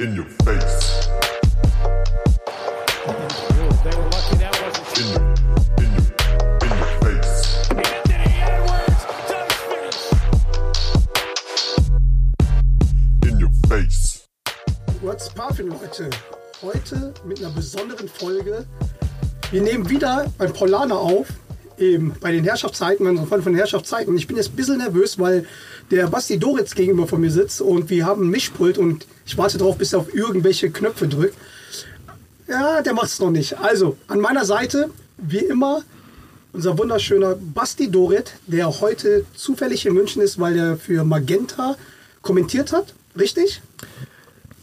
In 0.00 0.16
your 0.16 0.26
face. 0.44 1.08
What's 15.00 15.30
Parfüm, 15.32 15.68
Leute? 15.68 16.10
Heute 16.60 17.14
mit 17.24 17.38
einer 17.38 17.50
besonderen 17.50 18.08
Folge. 18.08 18.66
Wir 19.52 19.62
nehmen 19.62 19.88
wieder 19.88 20.26
beim 20.38 20.52
Paulaner 20.52 20.98
auf, 20.98 21.28
eben 21.78 22.14
bei 22.20 22.32
den 22.32 22.44
Herrschaftszeiten, 22.44 23.06
unseren 23.06 23.26
Freund 23.26 23.44
von 23.44 23.54
Herrschaftszeiten. 23.54 24.08
Und 24.08 24.18
ich 24.18 24.26
bin 24.26 24.36
jetzt 24.36 24.50
ein 24.50 24.56
bisschen 24.56 24.78
nervös, 24.78 25.18
weil 25.18 25.46
der 25.90 26.06
Basti 26.06 26.38
Doritz 26.38 26.74
gegenüber 26.74 27.06
von 27.06 27.20
mir 27.20 27.30
sitzt 27.30 27.60
und 27.60 27.90
wir 27.90 28.06
haben 28.06 28.24
ein 28.24 28.30
Mischpult 28.30 28.78
und 28.78 29.06
ich 29.26 29.36
warte 29.36 29.58
darauf, 29.58 29.76
bis 29.76 29.92
er 29.92 30.00
auf 30.00 30.14
irgendwelche 30.14 30.70
Knöpfe 30.70 31.08
drückt. 31.08 31.36
Ja, 32.48 32.82
der 32.82 32.94
macht 32.94 33.08
es 33.08 33.20
noch 33.20 33.30
nicht. 33.30 33.58
Also, 33.58 33.96
an 34.06 34.20
meiner 34.20 34.44
Seite, 34.44 34.90
wie 35.16 35.38
immer, 35.38 35.82
unser 36.52 36.78
wunderschöner 36.78 37.36
Basti 37.36 37.90
Dorit, 37.90 38.32
der 38.46 38.80
heute 38.80 39.24
zufällig 39.34 39.86
in 39.86 39.94
München 39.94 40.22
ist, 40.22 40.38
weil 40.38 40.56
er 40.56 40.76
für 40.76 41.04
Magenta 41.04 41.76
kommentiert 42.22 42.72
hat. 42.72 42.94
Richtig? 43.18 43.62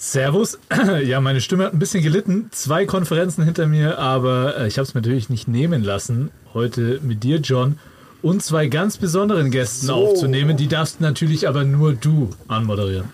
Servus. 0.02 0.58
Ja, 1.04 1.22
meine 1.22 1.41
Stimme 1.41 1.66
hat 1.66 1.73
ein 1.73 1.80
bisschen 1.80 2.02
gelitten. 2.02 2.50
Zwei 2.52 2.86
Konferenzen 2.88 3.44
hinter 3.44 3.68
mir, 3.68 4.00
aber 4.00 4.58
äh, 4.58 4.68
ich 4.68 4.77
habe 4.80 4.88
es 4.88 4.96
mir 4.96 5.02
natürlich 5.02 5.30
nicht 5.30 5.48
nehmen 5.48 5.84
lassen, 5.84 6.32
heute 6.55 7.00
mit 7.04 7.24
dir, 7.24 7.38
John, 7.38 7.77
und 8.24 8.41
zwei 8.41 8.66
ganz 8.66 8.98
besonderen 8.98 9.52
Gästen 9.52 9.86
So. 9.86 9.94
aufzunehmen. 9.94 10.58
Die 10.58 10.68
darfst 10.68 11.02
natürlich 11.02 11.48
aber 11.48 11.66
nur 11.66 11.94
du 11.94 12.32
anmoderieren. 12.48 13.10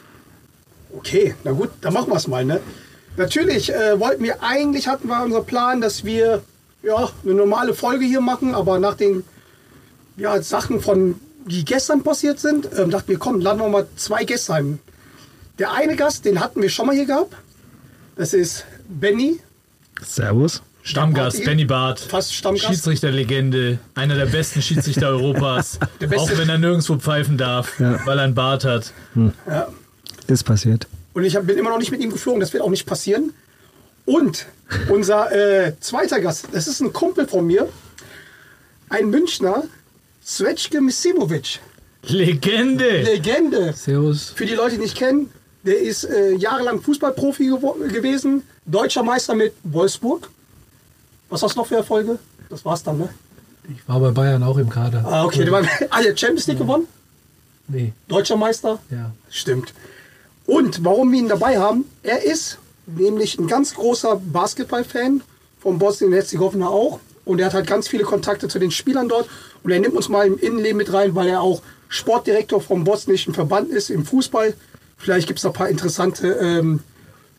Okay, 0.95 1.35
na 1.43 1.51
gut, 1.51 1.69
dann 1.81 1.93
machen 1.93 2.09
wir 2.09 2.15
es 2.15 2.27
mal, 2.27 2.45
ne? 2.45 2.61
Natürlich 3.17 3.73
äh, 3.73 3.99
wollten 3.99 4.23
wir, 4.23 4.41
eigentlich 4.41 4.87
hatten 4.87 5.09
wir 5.09 5.21
unser 5.23 5.41
Plan, 5.41 5.81
dass 5.81 6.05
wir 6.05 6.41
ja, 6.83 7.09
eine 7.25 7.33
normale 7.33 7.73
Folge 7.73 8.05
hier 8.05 8.21
machen, 8.21 8.55
aber 8.55 8.79
nach 8.79 8.95
den 8.95 9.23
ja, 10.15 10.41
Sachen 10.41 10.79
von, 10.79 11.15
die 11.45 11.65
gestern 11.65 12.03
passiert 12.03 12.39
sind, 12.39 12.69
ähm, 12.77 12.91
dachten 12.91 13.09
wir, 13.09 13.19
komm, 13.19 13.41
laden 13.41 13.59
wir 13.59 13.67
mal 13.67 13.87
zwei 13.97 14.23
Gäste 14.23 14.53
ein. 14.53 14.79
Der 15.59 15.71
eine 15.73 15.95
Gast, 15.95 16.25
den 16.25 16.39
hatten 16.39 16.61
wir 16.61 16.69
schon 16.69 16.85
mal 16.87 16.95
hier 16.95 17.05
gehabt. 17.05 17.33
Das 18.15 18.33
ist 18.33 18.65
Benny. 18.87 19.39
Servus. 20.05 20.61
Stammgast, 20.83 21.43
Benny 21.43 21.65
Barth, 21.65 21.99
Fast 21.99 22.33
Stammgast. 22.33 22.67
Schiedsrichterlegende, 22.67 23.77
einer 23.93 24.15
der 24.15 24.27
besten 24.27 24.61
Schiedsrichter 24.61 25.09
Europas, 25.09 25.79
Der 25.99 26.07
beste- 26.07 26.21
auch 26.33 26.37
wenn 26.37 26.47
er 26.47 26.57
nirgendwo 26.57 26.95
pfeifen 26.97 27.37
darf, 27.37 27.77
Ja. 27.77 27.99
weil 28.05 28.17
er 28.19 28.23
einen 28.23 28.35
Bart 28.35 28.63
hat. 28.63 28.93
Ist 30.27 30.43
passiert. 30.45 30.87
Und 31.13 31.25
ich 31.25 31.37
bin 31.37 31.57
immer 31.57 31.71
noch 31.71 31.79
nicht 31.79 31.91
mit 31.91 31.99
ihm 31.99 32.09
geflogen, 32.11 32.39
das 32.39 32.53
wird 32.53 32.63
auch 32.63 32.69
nicht 32.69 32.85
passieren. 32.85 33.33
Und 34.05 34.45
unser 34.87 35.29
äh, 35.33 35.73
zweiter 35.81 36.21
Gast, 36.21 36.47
das 36.53 36.67
ist 36.69 36.79
ein 36.79 36.93
Kumpel 36.93 37.27
von 37.27 37.45
mir, 37.45 37.67
ein 38.87 39.09
Münchner, 39.09 39.63
Svetschke 40.23 40.79
Misimovic. 40.79 41.59
Legende! 42.03 43.01
Legende. 43.01 43.73
Servus. 43.73 44.31
Für 44.33 44.45
die 44.45 44.55
Leute, 44.55 44.75
die 44.75 44.81
nicht 44.83 44.95
kennen, 44.95 45.29
der 45.67 45.79
ist 45.79 46.03
äh, 46.05 46.33
jahrelang 46.35 46.81
Fußballprofi 46.81 47.51
gewo- 47.51 47.77
gewesen, 47.87 48.41
deutscher 48.65 49.03
Meister 49.03 49.35
mit 49.35 49.53
Wolfsburg. 49.63 50.29
Was 51.29 51.43
hast 51.43 51.55
du 51.55 51.59
noch 51.59 51.67
für 51.67 51.75
Erfolge? 51.75 52.17
Das 52.49 52.63
war's 52.65 52.81
dann, 52.83 52.97
ne? 52.97 53.09
Ich 53.69 53.87
war 53.87 53.99
bei 53.99 54.11
Bayern 54.11 54.41
auch 54.43 54.57
im 54.57 54.69
Kader. 54.69 55.05
Ah, 55.05 55.25
okay. 55.25 55.43
Der 55.43 55.51
war, 55.51 55.63
ah, 55.89 56.01
der 56.01 56.15
Champions 56.15 56.47
League 56.47 56.57
gewonnen? 56.57 56.87
Nee, 57.67 57.91
Deutscher 58.07 58.37
Meister? 58.37 58.79
ja. 58.89 59.11
Stimmt. 59.29 59.73
Und 60.45 60.85
warum 60.85 61.11
wir 61.11 61.19
ihn 61.19 61.27
dabei 61.27 61.59
haben, 61.59 61.83
er 62.01 62.23
ist 62.23 62.57
nämlich 62.85 63.37
ein 63.37 63.47
ganz 63.47 63.75
großer 63.75 64.15
Basketball-Fan 64.15 65.21
von 65.59 65.77
Bosnien-Herzegowina 65.77 66.69
auch. 66.69 67.01
Und 67.25 67.39
er 67.39 67.47
hat 67.47 67.53
halt 67.55 67.67
ganz 67.67 67.89
viele 67.89 68.05
Kontakte 68.05 68.47
zu 68.47 68.57
den 68.57 68.71
Spielern 68.71 69.09
dort. 69.09 69.27
Und 69.63 69.71
er 69.71 69.81
nimmt 69.81 69.95
uns 69.95 70.07
mal 70.07 70.25
im 70.25 70.37
Innenleben 70.37 70.77
mit 70.77 70.93
rein, 70.93 71.13
weil 71.13 71.27
er 71.27 71.41
auch 71.41 71.61
Sportdirektor 71.89 72.61
vom 72.61 72.85
bosnischen 72.85 73.33
Verband 73.33 73.69
ist 73.69 73.89
im 73.89 74.05
Fußball. 74.05 74.53
Vielleicht 74.97 75.27
gibt 75.27 75.39
es 75.39 75.43
noch 75.43 75.51
ein 75.51 75.57
paar 75.57 75.69
interessante 75.69 76.27
ähm, 76.27 76.81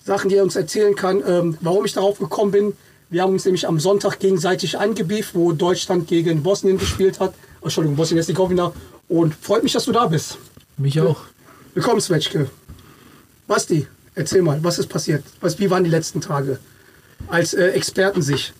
Sachen, 0.04 0.30
die 0.30 0.36
er 0.36 0.42
uns 0.42 0.56
erzählen 0.56 0.94
kann. 0.94 1.22
Ähm, 1.26 1.58
warum 1.60 1.84
ich 1.84 1.92
darauf 1.92 2.18
gekommen 2.18 2.52
bin, 2.52 2.72
wir 3.10 3.22
haben 3.22 3.32
uns 3.32 3.44
nämlich 3.44 3.66
am 3.66 3.80
Sonntag 3.80 4.18
gegenseitig 4.18 4.78
angebieft, 4.78 5.34
wo 5.34 5.52
Deutschland 5.52 6.08
gegen 6.08 6.42
Bosnien 6.42 6.78
gespielt 6.78 7.20
hat. 7.20 7.34
Oh, 7.60 7.64
Entschuldigung, 7.64 7.96
Bosnien-Herzegowina. 7.96 8.72
Und 9.08 9.34
freut 9.34 9.62
mich, 9.62 9.72
dass 9.72 9.86
du 9.86 9.92
da 9.92 10.06
bist. 10.06 10.38
Mich 10.76 11.00
auch. 11.00 11.20
Willkommen, 11.74 12.00
Svetschke. 12.00 12.50
Basti, 13.46 13.86
erzähl 14.14 14.42
mal, 14.42 14.62
was 14.62 14.78
ist 14.78 14.88
passiert? 14.88 15.24
Was, 15.40 15.58
wie 15.58 15.70
waren 15.70 15.84
die 15.84 15.90
letzten 15.90 16.20
Tage? 16.20 16.58
Als 17.28 17.54
äh, 17.54 17.68
Experten 17.68 18.20
sich. 18.20 18.52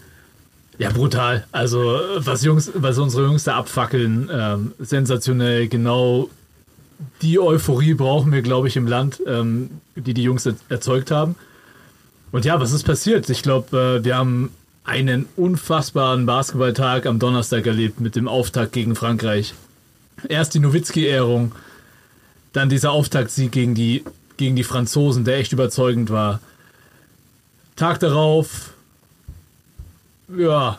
Ja, 0.79 0.91
brutal. 0.91 1.47
Also, 1.53 2.01
was, 2.17 2.43
Jungs, 2.43 2.71
was 2.75 2.99
unsere 2.99 3.25
Jungs 3.27 3.45
da 3.45 3.57
abfackeln, 3.57 4.31
ähm, 4.33 4.73
sensationell. 4.79 5.69
Genau 5.69 6.31
die 7.23 7.39
Euphorie 7.39 7.95
brauchen 7.95 8.33
wir, 8.33 8.43
glaube 8.43 8.69
ich, 8.69 8.77
im 8.77 8.87
Land, 8.87 9.23
ähm, 9.27 9.71
die 9.97 10.15
die 10.15 10.23
Jungs 10.23 10.47
er 10.47 10.55
erzeugt 10.69 11.11
haben. 11.11 11.37
Und 12.33 12.45
ja, 12.45 12.61
was 12.61 12.73
ist 12.73 12.85
passiert? 12.85 13.29
Ich 13.31 13.43
glaube, 13.43 14.01
äh, 14.01 14.05
wir 14.05 14.17
haben 14.17 14.51
einen 14.85 15.27
unfassbaren 15.37 16.27
Basketballtag 16.27 17.07
am 17.07 17.19
Donnerstag 17.19 17.67
erlebt 17.67 18.01
mit 18.01 18.17
dem 18.17 18.27
Auftakt 18.27 18.73
gegen 18.73 18.97
Frankreich. 18.97 19.55
Erst 20.29 20.55
die 20.55 20.59
Nowitzki-Ehrung, 20.59 21.53
dann 22.53 22.69
dieser 22.69 22.91
Auftaktsieg 22.93 23.53
gegen 23.53 23.75
die, 23.75 24.05
gegen 24.37 24.57
die 24.57 24.65
Franzosen, 24.65 25.25
der 25.25 25.37
echt 25.37 25.53
überzeugend 25.53 26.11
war. 26.11 26.41
Tag 27.77 28.01
darauf 28.01 28.73
ja, 30.37 30.79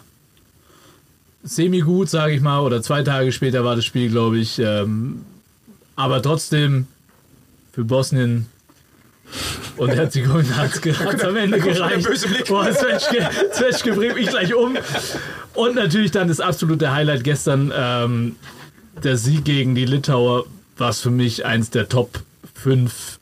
semi-gut, 1.43 2.09
sage 2.09 2.33
ich 2.33 2.41
mal, 2.41 2.59
oder 2.59 2.81
zwei 2.81 3.03
Tage 3.03 3.31
später 3.31 3.63
war 3.63 3.75
das 3.75 3.85
Spiel, 3.85 4.09
glaube 4.09 4.37
ich. 4.37 4.59
Ähm, 4.59 5.25
aber 5.99 6.21
trotzdem 6.21 6.87
für 7.73 7.83
Bosnien 7.83 8.45
und 9.75 9.89
Herzegowina 9.89 10.55
hat 10.55 10.85
es 10.85 11.23
am 11.23 11.35
Ende 11.35 11.59
gereicht. 11.59 12.07
Boah, 12.47 12.71
Zwetschge, 12.71 13.29
Zwetschge 13.51 13.93
bringt 13.93 14.15
mich 14.15 14.29
gleich 14.29 14.55
um. 14.55 14.77
Und 15.55 15.75
natürlich 15.75 16.11
dann 16.11 16.29
das 16.29 16.39
absolute 16.39 16.93
Highlight 16.93 17.25
gestern, 17.25 17.73
ähm, 17.75 18.37
der 19.03 19.17
Sieg 19.17 19.43
gegen 19.43 19.75
die 19.75 19.83
Litauer, 19.83 20.45
was 20.77 21.01
für 21.01 21.11
mich 21.11 21.45
eins 21.45 21.69
der 21.69 21.89
Top 21.89 22.21
5 22.53 23.19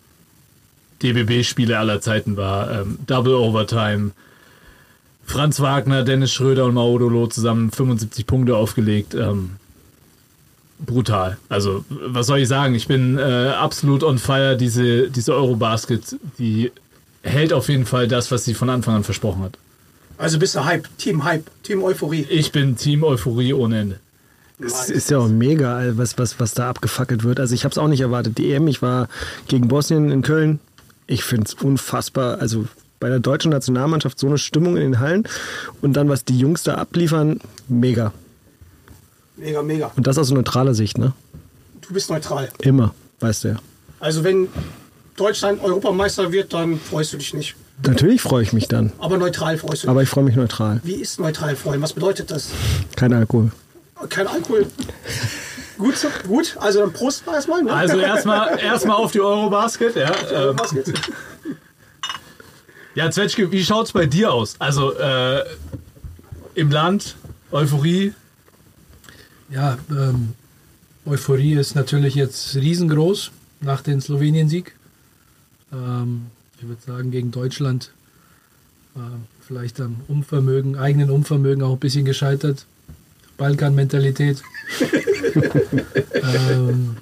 DBB-Spiele 1.01 1.79
aller 1.79 1.99
Zeiten 1.99 2.37
war. 2.37 2.81
Ähm, 2.81 2.99
Double 3.07 3.33
Overtime. 3.33 4.11
Franz 5.25 5.59
Wagner, 5.59 6.03
Dennis 6.03 6.31
Schröder 6.31 6.66
und 6.66 6.75
Maudolo 6.75 7.25
zusammen 7.25 7.71
75 7.71 8.27
Punkte 8.27 8.55
aufgelegt. 8.55 9.16
Ähm, 9.16 9.57
brutal. 10.79 11.38
Also, 11.49 11.85
was 11.89 12.27
soll 12.27 12.39
ich 12.39 12.47
sagen? 12.47 12.75
Ich 12.75 12.88
bin 12.88 13.17
äh, 13.17 13.49
absolut 13.49 14.03
on 14.03 14.17
fire. 14.17 14.55
Diese, 14.57 15.09
diese 15.09 15.33
Eurobasket, 15.33 16.17
die 16.38 16.71
hält 17.23 17.53
auf 17.53 17.69
jeden 17.69 17.85
Fall 17.85 18.07
das, 18.07 18.31
was 18.31 18.45
sie 18.45 18.53
von 18.53 18.69
Anfang 18.69 18.95
an 18.95 19.03
versprochen 19.03 19.43
hat. 19.43 19.57
Also 20.17 20.39
bist 20.39 20.55
du 20.55 20.66
Hype, 20.66 20.87
Team 20.97 21.23
Hype, 21.23 21.45
Team 21.63 21.83
Euphorie. 21.83 22.25
Ich 22.29 22.51
bin 22.51 22.75
Team 22.75 23.03
Euphorie 23.03 23.53
ohne 23.53 23.79
Ende. 23.79 23.99
Es 24.59 24.89
ist 24.89 25.11
ja 25.11 25.19
auch 25.19 25.27
mega, 25.27 25.95
was, 25.97 26.17
was, 26.17 26.39
was 26.39 26.55
da 26.55 26.69
abgefackelt 26.69 27.23
wird. 27.23 27.39
Also 27.39 27.53
ich 27.53 27.63
habe 27.63 27.71
es 27.71 27.77
auch 27.77 27.87
nicht 27.87 28.01
erwartet. 28.01 28.39
Die 28.39 28.51
EM, 28.51 28.67
ich 28.67 28.81
war 28.81 29.07
gegen 29.47 29.67
Bosnien 29.67 30.09
in 30.09 30.23
Köln. 30.23 30.59
Ich 31.05 31.23
finde 31.23 31.45
es 31.45 31.53
unfassbar. 31.53 32.39
Also 32.39 32.66
bei 32.99 33.09
der 33.09 33.19
deutschen 33.19 33.51
Nationalmannschaft 33.51 34.17
so 34.17 34.25
eine 34.25 34.39
Stimmung 34.39 34.75
in 34.75 34.81
den 34.81 34.99
Hallen 34.99 35.27
und 35.81 35.93
dann, 35.93 36.09
was 36.09 36.25
die 36.25 36.39
Jungs 36.39 36.63
da 36.63 36.75
abliefern, 36.75 37.39
mega. 37.67 38.13
Mega, 39.37 39.61
mega. 39.61 39.91
Und 39.95 40.05
das 40.07 40.17
aus 40.17 40.31
neutraler 40.31 40.73
Sicht, 40.73 40.97
ne? 40.97 41.13
Du 41.81 41.93
bist 41.93 42.09
neutral. 42.09 42.49
Immer, 42.59 42.93
weißt 43.19 43.43
du 43.43 43.47
ja. 43.49 43.55
Also 43.99 44.23
wenn 44.23 44.47
Deutschland 45.15 45.63
Europameister 45.63 46.31
wird, 46.31 46.53
dann 46.53 46.79
freust 46.79 47.13
du 47.13 47.17
dich 47.17 47.33
nicht. 47.33 47.55
Natürlich 47.85 48.22
freue 48.22 48.41
ich 48.43 48.53
mich 48.53 48.67
dann, 48.67 48.91
Aber 48.97 49.17
neutral 49.17 49.57
freust 49.57 49.84
du 49.84 49.87
dich. 49.87 49.89
aber 49.89 50.01
ich 50.03 50.09
freue 50.09 50.23
mich 50.23 50.35
neutral. 50.35 50.81
Wie 50.84 50.95
ist 50.95 51.19
neutral 51.19 51.55
freuen? 51.55 51.81
Was 51.81 51.93
bedeutet 51.93 52.31
das? 52.31 52.49
Kein 52.95 53.13
Alkohol. 53.13 53.51
Kein 54.09 54.28
Alkohol. 54.28 54.66
gut, 55.78 55.95
so- 55.97 56.07
gut. 56.28 56.55
Also 56.59 56.79
dann 56.81 56.91
Prost 56.93 57.23
erstmal. 57.28 57.61
Ne? 57.63 57.72
Also 57.72 57.97
erstmal 57.99 58.59
erstmal 58.63 58.97
auf 58.97 59.11
die 59.11 59.22
Eurobasket. 59.22 59.95
Ja, 59.95 60.11
ähm, 60.33 60.55
jetzt? 60.73 60.93
ja 62.95 63.11
Zwetschge, 63.11 63.51
wie 63.51 63.63
schaut's 63.63 63.91
bei 63.91 64.05
dir 64.07 64.33
aus? 64.33 64.55
Also 64.59 64.93
äh, 64.97 65.43
im 66.55 66.72
Land, 66.72 67.16
Euphorie, 67.51 68.13
Ja, 69.49 69.78
ähm, 69.90 70.34
Euphorie 71.05 71.53
ist 71.53 71.76
natürlich 71.76 72.16
jetzt 72.16 72.55
riesengroß 72.55 73.32
nach 73.61 73.82
dem 73.82 74.02
Slowenien-Sieg. 74.02 74.76
Ähm, 75.72 76.28
ich 76.59 76.67
würde 76.67 76.82
sagen, 76.82 77.11
gegen 77.11 77.32
Deutschland 77.32 77.91
äh, 78.96 78.99
vielleicht 79.41 79.79
am 79.79 79.97
Unvermögen, 80.08 80.78
eigenen 80.78 81.09
Unvermögen 81.09 81.64
auch 81.64 81.73
ein 81.73 81.79
bisschen 81.79 82.05
gescheitert. 82.05 82.66
Balkan-Mentalität. 83.38 84.41
ähm, 86.14 86.97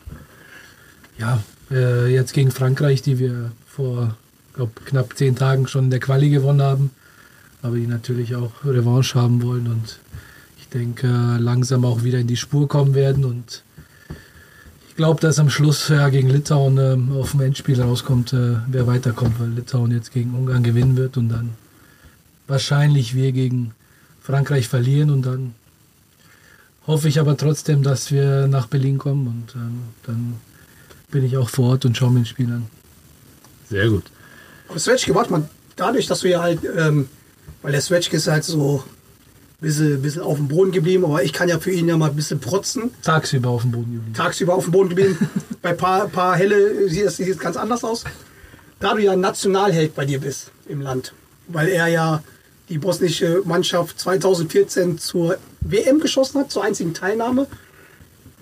ja, 1.18 1.42
äh, 1.72 2.14
jetzt 2.14 2.34
gegen 2.34 2.52
Frankreich, 2.52 3.02
die 3.02 3.20
wir 3.20 3.52
vor 3.66 4.16
glaube, 4.56 4.74
knapp 4.86 5.18
zehn 5.18 5.36
Tagen 5.36 5.68
schon 5.68 5.86
in 5.86 5.90
der 5.92 6.00
Quali 6.00 6.30
gewonnen 6.30 6.62
haben, 6.62 6.92
aber 7.62 7.76
die 7.76 7.88
natürlich 7.88 8.36
auch 8.36 8.52
Revanche 8.64 9.20
haben 9.20 9.44
wollen 9.44 9.68
und 9.68 10.00
denke, 10.76 11.08
langsam 11.40 11.86
auch 11.86 12.04
wieder 12.04 12.20
in 12.20 12.28
die 12.28 12.38
Spur 12.38 12.68
kommen 12.68 12.94
werden 12.94 13.26
und 13.26 13.64
ich 14.90 14.96
glaube, 14.96 15.20
dass 15.20 15.40
am 15.40 15.50
Schluss 15.50 15.90
ja, 15.90 16.10
gegen 16.10 16.30
Litauen 16.30 16.78
ähm, 16.78 17.12
auf 17.14 17.32
dem 17.32 17.42
Endspiel 17.42 17.82
rauskommt, 17.82 18.34
äh, 18.34 18.58
wer 18.68 18.88
weiterkommt, 18.88 19.40
weil 19.40 19.50
Litauen 19.50 19.92
jetzt 19.92 20.14
gegen 20.14 20.34
Ungarn 20.34 20.64
gewinnen 20.64 20.96
wird 20.96 21.18
und 21.18 21.30
dann 21.30 21.52
wahrscheinlich 22.48 23.16
wir 23.16 23.32
gegen 23.32 23.74
Frankreich 24.22 24.68
verlieren 24.68 25.10
und 25.10 25.26
dann 25.26 25.54
hoffe 26.88 27.08
ich 27.08 27.20
aber 27.20 27.36
trotzdem, 27.36 27.84
dass 27.84 28.12
wir 28.12 28.48
nach 28.48 28.68
Berlin 28.68 28.98
kommen 28.98 29.28
und 29.28 29.56
ähm, 29.56 29.80
dann 30.06 30.36
bin 31.12 31.26
ich 31.26 31.38
auch 31.38 31.50
vor 31.50 31.72
Ort 31.72 31.86
und 31.86 31.98
schaue 31.98 32.12
mir 32.12 32.20
das 32.20 32.30
Spiel 32.30 32.52
an. 32.52 32.68
Sehr 33.70 33.90
gut. 33.90 34.04
Aber 34.70 34.80
Swetschke, 34.80 35.14
warte 35.16 35.32
mal, 35.32 35.50
dadurch, 35.76 36.08
dass 36.08 36.20
du 36.22 36.30
ja 36.30 36.42
halt, 36.42 36.60
ähm, 36.78 37.08
weil 37.62 37.72
der 37.72 37.82
Swetschke 37.82 38.18
ist 38.18 38.28
halt 38.28 38.44
so 38.44 38.84
bisschen, 39.62 40.02
bisschen 40.02 40.22
auf 40.22 40.38
dem 40.38 40.48
Boden 40.48 40.72
geblieben, 40.72 41.06
aber 41.06 41.24
ich 41.24 41.34
kann 41.34 41.50
ja 41.50 41.60
für 41.60 41.72
ihn 41.72 41.88
ja 41.88 41.98
mal 41.98 42.10
ein 42.10 42.16
bisschen 42.16 42.40
protzen. 42.40 42.92
Tagsüber 43.02 43.50
auf 43.50 43.62
dem 43.62 43.72
Boden 43.72 43.94
geblieben. 43.94 44.14
Tagsüber 44.14 44.54
auf 44.56 44.66
dem 44.66 44.72
Boden 44.72 44.90
geblieben. 44.90 45.18
bei 45.62 45.74
paar, 45.74 46.08
paar 46.08 46.36
Helle 46.36 46.90
sieht 46.90 47.06
es 47.06 47.18
sieht 47.18 47.30
es 47.30 47.40
ganz 47.40 47.58
anders 47.58 47.84
aus. 47.84 48.04
Da 48.80 48.94
du 48.94 49.02
ja 49.02 49.14
ein 49.14 49.22
Nationalheld 49.22 49.96
bei 49.96 50.06
dir 50.06 50.20
bist 50.20 50.52
im 50.68 50.82
Land, 50.82 51.14
weil 51.48 51.70
er 51.70 51.88
ja 51.88 52.24
die 52.70 52.78
bosnische 52.78 53.42
Mannschaft 53.46 54.00
2014 54.00 54.98
zur 54.98 55.38
WM 55.62 56.00
geschossen 56.00 56.40
hat, 56.42 56.52
zur 56.52 56.64
einzigen 56.64 56.94
Teilnahme, 56.94 57.48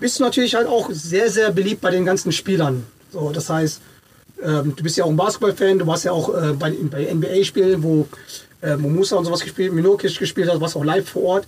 bist 0.00 0.18
du 0.18 0.24
natürlich 0.24 0.54
halt 0.54 0.66
auch 0.66 0.90
sehr, 0.90 1.30
sehr 1.30 1.50
beliebt 1.50 1.80
bei 1.80 1.90
den 1.90 2.04
ganzen 2.04 2.32
Spielern. 2.32 2.84
So, 3.12 3.30
das 3.30 3.48
heißt, 3.48 3.80
ähm, 4.42 4.74
du 4.76 4.82
bist 4.82 4.96
ja 4.96 5.04
auch 5.04 5.10
ein 5.10 5.16
Basketball-Fan, 5.16 5.78
du 5.78 5.86
warst 5.86 6.04
ja 6.04 6.12
auch 6.12 6.34
äh, 6.34 6.52
bei, 6.52 6.72
bei 6.90 7.12
NBA-Spielen, 7.12 7.82
wo 7.82 8.08
äh, 8.64 8.76
Musa 8.76 9.16
und 9.16 9.24
sowas 9.24 9.40
gespielt, 9.40 9.72
Minokic 9.72 10.18
gespielt 10.18 10.50
hat, 10.50 10.60
warst 10.60 10.76
auch 10.76 10.84
live 10.84 11.08
vor 11.08 11.22
Ort. 11.22 11.46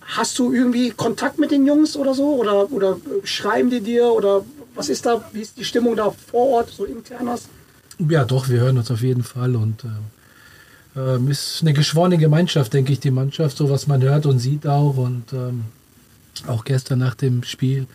Hast 0.00 0.38
du 0.38 0.52
irgendwie 0.52 0.90
Kontakt 0.90 1.38
mit 1.38 1.50
den 1.50 1.66
Jungs 1.66 1.96
oder 1.96 2.14
so? 2.14 2.34
Oder, 2.34 2.70
oder 2.70 2.90
äh, 2.90 3.26
schreiben 3.26 3.70
die 3.70 3.80
dir? 3.80 4.06
Oder 4.06 4.44
was 4.74 4.88
ist 4.88 5.06
da, 5.06 5.24
wie 5.32 5.40
ist 5.40 5.56
die 5.56 5.64
Stimmung 5.64 5.96
da 5.96 6.10
vor 6.10 6.48
Ort, 6.48 6.70
so 6.70 6.84
internas? 6.84 7.48
Ja, 7.98 8.24
doch, 8.24 8.48
wir 8.48 8.60
hören 8.60 8.76
uns 8.76 8.90
auf 8.90 9.00
jeden 9.00 9.22
Fall 9.22 9.56
und 9.56 9.84
äh, 9.84 9.88
ähm, 10.96 11.30
ist 11.30 11.58
eine 11.62 11.72
geschworene 11.72 12.18
Gemeinschaft, 12.18 12.72
denke 12.72 12.92
ich, 12.92 13.00
die 13.00 13.10
Mannschaft, 13.10 13.56
so 13.56 13.70
was 13.70 13.86
man 13.86 14.02
hört 14.02 14.26
und 14.26 14.38
sieht 14.38 14.66
auch 14.66 14.96
und 14.96 15.32
ähm, 15.32 15.64
auch 16.46 16.64
gestern 16.64 16.98
nach 16.98 17.14
dem 17.14 17.44
Spiel 17.44 17.86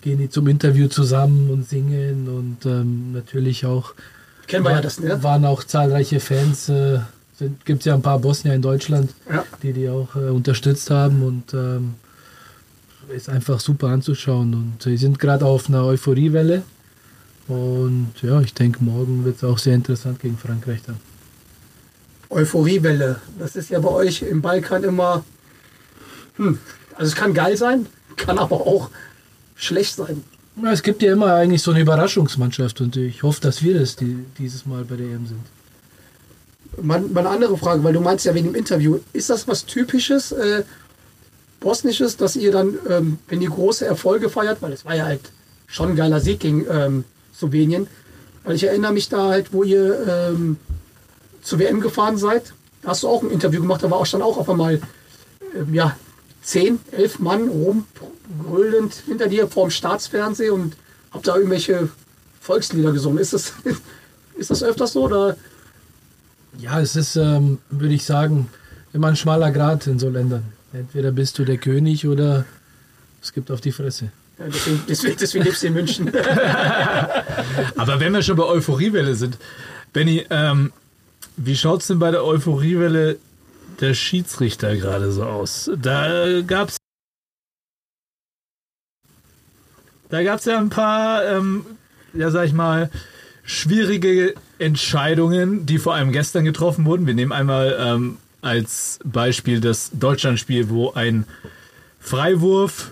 gehen 0.00 0.18
die 0.18 0.28
zum 0.28 0.46
Interview 0.48 0.88
zusammen 0.88 1.50
und 1.50 1.68
singen 1.68 2.28
und 2.28 2.66
ähm, 2.66 3.12
natürlich 3.12 3.64
auch 3.64 3.94
Kennen 4.46 4.64
wir 4.64 4.72
ja 4.72 4.80
das, 4.80 5.00
ne? 5.00 5.22
waren 5.22 5.44
auch 5.44 5.62
zahlreiche 5.64 6.20
Fans. 6.20 6.68
Äh, 6.68 7.00
Gibt 7.64 7.80
es 7.80 7.86
ja 7.86 7.94
ein 7.94 8.02
paar 8.02 8.18
Bosnier 8.18 8.54
in 8.54 8.62
Deutschland, 8.62 9.14
Ja. 9.30 9.44
die 9.62 9.72
die 9.72 9.88
auch 9.88 10.14
äh, 10.16 10.30
unterstützt 10.30 10.90
haben 10.90 11.22
und 11.22 11.54
ähm, 11.54 11.94
ist 13.14 13.28
einfach 13.28 13.60
super 13.60 13.88
anzuschauen. 13.88 14.54
Und 14.54 14.82
sie 14.82 14.96
sind 14.96 15.18
gerade 15.18 15.44
auf 15.46 15.68
einer 15.68 15.84
Euphoriewelle. 15.84 16.62
Und 17.46 18.12
ja, 18.22 18.40
ich 18.40 18.54
denke, 18.54 18.82
morgen 18.84 19.24
wird 19.24 19.36
es 19.36 19.44
auch 19.44 19.58
sehr 19.58 19.74
interessant 19.74 20.20
gegen 20.20 20.36
Frankreich 20.36 20.80
dann. 20.86 20.96
Euphoriewelle. 22.28 23.20
Das 23.38 23.56
ist 23.56 23.70
ja 23.70 23.78
bei 23.80 23.88
euch 23.88 24.22
im 24.22 24.42
Balkan 24.42 24.84
immer. 24.84 25.24
Hm, 26.36 26.58
also 26.96 27.08
es 27.10 27.14
kann 27.16 27.32
geil 27.34 27.56
sein, 27.56 27.86
kann 28.16 28.38
aber 28.38 28.56
auch 28.56 28.90
schlecht 29.54 29.94
sein. 29.96 30.22
Ja, 30.62 30.72
es 30.72 30.82
gibt 30.82 31.02
ja 31.02 31.12
immer 31.12 31.34
eigentlich 31.34 31.62
so 31.62 31.70
eine 31.70 31.80
Überraschungsmannschaft 31.80 32.80
und 32.80 32.96
ich 32.96 33.22
hoffe, 33.22 33.40
dass 33.40 33.62
wir 33.62 33.78
das 33.78 33.96
die, 33.96 34.18
dieses 34.38 34.66
Mal 34.66 34.84
bei 34.84 34.96
der 34.96 35.06
EM 35.06 35.26
sind. 35.26 35.40
Mal, 36.82 37.00
mal 37.00 37.20
eine 37.20 37.30
andere 37.30 37.56
Frage, 37.56 37.82
weil 37.84 37.92
du 37.92 38.00
meinst 38.00 38.24
ja 38.24 38.34
wegen 38.34 38.48
dem 38.48 38.54
Interview, 38.54 38.98
ist 39.12 39.30
das 39.30 39.48
was 39.48 39.66
Typisches, 39.66 40.32
äh, 40.32 40.64
Bosnisches, 41.60 42.16
dass 42.16 42.36
ihr 42.36 42.52
dann, 42.52 42.78
ähm, 42.88 43.18
wenn 43.28 43.42
ihr 43.42 43.50
große 43.50 43.84
Erfolge 43.84 44.28
feiert, 44.28 44.62
weil 44.62 44.72
es 44.72 44.84
war 44.84 44.94
ja 44.94 45.06
halt 45.06 45.20
schon 45.66 45.90
ein 45.90 45.96
geiler 45.96 46.20
Sieg 46.20 46.40
gegen 46.40 46.66
ähm, 46.70 47.04
Slowenien, 47.34 47.88
weil 48.44 48.54
ich 48.54 48.64
erinnere 48.64 48.92
mich 48.92 49.08
da 49.08 49.28
halt, 49.28 49.52
wo 49.52 49.64
ihr 49.64 50.30
ähm, 50.30 50.56
zur 51.42 51.58
WM 51.58 51.80
gefahren 51.80 52.16
seid, 52.16 52.52
da 52.82 52.90
hast 52.90 53.02
du 53.02 53.08
auch 53.08 53.22
ein 53.22 53.30
Interview 53.30 53.60
gemacht, 53.60 53.82
da 53.82 53.90
war 53.90 53.98
auch 53.98 54.06
schon 54.06 54.22
auch 54.22 54.38
auf 54.38 54.48
einmal, 54.48 54.80
ähm, 55.54 55.74
ja, 55.74 55.96
zehn, 56.42 56.78
elf 56.92 57.18
Mann 57.18 57.48
rumgröhlend 57.48 58.94
hinter 59.06 59.26
dir 59.26 59.48
vorm 59.48 59.70
Staatsfernsehen 59.70 60.52
und 60.52 60.76
habt 61.10 61.26
da 61.26 61.36
irgendwelche 61.36 61.88
Volkslieder 62.40 62.92
gesungen. 62.92 63.18
Ist 63.18 63.32
das, 63.32 63.52
ist 64.36 64.50
das 64.50 64.62
öfters 64.62 64.92
so 64.92 65.04
oder? 65.04 65.36
Ja, 66.58 66.80
es 66.80 66.96
ist, 66.96 67.16
ähm, 67.16 67.58
würde 67.70 67.94
ich 67.94 68.04
sagen, 68.04 68.48
immer 68.92 69.08
ein 69.08 69.16
schmaler 69.16 69.52
Grat 69.52 69.86
in 69.86 69.98
so 69.98 70.08
Ländern. 70.08 70.44
Entweder 70.72 71.12
bist 71.12 71.38
du 71.38 71.44
der 71.44 71.56
König 71.56 72.06
oder 72.06 72.44
es 73.22 73.32
gibt 73.32 73.50
auf 73.50 73.60
die 73.60 73.72
Fresse. 73.72 74.10
Ja, 74.38 74.46
deswegen, 74.46 74.82
deswegen, 74.88 75.16
deswegen 75.18 75.44
lebst 75.44 75.62
du 75.62 75.66
in 75.68 75.72
München. 75.72 76.08
Aber 77.76 78.00
wenn 78.00 78.12
wir 78.12 78.22
schon 78.22 78.36
bei 78.36 78.44
Euphoriewelle 78.44 79.14
sind, 79.14 79.38
Benny, 79.92 80.26
ähm, 80.30 80.72
wie 81.36 81.56
schaut 81.56 81.80
es 81.80 81.86
denn 81.86 82.00
bei 82.00 82.10
der 82.10 82.24
Euphoriewelle 82.24 83.18
der 83.80 83.94
Schiedsrichter 83.94 84.76
gerade 84.76 85.12
so 85.12 85.24
aus? 85.24 85.70
Da 85.80 86.42
gab's 86.42 86.76
da 90.10 90.22
gab's 90.22 90.46
ja 90.46 90.58
ein 90.58 90.70
paar, 90.70 91.24
ähm, 91.24 91.64
ja 92.14 92.30
sag 92.30 92.46
ich 92.46 92.52
mal, 92.52 92.90
schwierige 93.48 94.34
Entscheidungen, 94.58 95.64
die 95.64 95.78
vor 95.78 95.94
allem 95.94 96.12
gestern 96.12 96.44
getroffen 96.44 96.84
wurden. 96.84 97.06
Wir 97.06 97.14
nehmen 97.14 97.32
einmal 97.32 97.76
ähm, 97.80 98.18
als 98.42 98.98
Beispiel 99.04 99.60
das 99.62 99.90
Deutschlandspiel, 99.94 100.68
wo 100.68 100.92
ein 100.92 101.24
Freiwurf, 101.98 102.90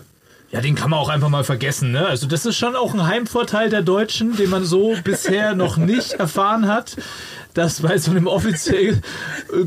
ja, 0.51 0.59
den 0.59 0.73
kann 0.73 0.89
man 0.89 0.99
auch 0.99 1.09
einfach 1.09 1.29
mal 1.29 1.43
vergessen. 1.43 1.91
Ne? 1.91 2.07
Also 2.07 2.25
das 2.25 2.47
ist 2.47 2.57
schon 2.57 2.75
auch 2.75 2.95
ein 2.95 3.05
Heimvorteil 3.05 3.69
der 3.69 3.83
Deutschen, 3.83 4.35
den 4.35 4.49
man 4.49 4.65
so 4.65 4.95
bisher 5.03 5.53
noch 5.53 5.77
nicht 5.77 6.13
erfahren 6.13 6.67
hat, 6.67 6.97
dass 7.53 7.81
bei 7.81 7.99
so 7.99 8.09
einem 8.09 8.25
offiziell 8.25 9.01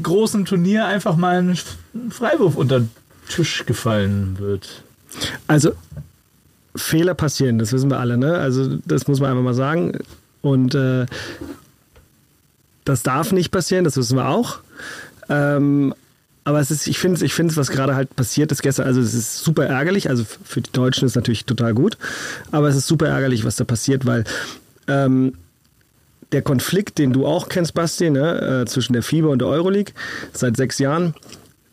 großen 0.02 0.44
Turnier 0.44 0.86
einfach 0.86 1.14
mal 1.16 1.36
ein 1.36 1.58
Freiwurf 2.10 2.56
unter 2.56 2.80
den 2.80 2.90
Tisch 3.28 3.64
gefallen 3.64 4.40
wird. 4.40 4.82
Also 5.46 5.70
Fehler 6.74 7.14
passieren, 7.14 7.60
das 7.60 7.72
wissen 7.72 7.90
wir 7.90 8.00
alle, 8.00 8.18
ne? 8.18 8.38
Also 8.38 8.78
das 8.84 9.06
muss 9.06 9.20
man 9.20 9.30
einfach 9.30 9.44
mal 9.44 9.54
sagen. 9.54 9.92
Und 10.42 10.74
äh, 10.74 11.06
das 12.84 13.02
darf 13.02 13.32
nicht 13.32 13.50
passieren, 13.50 13.84
das 13.84 13.96
wissen 13.96 14.16
wir 14.16 14.28
auch. 14.28 14.60
Ähm, 15.28 15.94
aber 16.44 16.60
es 16.60 16.70
ist, 16.70 16.86
ich 16.86 16.98
finde, 16.98 17.24
ich 17.24 17.34
finde, 17.34 17.54
was 17.56 17.70
gerade 17.70 17.94
halt 17.94 18.16
passiert 18.16 18.50
ist 18.50 18.62
gestern, 18.62 18.86
also 18.86 19.00
es 19.00 19.14
ist 19.14 19.44
super 19.44 19.66
ärgerlich. 19.66 20.08
Also 20.08 20.24
für 20.24 20.60
die 20.60 20.72
Deutschen 20.72 21.04
ist 21.04 21.12
es 21.12 21.16
natürlich 21.16 21.44
total 21.44 21.74
gut, 21.74 21.98
aber 22.50 22.68
es 22.68 22.76
ist 22.76 22.86
super 22.86 23.08
ärgerlich, 23.08 23.44
was 23.44 23.56
da 23.56 23.64
passiert, 23.64 24.06
weil 24.06 24.24
ähm, 24.88 25.34
der 26.32 26.42
Konflikt, 26.42 26.98
den 26.98 27.12
du 27.12 27.26
auch 27.26 27.48
kennst, 27.48 27.74
Basti, 27.74 28.10
ne, 28.10 28.62
äh, 28.62 28.66
zwischen 28.66 28.94
der 28.94 29.02
FIBA 29.02 29.28
und 29.28 29.40
der 29.40 29.48
Euroleague 29.48 29.92
seit 30.32 30.56
sechs 30.56 30.78
Jahren, 30.78 31.14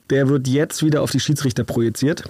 der 0.09 0.29
wird 0.29 0.47
jetzt 0.47 0.83
wieder 0.83 1.01
auf 1.01 1.11
die 1.11 1.19
Schiedsrichter 1.19 1.63
projiziert 1.63 2.23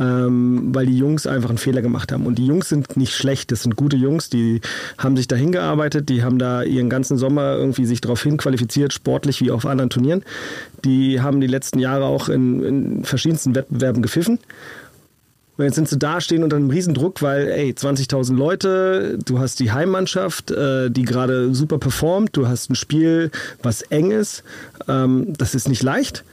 ähm, 0.00 0.74
weil 0.74 0.86
die 0.86 0.96
Jungs 0.96 1.26
einfach 1.26 1.48
einen 1.48 1.58
Fehler 1.58 1.82
gemacht 1.82 2.12
haben. 2.12 2.26
Und 2.26 2.36
die 2.36 2.46
Jungs 2.46 2.68
sind 2.68 2.96
nicht 2.96 3.14
schlecht, 3.14 3.52
das 3.52 3.62
sind 3.62 3.76
gute 3.76 3.96
Jungs, 3.96 4.28
die 4.28 4.60
haben 4.98 5.16
sich 5.16 5.28
da 5.28 5.36
hingearbeitet, 5.36 6.08
die 6.08 6.22
haben 6.22 6.38
da 6.38 6.62
ihren 6.62 6.90
ganzen 6.90 7.18
Sommer 7.18 7.56
irgendwie 7.56 7.86
sich 7.86 8.00
darauf 8.00 8.22
hinqualifiziert, 8.22 8.92
sportlich 8.92 9.40
wie 9.40 9.50
auf 9.50 9.66
anderen 9.66 9.90
Turnieren. 9.90 10.22
Die 10.84 11.20
haben 11.20 11.40
die 11.40 11.46
letzten 11.46 11.78
Jahre 11.78 12.04
auch 12.04 12.28
in, 12.28 12.62
in 12.62 13.04
verschiedensten 13.04 13.54
Wettbewerben 13.54 14.02
gepfiffen. 14.02 14.38
Und 15.56 15.64
jetzt 15.64 15.76
sind 15.76 15.88
sie 15.88 15.98
da, 15.98 16.20
stehen 16.20 16.42
unter 16.42 16.56
einem 16.56 16.68
Riesendruck, 16.68 17.22
weil, 17.22 17.48
ey, 17.48 17.70
20.000 17.70 18.34
Leute, 18.34 19.18
du 19.24 19.38
hast 19.38 19.58
die 19.58 19.72
Heimmannschaft, 19.72 20.50
äh, 20.50 20.90
die 20.90 21.04
gerade 21.04 21.54
super 21.54 21.78
performt, 21.78 22.36
du 22.36 22.46
hast 22.46 22.70
ein 22.70 22.74
Spiel, 22.74 23.30
was 23.62 23.80
eng 23.82 24.10
ist. 24.10 24.44
Ähm, 24.86 25.32
das 25.38 25.54
ist 25.54 25.68
nicht 25.68 25.82
leicht. 25.82 26.24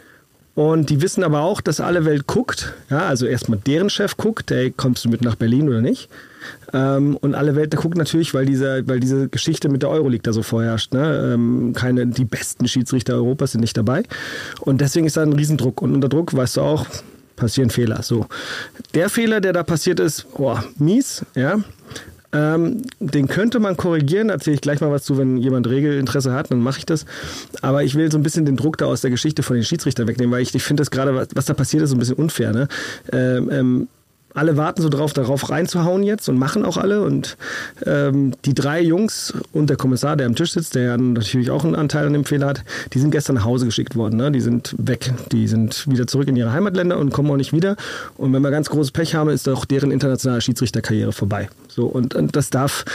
Und 0.56 0.92
die 0.92 1.02
wissen 1.02 1.24
aber 1.24 1.42
auch, 1.42 1.62
dass 1.62 1.80
alle 1.80 2.06
Welt 2.06 2.28
guckt. 2.28 2.74
Ja, 2.90 3.08
also 3.08 3.26
erstmal 3.26 3.58
deren 3.58 3.90
Chef 3.90 4.18
guckt, 4.18 4.52
ey, 4.52 4.72
kommst 4.72 5.04
du 5.04 5.10
mit 5.10 5.24
nach 5.24 5.36
Berlin 5.36 5.68
oder 5.68 5.82
nicht? 5.82 6.10
Ähm, 6.74 7.18
und 7.18 7.34
alle 7.34 7.56
Welt 7.56 7.74
da 7.74 7.78
guckt 7.78 7.98
natürlich, 7.98 8.34
weil 8.36 8.46
diese, 8.46 8.88
weil 8.88 9.00
diese 9.00 9.30
Geschichte 9.30 9.70
mit 9.70 9.82
der 9.82 9.90
Euroleague 9.90 10.22
da 10.22 10.32
so 10.32 10.44
vorherrscht. 10.44 10.94
Ne? 10.94 11.34
Ähm, 11.34 11.74
keine, 11.76 12.06
die 12.06 12.26
besten 12.26 12.68
Schiedsrichter 12.68 13.16
Europas 13.16 13.54
sind 13.54 13.62
nicht 13.62 13.78
dabei. 13.78 14.04
Und 14.60 14.82
deswegen 14.82 15.08
ist 15.08 15.18
da 15.18 15.24
ein 15.24 15.34
Riesendruck. 15.34 15.82
Und 15.82 15.96
unter 15.96 16.10
Druck, 16.10 16.36
weißt 16.36 16.58
du 16.58 16.62
auch, 16.62 16.86
passieren 17.36 17.72
Fehler. 17.72 18.04
So. 18.04 18.28
Der 18.94 19.10
Fehler, 19.10 19.42
der 19.42 19.54
da 19.54 19.64
passiert 19.64 20.00
ist, 20.00 20.28
oh, 20.38 20.58
mies, 20.78 21.26
ja. 21.36 21.60
Ähm, 22.34 22.82
den 23.00 23.28
könnte 23.28 23.60
man 23.60 23.78
korrigieren, 23.78 24.30
da 24.30 24.36
erzähle 24.36 24.56
ich 24.56 24.62
gleich 24.62 24.82
mal 24.82 24.92
was 24.92 25.04
zu, 25.04 25.18
wenn 25.18 25.38
jemand 25.38 25.68
Regelinteresse 25.68 26.34
hat, 26.34 26.52
dann 26.52 26.60
mache 26.60 26.80
ich 26.80 26.86
das. 26.86 27.06
Aber 27.62 27.84
ich 27.84 27.96
will 27.96 28.12
so 28.12 28.18
ein 28.18 28.24
bisschen 28.24 28.46
den 28.46 28.58
Druck 28.58 28.78
da 28.78 28.86
aus 28.88 29.02
der 29.02 29.12
Geschichte 29.12 29.44
von 29.44 29.56
den 29.56 29.64
Schiedsrichtern 29.64 30.08
wegnehmen, 30.08 30.34
weil 30.34 30.42
ich, 30.42 30.54
ich 30.56 30.64
finde 30.64 30.82
das 30.82 30.90
gerade, 30.90 31.16
was, 31.16 31.28
was 31.36 31.46
da 31.46 31.54
passiert 31.54 31.84
ist, 31.84 31.92
so 31.92 31.96
ein 31.96 32.00
bisschen 32.00 32.16
unfair. 32.16 32.52
Ne? 32.52 32.68
Ähm, 33.12 33.50
ähm, 33.52 33.88
alle 34.34 34.58
warten 34.58 34.82
so 34.82 34.90
drauf, 34.90 35.14
darauf 35.14 35.50
reinzuhauen 35.50 36.04
jetzt 36.04 36.28
und 36.30 36.38
machen 36.38 36.66
auch 36.66 36.78
alle. 36.78 37.02
Und 37.02 37.38
ähm, 37.86 38.34
die 38.46 38.54
drei 38.54 38.82
Jungs 38.82 39.34
und 39.52 39.70
der 39.70 39.78
Kommissar, 39.78 40.16
der 40.16 40.28
am 40.28 40.36
Tisch 40.36 40.54
sitzt, 40.54 40.76
der 40.76 40.98
natürlich 40.98 41.52
auch 41.52 41.64
einen 41.64 41.76
Anteil 41.76 42.08
an 42.08 42.14
dem 42.14 42.26
Fehler 42.26 42.48
hat, 42.48 42.64
die 42.94 43.00
sind 43.00 43.12
gestern 43.12 43.36
nach 43.36 43.46
Hause 43.46 43.66
geschickt 43.66 43.96
worden. 43.96 44.18
Ne? 44.18 44.32
Die 44.32 44.42
sind 44.42 44.76
weg. 44.78 45.14
Die 45.32 45.48
sind 45.48 45.88
wieder 45.90 46.08
zurück 46.08 46.28
in 46.28 46.36
ihre 46.36 46.52
Heimatländer 46.52 46.98
und 46.98 47.12
kommen 47.12 47.30
auch 47.32 47.38
nicht 47.38 47.54
wieder. 47.54 47.76
Und 48.18 48.34
wenn 48.34 48.42
wir 48.42 48.52
ganz 48.52 48.70
großes 48.70 48.92
Pech 48.92 49.16
haben, 49.16 49.30
ist 49.30 49.48
auch 49.50 49.66
deren 49.66 49.92
internationale 49.92 50.42
Schiedsrichterkarriere 50.42 51.12
vorbei. 51.12 51.50
So, 51.68 51.86
und, 51.86 52.16
und 52.16 52.36
das 52.36 52.50
darf, 52.50 52.86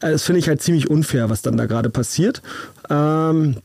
äh, 0.00 0.12
das 0.12 0.24
finde 0.24 0.38
ich 0.38 0.48
halt 0.48 0.62
ziemlich 0.62 0.90
unfair, 0.90 1.30
was 1.30 1.42
dann 1.42 1.56
da 1.56 1.66
gerade 1.66 1.90
passiert. 1.90 2.42
Ähm, 2.90 3.56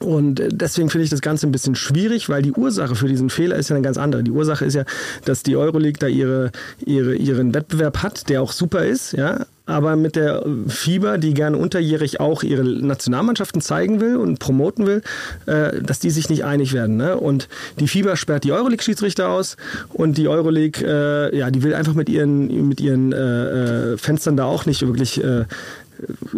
und 0.00 0.42
deswegen 0.50 0.90
finde 0.90 1.04
ich 1.04 1.10
das 1.10 1.22
Ganze 1.22 1.46
ein 1.46 1.52
bisschen 1.52 1.74
schwierig, 1.74 2.28
weil 2.28 2.42
die 2.42 2.52
Ursache 2.52 2.94
für 2.94 3.08
diesen 3.08 3.30
Fehler 3.30 3.56
ist 3.56 3.70
ja 3.70 3.76
eine 3.76 3.84
ganz 3.84 3.96
andere. 3.96 4.22
Die 4.22 4.30
Ursache 4.30 4.64
ist 4.64 4.74
ja, 4.74 4.84
dass 5.24 5.42
die 5.42 5.56
Euroleague 5.56 5.98
da 5.98 6.06
ihre, 6.06 6.50
ihre, 6.84 7.14
ihren 7.14 7.54
Wettbewerb 7.54 8.02
hat, 8.02 8.28
der 8.28 8.42
auch 8.42 8.52
super 8.52 8.84
ist, 8.84 9.12
ja. 9.12 9.46
Aber 9.68 9.96
mit 9.96 10.14
der 10.14 10.44
Fieber, 10.68 11.18
die 11.18 11.34
gerne 11.34 11.56
unterjährig 11.56 12.20
auch 12.20 12.44
ihre 12.44 12.62
Nationalmannschaften 12.62 13.60
zeigen 13.60 14.00
will 14.00 14.16
und 14.16 14.38
promoten 14.38 14.86
will, 14.86 15.02
äh, 15.46 15.82
dass 15.82 15.98
die 15.98 16.10
sich 16.10 16.28
nicht 16.30 16.44
einig 16.44 16.72
werden. 16.72 16.96
Ne? 16.96 17.16
Und 17.16 17.48
die 17.80 17.88
Fieber 17.88 18.16
sperrt 18.16 18.44
die 18.44 18.52
Euroleague-Schiedsrichter 18.52 19.28
aus 19.28 19.56
und 19.92 20.18
die 20.18 20.28
Euroleague, 20.28 20.86
äh, 20.86 21.36
ja, 21.36 21.50
die 21.50 21.64
will 21.64 21.74
einfach 21.74 21.94
mit 21.94 22.08
ihren, 22.08 22.68
mit 22.68 22.80
ihren 22.80 23.12
äh, 23.12 23.94
äh 23.94 23.96
Fenstern 23.96 24.36
da 24.36 24.44
auch 24.44 24.66
nicht 24.66 24.86
wirklich 24.86 25.22
äh, 25.24 25.46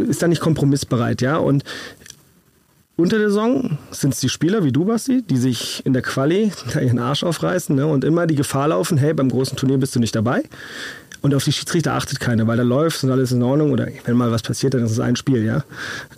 ist 0.09 0.23
da 0.23 0.29
nicht 0.29 0.41
kompromissbereit, 0.41 1.21
ja. 1.21 1.37
Und 1.37 1.65
unter 2.99 3.19
der 3.19 3.28
Saison 3.28 3.78
sind 3.93 4.12
es 4.12 4.21
die 4.21 4.28
Spieler 4.28 4.64
wie 4.64 4.73
du, 4.73 4.85
Basti, 4.85 5.23
die 5.23 5.37
sich 5.37 5.87
in 5.87 5.93
der 5.93 6.02
Quali 6.02 6.50
ihren 6.75 6.99
Arsch 6.99 7.23
aufreißen 7.23 7.76
ne, 7.76 7.87
und 7.87 8.05
immer 8.05 8.26
die 8.26 8.35
Gefahr 8.35 8.69
laufen, 8.69 8.99
hey, 8.99 9.14
beim 9.14 9.28
großen 9.31 9.57
Turnier 9.57 9.78
bist 9.78 9.95
du 9.95 10.00
nicht 10.00 10.17
dabei. 10.17 10.43
Und 11.21 11.35
auf 11.35 11.45
die 11.45 11.53
Schiedsrichter 11.53 11.95
achtet 11.95 12.21
keiner, 12.21 12.47
weil 12.47 12.57
da 12.57 12.63
läuft 12.63 13.03
und 13.03 13.11
alles 13.11 13.33
in 13.33 13.43
Ordnung. 13.43 13.73
Oder 13.73 13.89
wenn 14.05 14.17
mal 14.17 14.31
was 14.31 14.43
passiert, 14.43 14.75
dann 14.75 14.85
ist 14.85 14.93
es 14.93 15.01
ein 15.01 15.17
Spiel, 15.17 15.45
ja. 15.45 15.65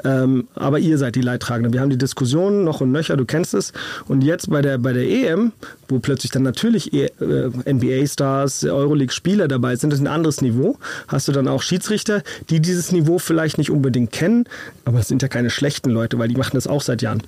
Ähm, 0.05 0.49
aber 0.55 0.79
ihr 0.79 0.99
seid 0.99 1.17
die 1.17 1.23
Leidtragenden. 1.23 1.73
Wir 1.73 1.81
haben 1.81 1.91
die 1.91 1.99
Diskussionen 1.99 2.65
noch 2.65 2.81
und 2.81 2.93
nöcher, 2.93 3.17
du 3.17 3.25
kennst 3.25 3.55
es. 3.55 3.73
Und 4.09 4.23
jetzt 4.23 4.51
bei 4.51 4.61
der, 4.61 4.79
bei 4.79 4.93
der 4.93 5.09
EM, 5.09 5.53
wo 5.89 5.99
plötzlich 6.01 6.31
dann 6.33 6.43
natürlich 6.43 6.93
äh, 6.93 7.11
NBA-Stars, 7.19 8.65
Euroleague-Spieler 8.65 9.49
dabei 9.49 9.77
sind, 9.77 9.91
das 9.91 10.01
ist 10.01 10.05
ein 10.05 10.13
anderes 10.13 10.43
Niveau. 10.43 10.79
Hast 11.09 11.29
du 11.29 11.33
dann 11.33 11.49
auch 11.49 11.63
Schiedsrichter, 11.63 12.23
die 12.51 12.61
dieses 12.61 12.93
Niveau 12.93 13.19
vielleicht 13.19 13.57
nicht 13.57 13.71
unbedingt 13.71 14.13
kennen, 14.13 14.45
aber 14.85 14.99
es 14.99 15.09
sind 15.09 15.23
ja 15.23 15.29
keine 15.29 15.51
schlechten 15.51 15.91
Leute, 15.91 16.19
weil 16.19 16.29
die 16.29 16.37
machen 16.37 16.55
das 16.55 16.67
auch 16.67 16.83
seit 16.83 17.01
Jahren. 17.01 17.23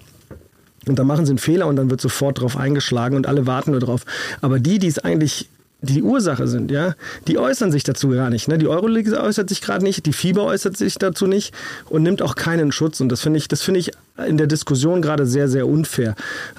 Und 0.87 0.99
dann 0.99 1.07
machen 1.07 1.27
sie 1.27 1.31
einen 1.31 1.39
Fehler 1.39 1.69
und 1.69 1.77
dann 1.77 1.91
wird 1.91 2.01
sofort 2.01 2.41
drauf 2.41 2.57
eingeschlagen 2.57 3.17
und 3.17 3.27
alle 3.27 3.47
warten 3.47 3.71
nur 3.71 3.81
drauf. 3.81 4.05
Aber 4.41 4.59
die, 4.59 4.79
die 4.79 4.89
es 4.89 4.99
eigentlich 4.99 5.49
die 5.83 6.03
Ursache 6.03 6.47
sind, 6.47 6.71
ja, 6.71 6.95
die 7.27 7.39
äußern 7.39 7.73
sich 7.73 7.83
dazu 7.83 8.09
gar 8.11 8.31
nicht. 8.31 8.49
Ne? 8.49 8.57
Die 8.57 8.69
Euroleague 8.69 9.13
äußert 9.21 9.49
sich 9.49 9.61
gerade 9.61 9.85
nicht, 9.85 10.07
die 10.07 10.13
FIBA 10.13 10.43
äußert 10.43 10.77
sich 10.77 10.95
dazu 10.95 11.27
nicht 11.27 11.53
und 11.89 12.03
nimmt 12.03 12.23
auch 12.23 12.37
keinen 12.37 12.71
Schutz. 12.71 13.01
Und 13.01 13.11
das 13.11 13.21
finde 13.21 13.39
ich, 13.39 13.49
das 13.49 13.63
finde 13.63 13.81
ich 13.81 13.91
in 14.27 14.37
der 14.37 14.47
Diskussion 14.47 15.03
gerade 15.03 15.27
sehr, 15.27 15.49
sehr 15.49 15.67
unfair. 15.67 16.15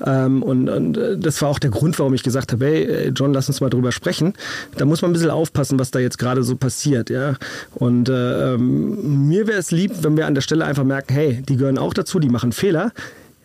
Ähm, 0.06 0.44
und, 0.44 0.70
und 0.70 0.98
äh, 0.98 1.18
das 1.18 1.42
war 1.42 1.50
auch 1.50 1.60
der 1.60 1.70
Grund, 1.70 1.98
warum 2.00 2.14
ich 2.14 2.24
gesagt 2.24 2.52
habe, 2.52 2.66
hey, 2.66 2.84
äh, 2.84 3.10
John, 3.10 3.34
lass 3.34 3.48
uns 3.48 3.62
mal 3.62 3.70
drüber 3.70 3.92
sprechen. 3.92 4.34
Da 4.78 4.86
muss 4.86 5.02
man 5.02 5.12
ein 5.12 5.14
bisschen 5.14 5.30
aufpassen, 5.30 5.80
was 5.80 5.92
da 5.92 6.00
jetzt 6.00 6.18
gerade 6.18 6.44
so 6.44 6.56
passiert, 6.58 7.10
ja. 7.10 7.36
Und 7.74 8.10
äh, 8.10 8.54
ähm, 8.54 9.28
mir 9.30 9.48
wäre 9.48 9.60
es 9.60 9.72
lieb, 9.72 9.92
wenn 10.02 10.18
wir 10.18 10.28
an 10.28 10.36
der 10.36 10.42
Stelle 10.42 10.66
einfach 10.66 10.84
merken, 10.84 11.14
hey, 11.14 11.44
die 11.48 11.56
gehören 11.56 11.78
auch 11.78 11.94
dazu, 11.94 12.20
die 12.20 12.30
machen 12.30 12.52
Fehler. 12.52 12.92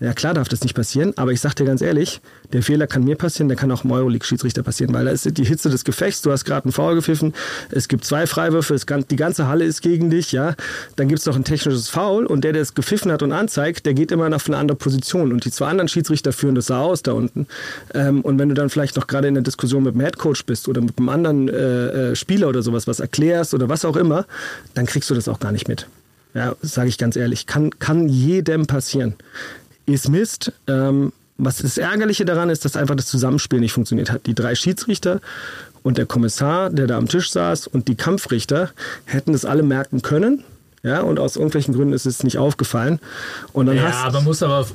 Ja, 0.01 0.13
klar 0.13 0.33
darf 0.33 0.49
das 0.49 0.63
nicht 0.63 0.75
passieren, 0.75 1.13
aber 1.17 1.33
ich 1.33 1.41
sag 1.41 1.55
dir 1.55 1.65
ganz 1.65 1.83
ehrlich, 1.83 2.21
der 2.53 2.63
Fehler 2.63 2.87
kann 2.87 3.03
mir 3.03 3.17
passieren, 3.17 3.49
der 3.49 3.57
kann 3.57 3.73
auch 3.73 3.83
dem 3.83 3.91
Euroleague-Schiedsrichter 3.91 4.63
passieren, 4.63 4.95
weil 4.95 5.07
da 5.07 5.11
ist 5.11 5.37
die 5.37 5.45
Hitze 5.45 5.71
des 5.71 5.85
Gefechts, 5.85 6.23
du 6.23 6.31
hast 6.31 6.45
gerade 6.45 6.67
einen 6.67 6.73
Foul 6.73 6.95
gepfiffen, 6.95 7.35
es 7.73 7.89
gibt 7.89 8.05
zwei 8.05 8.29
Freiwürfe, 8.29 8.77
kann, 8.87 9.05
die 9.11 9.17
ganze 9.17 9.49
Halle 9.49 9.65
ist 9.65 9.83
gegen 9.83 10.09
dich, 10.09 10.31
ja, 10.31 10.55
dann 10.95 11.09
gibt 11.09 11.19
es 11.19 11.27
noch 11.27 11.35
ein 11.35 11.43
technisches 11.43 11.89
Foul 11.89 12.27
und 12.27 12.45
der, 12.45 12.53
der 12.53 12.63
es 12.63 12.75
gepfiffen 12.75 13.11
hat 13.11 13.25
und 13.25 13.33
anzeigt, 13.33 13.87
der 13.87 13.95
geht 13.95 14.13
immer 14.13 14.33
auf 14.35 14.47
eine 14.47 14.57
andere 14.57 14.77
Position 14.77 15.33
und 15.33 15.45
die 15.45 15.51
zwei 15.51 15.67
anderen 15.67 15.89
Schiedsrichter 15.89 16.33
führen 16.33 16.55
das 16.55 16.67
sah 16.67 16.81
aus 16.81 17.03
da 17.03 17.13
unten. 17.13 17.49
Ähm, 17.93 18.21
und 18.21 18.39
wenn 18.39 18.49
du 18.49 18.55
dann 18.55 18.71
vielleicht 18.71 18.95
noch 18.95 19.09
gerade 19.09 19.27
in 19.27 19.35
der 19.35 19.43
Diskussion 19.43 19.83
mit 19.83 19.95
dem 19.95 20.01
Headcoach 20.01 20.45
bist 20.47 20.69
oder 20.69 20.81
mit 20.81 20.99
einem 20.99 21.09
anderen 21.09 21.49
äh, 21.49 22.11
äh, 22.11 22.17
Spieler 22.17 22.49
oder 22.49 22.63
sowas 22.63 22.87
was 22.87 23.01
erklärst 23.01 23.53
oder 23.53 23.69
was 23.69 23.85
auch 23.85 23.97
immer, 23.97 24.27
dann 24.75 24.87
kriegst 24.87 25.11
du 25.11 25.15
das 25.15 25.27
auch 25.29 25.41
gar 25.41 25.51
nicht 25.51 25.67
mit. 25.67 25.89
Ja, 26.35 26.55
sage 26.63 26.89
ich 26.89 26.99
ganz 26.99 27.17
ehrlich, 27.17 27.47
kann, 27.47 27.71
kann 27.79 28.09
jedem 28.09 28.67
passieren 28.67 29.15
ist 29.95 30.09
Mist. 30.09 30.53
Ähm, 30.67 31.13
was 31.37 31.59
das 31.59 31.79
Ärgerliche 31.79 32.25
daran 32.25 32.51
ist, 32.51 32.65
dass 32.65 32.77
einfach 32.77 32.97
das 32.97 33.07
Zusammenspiel 33.07 33.61
nicht 33.61 33.73
funktioniert 33.73 34.11
hat. 34.11 34.27
Die 34.27 34.35
drei 34.35 34.55
Schiedsrichter 34.57 35.21
und 35.85 35.97
der 35.97 36.07
Kommissar, 36.07 36.69
der 36.71 36.89
da 36.89 36.99
am 36.99 37.09
Tisch 37.09 37.31
saß, 37.31 37.69
und 37.69 37.87
die 37.87 37.95
Kampfrichter 37.95 38.71
hätten 39.05 39.33
das 39.33 39.45
alle 39.45 39.63
merken 39.63 40.03
können. 40.03 40.43
Ja, 40.83 41.01
und 41.01 41.19
aus 41.19 41.37
irgendwelchen 41.37 41.75
Gründen 41.75 41.93
ist 41.93 42.07
es 42.07 42.23
nicht 42.23 42.39
aufgefallen. 42.39 43.01
Und 43.53 43.67
dann 43.67 43.77
Ja, 43.77 43.83
hast 43.85 44.05
aber 44.05 44.21
muss 44.21 44.43
aber 44.43 44.67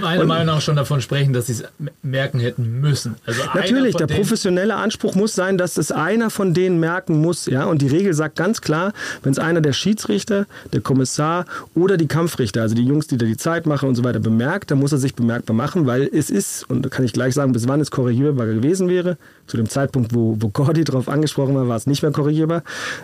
meiner 0.00 0.24
Meinung 0.24 0.46
nach 0.46 0.60
schon 0.60 0.76
davon 0.76 1.00
sprechen, 1.00 1.32
dass 1.32 1.46
sie 1.46 1.52
es 1.52 1.64
merken 2.02 2.38
hätten 2.40 2.80
müssen. 2.80 3.16
Also 3.26 3.42
Natürlich, 3.54 3.96
der 3.96 4.06
professionelle 4.06 4.74
Anspruch 4.74 5.14
muss 5.14 5.34
sein, 5.34 5.58
dass 5.58 5.76
es 5.76 5.92
einer 5.92 6.30
von 6.30 6.54
denen 6.54 6.80
merken 6.80 7.20
muss. 7.20 7.46
Ja? 7.46 7.64
Und 7.64 7.82
die 7.82 7.88
Regel 7.88 8.14
sagt 8.14 8.36
ganz 8.36 8.60
klar, 8.60 8.92
wenn 9.22 9.32
es 9.32 9.38
einer 9.38 9.60
der 9.60 9.72
Schiedsrichter, 9.72 10.46
der 10.72 10.80
Kommissar 10.80 11.46
oder 11.74 11.96
die 11.96 12.06
Kampfrichter, 12.06 12.62
also 12.62 12.74
die 12.74 12.84
Jungs, 12.84 13.06
die 13.06 13.16
da 13.16 13.26
die 13.26 13.36
Zeit 13.36 13.66
machen 13.66 13.88
und 13.88 13.94
so 13.94 14.04
weiter, 14.04 14.20
bemerkt, 14.20 14.70
dann 14.70 14.78
muss 14.78 14.92
er 14.92 14.98
sich 14.98 15.14
bemerkbar 15.14 15.54
machen, 15.56 15.86
weil 15.86 16.08
es 16.12 16.30
ist, 16.30 16.68
und 16.68 16.84
da 16.84 16.88
kann 16.88 17.04
ich 17.04 17.12
gleich 17.12 17.34
sagen, 17.34 17.52
bis 17.52 17.68
wann 17.68 17.80
es 17.80 17.90
korrigierbar 17.90 18.46
gewesen 18.46 18.88
wäre. 18.88 19.16
Zu 19.46 19.56
dem 19.56 19.68
Zeitpunkt, 19.68 20.14
wo, 20.14 20.36
wo 20.40 20.48
Gordy 20.48 20.84
drauf 20.84 21.08
angesprochen 21.08 21.54
war, 21.54 21.68
war 21.68 21.76
es 21.76 21.86
nicht 21.86 22.02
mehr 22.02 22.12
korrigierbar. 22.12 22.62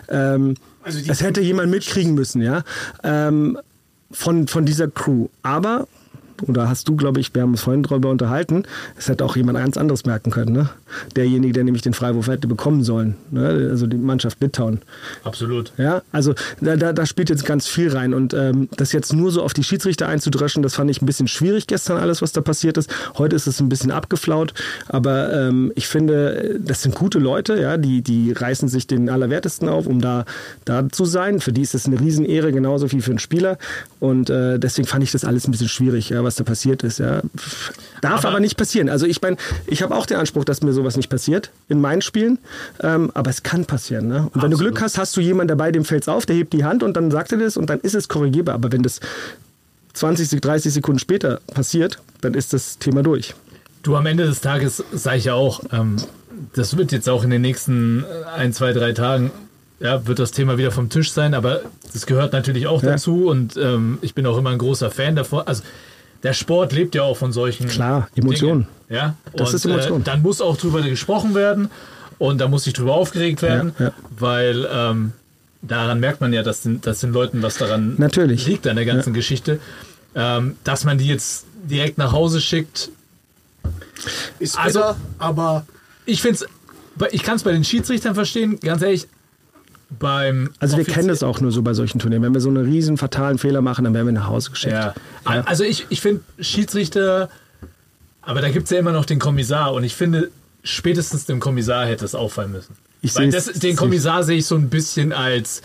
Ähm, 0.09 0.55
Also 0.83 0.99
es 1.07 1.21
hätte 1.21 1.41
jemand 1.41 1.71
mitkriegen 1.71 2.13
müssen, 2.13 2.41
ja. 2.41 2.63
Ähm, 3.03 3.57
von, 4.11 4.47
von 4.47 4.65
dieser 4.65 4.87
Crew. 4.89 5.27
Aber, 5.41 5.87
oder 6.47 6.69
hast 6.69 6.87
du, 6.87 6.95
glaube 6.95 7.19
ich, 7.19 7.33
wir 7.33 7.41
haben 7.41 7.51
uns 7.51 7.61
vorhin 7.61 7.83
darüber 7.83 8.09
unterhalten, 8.09 8.63
es 8.97 9.07
hätte 9.07 9.25
auch 9.25 9.35
jemand 9.35 9.57
ganz 9.57 9.77
anderes 9.77 10.05
merken 10.05 10.31
können, 10.31 10.53
ne? 10.53 10.69
Derjenige, 11.15 11.53
der 11.53 11.63
nämlich 11.63 11.81
den 11.81 11.93
Freiwurf 11.93 12.27
hätte 12.27 12.47
bekommen 12.47 12.83
sollen. 12.83 13.15
Ne? 13.31 13.67
Also 13.71 13.87
die 13.87 13.97
Mannschaft 13.97 14.41
Litauen. 14.41 14.81
Absolut. 15.23 15.71
Ja, 15.77 16.01
also 16.11 16.33
da, 16.61 16.75
da, 16.75 16.93
da 16.93 17.05
spielt 17.05 17.29
jetzt 17.29 17.45
ganz 17.45 17.67
viel 17.67 17.89
rein. 17.89 18.13
Und 18.13 18.33
ähm, 18.33 18.69
das 18.77 18.91
jetzt 18.91 19.13
nur 19.13 19.31
so 19.31 19.41
auf 19.41 19.53
die 19.53 19.63
Schiedsrichter 19.63 20.07
einzudröschen, 20.07 20.63
das 20.63 20.75
fand 20.75 20.89
ich 20.91 21.01
ein 21.01 21.05
bisschen 21.05 21.27
schwierig 21.27 21.67
gestern, 21.67 21.97
alles, 21.97 22.21
was 22.21 22.31
da 22.31 22.41
passiert 22.41 22.77
ist. 22.77 22.93
Heute 23.17 23.35
ist 23.35 23.47
es 23.47 23.59
ein 23.59 23.69
bisschen 23.69 23.91
abgeflaut. 23.91 24.53
Aber 24.87 25.33
ähm, 25.33 25.71
ich 25.75 25.87
finde, 25.87 26.59
das 26.59 26.83
sind 26.83 26.95
gute 26.95 27.19
Leute, 27.19 27.59
ja, 27.59 27.77
die, 27.77 28.01
die 28.01 28.31
reißen 28.31 28.69
sich 28.69 28.87
den 28.87 29.09
Allerwertesten 29.09 29.69
auf, 29.69 29.87
um 29.87 30.01
da, 30.01 30.25
da 30.65 30.87
zu 30.89 31.05
sein. 31.05 31.39
Für 31.39 31.53
die 31.53 31.61
ist 31.61 31.75
es 31.75 31.85
eine 31.85 31.99
Riesenehre, 31.99 32.51
genauso 32.51 32.91
wie 32.91 33.01
für 33.01 33.11
einen 33.11 33.19
Spieler. 33.19 33.57
Und 33.99 34.29
äh, 34.29 34.59
deswegen 34.59 34.87
fand 34.87 35.03
ich 35.03 35.11
das 35.11 35.25
alles 35.25 35.47
ein 35.47 35.51
bisschen 35.51 35.69
schwierig, 35.69 36.09
ja, 36.09 36.22
was 36.23 36.35
da 36.35 36.43
passiert 36.43 36.83
ist. 36.83 36.99
Ja. 36.99 37.21
Darf 38.01 38.19
aber, 38.21 38.29
Aber- 38.29 38.39
nicht 38.39 38.57
passieren. 38.57 38.89
Also 38.89 39.05
ich 39.05 39.21
meine, 39.21 39.37
ich 39.67 39.81
habe 39.81 39.95
auch 39.95 40.05
den 40.05 40.17
Anspruch, 40.17 40.43
dass 40.45 40.61
mir 40.61 40.73
sowas 40.73 40.97
nicht 40.97 41.09
passiert 41.09 41.51
in 41.69 41.79
meinen 41.81 42.01
Spielen. 42.01 42.39
Ähm, 42.81 43.11
aber 43.13 43.29
es 43.29 43.43
kann 43.43 43.65
passieren. 43.65 44.07
Ne? 44.07 44.23
Und 44.33 44.35
wenn 44.41 44.51
du 44.51 44.55
Absolut. 44.57 44.59
Glück 44.59 44.81
hast, 44.81 44.97
hast 44.97 45.15
du 45.17 45.21
jemanden 45.21 45.49
dabei, 45.49 45.71
dem 45.71 45.85
fällt's 45.85 46.07
auf, 46.07 46.25
der 46.25 46.35
hebt 46.35 46.53
die 46.53 46.63
Hand 46.63 46.83
und 46.83 46.95
dann 46.95 47.11
sagt 47.11 47.31
er 47.31 47.37
das 47.37 47.57
und 47.57 47.69
dann 47.69 47.79
ist 47.79 47.95
es 47.95 48.07
korrigierbar. 48.07 48.55
Aber 48.55 48.71
wenn 48.71 48.83
das 48.83 48.99
20, 49.93 50.41
30 50.41 50.73
Sekunden 50.73 50.99
später 50.99 51.39
passiert, 51.53 51.99
dann 52.21 52.33
ist 52.33 52.53
das 52.53 52.77
Thema 52.79 53.03
durch. 53.03 53.33
Du, 53.83 53.95
am 53.95 54.05
Ende 54.05 54.25
des 54.25 54.41
Tages 54.41 54.83
sage 54.91 55.17
ich 55.17 55.25
ja 55.25 55.33
auch, 55.35 55.61
ähm, 55.71 55.97
das 56.55 56.77
wird 56.77 56.91
jetzt 56.91 57.09
auch 57.09 57.23
in 57.23 57.29
den 57.29 57.41
nächsten 57.41 58.03
äh, 58.03 58.05
ein, 58.37 58.53
zwei, 58.53 58.73
drei 58.73 58.93
Tagen, 58.93 59.31
ja, 59.79 60.07
wird 60.07 60.19
das 60.19 60.31
Thema 60.31 60.57
wieder 60.57 60.71
vom 60.71 60.89
Tisch 60.89 61.11
sein, 61.11 61.33
aber 61.33 61.61
das 61.91 62.05
gehört 62.05 62.31
natürlich 62.33 62.67
auch 62.67 62.81
Ja. 62.81 62.91
dazu 62.91 63.27
und 63.27 63.57
ähm, 63.57 63.97
ich 64.01 64.15
bin 64.15 64.25
auch 64.25 64.37
immer 64.37 64.49
ein 64.51 64.57
großer 64.57 64.89
Fan 64.89 65.15
davon. 65.15 65.45
Also 65.45 65.61
der 66.23 66.33
Sport 66.33 66.73
lebt 66.73 66.95
ja 66.95 67.03
auch 67.03 67.17
von 67.17 67.31
solchen 67.31 67.67
Klar, 67.67 68.07
Emotionen. 68.15 68.67
Dingen, 68.89 68.97
ja, 68.97 69.15
Das 69.35 69.49
und, 69.49 69.55
ist 69.55 69.65
Emotion. 69.65 70.01
Äh, 70.01 70.03
dann 70.05 70.21
muss 70.21 70.41
auch 70.41 70.57
drüber 70.57 70.81
gesprochen 70.81 71.35
werden 71.35 71.69
und 72.19 72.39
da 72.39 72.47
muss 72.47 72.63
sich 72.63 72.73
drüber 72.73 72.93
aufgeregt 72.93 73.41
werden, 73.41 73.73
Ja, 73.79 73.85
ja. 73.87 73.93
weil 74.17 74.67
ähm, 74.71 75.11
daran 75.61 75.99
merkt 75.99 76.21
man 76.21 76.31
ja, 76.33 76.43
dass 76.43 76.61
den, 76.61 76.81
dass 76.81 76.99
den 76.99 77.11
Leuten 77.11 77.41
was 77.41 77.57
daran 77.57 77.95
Natürlich. 77.97 78.47
liegt 78.47 78.67
an 78.67 78.75
der 78.75 78.85
ganzen 78.85 79.13
Geschichte. 79.13 79.59
Ähm, 80.15 80.55
dass 80.63 80.83
man 80.83 80.97
die 80.99 81.07
jetzt 81.07 81.45
direkt 81.63 81.97
nach 81.97 82.11
Hause 82.11 82.39
schickt, 82.39 82.89
Ist 84.39 84.57
Also- 84.59 84.79
bitter, 84.79 84.95
aber 85.19 85.65
ich 86.05 86.21
finde 86.21 86.39
ich 87.11 87.23
kann 87.23 87.37
es 87.37 87.43
bei 87.43 87.51
den 87.51 87.63
Schiedsrichtern 87.63 88.13
verstehen, 88.13 88.59
ganz 88.59 88.81
ehrlich. 88.83 89.07
Beim 89.99 90.51
Also 90.59 90.77
wir 90.77 90.85
kennen 90.85 91.07
das 91.07 91.23
auch 91.23 91.41
nur 91.41 91.51
so 91.51 91.61
bei 91.61 91.73
solchen 91.73 91.99
Turnieren. 91.99 92.23
Wenn 92.23 92.33
wir 92.33 92.41
so 92.41 92.49
einen 92.49 92.65
riesen 92.65 92.97
fatalen 92.97 93.37
Fehler 93.37 93.61
machen, 93.61 93.83
dann 93.83 93.93
werden 93.93 94.07
wir 94.07 94.13
nach 94.13 94.27
Hause 94.27 94.51
geschickt. 94.51 94.73
Ja. 94.73 94.93
Also 95.23 95.63
ich, 95.63 95.87
ich 95.89 96.01
finde 96.01 96.21
Schiedsrichter, 96.39 97.29
aber 98.21 98.41
da 98.41 98.49
gibt 98.49 98.65
es 98.65 98.71
ja 98.71 98.79
immer 98.79 98.91
noch 98.91 99.05
den 99.05 99.19
Kommissar 99.19 99.73
und 99.73 99.83
ich 99.83 99.95
finde, 99.95 100.31
spätestens 100.63 101.25
dem 101.25 101.39
Kommissar 101.39 101.85
hätte 101.85 102.05
es 102.05 102.15
auffallen 102.15 102.51
müssen. 102.51 102.75
Ich 103.01 103.15
Weil 103.15 103.29
das, 103.29 103.45
den 103.45 103.75
Kommissar 103.75 104.23
sehe 104.23 104.37
ich 104.37 104.45
so 104.45 104.55
ein 104.55 104.69
bisschen 104.69 105.11
als 105.11 105.61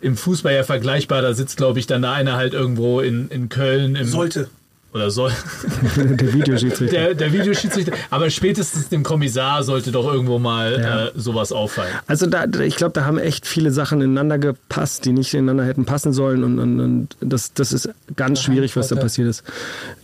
im 0.00 0.16
Fußball 0.16 0.54
ja 0.54 0.62
vergleichbar. 0.64 1.22
Da 1.22 1.34
sitzt, 1.34 1.56
glaube 1.56 1.78
ich, 1.78 1.86
dann 1.86 2.02
da 2.02 2.12
einer 2.12 2.36
halt 2.36 2.54
irgendwo 2.54 3.00
in, 3.00 3.28
in 3.28 3.48
Köln 3.48 3.96
im, 3.96 4.06
sollte. 4.06 4.48
Oder 4.94 5.10
soll 5.10 5.32
Der 5.96 6.32
Videoschiedsrichter. 6.32 6.96
der, 6.96 7.14
der 7.14 7.32
Videoschiedsrichter, 7.32 7.92
aber 8.10 8.30
spätestens 8.30 8.88
dem 8.88 9.02
Kommissar 9.02 9.62
sollte 9.64 9.90
doch 9.90 10.10
irgendwo 10.12 10.38
mal 10.38 10.80
Ja. 10.80 11.06
äh, 11.06 11.10
sowas 11.16 11.52
auffallen. 11.52 11.92
Also 12.06 12.26
da, 12.26 12.44
ich 12.60 12.76
glaube, 12.76 12.92
da 12.92 13.04
haben 13.04 13.18
echt 13.18 13.46
viele 13.46 13.70
Sachen 13.72 14.00
ineinander 14.00 14.38
gepasst, 14.38 15.04
die 15.04 15.12
nicht 15.12 15.34
ineinander 15.34 15.64
hätten 15.64 15.84
passen 15.84 16.12
sollen 16.12 16.44
und, 16.44 16.58
und, 16.58 16.80
und 16.80 17.16
das, 17.20 17.52
das 17.54 17.72
ist 17.72 17.88
ganz 18.16 18.40
schwierig, 18.40 18.76
was 18.76 18.88
da 18.88 18.96
passiert 18.96 19.28
ist. 19.28 19.42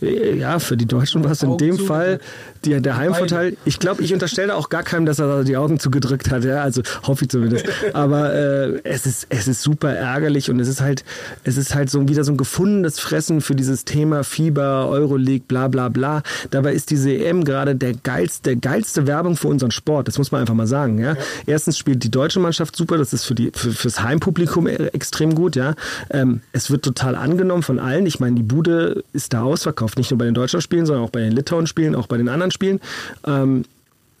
Äh, 0.01 0.37
Ja, 0.37 0.59
für 0.59 0.75
die 0.77 0.85
Deutschen 0.85 1.23
war 1.23 1.31
es 1.31 1.41
in 1.43 1.57
dem. 1.57 1.71
Fall 1.81 2.19
die, 2.65 2.79
der 2.81 2.97
Heimvorteil. 2.97 3.57
Ich 3.65 3.79
glaube, 3.79 4.03
ich 4.03 4.13
unterstelle 4.13 4.55
auch 4.55 4.69
gar 4.69 4.83
keinem, 4.83 5.05
dass 5.05 5.17
er 5.19 5.27
da 5.27 5.43
die 5.43 5.57
Augen 5.57 5.79
zugedrückt 5.79 6.29
hat. 6.29 6.43
Ja, 6.43 6.61
also 6.61 6.81
hoffe 7.03 7.23
ich 7.25 7.29
zumindest. 7.31 7.65
Aber 7.93 8.33
äh, 8.33 8.81
es 8.83 9.05
ist 9.07 9.25
es 9.29 9.47
ist 9.47 9.61
super 9.61 9.91
ärgerlich 9.93 10.51
und 10.51 10.59
es 10.59 10.67
ist 10.67 10.81
halt 10.81 11.03
es 11.43 11.57
ist 11.57 11.73
halt 11.73 11.89
so 11.89 12.07
wieder 12.07 12.23
so 12.23 12.31
ein 12.33 12.37
gefundenes 12.37 12.99
Fressen 12.99 13.41
für 13.41 13.55
dieses 13.55 13.85
Thema 13.85 14.23
Fieber, 14.23 14.80
Euroleague, 14.87 15.45
bla 15.47 15.67
bla 15.67 15.89
bla. 15.89 16.23
Dabei 16.49 16.73
ist 16.73 16.89
diese 16.89 17.13
EM 17.13 17.43
gerade 17.43 17.75
der 17.75 17.93
geilste, 17.93 18.57
geilste 18.57 19.07
Werbung 19.07 19.35
für 19.37 19.47
unseren 19.47 19.71
Sport. 19.71 20.07
Das 20.07 20.17
muss 20.17 20.31
man 20.31 20.41
einfach 20.41 20.53
mal 20.53 20.67
sagen. 20.67 20.99
Ja? 20.99 21.15
Erstens 21.45 21.77
spielt 21.77 22.03
die 22.03 22.11
deutsche 22.11 22.39
Mannschaft 22.39 22.75
super, 22.75 22.97
das 22.97 23.13
ist 23.13 23.25
für 23.25 23.35
die 23.35 23.51
für, 23.53 23.71
fürs 23.71 24.01
Heimpublikum 24.01 24.67
e- 24.67 24.73
extrem 24.93 25.35
gut. 25.35 25.55
Ja, 25.55 25.75
ähm, 26.09 26.41
es 26.51 26.71
wird 26.71 26.83
total 26.83 27.15
angenommen 27.15 27.63
von 27.63 27.79
allen. 27.79 28.05
Ich 28.05 28.19
meine, 28.19 28.35
die 28.35 28.43
Bude 28.43 29.03
ist 29.13 29.33
da 29.33 29.41
ausverkauft, 29.43 29.97
nicht 29.97 30.11
nur 30.11 30.17
bei 30.17 30.25
den 30.25 30.33
deutschen 30.33 30.61
Spielen, 30.61 30.85
sondern 30.85 31.05
auch 31.05 31.09
bei 31.09 31.21
den 31.21 31.31
Litauen 31.31 31.67
Spielen, 31.67 31.95
auch 31.95 32.07
bei 32.07 32.17
den 32.17 32.29
anderen 32.29 32.51
Spielen. 32.51 32.79
Ähm, 33.25 33.65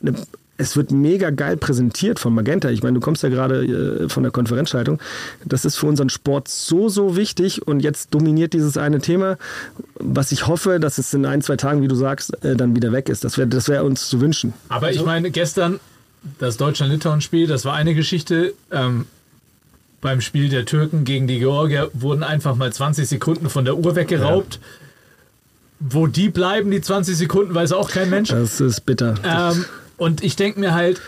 ne- 0.01 0.13
es 0.61 0.77
wird 0.77 0.91
mega 0.91 1.31
geil 1.31 1.57
präsentiert 1.57 2.19
von 2.19 2.33
Magenta. 2.33 2.69
Ich 2.69 2.83
meine, 2.83 2.95
du 2.95 3.01
kommst 3.01 3.23
ja 3.23 3.29
gerade 3.29 3.65
äh, 3.65 4.09
von 4.09 4.23
der 4.23 4.31
Konferenzschaltung. 4.31 4.99
Das 5.43 5.65
ist 5.65 5.75
für 5.75 5.87
unseren 5.87 6.09
Sport 6.09 6.47
so, 6.47 6.87
so 6.87 7.15
wichtig 7.15 7.67
und 7.67 7.81
jetzt 7.81 8.13
dominiert 8.13 8.53
dieses 8.53 8.77
eine 8.77 8.99
Thema, 8.99 9.37
was 9.95 10.31
ich 10.31 10.47
hoffe, 10.47 10.79
dass 10.79 10.99
es 10.99 11.13
in 11.13 11.25
ein, 11.25 11.41
zwei 11.41 11.57
Tagen, 11.57 11.81
wie 11.81 11.87
du 11.87 11.95
sagst, 11.95 12.43
äh, 12.45 12.55
dann 12.55 12.75
wieder 12.75 12.91
weg 12.91 13.09
ist. 13.09 13.23
Das 13.23 13.37
wäre 13.37 13.47
das 13.47 13.67
wär 13.67 13.83
uns 13.83 14.07
zu 14.07 14.21
wünschen. 14.21 14.53
Aber 14.69 14.91
ich 14.91 15.03
meine, 15.03 15.31
gestern 15.31 15.79
das 16.37 16.57
Deutschland-Litauen-Spiel, 16.57 17.47
das 17.47 17.65
war 17.65 17.73
eine 17.73 17.95
Geschichte. 17.95 18.53
Ähm, 18.71 19.05
beim 19.99 20.21
Spiel 20.21 20.49
der 20.49 20.65
Türken 20.65 21.03
gegen 21.05 21.27
die 21.27 21.39
Georgier 21.39 21.89
wurden 21.93 22.23
einfach 22.23 22.55
mal 22.55 22.71
20 22.71 23.07
Sekunden 23.07 23.49
von 23.49 23.65
der 23.65 23.77
Uhr 23.77 23.95
weggeraubt. 23.95 24.59
Wo 25.79 26.05
die 26.05 26.29
bleiben, 26.29 26.69
die 26.69 26.81
20 26.81 27.17
Sekunden, 27.17 27.55
weiß 27.55 27.71
auch 27.71 27.89
kein 27.89 28.11
Mensch. 28.11 28.29
Das 28.29 28.61
ist 28.61 28.85
bitter. 28.85 29.15
Ähm, 29.23 29.65
und 30.01 30.23
ich 30.23 30.35
denke 30.35 30.59
mir 30.59 30.73
halt, 30.73 30.99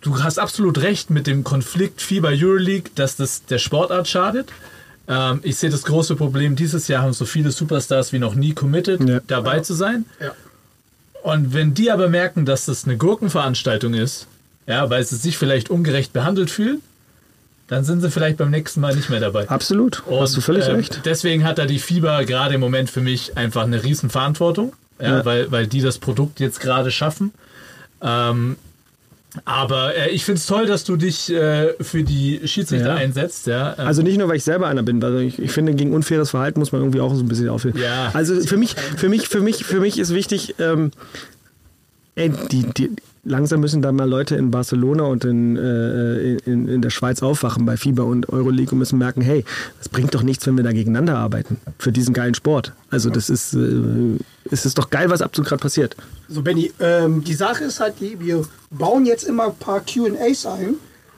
du 0.00 0.22
hast 0.22 0.38
absolut 0.38 0.78
recht 0.78 1.10
mit 1.10 1.26
dem 1.26 1.44
Konflikt 1.44 2.00
Fieber 2.00 2.30
Euroleague, 2.32 2.90
dass 2.94 3.16
das 3.16 3.44
der 3.44 3.58
Sportart 3.58 4.08
schadet. 4.08 4.48
Ähm, 5.08 5.40
ich 5.42 5.56
sehe 5.56 5.68
das 5.68 5.82
große 5.82 6.16
Problem, 6.16 6.56
dieses 6.56 6.88
Jahr 6.88 7.02
haben 7.02 7.12
so 7.12 7.26
viele 7.26 7.50
Superstars 7.50 8.14
wie 8.14 8.18
noch 8.18 8.34
nie 8.34 8.54
committed, 8.54 9.06
Ja. 9.06 9.20
dabei 9.26 9.60
zu 9.60 9.74
sein. 9.74 10.06
Ja. 10.20 10.32
Und 11.22 11.52
wenn 11.52 11.74
die 11.74 11.90
aber 11.90 12.08
merken, 12.08 12.46
dass 12.46 12.64
das 12.64 12.86
eine 12.86 12.96
Gurkenveranstaltung 12.96 13.92
ist, 13.92 14.26
ja, 14.66 14.88
weil 14.88 15.04
sie 15.04 15.16
sich 15.16 15.36
vielleicht 15.36 15.68
ungerecht 15.68 16.14
behandelt 16.14 16.50
fühlen, 16.50 16.80
dann 17.66 17.84
sind 17.84 18.00
sie 18.00 18.10
vielleicht 18.10 18.38
beim 18.38 18.48
nächsten 18.50 18.80
Mal 18.80 18.96
nicht 18.96 19.10
mehr 19.10 19.20
dabei. 19.20 19.46
Absolut. 19.50 20.02
Hast 20.10 20.34
du 20.34 20.40
völlig 20.40 20.66
ähm, 20.66 20.76
recht. 20.76 21.02
Deswegen 21.04 21.44
hat 21.44 21.58
da 21.58 21.66
die 21.66 21.78
Fieber 21.78 22.24
gerade 22.24 22.54
im 22.54 22.60
Moment 22.60 22.88
für 22.88 23.02
mich 23.02 23.36
einfach 23.36 23.64
eine 23.64 23.84
riesen 23.84 24.08
Verantwortung, 24.08 24.72
ja, 25.00 25.18
Ja. 25.18 25.24
Weil, 25.24 25.50
weil 25.52 25.66
die 25.66 25.80
das 25.80 25.98
Produkt 25.98 26.40
jetzt 26.40 26.60
gerade 26.60 26.90
schaffen. 26.90 27.32
Ähm, 28.02 28.56
aber 29.44 29.94
äh, 29.94 30.10
ich 30.10 30.24
finde 30.24 30.38
es 30.38 30.46
toll, 30.46 30.66
dass 30.66 30.84
du 30.84 30.96
dich 30.96 31.30
äh, 31.30 31.74
für 31.82 32.02
die 32.02 32.40
Schiedsrichter 32.46 32.88
Ja. 32.88 32.94
einsetzt. 32.94 33.46
Ja. 33.46 33.74
Ähm, 33.78 33.86
Also 33.86 34.02
nicht 34.02 34.16
nur, 34.18 34.28
weil 34.28 34.36
ich 34.36 34.44
selber 34.44 34.66
einer 34.68 34.82
bin, 34.82 35.02
weil 35.02 35.20
ich, 35.20 35.38
ich 35.38 35.52
finde, 35.52 35.74
gegen 35.74 35.92
unfaires 35.94 36.30
Verhalten 36.30 36.58
muss 36.60 36.72
man 36.72 36.80
irgendwie 36.80 37.00
auch 37.00 37.14
so 37.14 37.20
ein 37.22 37.28
bisschen 37.28 37.48
aufhören. 37.50 37.76
Ja. 37.78 38.10
Also 38.14 38.40
für 38.40 38.56
mich, 38.56 38.74
für 38.96 39.08
mich, 39.08 39.28
für 39.28 39.40
mich, 39.40 39.64
für 39.64 39.80
mich 39.80 39.98
ist 39.98 40.14
wichtig, 40.14 40.54
ähm, 40.58 40.92
ey, 42.14 42.32
die, 42.50 42.62
die, 42.72 42.90
langsam 43.24 43.60
müssen 43.60 43.82
da 43.82 43.92
mal 43.92 44.08
Leute 44.08 44.36
in 44.36 44.50
Barcelona 44.50 45.04
und 45.04 45.24
in, 45.24 45.56
äh, 45.56 46.36
in, 46.38 46.68
in 46.68 46.82
der 46.82 46.90
Schweiz 46.90 47.22
aufwachen 47.22 47.66
bei 47.66 47.76
FIBA 47.76 48.02
und 48.02 48.28
Euroleague 48.28 48.72
und 48.72 48.78
müssen 48.78 48.98
merken, 48.98 49.20
hey, 49.20 49.44
es 49.80 49.88
bringt 49.88 50.14
doch 50.14 50.22
nichts, 50.22 50.46
wenn 50.46 50.56
wir 50.56 50.64
da 50.64 50.72
gegeneinander 50.72 51.16
arbeiten 51.18 51.58
für 51.78 51.92
diesen 51.92 52.14
geilen 52.14 52.34
Sport. 52.34 52.72
Also 52.90 53.10
das 53.10 53.30
ist, 53.30 53.54
äh, 53.54 54.18
es 54.50 54.66
ist 54.66 54.78
doch 54.78 54.90
geil, 54.90 55.10
was 55.10 55.22
ab 55.22 55.34
so 55.34 55.42
gerade 55.42 55.60
passiert. 55.60 55.96
So, 56.28 56.42
Benny, 56.42 56.72
ähm, 56.80 57.24
die 57.24 57.34
Sache 57.34 57.64
ist 57.64 57.80
halt 57.80 57.94
die, 58.00 58.18
wir 58.20 58.44
bauen 58.70 59.06
jetzt 59.06 59.24
immer 59.24 59.46
ein 59.46 59.56
paar 59.56 59.80
QAs 59.80 60.46
ein. 60.46 60.74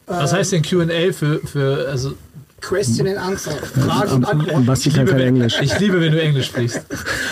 was 0.06 0.32
heißt 0.32 0.52
denn 0.52 0.62
QA 0.62 1.12
für, 1.12 1.40
für. 1.40 1.88
Also, 1.88 2.14
Question 2.60 3.06
and 3.06 3.16
Answer. 3.16 3.52
Fragen 3.52 4.12
und 4.12 4.24
Und 4.24 4.24
Antworten. 4.26 4.66
Basti 4.66 4.90
kann 4.90 5.06
kein 5.06 5.20
Englisch. 5.20 5.58
ich 5.62 5.78
liebe, 5.80 6.00
wenn 6.00 6.12
du 6.12 6.20
Englisch 6.20 6.46
sprichst. 6.46 6.82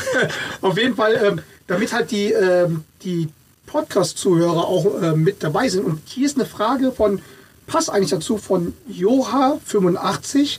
Auf 0.63 0.79
jeden 0.79 0.97
Fall, 0.97 1.21
ähm, 1.23 1.41
damit 1.67 1.93
halt 1.93 2.11
die, 2.11 2.33
ähm, 2.33 2.85
die 3.05 3.29
Podcast-Zuhörer 3.69 4.67
auch 4.67 4.87
ähm, 5.03 5.23
mit 5.23 5.45
dabei 5.45 5.69
sind. 5.69 5.85
Und 5.85 6.01
hier 6.07 6.27
ist 6.27 6.37
eine 6.37 6.47
Frage 6.47 6.91
von, 6.91 7.21
passt 7.67 7.91
eigentlich 7.91 8.11
dazu, 8.11 8.39
von 8.39 8.75
Joha85. 8.91 10.59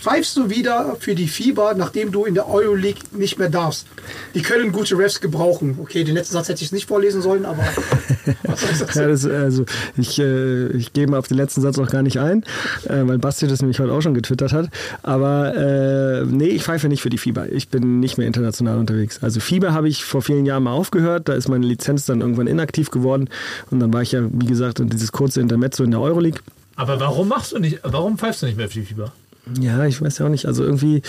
Pfeifst 0.00 0.36
du 0.36 0.48
wieder 0.48 0.96
für 1.00 1.16
die 1.16 1.26
Fieber, 1.26 1.74
nachdem 1.74 2.12
du 2.12 2.24
in 2.24 2.34
der 2.34 2.48
Euroleague 2.48 3.00
nicht 3.10 3.38
mehr 3.38 3.50
darfst? 3.50 3.86
Die 4.34 4.42
können 4.42 4.70
gute 4.70 4.96
Refs 4.96 5.20
gebrauchen. 5.20 5.78
Okay, 5.82 6.04
den 6.04 6.14
letzten 6.14 6.34
Satz 6.34 6.48
hätte 6.48 6.62
ich 6.62 6.70
nicht 6.70 6.86
vorlesen 6.86 7.20
sollen, 7.20 7.44
aber 7.44 7.64
was 8.44 8.60
soll 8.60 8.70
ich 8.72 8.78
dazu? 8.78 8.98
Ja, 9.00 9.08
das, 9.08 9.24
also 9.26 9.64
ich, 9.96 10.18
äh, 10.20 10.68
ich 10.68 10.92
gehe 10.92 11.08
mal 11.08 11.18
auf 11.18 11.26
den 11.26 11.36
letzten 11.36 11.62
Satz 11.62 11.78
auch 11.78 11.90
gar 11.90 12.02
nicht 12.02 12.20
ein, 12.20 12.44
äh, 12.84 13.02
weil 13.02 13.18
Basti 13.18 13.48
das 13.48 13.60
nämlich 13.60 13.80
heute 13.80 13.92
auch 13.92 14.00
schon 14.00 14.14
getwittert 14.14 14.52
hat. 14.52 14.68
Aber 15.02 15.56
äh, 15.56 16.24
nee, 16.24 16.48
ich 16.48 16.62
pfeife 16.62 16.88
nicht 16.88 17.02
für 17.02 17.10
die 17.10 17.18
Fieber. 17.18 17.50
Ich 17.50 17.68
bin 17.68 17.98
nicht 17.98 18.18
mehr 18.18 18.26
international 18.28 18.78
unterwegs. 18.78 19.18
Also 19.22 19.40
Fieber 19.40 19.72
habe 19.72 19.88
ich 19.88 20.04
vor 20.04 20.22
vielen 20.22 20.46
Jahren 20.46 20.62
mal 20.62 20.72
aufgehört. 20.72 21.28
Da 21.28 21.34
ist 21.34 21.48
meine 21.48 21.66
Lizenz 21.66 22.06
dann 22.06 22.20
irgendwann 22.20 22.46
inaktiv 22.46 22.92
geworden. 22.92 23.28
Und 23.72 23.80
dann 23.80 23.92
war 23.92 24.02
ich 24.02 24.12
ja, 24.12 24.20
wie 24.30 24.46
gesagt, 24.46 24.78
in 24.78 24.90
dieses 24.90 25.10
kurze 25.10 25.40
Intermezzo 25.40 25.82
in 25.82 25.90
der 25.90 26.00
Euroleague. 26.00 26.40
Aber 26.76 27.00
warum 27.00 27.26
machst 27.26 27.50
du 27.50 27.58
nicht, 27.58 27.80
warum 27.82 28.16
pfeifst 28.16 28.42
du 28.42 28.46
nicht 28.46 28.56
mehr 28.56 28.68
für 28.68 28.78
die 28.78 28.86
Fieber? 28.86 29.12
Ja, 29.60 29.84
ich 29.86 30.00
weiß 30.00 30.18
ja 30.18 30.26
auch 30.26 30.30
nicht. 30.30 30.46
Also 30.46 30.64
irgendwie, 30.64 31.02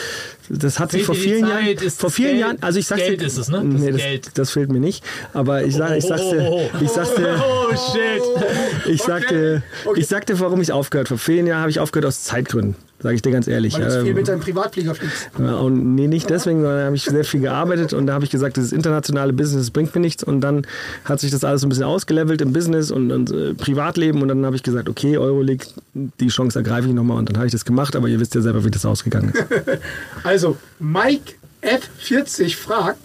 das 0.50 0.80
hat 0.80 0.92
sich 0.92 1.04
vor 1.04 1.16
vielen 1.16 1.42
Zeit? 1.46 1.82
Jahren, 1.82 1.90
vor 1.92 2.10
vielen 2.10 2.30
Geld? 2.30 2.42
Jahren, 2.42 2.58
also 2.62 2.80
ich 2.80 2.88
sag's 2.88 3.02
Geld 3.02 3.22
dir, 3.22 3.26
ist 3.28 3.38
es, 3.38 3.50
ne? 3.50 3.58
Das 3.58 3.82
nee, 3.82 3.92
das, 3.92 4.02
Geld. 4.02 4.32
das 4.36 4.52
fehlt 4.52 4.72
mir 4.72 4.80
nicht. 4.80 5.04
Aber 5.34 5.64
ich 5.64 5.76
sag, 5.76 5.98
ich 5.98 6.06
sag's 6.06 6.30
dir, 6.30 6.70
ich 6.82 6.90
sag's 6.90 7.16
dir, 7.16 7.44
Oh, 7.44 7.76
shit. 7.76 8.94
Ich 8.94 9.02
sagte, 9.04 9.64
ich 9.96 10.08
sagte, 10.08 10.40
warum 10.40 10.62
ich 10.62 10.72
aufgehört 10.72 11.10
habe. 11.10 11.18
Vor 11.18 11.26
vielen 11.34 11.48
Jahren 11.48 11.62
habe 11.62 11.72
ich 11.72 11.80
aufgehört 11.80 12.06
aus 12.06 12.24
Zeitgründen, 12.24 12.76
sage 13.02 13.16
ich 13.16 13.22
dir 13.22 13.32
ganz 13.32 13.48
ehrlich. 13.48 13.74
Weil 13.74 13.86
du 13.86 13.92
zu 13.92 14.04
viel 14.04 14.14
mit 14.14 14.28
deinem 14.28 14.42
Privatflieger 14.42 14.94
fliegst. 14.94 15.30
und 15.38 15.96
nee, 15.96 16.08
nicht 16.08 16.30
deswegen, 16.30 16.62
sondern 16.62 16.80
da 16.80 16.86
habe 16.86 16.96
ich 16.96 17.04
sehr 17.04 17.24
viel 17.24 17.40
gearbeitet 17.40 17.94
und 17.94 18.08
da 18.08 18.14
habe 18.14 18.26
ich 18.26 18.30
gesagt, 18.30 18.58
dieses 18.58 18.72
internationale 18.72 19.32
Business 19.34 19.72
bringt 19.72 19.96
mir 19.96 20.02
nichts 20.02 20.24
und 20.24 20.42
dann 20.42 20.68
hat 21.06 21.20
sich 21.20 21.32
das 21.32 21.44
alles 21.44 21.64
ein 21.64 21.70
bisschen 21.70 21.86
ausgelevelt 21.86 22.42
im 22.42 22.52
Business 22.52 22.92
und, 22.92 23.12
und 23.12 23.32
äh, 23.32 23.54
Privatleben 23.54 24.22
und 24.22 24.28
dann 24.28 24.46
habe 24.46 24.56
ich 24.56 24.64
gesagt, 24.64 24.90
okay, 24.90 25.18
Euroleague, 25.18 25.68
die 25.94 26.28
Chance 26.28 26.60
ergreife 26.60 26.88
ich 26.88 26.94
nochmal 26.94 27.18
und 27.18 27.30
dann 27.30 27.38
habe 27.38 27.46
ich 27.46 27.54
das 27.54 27.66
gemacht, 27.66 27.96
aber 27.96 28.08
ihr 28.08 28.20
wisst 28.20 28.36
ja 28.36 28.42
selber, 28.42 28.64
wie 28.66 28.72
das 28.72 28.86
ausgegangen 28.86 29.34
ist. 29.34 29.40
Also, 30.24 30.58
Mike 30.80 31.36
F40 31.62 32.56
fragt, 32.56 33.00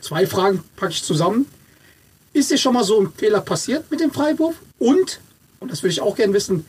zwei 0.00 0.26
Fragen 0.26 0.62
packe 0.76 0.92
ich 0.92 1.02
zusammen. 1.02 1.46
Ist 2.32 2.50
dir 2.50 2.58
schon 2.58 2.74
mal 2.74 2.84
so 2.84 3.00
ein 3.00 3.08
Fehler 3.14 3.40
passiert 3.40 3.90
mit 3.90 4.00
dem 4.00 4.10
Freiwurf? 4.10 4.54
Und, 4.78 5.20
und 5.60 5.70
das 5.70 5.82
würde 5.82 5.92
ich 5.92 6.00
auch 6.00 6.16
gerne 6.16 6.32
wissen, 6.32 6.64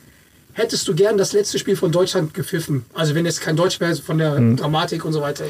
hättest 0.54 0.88
du 0.88 0.94
gern 0.94 1.18
das 1.18 1.32
letzte 1.32 1.58
Spiel 1.58 1.76
von 1.76 1.92
Deutschland 1.92 2.32
gepfiffen? 2.34 2.84
Also 2.94 3.14
wenn 3.14 3.26
jetzt 3.26 3.40
kein 3.40 3.56
Deutsch 3.56 3.78
wäre, 3.80 3.94
von 3.96 4.18
der 4.18 4.34
Dramatik 4.56 5.04
und 5.04 5.12
so 5.12 5.20
weiter. 5.20 5.44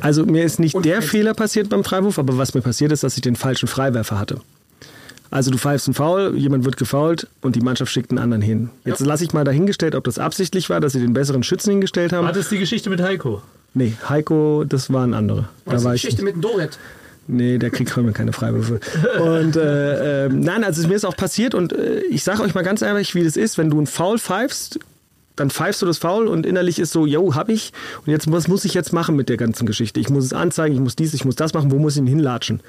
Also 0.00 0.26
mir 0.26 0.44
ist 0.44 0.60
nicht 0.60 0.74
Und 0.74 0.84
der 0.84 1.02
Fehler 1.02 1.34
passiert 1.34 1.68
beim 1.68 1.82
Freiwurf, 1.84 2.18
aber 2.18 2.36
was 2.36 2.54
mir 2.54 2.60
passiert 2.60 2.92
ist, 2.92 3.02
dass 3.02 3.16
ich 3.16 3.22
den 3.22 3.36
falschen 3.36 3.66
Freiwerfer 3.68 4.18
hatte. 4.18 4.40
Also 5.32 5.52
du 5.52 5.58
pfeifst 5.58 5.86
einen 5.86 5.94
Foul, 5.94 6.36
jemand 6.36 6.64
wird 6.64 6.76
gefoult 6.76 7.28
und 7.40 7.54
die 7.54 7.60
Mannschaft 7.60 7.92
schickt 7.92 8.10
einen 8.10 8.18
anderen 8.18 8.42
hin. 8.42 8.70
Jetzt 8.84 9.00
lasse 9.00 9.22
ich 9.22 9.32
mal 9.32 9.44
dahingestellt, 9.44 9.94
ob 9.94 10.02
das 10.04 10.18
absichtlich 10.18 10.68
war, 10.70 10.80
dass 10.80 10.92
sie 10.92 11.00
den 11.00 11.12
besseren 11.12 11.44
Schützen 11.44 11.70
hingestellt 11.70 12.12
haben. 12.12 12.26
War 12.26 12.32
das 12.32 12.48
die 12.48 12.58
Geschichte 12.58 12.90
mit 12.90 13.00
Heiko? 13.00 13.40
Nee, 13.72 13.94
Heiko, 14.08 14.64
das 14.68 14.92
waren 14.92 15.14
andere. 15.14 15.48
Was 15.64 15.74
ist 15.76 15.80
Da 15.80 15.84
war 15.84 15.92
die 15.92 15.96
ich. 15.96 16.02
Geschichte 16.02 16.24
mit 16.24 16.34
dem 16.34 16.40
Doret? 16.42 16.78
Nee, 17.30 17.58
der 17.58 17.70
kriegt 17.70 17.90
von 17.90 18.12
keine 18.12 18.32
Freiwürfe. 18.32 18.80
Und 19.20 19.56
äh, 19.56 20.26
äh, 20.26 20.28
nein, 20.28 20.64
also 20.64 20.86
mir 20.88 20.94
ist 20.94 21.04
auch 21.04 21.16
passiert 21.16 21.54
und 21.54 21.72
äh, 21.72 22.00
ich 22.02 22.24
sage 22.24 22.42
euch 22.42 22.54
mal 22.54 22.62
ganz 22.62 22.82
ehrlich, 22.82 23.14
wie 23.14 23.22
das 23.22 23.36
ist, 23.36 23.56
wenn 23.56 23.70
du 23.70 23.78
einen 23.78 23.86
Foul 23.86 24.18
pfeifst, 24.18 24.80
dann 25.36 25.50
pfeifst 25.50 25.80
du 25.80 25.86
das 25.86 25.98
Foul 25.98 26.26
und 26.26 26.44
innerlich 26.44 26.78
ist 26.78 26.92
so, 26.92 27.06
yo, 27.06 27.34
hab 27.34 27.48
ich. 27.48 27.72
Und 28.04 28.12
jetzt, 28.12 28.30
was 28.30 28.48
muss 28.48 28.64
ich 28.64 28.74
jetzt 28.74 28.92
machen 28.92 29.16
mit 29.16 29.28
der 29.28 29.36
ganzen 29.36 29.64
Geschichte? 29.64 30.00
Ich 30.00 30.10
muss 30.10 30.24
es 30.24 30.32
anzeigen, 30.32 30.74
ich 30.74 30.80
muss 30.80 30.96
dies, 30.96 31.14
ich 31.14 31.24
muss 31.24 31.36
das 31.36 31.54
machen, 31.54 31.70
wo 31.70 31.78
muss 31.78 31.94
ich 31.94 32.02
ihn 32.02 32.06
hinlatschen? 32.06 32.60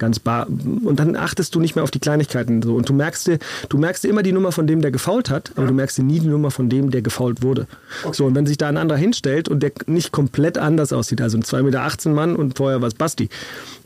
Ganz 0.00 0.18
bar. 0.18 0.46
Und 0.48 0.98
dann 0.98 1.14
achtest 1.14 1.54
du 1.54 1.60
nicht 1.60 1.76
mehr 1.76 1.84
auf 1.84 1.90
die 1.90 1.98
Kleinigkeiten. 1.98 2.62
So. 2.62 2.74
Und 2.74 2.88
du 2.88 2.94
merkst 2.94 3.26
dir, 3.26 3.38
du 3.68 3.76
merkst 3.76 4.02
dir 4.02 4.08
immer 4.08 4.22
die 4.22 4.32
Nummer 4.32 4.50
von 4.50 4.66
dem, 4.66 4.80
der 4.80 4.90
gefault 4.90 5.28
hat, 5.28 5.52
aber 5.56 5.66
du 5.66 5.74
merkst 5.74 5.98
dir 5.98 6.02
nie 6.02 6.20
die 6.20 6.26
Nummer 6.26 6.50
von 6.50 6.70
dem, 6.70 6.90
der 6.90 7.02
gefault 7.02 7.42
wurde. 7.42 7.66
So, 8.10 8.24
und 8.24 8.34
wenn 8.34 8.46
sich 8.46 8.56
da 8.56 8.68
ein 8.68 8.78
anderer 8.78 8.96
hinstellt 8.96 9.50
und 9.50 9.62
der 9.62 9.72
nicht 9.84 10.10
komplett 10.10 10.56
anders 10.56 10.94
aussieht, 10.94 11.20
also 11.20 11.36
ein 11.36 11.42
2,18 11.42 11.62
Meter 11.64 12.10
Mann 12.14 12.34
und 12.34 12.56
vorher 12.56 12.80
war 12.80 12.88
es 12.88 12.94
Basti, 12.94 13.28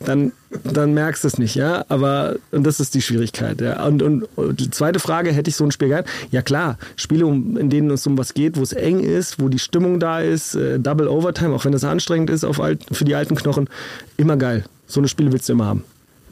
dann, 0.04 0.30
dann 0.62 0.94
merkst 0.94 1.24
du 1.24 1.28
es 1.28 1.36
nicht, 1.36 1.56
ja. 1.56 1.84
Aber, 1.88 2.36
und 2.52 2.64
das 2.64 2.78
ist 2.78 2.94
die 2.94 3.02
Schwierigkeit. 3.02 3.60
Ja. 3.60 3.84
Und, 3.84 4.00
und, 4.00 4.28
und 4.36 4.60
die 4.60 4.70
zweite 4.70 5.00
Frage, 5.00 5.32
hätte 5.32 5.50
ich 5.50 5.56
so 5.56 5.64
ein 5.64 5.72
Spiel 5.72 5.88
gehabt? 5.88 6.08
Ja 6.30 6.42
klar, 6.42 6.78
Spiele, 6.94 7.26
in 7.26 7.70
denen 7.70 7.90
es 7.90 8.06
um 8.06 8.16
was 8.16 8.34
geht, 8.34 8.56
wo 8.56 8.62
es 8.62 8.72
eng 8.72 9.00
ist, 9.00 9.40
wo 9.40 9.48
die 9.48 9.58
Stimmung 9.58 9.98
da 9.98 10.20
ist, 10.20 10.54
äh, 10.54 10.78
Double 10.78 11.08
Overtime, 11.08 11.56
auch 11.56 11.64
wenn 11.64 11.72
das 11.72 11.82
anstrengend 11.82 12.30
ist 12.30 12.44
auf 12.44 12.60
alt, 12.60 12.84
für 12.92 13.04
die 13.04 13.16
alten 13.16 13.34
Knochen, 13.34 13.68
immer 14.16 14.36
geil. 14.36 14.64
So 14.86 15.00
eine 15.00 15.08
Spiele 15.08 15.32
willst 15.32 15.48
du 15.48 15.54
immer 15.54 15.66
haben. 15.66 15.82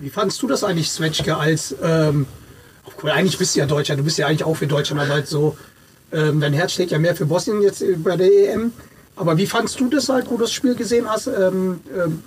Wie 0.03 0.11
fandest 0.11 0.43
du 0.43 0.49
das 0.49 0.65
eigentlich, 0.65 0.91
Svetschke, 0.91 1.37
als, 1.37 1.77
ähm, 1.81 2.27
eigentlich 3.05 3.39
bist 3.39 3.55
du 3.55 3.61
ja 3.61 3.67
Deutscher, 3.67 3.95
du 3.95 4.03
bist 4.03 4.19
ja 4.19 4.27
eigentlich 4.27 4.43
auch 4.43 4.57
für 4.57 4.67
Deutschland, 4.67 5.01
aber 5.01 5.13
halt 5.13 5.29
so, 5.29 5.57
ähm, 6.11 6.41
dein 6.41 6.53
Herz 6.53 6.73
schlägt 6.73 6.91
ja 6.91 6.99
mehr 6.99 7.15
für 7.15 7.25
Bosnien 7.25 7.63
jetzt 7.63 7.83
äh, 7.83 7.95
bei 7.95 8.17
der 8.17 8.27
EM. 8.27 8.73
Aber 9.15 9.39
wie 9.39 9.47
fandst 9.47 9.79
du 9.79 9.89
das 9.89 10.09
halt, 10.09 10.27
wo 10.29 10.35
du 10.37 10.43
das 10.43 10.53
Spiel 10.53 10.75
gesehen 10.75 11.09
hast? 11.09 11.29
Ähm, 11.29 11.83
ähm, 11.97 12.25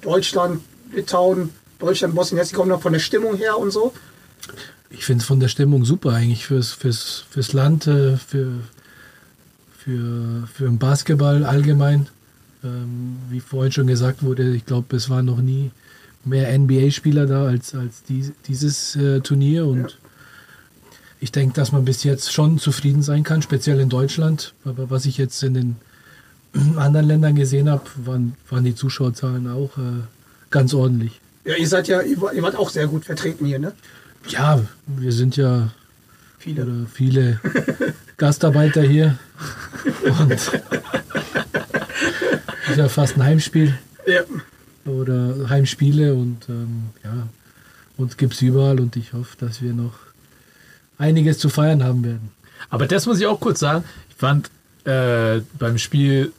Deutschland, 0.00 0.60
Litauen, 0.92 1.50
Deutschland, 1.78 2.16
Bosnien-Herzegowina 2.16 2.78
von 2.78 2.92
der 2.92 2.98
Stimmung 2.98 3.36
her 3.36 3.56
und 3.56 3.70
so? 3.70 3.92
Ich 4.90 5.04
finde 5.04 5.22
es 5.22 5.26
von 5.28 5.38
der 5.38 5.48
Stimmung 5.48 5.84
super 5.84 6.14
eigentlich 6.14 6.46
fürs, 6.46 6.72
fürs, 6.72 7.26
fürs 7.30 7.52
Land, 7.52 7.86
äh, 7.86 8.16
für, 8.16 8.54
für, 9.78 10.48
für 10.52 10.64
den 10.64 10.78
Basketball 10.78 11.44
allgemein. 11.44 12.08
Ähm, 12.64 13.18
wie 13.30 13.38
vorhin 13.38 13.70
schon 13.70 13.86
gesagt 13.86 14.24
wurde, 14.24 14.52
ich 14.52 14.66
glaube, 14.66 14.96
es 14.96 15.08
waren 15.08 15.26
noch 15.26 15.40
nie 15.40 15.70
mehr 16.28 16.56
NBA-Spieler 16.56 17.26
da 17.26 17.46
als, 17.46 17.74
als 17.74 18.02
dies, 18.04 18.32
dieses 18.46 18.96
äh, 18.96 19.20
Turnier. 19.20 19.66
Und 19.66 19.98
ich 21.20 21.32
denke, 21.32 21.54
dass 21.54 21.72
man 21.72 21.84
bis 21.84 22.04
jetzt 22.04 22.32
schon 22.32 22.58
zufrieden 22.58 23.02
sein 23.02 23.24
kann, 23.24 23.42
speziell 23.42 23.80
in 23.80 23.88
Deutschland. 23.88 24.54
Aber 24.64 24.90
was 24.90 25.06
ich 25.06 25.18
jetzt 25.18 25.42
in 25.42 25.54
den 25.54 25.76
anderen 26.76 27.06
Ländern 27.06 27.34
gesehen 27.34 27.68
habe, 27.70 27.84
waren, 27.96 28.34
waren 28.48 28.64
die 28.64 28.74
Zuschauerzahlen 28.74 29.48
auch 29.48 29.76
äh, 29.78 30.02
ganz 30.50 30.74
ordentlich. 30.74 31.20
Ja, 31.44 31.54
ihr 31.56 31.68
seid 31.68 31.88
ja, 31.88 32.02
ihr, 32.02 32.20
wart 32.20 32.56
auch 32.56 32.70
sehr 32.70 32.86
gut 32.86 33.04
vertreten 33.06 33.46
hier, 33.46 33.58
ne? 33.58 33.72
Ja, 34.28 34.60
wir 34.86 35.12
sind 35.12 35.36
ja 35.36 35.70
Viele. 36.38 36.86
viele 36.92 37.40
Gastarbeiter 38.16 38.82
hier. 38.82 39.18
Und 40.18 40.32
ist 42.70 42.76
ja 42.76 42.88
fast 42.88 43.16
ein 43.16 43.22
Heimspiel 43.24 43.78
Ja. 44.06 44.22
Oder 44.88 45.48
Heimspiele 45.48 46.14
und 46.14 46.48
ähm, 46.48 46.90
ja, 47.04 47.28
uns 47.96 48.16
gibt 48.16 48.34
es 48.34 48.42
überall 48.42 48.80
und 48.80 48.96
ich 48.96 49.12
hoffe, 49.12 49.36
dass 49.38 49.62
wir 49.62 49.72
noch 49.72 49.94
einiges 50.98 51.38
zu 51.38 51.48
feiern 51.48 51.82
haben 51.84 52.04
werden. 52.04 52.30
Aber 52.70 52.86
das 52.86 53.06
muss 53.06 53.20
ich 53.20 53.26
auch 53.26 53.40
kurz 53.40 53.60
sagen. 53.60 53.84
Ich 54.10 54.16
fand 54.16 54.50
äh, 54.84 55.40
beim 55.58 55.78
Spiel 55.78 56.32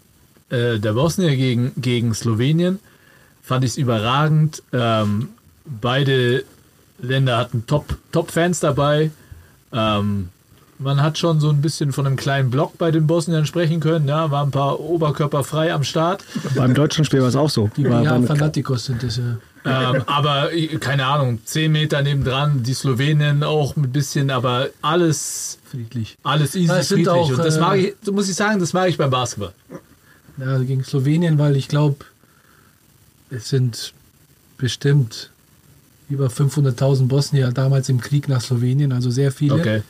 äh, 0.49 0.79
der 0.79 0.93
Bosnier 0.93 1.35
gegen, 1.35 1.71
gegen 1.77 2.13
Slowenien, 2.13 2.79
fand 3.41 3.63
ich 3.63 3.71
es 3.71 3.77
überragend. 3.77 4.63
Ähm, 4.73 5.29
beide 5.65 6.43
Länder 7.01 7.37
hatten 7.37 7.65
Top- 7.67 7.97
Top-Fans 8.11 8.59
dabei. 8.59 9.11
Ähm, 9.71 10.29
man 10.79 11.01
hat 11.03 11.17
schon 11.17 11.39
so 11.41 11.49
ein 11.49 11.61
bisschen 11.61 11.91
von 11.91 12.07
einem 12.07 12.15
kleinen 12.15 12.49
Block 12.49 12.77
bei 12.77 12.89
den 12.89 13.05
Bosniern 13.05 13.45
sprechen 13.45 13.81
können. 13.81 14.07
Ja, 14.07 14.31
war 14.31 14.43
ein 14.43 14.51
paar 14.51 14.79
Oberkörper 14.79 15.43
frei 15.43 15.73
am 15.73 15.83
Start. 15.83 16.23
Beim 16.55 16.73
deutschen 16.73 17.03
Spiel 17.03 17.21
war 17.21 17.27
es 17.27 17.35
auch 17.35 17.49
so. 17.49 17.69
Die 17.75 17.87
War 17.87 18.01
ja, 18.01 18.21
Fanatikos 18.21 18.85
sind 18.85 19.03
das 19.03 19.17
ja. 19.17 19.37
ähm, 19.65 20.03
aber 20.07 20.53
äh, 20.53 20.67
keine 20.77 21.05
Ahnung, 21.05 21.39
10 21.43 21.71
Meter 21.71 22.01
nebendran, 22.01 22.63
die 22.63 22.73
Slowenen 22.73 23.43
auch 23.43 23.75
ein 23.75 23.91
bisschen, 23.91 24.31
aber 24.31 24.69
alles, 24.81 25.59
Friedlich. 25.69 26.17
alles 26.23 26.55
easy, 26.55 26.67
sind 26.67 26.87
friedlich. 26.87 27.09
auch, 27.09 27.29
Und 27.29 27.39
das 27.39 27.57
äh, 27.57 27.59
mag 27.59 27.77
ich, 27.77 27.95
so 28.01 28.13
muss 28.13 28.29
ich 28.29 28.35
sagen, 28.35 28.59
das 28.59 28.71
mag 28.71 28.87
ich 28.87 28.97
beim 28.97 29.09
Basketball. 29.09 29.51
Ja, 30.37 30.57
gegen 30.59 30.85
Slowenien, 30.85 31.37
weil 31.37 31.57
ich 31.57 31.67
glaube, 31.67 31.97
es 33.29 33.49
sind 33.49 33.93
bestimmt 34.57 35.29
über 36.09 36.27
500.000 36.27 37.07
Bosnier 37.07 37.51
damals 37.51 37.89
im 37.89 37.99
Krieg 37.99 38.29
nach 38.29 38.39
Slowenien, 38.39 38.93
also 38.93 39.09
sehr 39.09 39.33
viele. 39.33 39.55
Okay. 39.55 39.81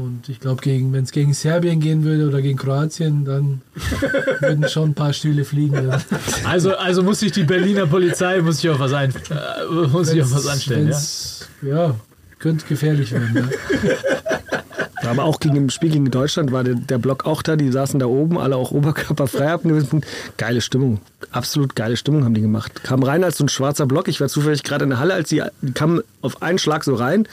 Und 0.00 0.28
ich 0.28 0.40
glaube, 0.40 0.62
wenn 0.64 1.04
es 1.04 1.12
gegen 1.12 1.34
Serbien 1.34 1.80
gehen 1.80 2.04
würde 2.04 2.26
oder 2.26 2.40
gegen 2.40 2.58
Kroatien, 2.58 3.24
dann 3.24 3.60
würden 4.40 4.68
schon 4.68 4.90
ein 4.90 4.94
paar 4.94 5.12
Stühle 5.12 5.44
fliegen. 5.44 5.88
Ja. 5.88 6.00
Also, 6.44 6.74
also 6.76 7.02
muss 7.02 7.20
sich 7.20 7.32
die 7.32 7.44
Berliner 7.44 7.86
Polizei 7.86 8.40
muss 8.40 8.60
sich 8.60 8.70
auf 8.70 8.78
was 8.78 8.92
ein, 8.94 9.10
äh, 9.10 9.86
muss 9.88 10.08
sich 10.08 10.22
auf 10.22 10.32
was 10.32 10.46
anstellen. 10.46 10.94
Ja? 11.62 11.68
Ja, 11.68 11.94
könnte 12.38 12.66
gefährlich 12.66 13.12
werden. 13.12 13.50
Ja. 15.02 15.10
Aber 15.10 15.24
auch 15.24 15.40
gegen 15.40 15.56
im 15.56 15.70
Spiel 15.70 15.90
gegen 15.90 16.10
Deutschland 16.10 16.52
war 16.52 16.64
der, 16.64 16.74
der 16.74 16.98
Block 16.98 17.26
auch 17.26 17.42
da. 17.42 17.56
Die 17.56 17.70
saßen 17.70 17.98
da 17.98 18.06
oben, 18.06 18.38
alle 18.38 18.56
auch 18.56 18.70
oberkörperfrei 18.70 19.50
ab 19.50 19.64
einem 19.64 19.74
gewissen 19.74 19.90
Punkt. 19.90 20.06
Geile 20.36 20.60
Stimmung. 20.60 21.00
Absolut 21.32 21.74
geile 21.74 21.96
Stimmung 21.96 22.24
haben 22.24 22.34
die 22.34 22.40
gemacht. 22.40 22.84
Kam 22.84 23.02
rein 23.02 23.24
als 23.24 23.38
so 23.38 23.44
ein 23.44 23.48
schwarzer 23.48 23.86
Block. 23.86 24.08
Ich 24.08 24.20
war 24.20 24.28
zufällig 24.28 24.62
gerade 24.62 24.84
in 24.84 24.90
der 24.90 24.98
Halle, 24.98 25.14
als 25.14 25.28
die 25.28 25.42
kamen 25.74 26.02
auf 26.22 26.42
einen 26.42 26.58
Schlag 26.58 26.84
so 26.84 26.94
rein 26.94 27.26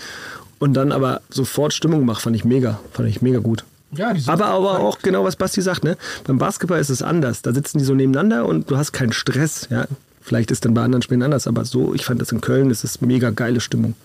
und 0.60 0.74
dann 0.74 0.91
aber 0.91 1.22
sofort 1.30 1.74
Stimmung 1.74 2.00
gemacht. 2.00 2.22
Fand 2.22 2.36
ich 2.36 2.46
mega. 2.46 2.80
Fand 2.91 3.10
ich 3.10 3.22
mega 3.22 3.39
gut. 3.39 3.63
Ja, 3.93 4.13
Aber, 4.26 4.48
aber 4.48 4.80
auch 4.82 5.00
genau, 5.00 5.24
was 5.24 5.38
Basti 5.38 5.62
sagt, 5.62 5.84
ne? 5.86 5.98
Beim 6.26 6.38
Basketball 6.38 6.80
ist 6.80 6.89
es 6.89 7.02
anders. 7.02 7.41
Da 7.41 7.54
sitzen 7.54 7.78
die 7.78 7.86
so 7.86 7.93
nebeneinander 7.93 8.46
und 8.46 8.70
du 8.70 8.78
hast 8.78 8.91
keinen 8.91 9.13
Stress, 9.13 9.67
ja. 9.72 9.86
Vielleicht 10.22 10.52
ist 10.52 10.65
dann 10.65 10.74
bei 10.74 10.82
anderen 10.82 11.02
Spielen 11.02 11.24
anders, 11.24 11.48
aber 11.48 11.63
so, 11.63 11.93
ich 11.93 12.04
fand 12.04 12.20
das 12.20 12.34
in 12.34 12.41
Köln, 12.41 12.67
das 12.67 12.84
ist 12.84 13.02
mega 13.02 13.30
geile 13.30 13.62
Stimmung. 13.62 13.96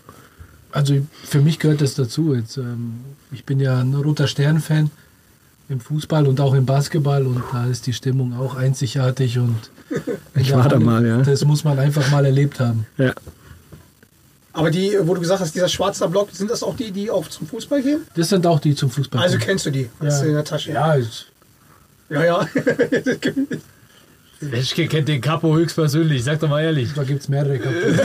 Also 0.70 1.04
für 1.24 1.40
mich 1.40 1.58
gehört 1.58 1.80
das 1.80 1.94
dazu. 1.94 2.32
Jetzt, 2.34 2.58
ähm, 2.58 3.00
ich 3.32 3.44
bin 3.44 3.58
ja 3.58 3.80
ein 3.80 3.92
roter 3.92 4.28
Stern-Fan 4.28 4.90
im 5.68 5.80
Fußball 5.80 6.28
und 6.28 6.40
auch 6.40 6.54
im 6.54 6.64
Basketball 6.64 7.26
und 7.26 7.42
da 7.52 7.66
ist 7.66 7.88
die 7.88 7.92
Stimmung 7.92 8.34
auch 8.38 8.54
einzigartig 8.54 9.38
und 9.38 9.56
Ich 10.34 10.52
war 10.52 10.68
da 10.68 10.78
mal, 10.78 11.04
ja. 11.04 11.22
Das 11.22 11.44
muss 11.44 11.64
man 11.64 11.78
einfach 11.78 12.08
mal 12.10 12.24
erlebt 12.24 12.60
haben. 12.60 12.86
Ja. 12.98 13.12
Aber 14.54 14.70
die, 14.70 14.96
wo 15.02 15.14
du 15.14 15.20
gesagt 15.20 15.40
hast, 15.40 15.54
dieser 15.54 15.68
schwarze 15.68 16.06
Block, 16.08 16.28
sind 16.32 16.50
das 16.50 16.62
auch 16.62 16.76
die, 16.76 16.90
die 16.90 17.10
auch 17.10 17.26
zum 17.28 17.46
Fußball 17.46 17.82
gehen? 17.82 18.02
Das 18.14 18.28
sind 18.28 18.46
auch 18.46 18.60
die 18.60 18.74
zum 18.74 18.90
Fußball. 18.90 19.22
Also 19.22 19.38
kennst 19.38 19.64
du 19.66 19.70
die? 19.70 19.88
Hast 20.00 20.18
Ja. 20.18 20.22
du 20.22 20.28
in 20.28 20.34
der 20.34 20.44
Tasche? 20.44 20.72
ja, 20.72 20.94
ist, 20.94 21.26
Ja, 22.10 22.24
ja. 22.24 22.48
Leschke 24.40 24.88
kennt 24.88 25.08
den 25.08 25.20
Capo 25.20 25.54
höchstpersönlich, 25.56 26.24
sag 26.24 26.40
doch 26.40 26.48
mal 26.48 26.62
ehrlich. 26.64 26.90
da 26.94 27.04
gibt 27.04 27.22
es 27.22 27.28
mehrere 27.28 27.58
Kapiteln. 27.58 27.96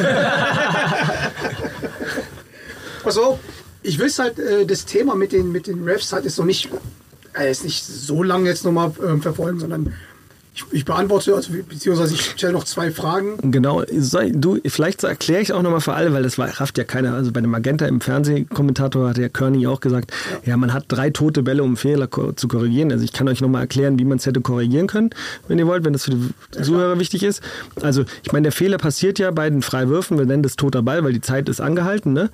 Pass 3.04 3.18
auf, 3.18 3.40
ich 3.84 4.00
will 4.00 4.10
halt, 4.18 4.40
äh, 4.40 4.66
das 4.66 4.86
Thema 4.86 5.16
mit 5.16 5.32
den, 5.32 5.52
mit 5.52 5.68
den 5.68 5.84
Refs 5.84 6.12
halt 6.14 6.26
ist 6.26 6.38
noch 6.38 6.46
nicht, 6.46 6.70
äh, 7.38 7.52
ist 7.52 7.64
nicht 7.64 7.84
so 7.86 8.24
lange 8.24 8.50
jetzt 8.50 8.66
nochmal 8.66 8.92
ähm, 9.06 9.22
verfolgen, 9.22 9.60
sondern 9.60 9.94
ich, 10.58 10.66
ich 10.72 10.86
beantworte, 10.86 11.36
also, 11.36 11.52
beziehungsweise 11.54 12.16
ich 12.16 12.22
stelle 12.22 12.54
noch 12.54 12.64
zwei 12.64 12.92
Fragen. 12.92 13.52
Genau, 13.52 13.84
soll, 13.98 14.32
du, 14.32 14.58
vielleicht 14.66 15.04
erkläre 15.04 15.42
ich 15.42 15.54
auch 15.54 15.62
nochmal 15.62 15.82
für 15.82 15.94
alle, 15.94 16.14
weil 16.14 16.24
das 16.24 16.38
war, 16.38 16.48
rafft 16.60 16.78
ja 16.78 16.84
keiner. 16.84 17.14
Also 17.14 17.32
bei 17.32 17.42
dem 17.42 17.52
Magenta 17.52 17.86
im 17.86 18.02
Fernsehkommentator 18.02 19.10
hat 19.10 19.18
der 19.18 19.30
Körny 19.30 19.68
auch 19.68 19.80
gesagt, 19.80 20.12
ja. 20.46 20.58
man 20.58 20.74
hat 20.74 20.86
drei 20.88 21.12
tote 21.12 21.44
Bälle, 21.44 21.64
um 21.64 21.78
Fehler 21.78 22.10
zu 22.36 22.48
korrigieren. 22.48 22.92
Also 22.92 23.04
ich 23.04 23.14
kann 23.14 23.28
euch 23.28 23.42
nochmal 23.42 23.62
erklären, 23.62 24.00
wie 24.00 24.06
man 24.06 24.18
es 24.18 24.26
hätte 24.26 24.42
korrigieren 24.42 24.88
können, 24.88 25.12
wenn 25.48 25.60
ihr 25.60 25.68
wollt, 25.68 25.86
wenn 25.86 25.94
das 25.94 26.06
für 26.06 26.12
die 26.12 26.62
Zuhörer 26.62 27.00
wichtig 27.00 27.24
ist. 27.24 27.42
Also 27.82 28.06
ich 28.24 28.32
meine, 28.32 28.44
der 28.44 28.52
Fehler 28.52 28.78
passiert 28.78 29.20
ja 29.20 29.32
bei 29.32 29.50
den 29.50 29.62
Freiwürfen, 29.62 30.18
wir 30.18 30.26
nennen 30.26 30.44
das 30.44 30.56
toter 30.56 30.82
Ball, 30.82 31.04
weil 31.04 31.14
die 31.14 31.22
Zeit 31.22 31.50
ist 31.50 31.62
angehalten, 31.62 32.14
ne? 32.14 32.30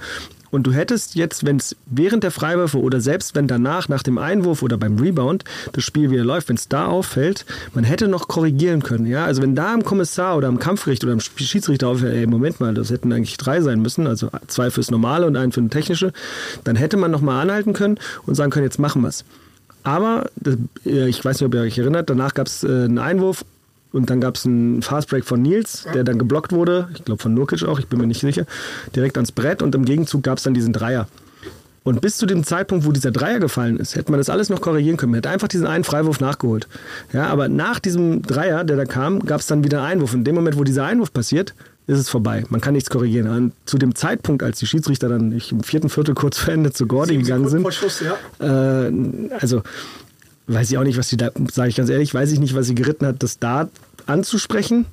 Und 0.54 0.68
du 0.68 0.72
hättest 0.72 1.16
jetzt, 1.16 1.48
wenn 1.48 1.58
es 1.58 1.76
während 1.88 2.24
der 2.24 2.30
Freiwürfe 2.30 2.80
oder 2.80 3.02
selbst 3.02 3.34
wenn 3.34 3.48
danach, 3.48 3.90
nach 3.90 4.04
dem 4.04 4.20
Einwurf 4.20 4.62
oder 4.62 4.78
beim 4.78 5.00
Rebound 5.00 5.44
das 5.72 5.84
Spiel 5.84 6.12
wieder 6.12 6.24
läuft, 6.24 6.48
wenn 6.48 6.58
es 6.58 6.68
da 6.68 6.86
auffällt, 6.86 7.48
man 7.74 7.84
hätte 7.84 8.08
noch 8.08 8.28
korrigieren 8.28 8.84
können. 8.84 9.08
Ja? 9.08 9.26
Also 9.26 9.42
wenn 9.42 9.56
da 9.56 9.74
am 9.74 9.84
Kommissar 9.84 10.38
oder 10.38 10.50
am 10.50 10.60
Kampfgericht 10.60 11.04
oder 11.04 11.14
am 11.14 11.22
Schiedsrichter 11.22 11.88
auffällt, 11.88 12.14
ey, 12.14 12.28
Moment 12.28 12.60
mal, 12.60 12.76
das 12.76 12.92
hätten 12.92 13.12
eigentlich 13.12 13.38
drei 13.38 13.62
sein 13.62 13.82
müssen, 13.82 14.06
also 14.06 14.30
zwei 14.46 14.70
fürs 14.70 14.92
Normale 14.92 15.26
und 15.26 15.36
einen 15.38 15.52
für 15.52 15.60
den 15.60 15.72
Technische, 15.72 16.14
dann 16.66 16.76
hätte 16.76 16.98
man 16.98 17.10
nochmal 17.10 17.42
anhalten 17.42 17.74
können 17.74 17.98
und 18.28 18.36
sagen 18.36 18.52
können, 18.52 18.66
jetzt 18.66 18.78
machen 18.78 19.02
wir 19.02 19.08
es. 19.08 19.26
Aber, 19.82 20.30
äh, 20.86 21.10
ich 21.10 21.26
weiß 21.26 21.40
nicht, 21.40 21.48
ob 21.48 21.56
ihr 21.56 21.62
euch 21.62 21.80
erinnert, 21.80 22.12
danach 22.12 22.36
gab 22.36 22.46
es 22.46 22.64
äh, 22.64 22.68
einen 22.68 23.00
Einwurf 23.00 23.44
und 23.94 24.10
dann 24.10 24.20
gab 24.20 24.36
es 24.36 24.46
einen 24.46 24.82
Fastbreak 24.82 25.24
von 25.24 25.42
Nils, 25.42 25.86
der 25.94 26.04
dann 26.04 26.18
geblockt 26.18 26.52
wurde. 26.52 26.90
Ich 26.96 27.06
glaube 27.06 27.22
von 27.22 27.34
Nurkic 27.34 27.64
auch, 27.64 27.80
ich 27.80 27.88
bin 27.88 28.00
mir 28.00 28.08
nicht 28.08 28.20
sicher. 28.20 28.46
Direkt 28.96 29.18
ans 29.18 29.32
Brett 29.32 29.62
und 29.62 29.74
im 29.76 29.86
Gegenzug 29.86 30.24
gab 30.24 30.40
es 30.40 30.44
dann 30.44 30.54
diesen 30.54 30.74
Dreier. 30.74 31.08
Und 31.84 32.00
bis 32.02 32.18
zu 32.18 32.26
dem 32.26 32.44
Zeitpunkt, 32.44 32.86
wo 32.86 32.92
dieser 32.92 33.12
Dreier 33.12 33.40
gefallen 33.40 33.78
ist, 33.78 33.96
hätte 33.96 34.10
man 34.12 34.18
das 34.18 34.30
alles 34.30 34.50
noch 34.50 34.62
korrigieren 34.62 34.98
können. 34.98 35.12
Man 35.12 35.18
hätte 35.18 35.30
einfach 35.30 35.50
diesen 35.50 35.68
einen 35.68 35.84
Freiwurf 35.84 36.22
nachgeholt. 36.22 36.68
Ja, 37.12 37.28
aber 37.28 37.50
nach 37.50 37.80
diesem 37.80 38.22
Dreier, 38.22 38.64
der 38.64 38.78
da 38.78 38.86
kam, 38.86 39.20
gab 39.26 39.42
es 39.42 39.48
dann 39.48 39.64
wieder 39.64 39.80
einen 39.80 39.94
Einwurf. 39.94 40.14
Und 40.14 40.20
in 40.20 40.24
dem 40.24 40.36
Moment, 40.36 40.58
wo 40.58 40.64
dieser 40.64 40.86
Einwurf 40.86 41.12
passiert, 41.12 41.54
ist 41.86 42.00
es 42.00 42.10
vorbei. 42.10 42.46
Man 42.50 42.62
kann 42.62 42.74
nichts 42.74 42.90
korrigieren. 42.90 43.28
Und 43.28 43.52
zu 43.66 43.78
dem 43.78 43.96
Zeitpunkt, 43.96 44.44
als 44.44 44.60
die 44.60 44.66
Schiedsrichter 44.66 45.10
dann 45.10 45.34
ich, 45.34 45.52
im 45.52 45.62
vierten 45.62 45.90
Viertel 45.90 46.16
kurz 46.16 46.38
vor 46.38 46.54
Ende 46.54 46.72
zu 46.72 46.88
Gordy 46.88 47.18
gegangen 47.18 47.50
sind, 47.50 47.64
vor 47.64 47.74
Schluss, 47.74 48.02
ja. 48.02 48.88
äh, 48.88 48.92
also 49.40 49.62
weiß 50.48 50.72
ich 50.72 50.78
auch 50.78 50.84
nicht, 50.84 50.98
was 50.98 51.10
sie 51.10 51.18
da, 51.18 51.32
sage 51.52 51.70
ich 51.70 51.76
ganz 51.76 51.90
ehrlich, 51.90 52.14
weiß 52.14 52.32
ich 52.32 52.40
nicht, 52.40 52.56
was 52.56 52.68
sie 52.68 52.76
geritten 52.76 53.06
hat, 53.06 53.24
das 53.24 53.40
da 53.40 53.70
anzusprechen. 54.06 54.86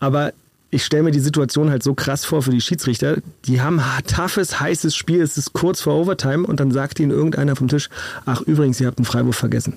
Aber 0.00 0.32
ich 0.70 0.84
stelle 0.84 1.04
mir 1.04 1.10
die 1.10 1.20
Situation 1.20 1.70
halt 1.70 1.82
so 1.82 1.94
krass 1.94 2.24
vor 2.24 2.42
für 2.42 2.50
die 2.50 2.60
Schiedsrichter. 2.60 3.16
Die 3.46 3.60
haben 3.60 3.80
ein 3.80 4.04
toughes, 4.04 4.60
heißes 4.60 4.94
Spiel, 4.94 5.22
es 5.22 5.38
ist 5.38 5.52
kurz 5.52 5.80
vor 5.80 5.94
Overtime 5.94 6.46
und 6.46 6.60
dann 6.60 6.72
sagt 6.72 7.00
ihnen 7.00 7.10
irgendeiner 7.10 7.56
vom 7.56 7.68
Tisch, 7.68 7.88
ach 8.26 8.42
übrigens, 8.42 8.80
ihr 8.80 8.86
habt 8.86 8.98
einen 8.98 9.06
Freiwurf 9.06 9.36
vergessen. 9.36 9.74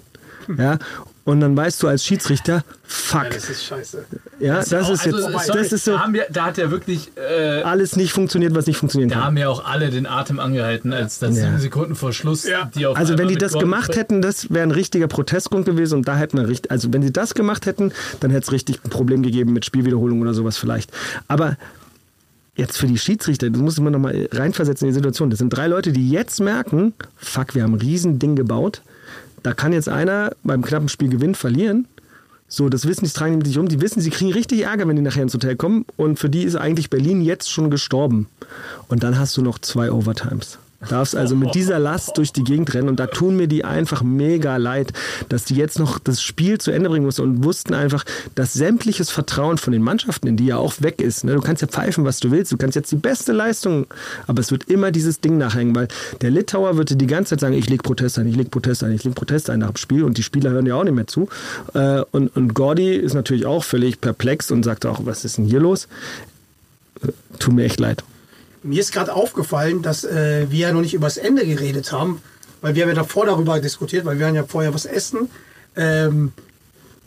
Ja, 0.58 0.80
und 1.24 1.40
dann 1.40 1.56
weißt 1.56 1.82
du 1.84 1.88
als 1.88 2.04
Schiedsrichter, 2.04 2.64
fuck. 2.84 3.30
Das 3.32 3.50
ist 3.50 3.64
scheiße. 3.66 4.06
Ja, 4.40 4.56
das, 4.56 4.74
auch- 4.74 4.90
ist 4.92 5.06
jetzt, 5.06 5.16
also, 5.16 5.30
sorry, 5.38 5.60
das 5.60 5.72
ist 5.72 5.86
so 5.86 5.92
da, 5.94 6.00
haben 6.00 6.14
wir, 6.14 6.26
da 6.32 6.46
hat 6.46 6.58
ja 6.58 6.72
wirklich, 6.72 7.12
äh, 7.16 7.62
alles 7.62 7.96
nicht 7.96 8.12
funktioniert, 8.12 8.56
was 8.56 8.66
nicht 8.66 8.78
funktionieren 8.78 9.10
da 9.10 9.16
kann. 9.16 9.24
haben 9.26 9.38
ja 9.38 9.48
auch 9.50 9.64
alle 9.66 9.90
den 9.92 10.08
Atem 10.08 10.40
angehalten, 10.40 10.94
als 10.94 11.20
das 11.20 11.38
Ja. 11.38 11.44
sieben 11.46 11.60
Sekunden 11.60 11.96
vor 11.96 12.12
Schluss, 12.12 12.48
die 12.76 12.86
auf 12.88 12.98
Also 12.98 13.18
wenn 13.20 13.28
die 13.28 13.36
das 13.36 13.52
Gordon- 13.54 13.70
gemacht 13.70 13.96
hätten, 13.96 14.22
das 14.24 14.50
wäre 14.50 14.64
ein 14.64 14.72
richtiger 14.72 15.08
Protestgrund 15.08 15.66
gewesen 15.66 15.96
und 16.00 16.08
da 16.08 16.16
hätten 16.18 16.38
wir 16.38 16.48
richtig, 16.48 16.72
also 16.72 16.92
wenn 16.92 17.04
sie 17.04 17.12
das 17.14 17.36
gemacht 17.36 17.66
hätten, 17.68 17.92
dann 18.20 18.32
hätte 18.32 18.44
es 18.46 18.52
richtig 18.52 18.80
ein 18.84 18.90
Problem 18.90 19.22
gegeben 19.22 19.54
mit 19.54 19.64
Spielwiederholung 19.66 20.22
oder 20.22 20.34
sowas 20.34 20.58
vielleicht. 20.58 20.92
Aber 21.28 21.56
jetzt 22.56 22.78
für 22.78 22.88
die 22.88 22.98
Schiedsrichter, 22.98 23.50
das 23.50 23.62
muss 23.62 23.80
man 23.80 23.94
nochmal 23.94 24.28
reinversetzen 24.32 24.88
in 24.88 24.94
die 24.94 24.96
Situation. 24.96 25.30
Das 25.30 25.40
sind 25.40 25.50
drei 25.52 25.68
Leute, 25.68 25.92
die 25.92 26.10
jetzt 26.10 26.40
merken, 26.42 26.94
fuck, 27.16 27.54
wir 27.56 27.64
haben 27.64 27.74
ein 27.76 27.80
Riesending 27.80 28.36
gebaut. 28.36 28.82
Da 29.44 29.54
kann 29.54 29.74
jetzt 29.74 29.90
einer 29.90 30.32
beim 30.44 30.62
knappen 30.62 30.90
Spiel 30.90 31.10
Gewinn 31.10 31.36
verlieren. 31.36 31.88
So, 32.48 32.68
das 32.68 32.86
wissen 32.86 33.06
die, 33.06 33.12
tragen 33.12 33.32
die 33.32 33.38
mit 33.38 33.48
sich 33.48 33.58
um. 33.58 33.70
Die 33.70 33.80
wissen, 33.80 34.02
sie 34.02 34.10
kriegen 34.10 34.34
richtig 34.34 34.62
Ärger, 34.64 34.88
wenn 34.88 34.98
die 34.98 35.02
nachher 35.02 35.24
ins 35.24 35.34
Hotel 35.34 35.56
kommen. 35.56 35.86
Und 35.96 36.20
für 36.20 36.30
die 36.30 36.44
ist 36.44 36.56
eigentlich 36.56 36.90
Berlin 36.90 37.22
jetzt 37.22 37.50
schon 37.50 37.72
gestorben. 37.72 38.28
Und 38.90 39.04
dann 39.04 39.18
hast 39.18 39.38
du 39.38 39.42
noch 39.42 39.58
zwei 39.60 39.92
Overtimes. 39.92 40.60
Darfst 40.90 41.16
also 41.16 41.36
mit 41.36 41.54
dieser 41.56 41.80
Last 41.80 42.18
durch 42.18 42.34
die 42.34 42.44
Gegend 42.44 42.74
rennen 42.74 42.90
und 42.90 43.00
da 43.00 43.08
tun 43.08 43.38
mir 43.38 43.48
die 43.48 43.64
einfach 43.64 44.04
mega 44.04 44.58
leid, 44.58 44.94
dass 45.30 45.46
die 45.46 45.56
jetzt 45.56 45.80
noch 45.80 46.00
das 46.00 46.22
Spiel 46.22 46.60
zu 46.60 46.72
Ende 46.72 46.90
bringen 46.90 47.06
mussten 47.06 47.22
und 47.22 47.44
wussten 47.44 47.74
einfach, 47.74 48.04
dass 48.36 48.54
sämtliches 48.54 49.10
Vertrauen 49.10 49.58
von 49.58 49.74
den 49.74 49.82
Mannschaften, 49.82 50.28
in 50.28 50.38
die 50.38 50.46
ja 50.46 50.58
auch 50.58 50.76
weg 50.82 51.02
ist. 51.02 51.24
Ne? 51.24 51.36
Du 51.36 51.42
kannst 51.42 51.62
ja 51.62 51.68
pfeifen, 51.68 52.06
was 52.06 52.20
du 52.20 52.32
willst, 52.32 52.52
du 52.52 52.58
kannst 52.58 52.76
jetzt 52.76 52.92
die 52.92 52.98
beste 52.98 53.32
Leistung, 53.32 53.86
aber 54.28 54.40
es 54.40 54.52
wird 54.52 54.66
immer 54.66 54.92
dieses 54.92 55.22
Ding 55.22 55.38
nachhängen, 55.38 55.76
weil 55.76 55.88
der 56.22 56.32
Litauer 56.32 56.74
dir 56.84 56.96
die 56.96 57.08
ganze 57.08 57.32
Zeit 57.32 57.42
sagen, 57.42 57.54
ich 57.54 57.70
leg 57.70 57.84
Protest 57.84 58.18
ein, 58.20 58.28
ich 58.28 58.36
leg 58.36 58.50
Protest 58.50 58.84
ein, 58.84 58.92
ich 58.92 59.04
leg 59.04 59.16
Protest 59.16 59.50
ein 59.50 59.60
nach 59.60 59.72
dem 59.72 59.78
Spiel 59.78 60.04
und 60.04 60.18
die 60.18 60.24
Spieler 60.24 60.52
hören 60.52 60.66
ja 60.66 60.76
auch 60.76 60.84
nicht 60.84 60.96
mehr 60.96 61.08
zu. 61.08 61.30
Äh, 61.74 62.02
Und, 62.12 62.36
und 62.36 62.54
Gordy 62.54 62.96
ist 62.96 63.14
natürlich 63.14 63.46
auch 63.46 63.64
völlig 63.64 64.02
perplex 64.02 64.52
und 64.52 64.64
sagt 64.64 64.86
auch, 64.86 65.06
was 65.06 65.26
ist 65.26 65.38
denn 65.38 65.46
hier 65.46 65.60
los? 65.60 65.88
Äh, 67.04 67.10
Tut 67.40 67.54
mir 67.54 67.64
echt 67.64 67.80
leid. 67.80 68.04
Mir 68.64 68.80
ist 68.80 68.92
gerade 68.92 69.14
aufgefallen, 69.14 69.82
dass 69.82 70.04
äh, 70.04 70.46
wir 70.50 70.60
ja 70.68 70.74
noch 70.74 70.82
nicht 70.82 70.94
über 70.94 71.08
das 71.08 71.18
Ende 71.18 71.46
geredet 71.46 71.92
haben, 71.92 72.22
weil 72.62 72.76
wir 72.76 72.84
haben 72.84 72.90
ja 72.90 72.96
davor 72.96 73.26
darüber 73.26 73.60
diskutiert, 73.60 74.06
weil 74.06 74.20
wir 74.20 74.26
waren 74.28 74.36
ja 74.36 74.44
vorher 74.44 74.74
was 74.74 74.86
essen. 74.86 75.30
Ähm, 75.76 76.32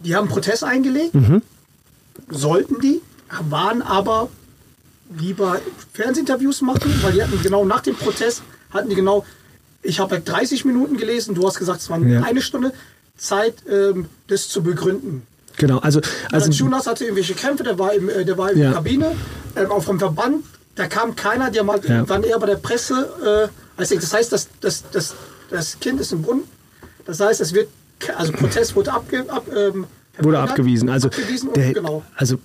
die 0.00 0.16
haben 0.16 0.28
Protest 0.28 0.64
eingelegt, 0.64 1.14
sollten 2.30 2.80
die, 2.80 3.00
waren 3.48 3.82
aber 3.82 4.28
lieber 5.18 5.60
Fernsehinterviews 5.92 6.60
machen, 6.62 6.92
weil 7.02 7.12
die 7.12 7.22
hatten 7.22 7.40
genau 7.42 7.64
nach 7.64 7.80
dem 7.80 7.94
Protest, 7.94 8.42
hatten 8.70 8.88
die 8.90 8.96
genau, 8.96 9.24
ich 9.82 10.00
habe 10.00 10.16
halt 10.16 10.28
30 10.28 10.64
Minuten 10.64 10.96
gelesen, 10.96 11.34
du 11.34 11.46
hast 11.46 11.58
gesagt, 11.58 11.80
es 11.80 11.90
waren 11.90 12.08
Ja. 12.08 12.22
eine 12.22 12.42
Stunde 12.42 12.72
Zeit, 13.16 13.54
ähm, 13.70 14.06
das 14.26 14.48
zu 14.48 14.62
begründen. 14.62 15.22
Genau, 15.56 15.78
also, 15.78 16.00
also 16.32 16.50
Jonas 16.50 16.86
hatte 16.88 17.04
irgendwelche 17.04 17.34
Kämpfe, 17.34 17.62
der 17.62 17.78
war, 17.78 17.94
im, 17.94 18.08
äh, 18.08 18.24
der 18.24 18.36
war 18.36 18.50
in 18.50 18.58
Ja. 18.58 18.64
der 18.66 18.72
Kabine, 18.74 19.12
ähm, 19.54 19.70
auch 19.70 19.82
vom 19.84 19.98
Verband, 20.00 20.44
da 20.74 20.86
kam 20.86 21.14
keiner, 21.16 21.50
die 21.50 21.58
haben 21.58 21.70
halt 21.70 21.84
Ja. 21.84 21.96
irgendwann 21.96 22.22
eher 22.24 22.38
bei 22.38 22.46
der 22.46 22.56
Presse, 22.56 23.48
äh, 23.50 23.80
als 23.80 23.90
das 23.90 24.12
heißt, 24.12 24.32
das, 24.32 24.48
das, 24.60 24.84
das, 24.90 25.14
das 25.50 25.78
Kind 25.80 26.00
ist 26.00 26.12
im 26.12 26.22
Brunnen, 26.22 26.44
das 27.06 27.20
heißt, 27.20 27.40
es 27.40 27.54
wird, 27.54 27.68
also 28.16 28.32
Protest 28.32 28.74
wurde, 28.76 28.92
abge, 28.92 29.24
ab, 29.28 29.46
ähm, 29.54 29.86
wurde 30.18 30.38
abgewiesen. 30.38 30.88
Also, 30.88 31.08
abgewiesen 31.08 31.52
der, 31.54 31.72
genau. 31.74 32.02
also 32.16 32.38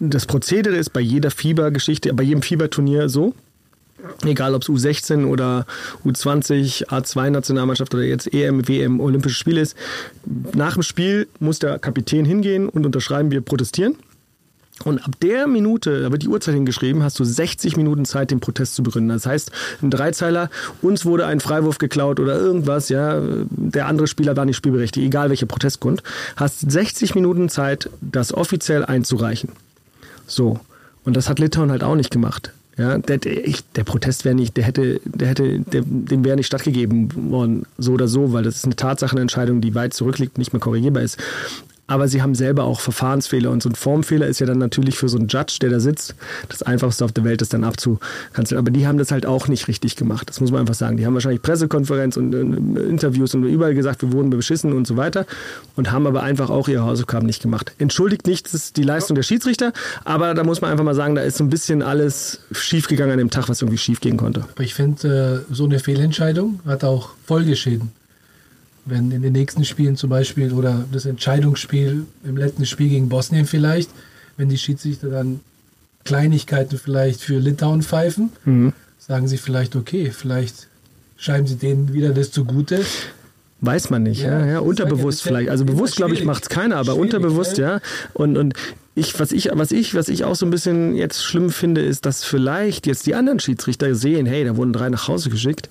das 0.00 0.26
Prozedere 0.26 0.76
ist 0.76 0.92
bei 0.92 1.00
jeder 1.00 1.30
Fiebergeschichte, 1.30 2.12
bei 2.14 2.22
jedem 2.24 2.42
Fieberturnier 2.42 3.08
so. 3.08 3.34
Egal 4.22 4.54
ob 4.54 4.60
es 4.62 4.68
U16 4.68 5.24
oder 5.24 5.66
U20, 6.04 6.88
A2-Nationalmannschaft 6.88 7.94
oder 7.94 8.02
jetzt 8.02 8.32
EM, 8.34 8.68
WM, 8.68 9.00
Olympische 9.00 9.36
Spiele 9.36 9.62
ist. 9.62 9.76
Nach 10.52 10.74
dem 10.74 10.82
Spiel 10.82 11.26
muss 11.40 11.58
der 11.58 11.78
Kapitän 11.78 12.26
hingehen 12.26 12.68
und 12.68 12.84
unterschreiben, 12.84 13.30
wir 13.30 13.40
protestieren. 13.40 13.96
Und 14.82 15.04
ab 15.04 15.12
der 15.22 15.46
Minute, 15.46 16.02
da 16.02 16.10
wird 16.10 16.22
die 16.22 16.28
Uhrzeit 16.28 16.54
hingeschrieben, 16.54 17.04
hast 17.04 17.18
du 17.20 17.24
60 17.24 17.76
Minuten 17.76 18.04
Zeit, 18.04 18.32
den 18.32 18.40
Protest 18.40 18.74
zu 18.74 18.82
begründen. 18.82 19.10
Das 19.10 19.24
heißt, 19.24 19.52
ein 19.82 19.90
Dreizeiler, 19.90 20.50
uns 20.82 21.04
wurde 21.04 21.26
ein 21.26 21.38
Freiwurf 21.38 21.78
geklaut 21.78 22.18
oder 22.18 22.36
irgendwas, 22.38 22.88
ja, 22.88 23.20
der 23.50 23.86
andere 23.86 24.08
Spieler 24.08 24.36
war 24.36 24.44
nicht 24.44 24.56
spielberechtigt, 24.56 25.06
egal 25.06 25.28
welcher 25.28 25.46
Protestgrund, 25.46 26.02
hast 26.36 26.70
60 26.70 27.14
Minuten 27.14 27.48
Zeit, 27.48 27.88
das 28.00 28.34
offiziell 28.34 28.84
einzureichen. 28.84 29.50
So. 30.26 30.58
Und 31.04 31.16
das 31.16 31.28
hat 31.28 31.38
Litauen 31.38 31.70
halt 31.70 31.84
auch 31.84 31.94
nicht 31.94 32.10
gemacht. 32.10 32.52
Ja, 32.76 32.98
der, 32.98 33.18
der, 33.18 33.46
ich, 33.46 33.62
der 33.72 33.84
Protest 33.84 34.24
wäre 34.24 34.34
nicht, 34.34 34.56
der 34.56 34.64
hätte, 34.64 35.00
der 35.04 35.28
hätte, 35.28 35.60
der, 35.60 35.82
dem 35.84 36.24
wäre 36.24 36.36
nicht 36.36 36.46
stattgegeben 36.46 37.30
worden, 37.30 37.66
so 37.78 37.92
oder 37.92 38.08
so, 38.08 38.32
weil 38.32 38.42
das 38.42 38.56
ist 38.56 38.64
eine 38.64 38.74
Tatsachenentscheidung, 38.74 39.60
die 39.60 39.76
weit 39.76 39.94
zurückliegt, 39.94 40.38
nicht 40.38 40.52
mehr 40.52 40.60
korrigierbar 40.60 41.04
ist. 41.04 41.18
Aber 41.86 42.08
sie 42.08 42.22
haben 42.22 42.34
selber 42.34 42.64
auch 42.64 42.80
Verfahrensfehler 42.80 43.50
und 43.50 43.62
so 43.62 43.68
ein 43.68 43.74
Formfehler 43.74 44.26
ist 44.26 44.40
ja 44.40 44.46
dann 44.46 44.58
natürlich 44.58 44.96
für 44.96 45.08
so 45.08 45.18
einen 45.18 45.28
Judge, 45.28 45.58
der 45.60 45.70
da 45.70 45.80
sitzt, 45.80 46.14
das 46.48 46.62
einfachste 46.62 47.04
auf 47.04 47.12
der 47.12 47.24
Welt, 47.24 47.40
das 47.40 47.50
dann 47.50 47.64
abzukanzeln. 47.64 48.58
Aber 48.58 48.70
die 48.70 48.86
haben 48.86 48.96
das 48.96 49.10
halt 49.10 49.26
auch 49.26 49.48
nicht 49.48 49.68
richtig 49.68 49.96
gemacht. 49.96 50.28
Das 50.28 50.40
muss 50.40 50.50
man 50.50 50.60
einfach 50.60 50.74
sagen. 50.74 50.96
Die 50.96 51.04
haben 51.04 51.14
wahrscheinlich 51.14 51.42
Pressekonferenz 51.42 52.16
und 52.16 52.34
äh, 52.34 52.80
Interviews 52.82 53.34
und 53.34 53.44
überall 53.44 53.74
gesagt, 53.74 54.02
wir 54.02 54.12
wurden 54.12 54.30
beschissen 54.30 54.72
und 54.72 54.86
so 54.86 54.96
weiter 54.96 55.26
und 55.76 55.92
haben 55.92 56.06
aber 56.06 56.22
einfach 56.22 56.50
auch 56.50 56.68
ihre 56.68 56.84
Hausaufgaben 56.84 57.26
nicht 57.26 57.42
gemacht. 57.42 57.72
Entschuldigt 57.78 58.26
nicht, 58.26 58.46
das 58.46 58.54
ist 58.54 58.76
die 58.76 58.82
Leistung 58.82 59.14
der 59.14 59.22
Schiedsrichter, 59.22 59.72
aber 60.04 60.34
da 60.34 60.44
muss 60.44 60.60
man 60.60 60.70
einfach 60.70 60.84
mal 60.84 60.94
sagen, 60.94 61.14
da 61.14 61.22
ist 61.22 61.36
so 61.36 61.44
ein 61.44 61.50
bisschen 61.50 61.82
alles 61.82 62.40
schiefgegangen 62.52 63.12
an 63.12 63.18
dem 63.18 63.30
Tag, 63.30 63.48
was 63.48 63.60
irgendwie 63.60 63.78
schief 63.78 64.00
gehen 64.00 64.16
konnte. 64.16 64.44
Ich 64.58 64.74
finde, 64.74 65.44
äh, 65.50 65.54
so 65.54 65.64
eine 65.64 65.78
Fehlentscheidung 65.78 66.60
hat 66.66 66.84
auch 66.84 67.10
Folgeschäden. 67.26 67.92
Wenn 68.86 69.10
in 69.10 69.22
den 69.22 69.32
nächsten 69.32 69.64
Spielen 69.64 69.96
zum 69.96 70.10
Beispiel 70.10 70.52
oder 70.52 70.84
das 70.92 71.06
Entscheidungsspiel 71.06 72.04
im 72.24 72.36
letzten 72.36 72.66
Spiel 72.66 72.88
gegen 72.90 73.08
Bosnien 73.08 73.46
vielleicht, 73.46 73.90
wenn 74.36 74.48
die 74.48 74.58
Schiedsrichter 74.58 75.08
dann 75.08 75.40
Kleinigkeiten 76.04 76.76
vielleicht 76.78 77.20
für 77.22 77.38
Litauen 77.38 77.82
pfeifen, 77.82 78.30
sagen 78.98 79.28
sie 79.28 79.38
vielleicht, 79.38 79.74
okay, 79.76 80.10
vielleicht 80.10 80.68
schreiben 81.16 81.46
sie 81.46 81.56
denen 81.56 81.92
wieder 81.94 82.10
das 82.10 82.30
zugute. 82.30 82.84
Weiß 83.62 83.88
man 83.88 84.02
nicht, 84.02 84.20
ja, 84.20 84.40
Ja, 84.40 84.46
ja, 84.46 84.58
ist 84.58 84.64
unterbewusst 84.66 85.20
halt- 85.24 85.28
vielleicht. 85.28 85.48
Also 85.50 85.64
bewusst, 85.64 85.96
glaube 85.96 86.12
ich, 86.12 86.24
macht 86.24 86.42
es 86.42 86.48
keiner, 86.50 86.76
aber 86.76 86.96
unterbewusst, 86.96 87.56
ja. 87.56 87.80
Und, 88.12 88.36
und 88.36 88.52
ich, 88.94 89.18
was 89.18 89.32
ich, 89.32 89.48
was 89.54 89.72
ich, 89.72 89.94
was 89.94 90.08
ich 90.10 90.24
auch 90.24 90.34
so 90.36 90.44
ein 90.44 90.50
bisschen 90.50 90.94
jetzt 90.94 91.24
schlimm 91.24 91.48
finde, 91.48 91.80
ist, 91.80 92.04
dass 92.04 92.22
vielleicht 92.24 92.86
jetzt 92.86 93.06
die 93.06 93.14
anderen 93.14 93.40
Schiedsrichter 93.40 93.94
sehen, 93.94 94.26
hey, 94.26 94.44
da 94.44 94.56
wurden 94.58 94.74
drei 94.74 94.90
nach 94.90 95.08
Hause 95.08 95.30
geschickt. 95.30 95.70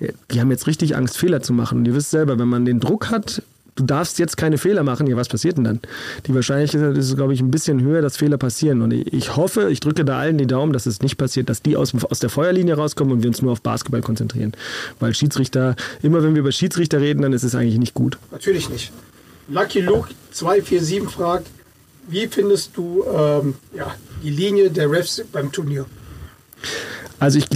Die 0.00 0.40
haben 0.40 0.50
jetzt 0.50 0.66
richtig 0.66 0.96
Angst, 0.96 1.18
Fehler 1.18 1.42
zu 1.42 1.52
machen. 1.52 1.78
Und 1.78 1.86
ihr 1.86 1.94
wisst 1.94 2.10
selber, 2.10 2.38
wenn 2.38 2.48
man 2.48 2.64
den 2.64 2.80
Druck 2.80 3.10
hat, 3.10 3.42
du 3.76 3.84
darfst 3.84 4.18
jetzt 4.18 4.36
keine 4.36 4.58
Fehler 4.58 4.82
machen, 4.82 5.06
ja, 5.06 5.16
was 5.16 5.28
passiert 5.28 5.56
denn 5.56 5.64
dann? 5.64 5.80
Die 6.26 6.34
Wahrscheinlichkeit 6.34 6.96
ist, 6.96 7.16
glaube 7.16 7.34
ich, 7.34 7.40
ein 7.40 7.50
bisschen 7.50 7.80
höher, 7.82 8.02
dass 8.02 8.16
Fehler 8.16 8.38
passieren. 8.38 8.82
Und 8.82 8.92
ich, 8.92 9.36
hoffe, 9.36 9.70
ich 9.70 9.80
drücke 9.80 10.04
da 10.04 10.18
allen 10.18 10.38
die 10.38 10.46
Daumen, 10.46 10.72
dass 10.72 10.86
es 10.86 11.00
nicht 11.00 11.16
passiert, 11.16 11.48
dass 11.48 11.62
die 11.62 11.76
aus, 11.76 11.94
aus 12.04 12.18
der 12.18 12.30
Feuerlinie 12.30 12.74
rauskommen 12.76 13.12
und 13.12 13.22
wir 13.22 13.28
uns 13.28 13.42
nur 13.42 13.52
auf 13.52 13.62
Basketball 13.62 14.02
konzentrieren. 14.02 14.52
Weil 14.98 15.14
Schiedsrichter, 15.14 15.76
immer 16.02 16.22
wenn 16.22 16.34
wir 16.34 16.40
über 16.40 16.52
Schiedsrichter 16.52 17.00
reden, 17.00 17.22
dann 17.22 17.32
ist 17.32 17.42
es 17.42 17.54
eigentlich 17.54 17.78
nicht 17.78 17.94
gut. 17.94 18.18
Natürlich 18.30 18.68
nicht. 18.70 18.92
Lucky 19.48 19.80
Luke 19.80 20.08
247 20.32 21.10
fragt, 21.10 21.46
wie 22.08 22.26
findest 22.26 22.76
du 22.76 23.04
ähm, 23.04 23.54
ja, 23.74 23.94
die 24.22 24.30
Linie 24.30 24.70
der 24.70 24.90
Refs 24.90 25.22
beim 25.32 25.52
Turnier? 25.52 25.86
Also 27.18 27.38
ich. 27.38 27.46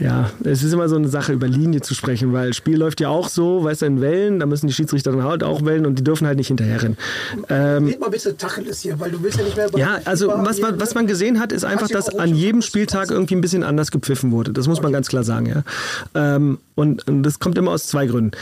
Ja, 0.00 0.30
es 0.44 0.62
ist 0.62 0.72
immer 0.72 0.88
so 0.88 0.96
eine 0.96 1.08
Sache, 1.08 1.32
über 1.32 1.48
Linie 1.48 1.80
zu 1.80 1.94
sprechen, 1.94 2.32
weil 2.32 2.54
Spiel 2.54 2.76
läuft 2.76 3.00
ja 3.00 3.08
auch 3.08 3.28
so, 3.28 3.64
weißt 3.64 3.82
du, 3.82 3.86
in 3.86 4.00
Wellen, 4.00 4.38
da 4.38 4.46
müssen 4.46 4.66
die 4.66 4.72
Schiedsrichter 4.72 5.12
dann 5.12 5.24
halt 5.24 5.42
auch 5.42 5.64
wellen 5.64 5.86
und 5.86 5.98
die 5.98 6.04
dürfen 6.04 6.26
halt 6.26 6.36
nicht 6.36 6.48
hinterherrennen. 6.48 6.96
Ähm, 7.48 7.86
Red 7.86 8.00
mal 8.00 8.10
bitte 8.10 8.36
Tacheles 8.36 8.80
hier, 8.80 8.98
weil 9.00 9.10
du 9.10 9.22
willst 9.22 9.38
ja 9.38 9.44
nicht 9.44 9.56
mehr 9.56 9.68
ja, 9.76 10.00
also 10.04 10.28
was 10.28 10.60
man, 10.60 10.80
was 10.80 10.94
man 10.94 11.06
gesehen 11.06 11.40
hat, 11.40 11.52
ist 11.52 11.64
einfach, 11.64 11.88
dass 11.88 12.08
an 12.14 12.34
jedem 12.34 12.62
Spieltag 12.62 13.10
irgendwie 13.10 13.34
ein 13.34 13.40
bisschen 13.40 13.64
anders 13.64 13.90
gepfiffen 13.90 14.30
wurde. 14.30 14.52
Das 14.52 14.68
muss 14.68 14.80
man 14.82 14.92
ganz 14.92 15.08
klar 15.08 15.24
sagen, 15.24 15.46
ja. 15.46 15.62
Ähm, 16.14 16.58
und, 16.74 17.06
und 17.08 17.22
das 17.22 17.38
kommt 17.38 17.58
immer 17.58 17.72
aus 17.72 17.86
zwei 17.86 18.06
Gründen. 18.06 18.32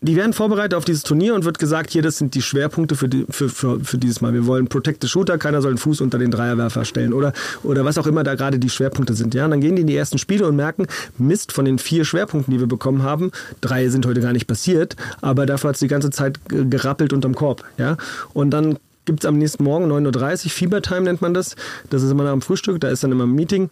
Die 0.00 0.14
werden 0.14 0.32
vorbereitet 0.32 0.74
auf 0.74 0.84
dieses 0.84 1.02
Turnier 1.02 1.34
und 1.34 1.44
wird 1.44 1.58
gesagt, 1.58 1.90
hier, 1.90 2.02
das 2.02 2.18
sind 2.18 2.34
die 2.36 2.42
Schwerpunkte 2.42 2.94
für, 2.94 3.08
die, 3.08 3.26
für, 3.30 3.48
für, 3.48 3.80
für 3.80 3.98
dieses 3.98 4.20
Mal. 4.20 4.32
Wir 4.32 4.46
wollen 4.46 4.68
Protect 4.68 5.02
the 5.02 5.08
Shooter, 5.08 5.38
keiner 5.38 5.60
soll 5.60 5.72
einen 5.72 5.78
Fuß 5.78 6.00
unter 6.00 6.18
den 6.18 6.30
Dreierwerfer 6.30 6.84
stellen 6.84 7.12
oder, 7.12 7.32
oder 7.64 7.84
was 7.84 7.98
auch 7.98 8.06
immer 8.06 8.22
da 8.22 8.36
gerade 8.36 8.60
die 8.60 8.70
Schwerpunkte 8.70 9.14
sind. 9.14 9.34
Ja, 9.34 9.46
und 9.46 9.50
dann 9.50 9.60
gehen 9.60 9.74
die 9.74 9.80
in 9.82 9.88
die 9.88 9.96
ersten 9.96 10.18
Spiele 10.18 10.46
und 10.46 10.54
merken, 10.54 10.86
Mist, 11.18 11.50
von 11.50 11.64
den 11.64 11.78
vier 11.80 12.04
Schwerpunkten, 12.04 12.54
die 12.54 12.60
wir 12.60 12.68
bekommen 12.68 13.02
haben, 13.02 13.32
drei 13.60 13.88
sind 13.88 14.06
heute 14.06 14.20
gar 14.20 14.32
nicht 14.32 14.46
passiert, 14.46 14.94
aber 15.20 15.46
dafür 15.46 15.68
hat 15.70 15.74
es 15.76 15.80
die 15.80 15.88
ganze 15.88 16.10
Zeit 16.10 16.48
ge- 16.48 16.66
gerappelt 16.68 17.12
unterm 17.12 17.34
Korb. 17.34 17.64
Ja, 17.76 17.96
und 18.34 18.50
dann 18.50 18.78
gibt 19.04 19.24
es 19.24 19.26
am 19.26 19.36
nächsten 19.36 19.64
Morgen 19.64 19.90
9.30 19.90 20.44
Uhr, 20.44 20.50
Fiebertime 20.52 21.00
nennt 21.00 21.22
man 21.22 21.34
das. 21.34 21.56
Das 21.90 22.02
ist 22.04 22.10
immer 22.12 22.22
nach 22.22 22.32
dem 22.32 22.42
Frühstück, 22.42 22.80
da 22.80 22.88
ist 22.88 23.02
dann 23.02 23.10
immer 23.10 23.24
ein 23.24 23.32
Meeting. 23.32 23.68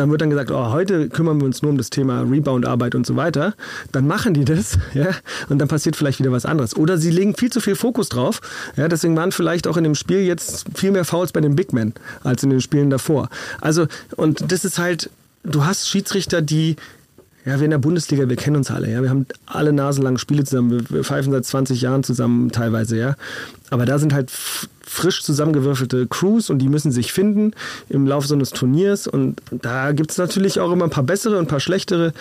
Dann 0.00 0.10
wird 0.10 0.22
dann 0.22 0.30
gesagt, 0.30 0.50
oh, 0.50 0.72
heute 0.72 1.10
kümmern 1.10 1.38
wir 1.40 1.44
uns 1.44 1.60
nur 1.60 1.70
um 1.70 1.76
das 1.76 1.90
Thema 1.90 2.22
Rebound-Arbeit 2.22 2.94
und 2.94 3.06
so 3.06 3.16
weiter. 3.16 3.54
Dann 3.92 4.06
machen 4.06 4.32
die 4.32 4.46
das, 4.46 4.78
ja, 4.94 5.10
und 5.50 5.58
dann 5.58 5.68
passiert 5.68 5.94
vielleicht 5.94 6.18
wieder 6.18 6.32
was 6.32 6.46
anderes. 6.46 6.74
Oder 6.74 6.96
sie 6.96 7.10
legen 7.10 7.36
viel 7.36 7.50
zu 7.50 7.60
viel 7.60 7.76
Fokus 7.76 8.08
drauf. 8.08 8.40
Ja, 8.76 8.88
deswegen 8.88 9.14
waren 9.14 9.30
vielleicht 9.30 9.66
auch 9.66 9.76
in 9.76 9.84
dem 9.84 9.94
Spiel 9.94 10.20
jetzt 10.20 10.64
viel 10.74 10.90
mehr 10.90 11.04
Fouls 11.04 11.32
bei 11.32 11.42
den 11.42 11.54
Big 11.54 11.74
Men 11.74 11.92
als 12.24 12.42
in 12.42 12.48
den 12.48 12.62
Spielen 12.62 12.88
davor. 12.88 13.28
Also, 13.60 13.86
und 14.16 14.50
das 14.50 14.64
ist 14.64 14.78
halt, 14.78 15.10
du 15.42 15.66
hast 15.66 15.86
Schiedsrichter, 15.86 16.40
die 16.40 16.76
ja, 17.44 17.58
wir 17.58 17.64
in 17.64 17.70
der 17.70 17.78
Bundesliga, 17.78 18.28
wir 18.28 18.36
kennen 18.36 18.56
uns 18.56 18.70
alle, 18.70 18.90
ja. 18.90 19.02
Wir 19.02 19.10
haben 19.10 19.26
alle 19.46 19.72
naselang 19.72 20.18
Spiele 20.18 20.44
zusammen, 20.44 20.70
wir- 20.70 20.90
wir 20.90 21.04
pfeifen 21.04 21.32
seit 21.32 21.44
20 21.44 21.80
Jahren 21.80 22.02
zusammen 22.04 22.50
teilweise, 22.52 22.96
ja. 22.98 23.16
Aber 23.70 23.86
da 23.86 23.98
sind 23.98 24.12
halt 24.12 24.30
frisch 24.30 25.22
zusammengewürfelte 25.22 26.06
Crews 26.08 26.50
und 26.50 26.58
die 26.58 26.68
müssen 26.68 26.90
sich 26.92 27.12
finden 27.12 27.52
im 27.88 28.06
Laufe 28.06 28.26
so 28.26 28.34
eines 28.34 28.50
Turniers. 28.50 29.06
Und 29.06 29.40
da 29.50 29.92
gibt 29.92 30.10
es 30.10 30.18
natürlich 30.18 30.58
auch 30.60 30.72
immer 30.72 30.84
ein 30.84 30.90
paar 30.90 31.04
bessere 31.04 31.38
und 31.38 31.44
ein 31.44 31.48
paar 31.48 31.60
schlechtere. 31.60 32.12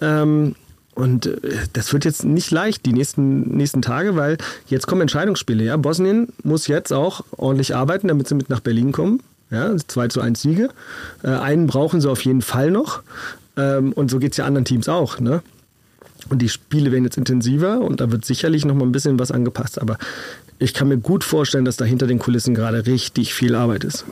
Ähm, 0.00 0.56
und 0.96 1.26
äh, 1.26 1.38
das 1.72 1.92
wird 1.92 2.04
jetzt 2.04 2.24
nicht 2.24 2.50
leicht 2.50 2.84
die 2.84 2.92
nächsten, 2.92 3.56
nächsten 3.56 3.80
Tage, 3.82 4.16
weil 4.16 4.38
jetzt 4.66 4.86
kommen 4.88 5.02
Entscheidungsspiele. 5.02 5.62
Ja? 5.62 5.76
Bosnien 5.76 6.28
muss 6.42 6.66
jetzt 6.66 6.92
auch 6.92 7.22
ordentlich 7.36 7.76
arbeiten, 7.76 8.08
damit 8.08 8.26
sie 8.28 8.34
mit 8.34 8.50
nach 8.50 8.60
Berlin 8.60 8.90
kommen. 8.92 9.20
Ja, 9.50 9.76
2 9.76 10.08
zu 10.08 10.20
1 10.20 10.42
Siege. 10.42 10.70
Äh, 11.22 11.28
einen 11.28 11.68
brauchen 11.68 12.00
sie 12.00 12.10
auf 12.10 12.24
jeden 12.24 12.42
Fall 12.42 12.72
noch. 12.72 13.02
Ähm, 13.56 13.92
und 13.92 14.10
so 14.10 14.18
geht 14.18 14.32
es 14.32 14.38
ja 14.38 14.44
anderen 14.44 14.64
Teams 14.64 14.88
auch. 14.88 15.20
Ne? 15.20 15.42
Und 16.28 16.40
die 16.40 16.48
Spiele 16.48 16.92
werden 16.92 17.04
jetzt 17.04 17.16
intensiver 17.16 17.80
und 17.80 18.00
da 18.00 18.10
wird 18.10 18.24
sicherlich 18.24 18.64
noch 18.64 18.74
mal 18.74 18.84
ein 18.84 18.92
bisschen 18.92 19.18
was 19.18 19.30
angepasst. 19.30 19.80
Aber 19.80 19.98
ich 20.58 20.74
kann 20.74 20.88
mir 20.88 20.98
gut 20.98 21.24
vorstellen, 21.24 21.64
dass 21.64 21.76
da 21.76 21.84
hinter 21.84 22.06
den 22.06 22.18
Kulissen 22.18 22.54
gerade 22.54 22.86
richtig 22.86 23.34
viel 23.34 23.54
Arbeit 23.54 23.84
ist. 23.84 24.04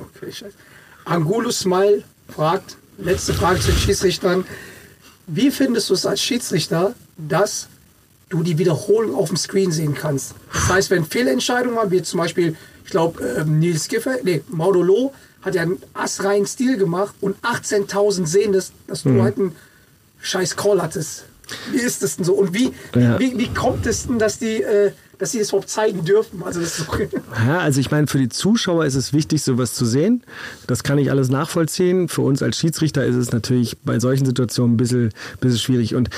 Angulus 1.05 1.61
Smile 1.61 2.03
fragt, 2.29 2.77
letzte 2.99 3.35
Frage 3.35 3.61
zu 3.61 3.69
den 3.69 3.79
Schiedsrichtern. 3.79 4.45
Wie 5.27 5.51
findest 5.51 5.91
du 5.91 5.95
es 5.95 6.07
als 6.07 6.21
Schiedsrichter, 6.21 6.95
dass 7.17 7.69
du 8.29 8.43
die 8.43 8.59
Wiederholung 8.59 9.15
auf 9.15 9.29
dem 9.29 9.37
Screen 9.37 9.73
sehen 9.73 9.95
kannst? 9.95 10.35
Das 10.53 10.69
heißt, 10.69 10.91
wenn 10.91 11.05
Fehlentscheidungen 11.05 11.77
waren, 11.77 11.91
wie 11.91 12.03
zum 12.03 12.19
Beispiel, 12.19 12.57
ich 12.85 12.91
glaube, 12.91 13.23
ähm, 13.25 13.59
Nils 13.59 13.89
Giffer, 13.89 14.17
nee, 14.23 14.43
Maudolo 14.49 15.13
hat 15.45 15.55
ja 15.55 15.63
einen 15.63 15.79
assreinen 15.93 16.47
Stil 16.47 16.77
gemacht 16.79 17.15
und 17.21 17.37
18.000 17.43 18.27
sehen 18.27 18.53
das, 18.53 18.73
dass 18.87 19.03
du 19.03 19.23
halt 19.23 19.37
einen 19.39 19.55
scheiß 20.21 20.57
Call 20.57 20.81
hattest. 20.81 21.25
Wie 21.71 21.79
ist 21.79 22.03
das 22.03 22.17
denn 22.17 22.25
so? 22.25 22.33
Und 22.35 22.55
wie, 22.55 22.73
Ja. 22.95 23.19
wie, 23.19 23.37
wie 23.37 23.49
kommt 23.53 23.85
es 23.87 24.07
denn, 24.07 24.19
dass 24.19 24.39
die, 24.39 24.63
äh, 24.63 24.93
dass 25.19 25.33
sie 25.33 25.39
das 25.41 25.51
überhaupt 25.51 25.69
zeigen 25.69 26.03
dürfen? 26.05 26.43
Also 26.43 26.63
so, 26.65 26.85
Ja, 27.47 27.59
also 27.59 27.81
ich 27.81 27.91
meine, 27.91 28.07
für 28.07 28.17
die 28.19 28.31
Zuschauer 28.31 28.87
ist 28.87 28.95
es 28.95 29.13
wichtig, 29.13 29.43
sowas 29.43 29.75
zu 29.75 29.85
sehen. 29.85 30.23
Das 30.67 30.83
kann 30.83 30.97
ich 30.97 31.11
alles 31.11 31.29
nachvollziehen. 31.29 32.09
Für 32.09 32.23
uns 32.23 32.43
als 32.43 32.57
Schiedsrichter 32.57 33.05
ist 33.05 33.17
es 33.17 33.31
natürlich 33.33 33.77
bei 33.85 33.99
solchen 34.01 34.25
Situationen 34.25 34.75
ein 34.75 34.77
bisschen, 34.79 35.13
bisschen 35.41 35.59
schwierig. 35.59 35.95
Und 35.95 36.09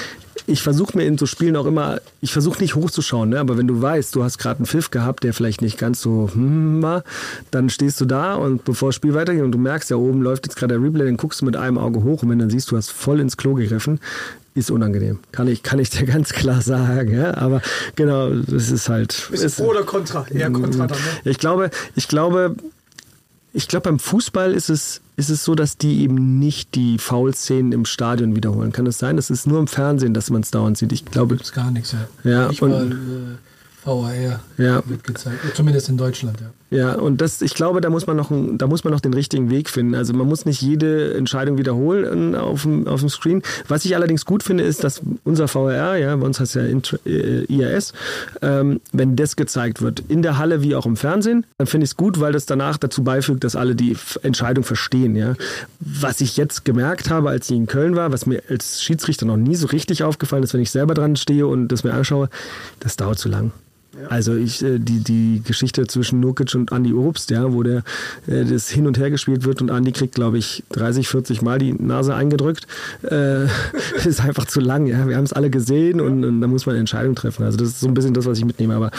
ich 0.47 0.63
versuche 0.63 0.97
mir 0.97 1.05
in 1.05 1.19
so 1.19 1.27
Spielen 1.27 1.57
auch 1.57 1.67
immer, 1.67 2.01
ich 2.21 2.33
versuche 2.33 2.61
nicht 2.61 2.75
hochzuschauen, 2.75 3.31
ne? 3.31 3.41
aber 3.41 3.59
wenn 3.59 3.67
du 3.67 3.83
weißt, 3.83 4.15
du 4.15 4.23
hast 4.23 4.39
gerade 4.39 4.59
einen 4.59 4.67
Pfiff 4.67 4.91
gehabt, 4.91 5.25
der 5.25 5.35
vielleicht 5.35 5.61
nicht 5.61 5.79
ganz 5.79 6.01
so 6.01 6.31
hm 6.33 6.83
war, 6.83 7.05
dann 7.51 7.71
stehst 7.71 8.01
du 8.01 8.05
da 8.05 8.35
und 8.35 8.65
bevor 8.65 8.89
das 8.89 8.97
Spiel 8.97 9.15
weitergeht 9.15 9.43
und 9.43 9.53
du 9.53 9.59
merkst, 9.59 9.91
ja 9.91 9.97
oben 9.97 10.23
läuft 10.23 10.47
jetzt 10.47 10.57
gerade 10.57 10.75
der 10.75 10.83
Replay, 10.83 11.05
dann 11.05 11.17
guckst 11.17 11.41
du 11.41 11.45
mit 11.45 11.57
einem 11.57 11.79
Auge 11.79 12.03
hoch 12.03 12.23
und 12.23 12.31
wenn 12.31 12.39
du 12.39 12.45
dann 12.45 12.51
siehst, 12.51 12.71
du 12.71 12.77
hast 12.77 12.91
voll 12.91 13.21
ins 13.21 13.37
Klo 13.37 13.55
gegriffen, 13.55 14.01
ist 14.55 14.71
unangenehm. 14.71 15.19
Kann 15.33 15.49
ich, 15.49 15.63
kann 15.63 15.79
ich 15.79 15.91
dir 15.91 16.07
ganz 16.07 16.33
klar 16.33 16.63
sagen. 16.63 17.15
Ja? 17.15 17.37
Aber 17.37 17.61
genau, 17.95 18.31
das 18.31 18.71
ist 18.71 18.89
halt. 18.89 19.29
ist 19.31 19.43
ist, 19.43 19.57
pro 19.57 19.67
oder 19.67 19.83
contra? 19.83 20.27
Eher 20.29 20.51
contra 20.51 20.87
dann, 20.87 20.99
ne? 20.99 21.31
ich 21.31 21.39
glaube, 21.39 21.71
ich 21.95 22.09
glaube, 22.09 22.57
ich 23.53 23.69
glaube, 23.69 23.85
beim 23.85 23.99
Fußball 23.99 24.53
ist 24.53 24.71
es, 24.71 25.01
ist 25.17 25.31
es 25.31 25.45
so, 25.45 25.55
dass 25.55 25.77
die 25.79 26.03
eben 26.03 26.39
nicht 26.39 26.75
die 26.75 26.99
Foul-Szenen 26.99 27.73
im 27.73 27.85
Stadion 27.87 28.37
wiederholen. 28.37 28.73
Kann 28.73 28.87
es 28.87 28.99
sein? 28.99 29.17
Es 29.19 29.31
ist 29.31 29.47
nur 29.47 29.59
im 29.59 29.67
Fernsehen, 29.67 30.13
dass 30.15 30.31
man 30.31 30.43
es 30.43 30.51
dauernd 30.51 30.77
sieht. 30.77 30.93
Ich 30.93 31.05
glaube, 31.05 31.37
Gibt 31.37 31.47
es 31.47 31.53
gar 31.53 31.71
nichts, 31.71 31.93
ja. 31.93 32.31
Ja, 32.31 32.49
Nicht 32.49 32.61
und- 32.63 32.71
mal 32.71 32.93
äh, 32.93 33.87
VAR 33.87 34.41
Ja. 34.59 34.83
wird 34.87 35.05
gezeigt. 35.05 35.39
Zumindest 35.55 35.89
in 35.89 35.97
Deutschland, 35.97 36.41
ja. 36.41 36.51
Ja, 36.77 36.93
und 36.97 37.23
das, 37.23 37.41
ich 37.41 37.55
glaube, 37.55 37.81
da 37.81 37.89
muss 37.89 38.07
man 38.07 38.19
noch, 38.19 38.31
da 38.31 38.67
muss 38.67 38.85
man 38.85 38.93
noch 38.93 39.01
den 39.01 39.15
richtigen 39.15 39.49
Weg 39.49 39.71
finden. 39.71 39.95
Also 39.95 40.13
man 40.13 40.29
muss 40.29 40.45
nicht 40.45 40.61
jede 40.61 41.15
Entscheidung 41.15 41.57
wiederholen 41.57 42.35
auf 42.35 42.63
dem, 42.65 42.87
auf 42.87 43.01
dem 43.01 43.09
Screen. 43.09 43.43
Was 43.67 43.87
ich 43.87 43.97
allerdings 43.97 44.27
gut 44.27 44.43
finde, 44.43 44.63
ist, 44.63 44.85
dass 44.85 45.01
unser 45.25 45.49
VR, 45.49 45.97
ja, 45.97 46.15
bei 46.15 46.27
uns 46.27 46.39
heißt 46.39 46.55
ja 46.57 46.63
Intra- 46.65 46.99
äh, 47.07 47.47
ähm, 48.43 48.81
wenn 48.93 49.17
das 49.17 49.37
gezeigt 49.37 49.81
wird, 49.81 50.03
in 50.09 50.21
der 50.21 50.37
Halle 50.37 50.61
wie 50.61 50.75
auch 50.75 50.85
im 50.85 50.97
Fernsehen, 50.99 51.47
dann 51.57 51.67
finde 51.67 51.85
ich 51.85 51.93
es 51.93 51.97
gut, 51.97 52.21
weil 52.21 52.35
das 52.35 52.45
danach 52.45 52.77
dazu 52.77 53.03
beifügt, 53.03 53.45
dass 53.45 53.57
alle 53.57 53.75
die 53.75 53.97
Entscheidung 54.23 54.63
verstehen. 54.63 55.17
Ja. 55.17 55.33
Was 55.81 56.21
ich 56.21 56.37
jetzt 56.37 56.67
gemerkt 56.67 57.09
habe, 57.09 57.31
als 57.31 57.49
ich 57.49 57.57
in 57.57 57.67
Köln 57.67 57.97
war, 57.97 58.13
was 58.13 58.27
mir 58.27 58.43
als 58.51 58.83
Schiedsrichter 58.83 59.25
noch 59.25 59.39
nie 59.39 59.57
so 59.57 59.67
richtig 59.69 60.03
aufgefallen 60.03 60.43
ist, 60.43 60.53
wenn 60.53 60.61
ich 60.61 60.71
selber 60.71 60.93
dran 60.93 61.17
stehe 61.17 61.47
und 61.47 61.69
das 61.69 61.85
mir 61.85 61.95
anschaue, 61.95 62.29
das 62.81 62.97
dauert 62.97 63.19
zu 63.19 63.31
lang. 63.31 63.53
Also 64.09 64.35
ich, 64.35 64.63
äh, 64.63 64.79
die, 64.79 65.01
die 65.01 65.43
Geschichte 65.45 65.87
zwischen 65.87 66.21
Nurkic 66.21 66.55
und 66.55 66.73
Andi 66.73 66.93
Obst, 66.93 67.31
ja, 67.31 67.53
wo 67.53 67.63
der 67.63 67.83
äh, 68.27 68.45
das 68.45 68.69
hin 68.69 68.87
und 68.87 68.99
her 68.99 69.11
gespielt 69.11 69.45
wird 69.45 69.61
und 69.63 69.71
Andi 69.71 69.93
kriegt, 69.93 70.15
glaube 70.15 70.39
ich, 70.39 70.63
30, 70.73 71.09
40 71.09 71.43
Mal 71.43 71.59
die 71.59 71.73
Nase 71.73 72.15
eingedrückt, 72.15 72.67
äh, 73.03 73.45
ist 74.07 74.21
einfach 74.21 74.47
zu 74.47 74.61
lang. 74.61 74.87
Ja. 74.87 75.09
Wir 75.09 75.17
haben 75.17 75.25
es 75.25 75.33
alle 75.33 75.51
gesehen 75.51 76.01
und, 76.01 76.25
und 76.25 76.41
da 76.41 76.47
muss 76.47 76.67
man 76.67 76.75
eine 76.75 76.81
Entscheidung 76.81 77.15
treffen. 77.15 77.45
Also 77.45 77.57
das 77.59 77.69
ist 77.69 77.81
so 77.81 77.89
ein 77.89 77.95
bisschen 77.95 78.15
das, 78.15 78.27
was 78.27 78.39
ich 78.39 78.45
mitnehme. 78.45 78.75
Aber 78.75 78.91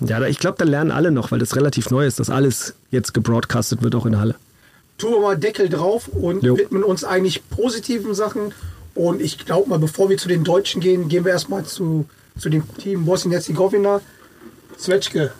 ja, 0.00 0.22
ich 0.26 0.38
glaube, 0.38 0.56
da 0.58 0.64
lernen 0.64 0.90
alle 0.90 1.10
noch, 1.10 1.32
weil 1.32 1.38
das 1.38 1.56
relativ 1.56 1.90
neu 1.90 2.06
ist, 2.06 2.20
dass 2.20 2.30
alles 2.30 2.74
jetzt 2.90 3.14
gebroadcastet 3.14 3.82
wird, 3.82 3.94
auch 3.94 4.06
in 4.06 4.12
der 4.12 4.20
Halle. 4.20 4.34
tun 4.98 5.12
wir 5.12 5.20
mal 5.20 5.36
Deckel 5.36 5.68
drauf 5.68 6.08
und 6.08 6.42
Jo. 6.42 6.56
widmen 6.56 6.84
uns 6.84 7.04
eigentlich 7.04 7.48
positiven 7.48 8.14
Sachen. 8.14 8.52
Und 8.94 9.20
ich 9.20 9.44
glaube 9.44 9.68
mal, 9.68 9.78
bevor 9.78 10.08
wir 10.08 10.18
zu 10.18 10.28
den 10.28 10.44
Deutschen 10.44 10.80
gehen, 10.80 11.08
gehen 11.08 11.24
wir 11.24 11.32
erstmal 11.32 11.64
zu, 11.64 12.06
zu 12.38 12.48
dem 12.48 12.62
Team 12.78 13.04
Bosnien-Herzegowina. 13.06 14.00
Zwetschke, 14.76 15.32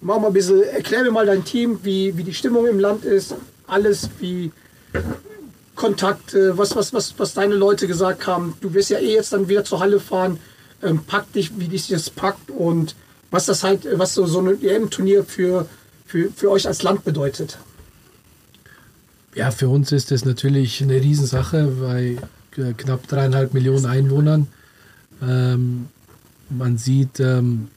mach 0.00 0.18
mal 0.18 0.28
ein 0.28 0.32
bisschen, 0.32 0.62
erklär 0.62 1.02
mir 1.02 1.10
mal 1.10 1.26
dein 1.26 1.44
Team, 1.44 1.80
wie, 1.82 2.16
wie 2.16 2.24
die 2.24 2.34
Stimmung 2.34 2.66
im 2.66 2.78
Land 2.78 3.04
ist, 3.04 3.34
alles, 3.66 4.10
wie 4.20 4.52
Kontakte, 5.74 6.56
was, 6.56 6.74
was, 6.74 6.92
was, 6.92 7.14
was 7.18 7.34
deine 7.34 7.54
Leute 7.54 7.86
gesagt 7.86 8.26
haben. 8.26 8.54
Du 8.60 8.74
wirst 8.74 8.90
ja 8.90 8.98
eh 8.98 9.14
jetzt 9.14 9.32
dann 9.32 9.48
wieder 9.48 9.64
zur 9.64 9.80
Halle 9.80 10.00
fahren. 10.00 10.38
Ähm, 10.82 11.04
pack 11.06 11.32
dich, 11.32 11.58
wie 11.58 11.68
dich 11.68 11.88
das 11.88 12.10
packt 12.10 12.50
und 12.50 12.94
was 13.30 13.46
das 13.46 13.62
halt, 13.62 13.86
was 13.98 14.14
so, 14.14 14.26
so 14.26 14.40
ein 14.40 14.62
EM-Turnier 14.62 15.24
für, 15.24 15.66
für, 16.06 16.30
für 16.34 16.50
euch 16.50 16.66
als 16.66 16.82
Land 16.82 17.04
bedeutet. 17.04 17.58
Ja, 19.34 19.50
für 19.50 19.68
uns 19.68 19.92
ist 19.92 20.10
das 20.10 20.24
natürlich 20.24 20.82
eine 20.82 20.94
Riesensache 20.94 21.66
bei 21.80 22.16
äh, 22.56 22.72
knapp 22.72 23.06
dreieinhalb 23.06 23.52
Millionen 23.52 23.84
Einwohnern. 23.84 24.48
Ähm, 25.22 25.88
man 26.48 26.78
sieht 26.78 27.20
ähm, 27.20 27.68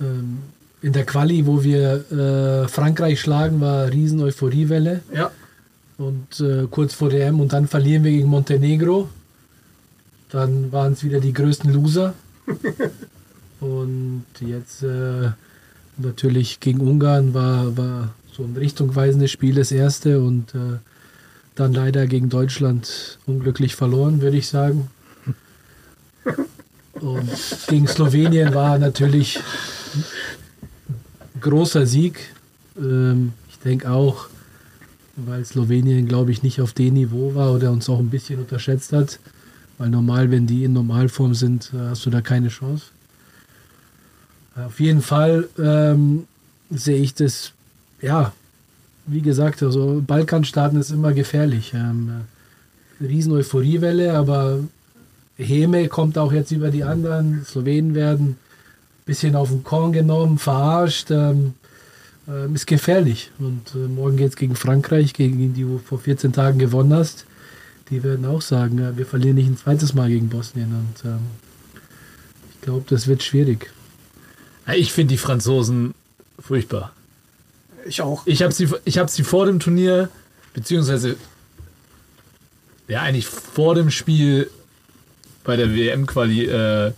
ähm, 0.00 0.38
in 0.82 0.92
der 0.92 1.04
Quali, 1.04 1.46
wo 1.46 1.62
wir 1.62 2.10
äh, 2.10 2.68
Frankreich 2.68 3.20
schlagen, 3.20 3.60
war 3.60 3.90
riesen 3.90 4.20
Euphoriewelle. 4.20 5.02
Ja. 5.14 5.30
Und 5.98 6.40
äh, 6.40 6.66
kurz 6.70 6.94
vor 6.94 7.10
der 7.10 7.26
EM 7.26 7.40
und 7.40 7.52
dann 7.52 7.68
verlieren 7.68 8.04
wir 8.04 8.10
gegen 8.10 8.28
Montenegro. 8.28 9.08
Dann 10.30 10.72
waren 10.72 10.94
es 10.94 11.04
wieder 11.04 11.20
die 11.20 11.34
größten 11.34 11.72
Loser. 11.72 12.14
und 13.60 14.24
jetzt 14.40 14.82
äh, 14.82 15.30
natürlich 15.98 16.60
gegen 16.60 16.80
Ungarn 16.80 17.34
war, 17.34 17.76
war 17.76 18.14
so 18.34 18.42
ein 18.42 18.56
richtungweisendes 18.56 19.30
Spiel 19.30 19.56
das 19.56 19.72
erste 19.72 20.20
und 20.20 20.54
äh, 20.54 20.78
dann 21.54 21.74
leider 21.74 22.06
gegen 22.06 22.30
Deutschland 22.30 23.18
unglücklich 23.26 23.76
verloren, 23.76 24.22
würde 24.22 24.38
ich 24.38 24.48
sagen. 24.48 24.88
Und 26.94 27.30
gegen 27.68 27.86
Slowenien 27.86 28.52
war 28.52 28.78
natürlich 28.78 29.40
großer 31.40 31.86
Sieg. 31.86 32.34
Ähm, 32.78 33.32
ich 33.48 33.58
denke 33.58 33.90
auch, 33.90 34.28
weil 35.16 35.44
Slowenien, 35.44 36.06
glaube 36.06 36.30
ich, 36.30 36.42
nicht 36.42 36.60
auf 36.60 36.72
dem 36.72 36.94
Niveau 36.94 37.34
war 37.34 37.52
oder 37.52 37.70
uns 37.70 37.88
auch 37.88 37.98
ein 37.98 38.10
bisschen 38.10 38.40
unterschätzt 38.40 38.92
hat. 38.92 39.18
Weil 39.78 39.90
normal, 39.90 40.30
wenn 40.30 40.46
die 40.46 40.64
in 40.64 40.72
Normalform 40.72 41.34
sind, 41.34 41.72
äh, 41.74 41.90
hast 41.90 42.04
du 42.06 42.10
da 42.10 42.20
keine 42.20 42.48
Chance. 42.48 42.86
Auf 44.56 44.80
jeden 44.80 45.00
Fall 45.00 45.48
ähm, 45.58 46.26
sehe 46.70 46.98
ich 46.98 47.14
das, 47.14 47.52
ja, 48.02 48.32
wie 49.06 49.22
gesagt, 49.22 49.62
also 49.62 50.02
Balkanstaaten 50.06 50.78
ist 50.78 50.90
immer 50.90 51.12
gefährlich. 51.12 51.72
Ähm, 51.74 52.10
äh, 53.00 53.04
riesen 53.06 53.32
Euphoriewelle, 53.32 54.14
aber 54.14 54.60
Häme 55.36 55.88
kommt 55.88 56.18
auch 56.18 56.32
jetzt 56.32 56.50
über 56.50 56.70
die 56.70 56.84
anderen. 56.84 57.44
Slowenen 57.46 57.94
werden 57.94 58.36
bisschen 59.04 59.36
auf 59.36 59.48
den 59.48 59.64
Korn 59.64 59.92
genommen, 59.92 60.38
verarscht. 60.38 61.10
Ähm, 61.10 61.54
ähm, 62.30 62.54
ist 62.54 62.66
gefährlich. 62.66 63.30
Und 63.38 63.74
äh, 63.74 63.88
morgen 63.88 64.16
geht 64.16 64.30
es 64.30 64.36
gegen 64.36 64.54
Frankreich, 64.54 65.14
gegen 65.14 65.54
die 65.54 65.62
du 65.62 65.78
vor 65.78 65.98
14 65.98 66.32
Tagen 66.32 66.58
gewonnen 66.58 66.92
hast. 66.92 67.26
Die 67.88 68.02
werden 68.04 68.24
auch 68.24 68.42
sagen, 68.42 68.78
ja, 68.78 68.96
wir 68.96 69.06
verlieren 69.06 69.36
nicht 69.36 69.48
ein 69.48 69.56
zweites 69.56 69.94
Mal 69.94 70.08
gegen 70.08 70.28
Bosnien. 70.28 70.72
Und 70.72 71.10
ähm, 71.10 71.20
ich 72.54 72.60
glaube, 72.60 72.84
das 72.88 73.06
wird 73.08 73.22
schwierig. 73.22 73.72
Ja, 74.66 74.74
Ich 74.74 74.92
finde 74.92 75.14
die 75.14 75.18
Franzosen 75.18 75.94
furchtbar. 76.38 76.92
Ich 77.86 78.02
auch. 78.02 78.26
Ich 78.26 78.42
habe 78.42 78.52
sie, 78.52 78.68
ich 78.84 78.98
hab 78.98 79.10
sie 79.10 79.24
vor 79.24 79.46
dem 79.46 79.58
Turnier, 79.58 80.10
beziehungsweise 80.52 81.16
ja 82.86 83.02
eigentlich 83.02 83.26
vor 83.26 83.74
dem 83.74 83.90
Spiel 83.90 84.50
bei 85.42 85.56
der 85.56 85.74
WM-Quali 85.74 86.44
äh, 86.44 86.92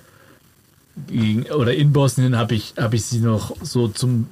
gegen 1.07 1.45
oder 1.45 1.74
in 1.74 1.93
Bosnien 1.93 2.36
habe 2.36 2.55
ich, 2.55 2.74
hab 2.76 2.95
ich 2.95 3.05
sie 3.05 3.18
noch 3.18 3.57
so 3.62 3.88
zum, 3.88 4.26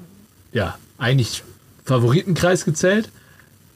ja, 0.53 0.79
eigentlich 0.99 1.43
Favoritenkreis 1.85 2.65
gezählt. 2.65 3.11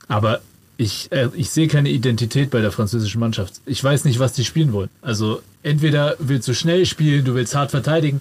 Aber 0.09 0.41
ich, 0.77 1.11
äh, 1.13 1.29
ich 1.35 1.51
sehe 1.51 1.69
keine 1.69 1.89
Identität 1.89 2.51
bei 2.51 2.61
der 2.61 2.73
französischen 2.73 3.21
Mannschaft. 3.21 3.61
Ich 3.67 3.83
weiß 3.83 4.05
nicht, 4.05 4.19
was 4.19 4.33
die 4.33 4.45
spielen 4.45 4.73
wollen. 4.73 4.91
Also 5.03 5.43
entweder 5.63 6.17
willst 6.19 6.49
du 6.49 6.55
schnell 6.55 6.85
spielen, 6.87 7.25
du 7.25 7.35
willst 7.35 7.55
hart 7.55 7.71
verteidigen. 7.71 8.21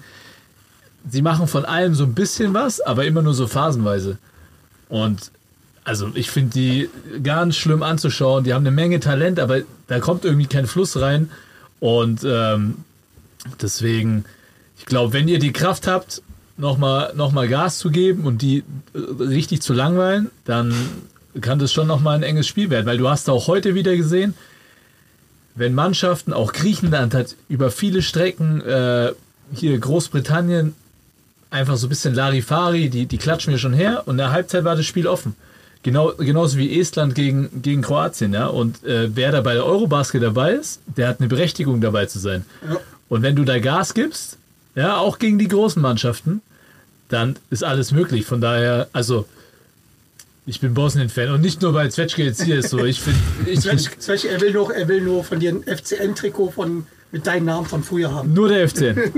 Sie 1.10 1.22
machen 1.22 1.48
von 1.48 1.66
allem 1.66 1.96
so 1.96 2.04
ein 2.06 2.14
bisschen 2.14 2.54
was, 2.54 2.80
aber 2.80 3.06
immer 3.06 3.22
nur 3.22 3.34
so 3.34 3.48
phasenweise. 3.48 4.18
Und 4.88 5.32
also 5.84 6.12
ich 6.14 6.32
finde 6.32 6.52
die 6.54 6.90
ganz 7.22 7.58
schlimm 7.58 7.84
anzuschauen. 7.84 8.44
Die 8.44 8.54
haben 8.54 8.64
eine 8.64 8.72
Menge 8.72 9.00
Talent, 9.00 9.40
aber 9.40 9.62
da 9.88 10.00
kommt 10.00 10.24
irgendwie 10.24 10.48
kein 10.48 10.68
Fluss 10.68 11.00
rein. 11.02 11.30
Und 11.80 12.24
ähm, 12.24 12.78
deswegen, 13.62 14.24
ich 14.84 14.88
glaube, 14.88 15.14
wenn 15.14 15.30
ihr 15.30 15.40
die 15.40 15.54
Kraft 15.54 15.88
habt, 15.88 16.22
nochmal 16.58 17.14
noch 17.16 17.32
mal 17.32 17.48
Gas 17.48 17.78
zu 17.78 17.90
geben 17.90 18.26
und 18.26 18.42
die 18.42 18.66
äh, 18.94 19.24
richtig 19.24 19.62
zu 19.62 19.72
langweilen, 19.72 20.30
dann 20.44 20.74
kann 21.40 21.58
das 21.58 21.72
schon 21.72 21.88
nochmal 21.88 22.18
ein 22.18 22.24
enges 22.24 22.48
Spiel 22.48 22.70
werden. 22.70 22.86
Weil 22.86 22.98
du 22.98 23.08
hast 23.08 23.30
auch 23.30 23.48
heute 23.48 23.76
wieder 23.76 23.96
gesehen, 23.96 24.34
wenn 25.56 25.74
Mannschaften, 25.74 26.34
auch 26.34 26.52
Griechenland 26.52 27.14
hat 27.14 27.38
über 27.48 27.72
viele 27.72 28.02
Strecken, 28.02 28.60
äh, 28.60 29.14
hier 29.54 29.80
Großbritannien, 29.80 30.76
einfach 31.50 31.78
so 31.78 31.88
ein 31.88 31.90
bisschen 31.90 32.14
Larifari, 32.14 32.90
die, 32.90 33.06
die 33.06 33.18
klatschen 33.18 33.54
mir 33.54 33.60
schon 33.60 33.74
her 33.74 34.04
und 34.06 34.16
in 34.16 34.18
der 34.18 34.34
Halbzeit 34.34 34.66
war 34.66 34.76
das 34.76 34.86
Spiel 34.86 35.08
offen. 35.08 35.34
Genau, 35.82 36.12
genauso 36.18 36.58
wie 36.58 36.78
Estland 36.78 37.16
gegen, 37.16 37.62
gegen 37.62 37.82
Kroatien, 37.82 38.34
ja. 38.34 38.48
Und 38.48 38.84
äh, 38.84 39.16
wer 39.16 39.32
da 39.32 39.40
bei 39.40 39.54
der 39.54 39.66
Eurobasket 39.66 40.22
dabei 40.22 40.54
ist, 40.54 40.82
der 40.86 41.08
hat 41.08 41.22
eine 41.22 41.30
Berechtigung 41.30 41.80
dabei 41.80 42.06
zu 42.06 42.20
sein. 42.20 42.46
Ja. 42.70 42.80
Und 43.08 43.22
wenn 43.22 43.38
du 43.38 43.46
da 43.46 43.60
Gas 43.60 43.94
gibst, 43.94 44.38
ja, 44.76 44.98
auch 44.98 45.20
gegen 45.20 45.38
die 45.40 45.48
großen 45.48 45.82
Mannschaften, 45.82 46.42
dann 47.10 47.36
ist 47.50 47.64
alles 47.64 47.92
möglich. 47.92 48.26
Von 48.26 48.42
daher, 48.42 48.88
also 48.94 49.26
ich 50.46 50.60
bin 50.60 50.74
Bosnien-Fan 50.74 51.30
und 51.32 51.42
nicht 51.42 51.62
nur, 51.62 51.74
weil 51.74 51.92
Zwetschge 51.92 52.24
jetzt 52.24 52.44
hier 52.44 52.58
ist. 52.60 52.70
So, 52.70 52.84
ich 52.84 53.00
finde, 53.02 53.20
ich 53.46 53.62
Zwetsch, 53.62 53.88
find, 53.90 54.02
Zwetsch, 54.02 54.26
er, 54.26 54.42
will 54.42 54.52
nur, 54.52 54.74
er 54.76 54.88
will 54.88 55.02
nur 55.02 55.24
von 55.24 55.40
dir 55.40 55.52
ein 55.52 55.64
FCN-Trikot 55.64 56.52
von, 56.52 56.86
mit 57.12 57.28
deinem 57.28 57.46
Namen 57.46 57.66
von 57.68 57.84
früher 57.84 58.12
haben. 58.14 58.34
nur 58.34 58.48
der 58.50 58.68
FCN. 58.68 58.96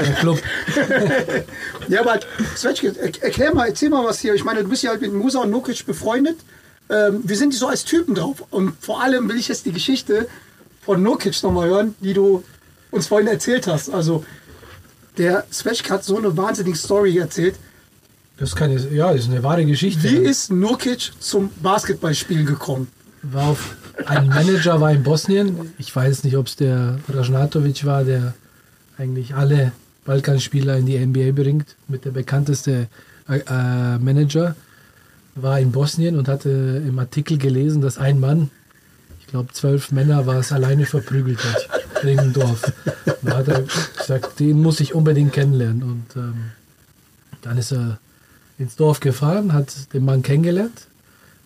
Der 0.00 0.14
Club. 0.20 0.38
Ja, 1.88 2.00
aber 2.00 2.20
Zwetschge, 2.56 2.94
er- 2.98 3.22
erklär 3.22 3.54
mal, 3.54 3.66
erzähl 3.68 3.90
mal 3.90 4.04
was 4.04 4.20
hier. 4.20 4.34
Ich 4.34 4.44
meine, 4.44 4.62
du 4.62 4.68
bist 4.68 4.82
ja 4.82 4.90
halt 4.90 5.00
mit 5.00 5.12
Musa 5.12 5.40
und 5.40 5.50
Nukic 5.50 5.84
befreundet. 5.86 6.36
Ähm, 6.88 7.20
wie 7.24 7.34
sind 7.34 7.52
die 7.52 7.56
so 7.56 7.66
als 7.68 7.84
Typen 7.84 8.14
drauf? 8.14 8.44
Und 8.50 8.72
vor 8.80 9.02
allem 9.02 9.28
will 9.28 9.36
ich 9.36 9.48
jetzt 9.48 9.66
die 9.66 9.72
Geschichte 9.72 10.28
von 10.82 11.02
Nukic 11.02 11.42
nochmal 11.42 11.68
hören, 11.68 11.94
die 12.00 12.14
du 12.14 12.42
uns 12.90 13.06
vorhin 13.06 13.28
erzählt 13.28 13.66
hast. 13.66 13.90
Also, 13.90 14.24
der 15.18 15.44
Zwetschge 15.50 15.90
hat 15.90 16.04
so 16.04 16.16
eine 16.16 16.36
wahnsinnige 16.36 16.76
Story 16.76 17.18
erzählt. 17.18 17.56
Das 18.38 18.50
ist 18.50 18.56
keine, 18.56 18.78
ja, 18.88 19.12
das 19.12 19.24
ist 19.24 19.30
eine 19.30 19.42
wahre 19.42 19.66
Geschichte. 19.66 20.02
Wie 20.04 20.16
ist 20.16 20.50
Nukic 20.50 21.12
zum 21.20 21.50
Basketballspielen 21.62 22.46
gekommen? 22.46 22.88
war 23.22 23.48
auf, 23.48 23.76
ein 24.06 24.28
Manager 24.28 24.80
war 24.80 24.92
in 24.92 25.02
Bosnien. 25.02 25.72
Ich 25.78 25.94
weiß 25.94 26.24
nicht, 26.24 26.36
ob 26.36 26.46
es 26.46 26.56
der 26.56 26.98
Rajnatovic 27.08 27.84
war, 27.84 28.04
der 28.04 28.34
eigentlich 28.98 29.34
alle 29.34 29.72
Balkanspieler 30.04 30.76
in 30.76 30.86
die 30.86 30.98
NBA 30.98 31.32
bringt, 31.32 31.76
mit 31.88 32.04
der 32.04 32.10
bekannteste 32.10 32.88
äh, 33.28 33.38
äh, 33.38 33.98
Manager. 33.98 34.56
War 35.34 35.60
in 35.60 35.70
Bosnien 35.70 36.18
und 36.18 36.28
hatte 36.28 36.82
im 36.86 36.98
Artikel 36.98 37.38
gelesen, 37.38 37.80
dass 37.80 37.98
ein 37.98 38.18
Mann, 38.20 38.50
ich 39.20 39.26
glaube 39.28 39.52
zwölf 39.52 39.92
Männer, 39.92 40.26
war 40.26 40.36
es 40.36 40.52
alleine 40.52 40.86
verprügelt 40.86 41.38
hat 41.44 41.68
in 42.08 42.16
dem 42.16 42.32
Dorf. 42.32 42.72
Da 43.22 43.36
hat 43.38 43.48
er 43.48 43.64
gesagt, 43.96 44.40
den 44.40 44.62
muss 44.62 44.80
ich 44.80 44.94
unbedingt 44.94 45.32
kennenlernen. 45.32 45.82
Und 45.82 46.06
ähm, 46.16 46.52
dann 47.42 47.58
ist 47.58 47.72
er 47.72 47.98
ins 48.58 48.76
Dorf 48.76 49.00
gefahren, 49.00 49.52
hat 49.52 49.92
den 49.92 50.04
Mann 50.04 50.22
kennengelernt. 50.22 50.86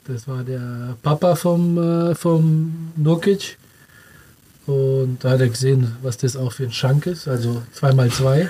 Das 0.06 0.28
war 0.28 0.42
der 0.44 0.96
Papa 1.02 1.34
vom, 1.34 1.78
äh, 1.78 2.14
vom 2.14 2.92
Nurkic. 2.96 3.56
Und 4.66 5.18
da 5.20 5.30
hat 5.30 5.40
er 5.40 5.48
gesehen, 5.48 5.96
was 6.02 6.16
das 6.16 6.36
auch 6.36 6.52
für 6.52 6.64
ein 6.64 6.72
Schank 6.72 7.06
ist, 7.06 7.28
also 7.28 7.62
2x2. 7.78 8.48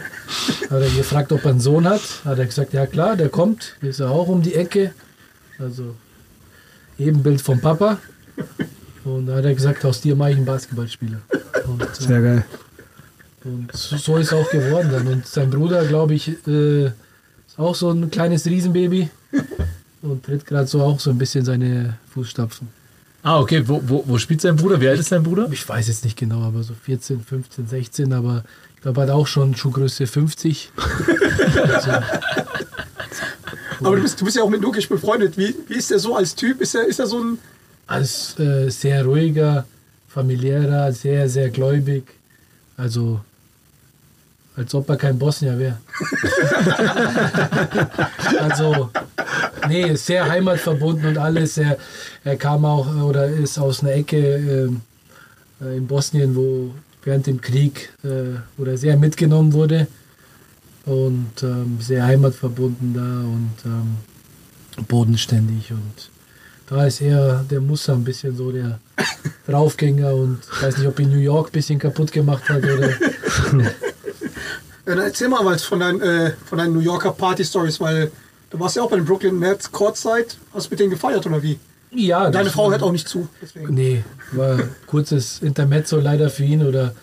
Hat 0.71 0.83
er 0.83 0.91
gefragt, 0.91 1.33
ob 1.33 1.45
er 1.45 1.51
einen 1.51 1.61
Sohn 1.61 1.89
hat. 1.89 2.03
Hat 2.25 2.39
er 2.39 2.47
gesagt, 2.47 2.73
ja 2.73 2.87
klar, 2.87 3.17
der 3.17 3.29
kommt, 3.29 3.77
ist 3.81 4.01
ja 4.01 4.09
auch 4.09 4.29
um 4.29 4.43
die 4.43 4.55
Ecke. 4.55 4.95
Also 5.59 5.95
Ebenbild 6.99 7.41
vom 7.41 7.61
Papa. 7.61 7.99
Und 9.05 9.27
da 9.27 9.37
hat 9.37 9.45
er 9.45 9.55
gesagt, 9.55 9.85
aus 9.85 10.01
dir 10.01 10.17
mache 10.17 10.31
ich 10.31 10.37
einen 10.37 10.47
Basketballspieler. 10.47 11.21
Und, 11.67 11.83
äh, 11.83 11.87
Sehr 11.93 12.23
geil. 12.23 12.45
und 13.45 13.71
so, 13.73 13.97
so 13.97 14.17
ist 14.17 14.33
auch 14.33 14.51
geworden 14.51 14.91
dann. 14.91 15.07
Und 15.07 15.27
sein 15.27 15.51
Bruder, 15.51 15.85
glaube 15.85 16.15
ich, 16.15 16.29
äh, 16.47 16.87
ist 16.87 17.59
auch 17.59 17.75
so 17.75 17.91
ein 17.91 18.11
kleines 18.11 18.47
Riesenbaby 18.47 19.09
und 20.03 20.25
tritt 20.25 20.47
gerade 20.47 20.67
so 20.67 20.83
auch 20.83 20.99
so 21.01 21.11
ein 21.11 21.19
bisschen 21.19 21.45
seine 21.45 21.99
Fußstapfen. 22.13 22.69
Ah, 23.23 23.41
okay. 23.41 23.63
Wo, 23.67 23.83
wo, 23.87 24.05
wo 24.07 24.19
spielt 24.19 24.41
sein 24.41 24.57
Bruder? 24.57 24.81
Wie 24.81 24.89
alt 24.89 25.01
ist 25.01 25.09
sein 25.09 25.23
Bruder? 25.23 25.49
Ich 25.51 25.67
weiß 25.67 25.89
jetzt 25.89 26.05
nicht 26.05 26.19
genau, 26.19 26.43
aber 26.43 26.63
so 26.63 26.75
14, 26.75 27.23
15, 27.23 27.67
16, 27.67 28.13
aber 28.13 28.45
ich 28.77 28.83
glaube, 28.83 29.01
er 29.01 29.05
hat 29.05 29.11
auch 29.15 29.27
schon 29.27 29.55
Schuhgröße 29.55 30.07
50. 30.07 30.71
also, 31.73 31.91
Aber 33.81 33.97
du 33.97 34.03
bist, 34.03 34.21
du 34.21 34.25
bist 34.25 34.37
ja 34.37 34.43
auch 34.43 34.51
mit 34.51 34.61
Nukic 34.61 34.89
befreundet. 34.89 35.37
Wie, 35.37 35.55
wie 35.69 35.75
ist 35.75 35.91
der 35.91 35.99
so 35.99 36.17
als 36.17 36.35
Typ? 36.35 36.61
Ist 36.61 36.75
er, 36.75 36.87
ist 36.87 36.99
er 37.01 37.07
so 37.07 37.19
ein. 37.23 37.39
Als 37.87 38.39
äh, 38.39 38.70
sehr 38.70 39.05
ruhiger, 39.05 39.66
familiärer, 40.09 40.93
sehr, 40.93 41.28
sehr 41.28 41.51
gläubig. 41.51 42.05
Also, 42.76 43.20
als 44.57 44.74
ob 44.74 44.89
er 44.89 44.97
kein 44.97 45.18
Bosnier 45.18 45.59
wäre. 45.59 45.78
also, 48.41 48.91
nee, 49.68 49.95
sehr 49.97 50.28
heimatverbunden 50.28 51.09
und 51.09 51.18
alles. 51.18 51.59
Er, 51.59 51.76
er 52.22 52.37
kam 52.37 52.64
auch 52.64 52.87
äh, 52.87 53.01
oder 53.01 53.26
ist 53.26 53.59
aus 53.59 53.82
einer 53.82 53.93
Ecke 53.93 54.16
ähm, 54.16 54.80
äh, 55.61 55.76
in 55.76 55.87
Bosnien, 55.87 56.35
wo 56.35 56.70
während 57.03 57.26
dem 57.26 57.41
Krieg 57.41 57.91
äh, 58.03 58.39
oder 58.61 58.76
sehr 58.76 58.97
mitgenommen 58.97 59.53
wurde 59.53 59.87
und 60.87 61.43
ähm, 61.43 61.78
sehr 61.80 62.05
heimatverbunden 62.05 62.95
da 62.95 63.01
und 63.03 63.55
ähm, 63.64 63.97
bodenständig 64.87 65.72
und 65.72 66.11
da 66.69 66.87
ist 66.87 67.01
er, 67.01 67.45
der 67.51 67.61
Muster 67.61 67.93
ein 67.93 68.05
bisschen 68.05 68.37
so 68.37 68.51
der 68.53 68.79
Draufgänger 69.47 70.15
und 70.15 70.41
ich 70.53 70.62
weiß 70.62 70.79
nicht, 70.79 70.87
ob 70.87 70.99
ihn 70.99 71.11
New 71.11 71.19
York 71.19 71.49
ein 71.49 71.53
bisschen 71.53 71.79
kaputt 71.79 72.12
gemacht 72.12 72.49
hat 72.49 72.62
oder 72.65 72.91
Ja, 74.87 74.95
dann 74.95 75.05
erzähl 75.05 75.29
mal 75.29 75.45
was 75.45 75.65
von 75.65 75.81
deinen, 75.81 76.01
äh, 76.03 76.33
von 76.45 76.59
deinen 76.59 76.75
New 76.75 76.81
Yorker 76.81 77.12
Party-Stories, 77.12 77.81
weil 77.81 78.11
du 78.51 78.61
warst 78.61 78.77
ja 78.77 78.83
auch 78.83 78.91
bei 78.91 78.97
den 78.97 79.07
Brooklyn 79.07 79.39
Nets 79.39 79.73
Courtside. 79.73 80.27
Hast 80.53 80.71
mit 80.71 80.79
denen 80.79 80.91
gefeiert 80.91 81.25
oder 81.27 81.43
wie? 81.43 81.59
ja. 81.91 82.31
Deine 82.31 82.51
Frau 82.51 82.71
hört 82.71 82.83
auch 82.83 82.93
nicht 82.93 83.09
zu. 83.09 83.29
Deswegen. 83.41 83.73
Nee, 83.73 84.05
war 84.33 84.59
kurzes 84.87 85.41
Intermezzo 85.41 85.99
leider 85.99 86.29
für 86.29 86.45
ihn 86.45 86.67
oder 86.67 86.95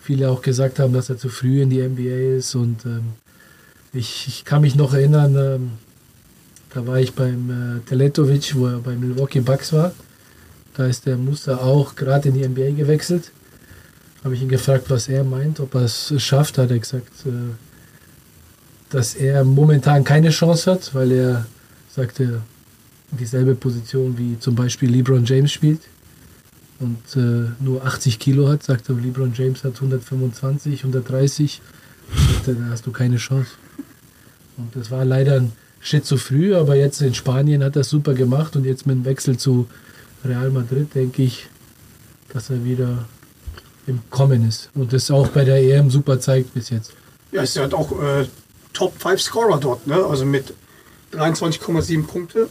viele 0.00 0.30
auch 0.30 0.42
gesagt 0.42 0.78
haben, 0.78 0.92
dass 0.92 1.10
er 1.10 1.18
zu 1.18 1.28
früh 1.28 1.62
in 1.62 1.70
die 1.70 1.82
NBA 1.82 2.36
ist 2.38 2.54
und 2.54 2.84
ähm, 2.84 3.14
ich, 3.92 4.26
ich 4.28 4.44
kann 4.44 4.60
mich 4.60 4.74
noch 4.74 4.92
erinnern, 4.92 5.36
ähm, 5.36 5.70
da 6.74 6.84
war 6.86 6.98
ich 6.98 7.14
beim 7.14 7.50
äh, 7.50 7.80
Teletovic, 7.88 8.56
wo 8.56 8.66
er 8.66 8.78
bei 8.78 8.96
Milwaukee 8.96 9.40
Bucks 9.40 9.72
war. 9.72 9.92
Da 10.74 10.86
ist 10.86 11.06
der 11.06 11.16
Muster 11.16 11.62
auch 11.62 11.94
gerade 11.94 12.28
in 12.28 12.34
die 12.34 12.46
NBA 12.46 12.72
gewechselt. 12.76 13.30
Habe 14.24 14.34
ich 14.34 14.42
ihn 14.42 14.48
gefragt, 14.48 14.86
was 14.88 15.08
er 15.08 15.22
meint, 15.22 15.60
ob 15.60 15.74
er 15.74 15.82
es 15.82 16.12
schafft. 16.18 16.58
Hat 16.58 16.70
er 16.70 16.78
gesagt, 16.80 17.26
äh, 17.26 17.30
dass 18.90 19.14
er 19.14 19.44
momentan 19.44 20.02
keine 20.02 20.30
Chance 20.30 20.72
hat, 20.72 20.94
weil 20.94 21.12
er 21.12 21.46
sagte, 21.88 22.40
dieselbe 23.12 23.54
Position 23.54 24.18
wie 24.18 24.38
zum 24.40 24.56
Beispiel 24.56 24.90
LeBron 24.90 25.24
James 25.24 25.52
spielt 25.52 25.82
und 26.80 26.98
äh, 27.16 27.50
nur 27.60 27.84
80 27.84 28.18
Kilo 28.18 28.48
hat, 28.48 28.64
sagt 28.64 28.88
er, 28.88 28.96
LeBron 28.96 29.32
James 29.32 29.62
hat 29.62 29.76
125, 29.76 30.80
130, 30.80 31.62
sagt 32.32 32.48
er, 32.48 32.54
da 32.54 32.64
hast 32.70 32.84
du 32.86 32.90
keine 32.90 33.18
Chance. 33.18 33.52
Und 34.56 34.74
das 34.74 34.90
war 34.90 35.04
leider 35.04 35.36
ein 35.36 35.52
Schritt 35.84 36.06
zu 36.06 36.16
früh, 36.16 36.56
aber 36.56 36.76
jetzt 36.76 37.02
in 37.02 37.12
Spanien 37.12 37.62
hat 37.62 37.76
er 37.76 37.84
super 37.84 38.14
gemacht 38.14 38.56
und 38.56 38.64
jetzt 38.64 38.86
mit 38.86 38.96
dem 38.96 39.04
Wechsel 39.04 39.36
zu 39.36 39.68
Real 40.24 40.50
Madrid 40.50 40.94
denke 40.94 41.22
ich, 41.22 41.46
dass 42.32 42.48
er 42.48 42.64
wieder 42.64 43.04
im 43.86 44.00
Kommen 44.08 44.48
ist 44.48 44.70
und 44.74 44.94
das 44.94 45.10
auch 45.10 45.28
bei 45.28 45.44
der 45.44 45.62
EM 45.62 45.90
super 45.90 46.18
zeigt 46.18 46.54
bis 46.54 46.70
jetzt. 46.70 46.92
Ja, 47.32 47.42
ist 47.42 47.54
ja 47.54 47.62
halt 47.62 47.74
auch 47.74 47.92
äh, 48.02 48.26
Top 48.72 48.94
5 48.98 49.20
Scorer 49.20 49.60
dort, 49.60 49.86
ne? 49.86 49.96
Also 49.96 50.24
mit 50.24 50.54
23,7 51.12 52.06
Punkte 52.06 52.48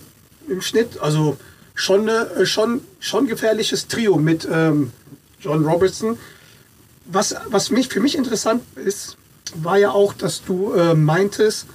im 0.48 0.62
Schnitt. 0.62 1.00
Also 1.02 1.36
schon, 1.74 2.08
äh, 2.08 2.46
schon, 2.46 2.82
schon 3.00 3.26
gefährliches 3.26 3.88
Trio 3.88 4.18
mit 4.18 4.48
ähm, 4.50 4.92
John 5.40 5.66
Robertson. 5.66 6.20
Was, 7.06 7.36
was 7.50 7.72
mich, 7.72 7.88
für 7.88 8.00
mich 8.00 8.16
interessant 8.16 8.62
ist, 8.76 9.18
war 9.56 9.80
ja 9.80 9.90
auch, 9.90 10.14
dass 10.14 10.44
du 10.44 10.74
äh, 10.74 10.94
meintest, 10.94 11.66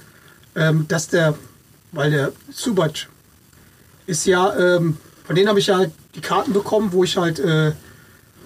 ähm, 0.55 0.85
dass 0.87 1.09
der, 1.09 1.35
weil 1.91 2.11
der 2.11 2.31
Subac 2.51 3.07
ist 4.05 4.25
ja, 4.25 4.55
ähm, 4.57 4.97
von 5.23 5.35
denen 5.35 5.47
habe 5.47 5.59
ich 5.59 5.67
ja 5.67 5.85
die 6.15 6.21
Karten 6.21 6.53
bekommen, 6.53 6.91
wo 6.91 7.03
ich 7.03 7.17
halt, 7.17 7.39
äh, 7.39 7.73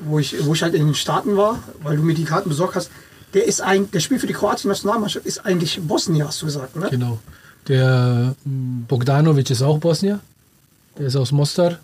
wo 0.06 0.20
ich, 0.20 0.46
wo 0.46 0.54
ich 0.54 0.64
halt 0.64 0.74
in 0.74 0.86
den 0.86 0.96
Staaten 0.96 1.38
war, 1.38 1.64
weil 1.82 1.98
du 1.98 2.04
mir 2.04 2.14
die 2.14 2.26
Karten 2.26 2.50
besorgt 2.50 2.76
hast. 2.76 2.90
Der 3.34 3.46
ist 3.46 3.62
ein, 3.62 3.90
der 3.92 4.00
spielt 4.00 4.22
für 4.22 4.28
die 4.28 4.34
kroatische 4.34 4.68
Nationalmannschaft, 4.68 5.26
ist 5.26 5.46
eigentlich 5.46 5.80
Bosnier, 5.82 6.28
hast 6.28 6.42
du 6.42 6.46
gesagt, 6.46 6.76
ne? 6.76 6.88
Genau. 6.90 7.20
Der 7.68 8.36
ähm, 8.46 8.86
Bogdanovic 8.88 9.50
ist 9.50 9.62
auch 9.62 9.80
Bosnier. 9.80 10.20
Der 10.98 11.08
ist 11.08 11.16
aus 11.16 11.32
Mostar. 11.32 11.80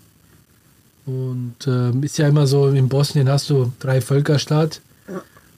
Und 1.06 1.56
ähm, 1.66 2.02
ist 2.02 2.18
ja 2.18 2.28
immer 2.28 2.46
so, 2.46 2.68
in 2.68 2.88
Bosnien 2.88 3.28
hast 3.28 3.50
du 3.50 3.72
drei 3.80 4.00
Völkerstaat. 4.00 4.80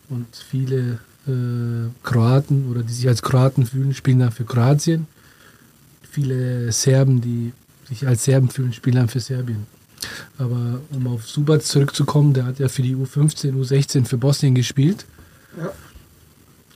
Und 0.08 0.26
viele 0.34 0.98
äh, 1.26 1.88
Kroaten 2.02 2.70
oder 2.70 2.82
die 2.82 2.92
sich 2.92 3.08
als 3.08 3.22
Kroaten 3.22 3.66
fühlen, 3.66 3.94
spielen 3.94 4.20
dann 4.20 4.30
für 4.30 4.44
Kroatien. 4.44 5.06
Viele 6.12 6.70
Serben, 6.72 7.22
die 7.22 7.52
sich 7.88 8.06
als 8.06 8.24
Serben 8.24 8.50
fühlen, 8.50 8.74
spielen 8.74 8.96
dann 8.96 9.08
für 9.08 9.20
Serbien. 9.20 9.66
Aber 10.36 10.80
um 10.90 11.06
auf 11.06 11.26
Subac 11.26 11.62
zurückzukommen, 11.62 12.34
der 12.34 12.44
hat 12.44 12.58
ja 12.58 12.68
für 12.68 12.82
die 12.82 12.94
U15, 12.94 13.54
U16 13.54 14.04
für 14.04 14.18
Bosnien 14.18 14.54
gespielt. 14.54 15.06
Ja. 15.56 15.72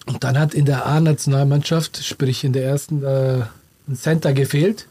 Und 0.07 0.25
dann 0.25 0.39
hat 0.39 0.55
in 0.55 0.65
der 0.65 0.87
A-Nationalmannschaft, 0.87 2.03
sprich 2.03 2.45
in 2.45 2.55
der 2.55 2.65
ersten, 2.65 3.03
äh, 3.03 3.43
ein 3.87 3.97
Center 3.97 4.33
gefehlt. 4.33 4.87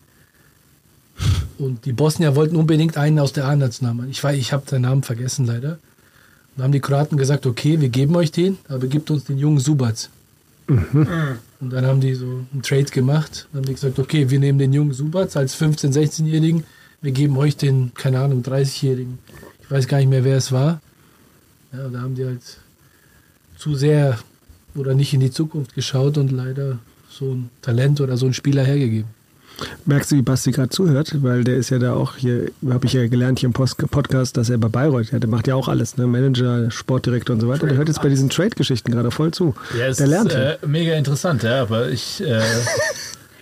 Und 1.58 1.86
die 1.86 1.94
Bosnier 1.94 2.36
wollten 2.36 2.56
unbedingt 2.56 2.98
einen 2.98 3.18
aus 3.18 3.34
der 3.34 3.46
A-Nationalmannschaft. 3.46 4.16
Ich 4.16 4.24
weiß, 4.24 4.38
ich 4.38 4.54
habe 4.54 4.70
seinen 4.70 4.84
Namen 4.84 5.02
vergessen 5.02 5.48
leider. 5.48 5.80
Dann 6.56 6.66
haben 6.66 6.72
die 6.72 6.82
Kroaten 6.82 7.18
gesagt, 7.18 7.48
okay, 7.48 7.82
wir 7.82 7.90
geben 7.90 8.16
euch 8.16 8.32
den, 8.32 8.60
aber 8.68 8.86
gebt 8.86 9.10
uns 9.10 9.24
den 9.24 9.40
jungen 9.40 9.60
Subac. 9.60 10.10
Und 11.66 11.72
dann 11.72 11.88
haben 11.88 12.00
die 12.00 12.14
so 12.14 12.46
einen 12.54 12.62
Trade 12.62 12.84
gemacht. 12.84 13.48
Dann 13.52 13.62
haben 13.62 13.66
die 13.66 13.74
gesagt, 13.74 13.98
okay, 13.98 14.30
wir 14.30 14.40
nehmen 14.40 14.60
den 14.60 14.72
jungen 14.72 14.94
Subac 14.94 15.36
als 15.36 15.60
15-, 15.60 15.94
16-Jährigen, 15.94 16.64
wir 17.02 17.12
geben 17.12 17.36
euch 17.38 17.58
den, 17.58 17.92
keine 17.96 18.20
Ahnung, 18.20 18.44
30-Jährigen. 18.44 19.18
Ich 19.64 19.72
weiß 19.72 19.88
gar 19.88 19.98
nicht 19.98 20.10
mehr, 20.10 20.24
wer 20.24 20.38
es 20.38 20.52
war. 20.52 20.80
Ja, 21.74 21.90
da 21.90 22.02
haben 22.02 22.14
die 22.14 22.24
halt 22.24 22.44
zu 23.58 23.74
sehr 23.74 24.20
oder 24.76 24.94
nicht 24.94 25.12
in 25.16 25.22
die 25.22 25.32
Zukunft 25.32 25.74
geschaut 25.74 26.20
und 26.20 26.32
leider 26.32 26.78
so 27.10 27.34
ein 27.34 27.50
Talent 27.64 28.00
oder 28.00 28.16
so 28.16 28.28
einen 28.28 28.36
Spieler 28.36 28.64
hergegeben. 28.64 29.10
Merkst 29.86 30.12
du, 30.12 30.16
wie 30.18 30.22
Basti 30.22 30.52
gerade 30.52 30.70
zuhört? 30.70 31.24
Weil 31.24 31.44
der 31.44 31.56
ist 31.56 31.70
ja 31.70 31.80
da 31.80 31.94
auch 31.94 32.16
hier, 32.18 32.52
habe 32.70 32.86
ich 32.86 32.94
ja 32.94 33.08
gelernt 33.08 33.40
hier 33.40 33.48
im 33.48 33.54
Post 33.54 33.78
Podcast, 33.78 34.38
dass 34.38 34.50
er 34.50 34.58
bei 34.58 34.68
Bayreuth, 34.68 35.12
ja, 35.12 35.20
der 35.20 35.30
macht 35.30 35.48
ja 35.48 35.56
auch 35.56 35.68
alles, 35.68 35.98
ne? 35.98 36.08
Manager, 36.08 36.70
Sportdirektor 36.72 37.34
und 37.36 37.42
so 37.42 37.48
weiter. 37.48 37.68
Der 37.68 37.78
hört 37.78 37.88
jetzt 37.88 38.02
bei 38.02 38.10
diesen 38.10 38.30
Trade-Geschichten 38.30 38.92
gerade 38.92 39.12
voll 39.12 39.32
zu. 39.32 39.56
Ja, 39.78 39.88
es 39.88 39.98
der 39.98 40.08
lernt. 40.08 40.32
ist 40.32 40.38
äh, 40.38 40.58
mega 40.66 40.94
interessant, 40.96 41.44
ja, 41.44 41.62
aber 41.62 41.90
ich. 41.90 42.22
Äh, 42.22 42.42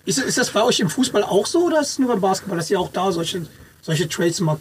Ist, 0.05 0.19
ist 0.19 0.37
das 0.37 0.49
bei 0.49 0.61
euch 0.61 0.81
im 0.81 0.89
Fußball 0.89 1.23
auch 1.23 1.45
so 1.45 1.67
oder 1.67 1.79
ist 1.79 1.91
es 1.91 1.99
nur 1.99 2.09
beim 2.09 2.19
Basketball, 2.19 2.57
dass 2.57 2.69
ihr 2.69 2.77
auch 2.77 2.91
da 2.91 3.09
solche, 3.11 3.45
solche 3.81 4.09
Trades 4.09 4.41
macht? 4.41 4.59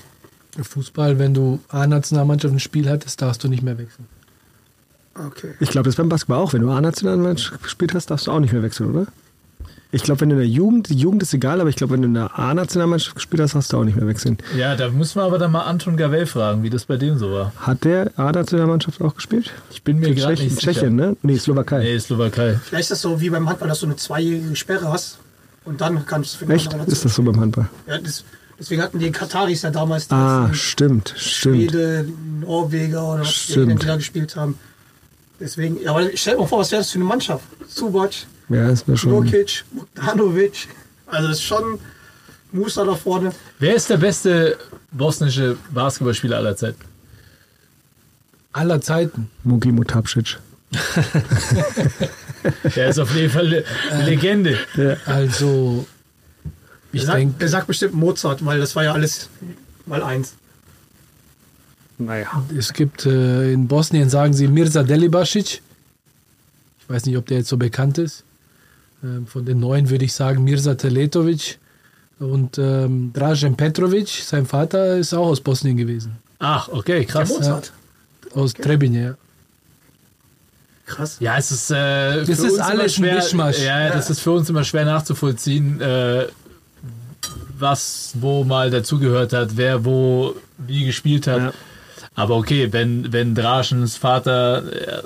Fußball, 0.60 1.18
wenn 1.18 1.34
du 1.34 1.58
A-Nationalmannschaft 1.68 2.54
ein 2.54 2.60
Spiel 2.60 2.88
hattest, 2.88 3.20
darfst 3.22 3.42
du 3.42 3.48
nicht 3.48 3.62
mehr 3.62 3.76
wechseln. 3.78 4.06
Okay. 5.14 5.48
ich 5.60 5.68
glaube, 5.70 5.86
das 5.86 5.94
ist 5.94 5.96
beim 5.96 6.08
Basketball 6.08 6.38
auch. 6.38 6.52
Wenn 6.52 6.62
du 6.62 6.70
A-Nationalmannschaft 6.70 7.62
gespielt 7.62 7.92
hast, 7.94 8.06
darfst 8.10 8.28
du 8.28 8.30
auch 8.30 8.38
nicht 8.38 8.52
mehr 8.52 8.62
wechseln, 8.62 8.94
oder? 8.94 9.06
Ich 9.94 10.02
glaube, 10.02 10.22
wenn 10.22 10.30
du 10.30 10.36
in 10.36 10.40
der 10.40 10.48
Jugend, 10.48 10.88
die 10.88 10.94
Jugend 10.96 11.22
ist 11.22 11.34
egal, 11.34 11.60
aber 11.60 11.68
ich 11.68 11.76
glaube, 11.76 11.92
wenn 11.92 12.00
du 12.02 12.08
in 12.08 12.14
der 12.14 12.38
A-Nationalmannschaft 12.38 13.14
gespielt 13.14 13.42
hast, 13.42 13.54
hast 13.54 13.72
du 13.72 13.76
auch 13.76 13.84
nicht 13.84 13.94
mehr 13.96 14.06
wechseln. 14.06 14.38
ja, 14.56 14.74
da 14.74 14.88
müssen 14.88 15.16
wir 15.16 15.24
aber 15.24 15.38
dann 15.38 15.52
mal 15.52 15.62
Anton 15.64 15.98
Gavel 15.98 16.24
fragen, 16.24 16.62
wie 16.62 16.70
das 16.70 16.86
bei 16.86 16.96
dem 16.96 17.18
so 17.18 17.30
war. 17.30 17.52
Hat 17.58 17.84
der 17.84 18.10
A-Nationalmannschaft 18.16 19.02
auch 19.02 19.14
gespielt? 19.14 19.50
Ich 19.70 19.82
bin 19.82 19.98
mir 19.98 20.14
gerade 20.14 20.34
Tschechien, 20.34 20.48
nicht 20.48 20.60
sicher. 20.60 20.72
Tschechien, 20.72 20.96
ne? 20.96 21.16
Nee, 21.22 21.36
Slowakei. 21.36 21.80
Nee, 21.80 21.98
Slowakei. 21.98 22.58
Vielleicht 22.64 22.84
ist 22.84 22.90
das 22.92 23.00
so 23.02 23.20
wie 23.20 23.28
beim 23.28 23.46
Handball, 23.48 23.68
dass 23.68 23.80
du 23.80 23.86
eine 23.86 23.96
zweijährige 23.96 24.56
Sperre 24.56 24.90
hast 24.90 25.18
und 25.66 25.82
dann 25.82 26.06
kannst 26.06 26.34
du 26.34 26.38
für 26.38 26.44
eine 26.46 26.54
Echt? 26.54 26.72
Ist 26.86 27.04
das 27.04 27.14
so 27.14 27.22
beim 27.22 27.38
Handball? 27.38 27.68
Ja, 27.86 27.98
das, 27.98 28.24
deswegen 28.58 28.80
hatten 28.80 28.98
die 28.98 29.10
Kataris 29.12 29.60
ja 29.60 29.70
damals 29.70 30.08
die 30.08 30.14
Ah, 30.14 30.44
ganzen 30.44 30.54
stimmt, 30.54 31.14
stimmt. 31.18 31.56
Schwede, 31.70 32.08
Norweger 32.40 33.12
oder 33.12 33.20
was 33.20 33.30
Stimmt. 33.34 33.82
die 33.82 33.86
da 33.86 33.96
gespielt 33.96 34.36
haben. 34.36 34.58
Deswegen, 35.38 35.82
ja, 35.82 35.90
aber 35.90 36.08
stell 36.14 36.34
dir 36.34 36.40
mal 36.40 36.46
vor, 36.46 36.60
was 36.60 36.70
wäre 36.70 36.80
das 36.80 36.90
für 36.92 36.96
eine 36.98 37.04
Mannschaft? 37.04 37.44
Subac, 37.68 38.10
Ja, 38.52 38.68
das 38.68 38.86
wäre 38.86 38.98
schon. 38.98 39.10
Nurkic, 39.10 39.64
Bogdanovic. 39.72 40.68
Also 41.06 41.28
ist 41.28 41.42
schon 41.42 41.78
Musa 42.52 42.84
da 42.84 42.94
vorne. 42.94 43.32
Wer 43.58 43.74
ist 43.74 43.90
der 43.90 43.96
beste 43.96 44.56
bosnische 44.90 45.56
Basketballspieler 45.70 46.36
aller 46.36 46.56
Zeiten? 46.56 46.80
Aller 48.52 48.80
Zeiten. 48.80 49.30
Mugi 49.44 49.72
Mutapcic. 49.72 50.38
Der 52.76 52.88
ist 52.88 52.98
auf 52.98 53.14
jeden 53.14 53.30
Fall 53.30 53.64
eine 53.90 54.04
Legende. 54.04 54.58
Also, 55.06 55.86
ich 56.92 57.02
Er 57.02 57.06
sagt, 57.06 57.18
denke, 57.18 57.34
er 57.44 57.48
sagt 57.48 57.66
bestimmt 57.66 57.94
Mozart, 57.94 58.44
weil 58.44 58.58
das 58.58 58.74
war 58.74 58.84
ja 58.84 58.92
alles 58.92 59.28
mal 59.86 60.02
eins. 60.02 60.34
Naja. 61.98 62.42
es 62.56 62.72
gibt 62.72 63.06
äh, 63.06 63.52
in 63.52 63.68
Bosnien, 63.68 64.08
sagen 64.10 64.32
sie 64.32 64.48
Mirza 64.48 64.82
Delibasic. 64.82 65.62
Ich 66.80 66.88
weiß 66.88 67.06
nicht, 67.06 67.16
ob 67.16 67.26
der 67.26 67.38
jetzt 67.38 67.48
so 67.48 67.56
bekannt 67.56 67.98
ist. 67.98 68.24
Ähm, 69.02 69.26
von 69.26 69.44
den 69.44 69.60
Neuen 69.60 69.90
würde 69.90 70.04
ich 70.04 70.12
sagen 70.12 70.44
Mirza 70.44 70.74
Teletovic. 70.74 71.58
Und 72.18 72.56
ähm, 72.58 73.12
Dražen 73.12 73.56
Petrovic, 73.56 74.08
sein 74.08 74.46
Vater, 74.46 74.96
ist 74.96 75.12
auch 75.12 75.26
aus 75.26 75.40
Bosnien 75.40 75.76
gewesen. 75.76 76.16
Ach, 76.38 76.68
okay, 76.68 76.98
Der 76.98 77.04
krass. 77.04 77.30
Mozart. 77.30 77.72
Aus 78.34 78.54
Trebinje, 78.54 79.02
ja. 79.02 79.14
Krass. 80.86 81.16
Ja, 81.20 81.36
es 81.36 81.50
ist, 81.50 81.70
äh, 81.70 82.24
für 82.24 82.32
ist 82.32 82.40
uns 82.40 82.58
alles 82.58 82.94
schwer. 82.94 83.16
Mischmasch. 83.16 83.60
Ja, 83.60 83.90
das 83.90 84.10
ist 84.10 84.20
für 84.20 84.32
uns 84.32 84.48
immer 84.50 84.64
schwer 84.64 84.84
nachzuvollziehen, 84.84 85.80
äh, 85.80 86.26
was 87.58 88.12
wo 88.14 88.44
mal 88.44 88.70
dazugehört 88.70 89.32
hat, 89.32 89.56
wer 89.56 89.84
wo 89.84 90.34
wie 90.58 90.84
gespielt 90.84 91.26
hat. 91.26 91.38
Ja. 91.40 91.52
Aber 92.14 92.36
okay, 92.36 92.72
wenn, 92.72 93.12
wenn 93.12 93.34
Draschens 93.34 93.96
Vater, 93.96 94.64
äh, 94.72 95.02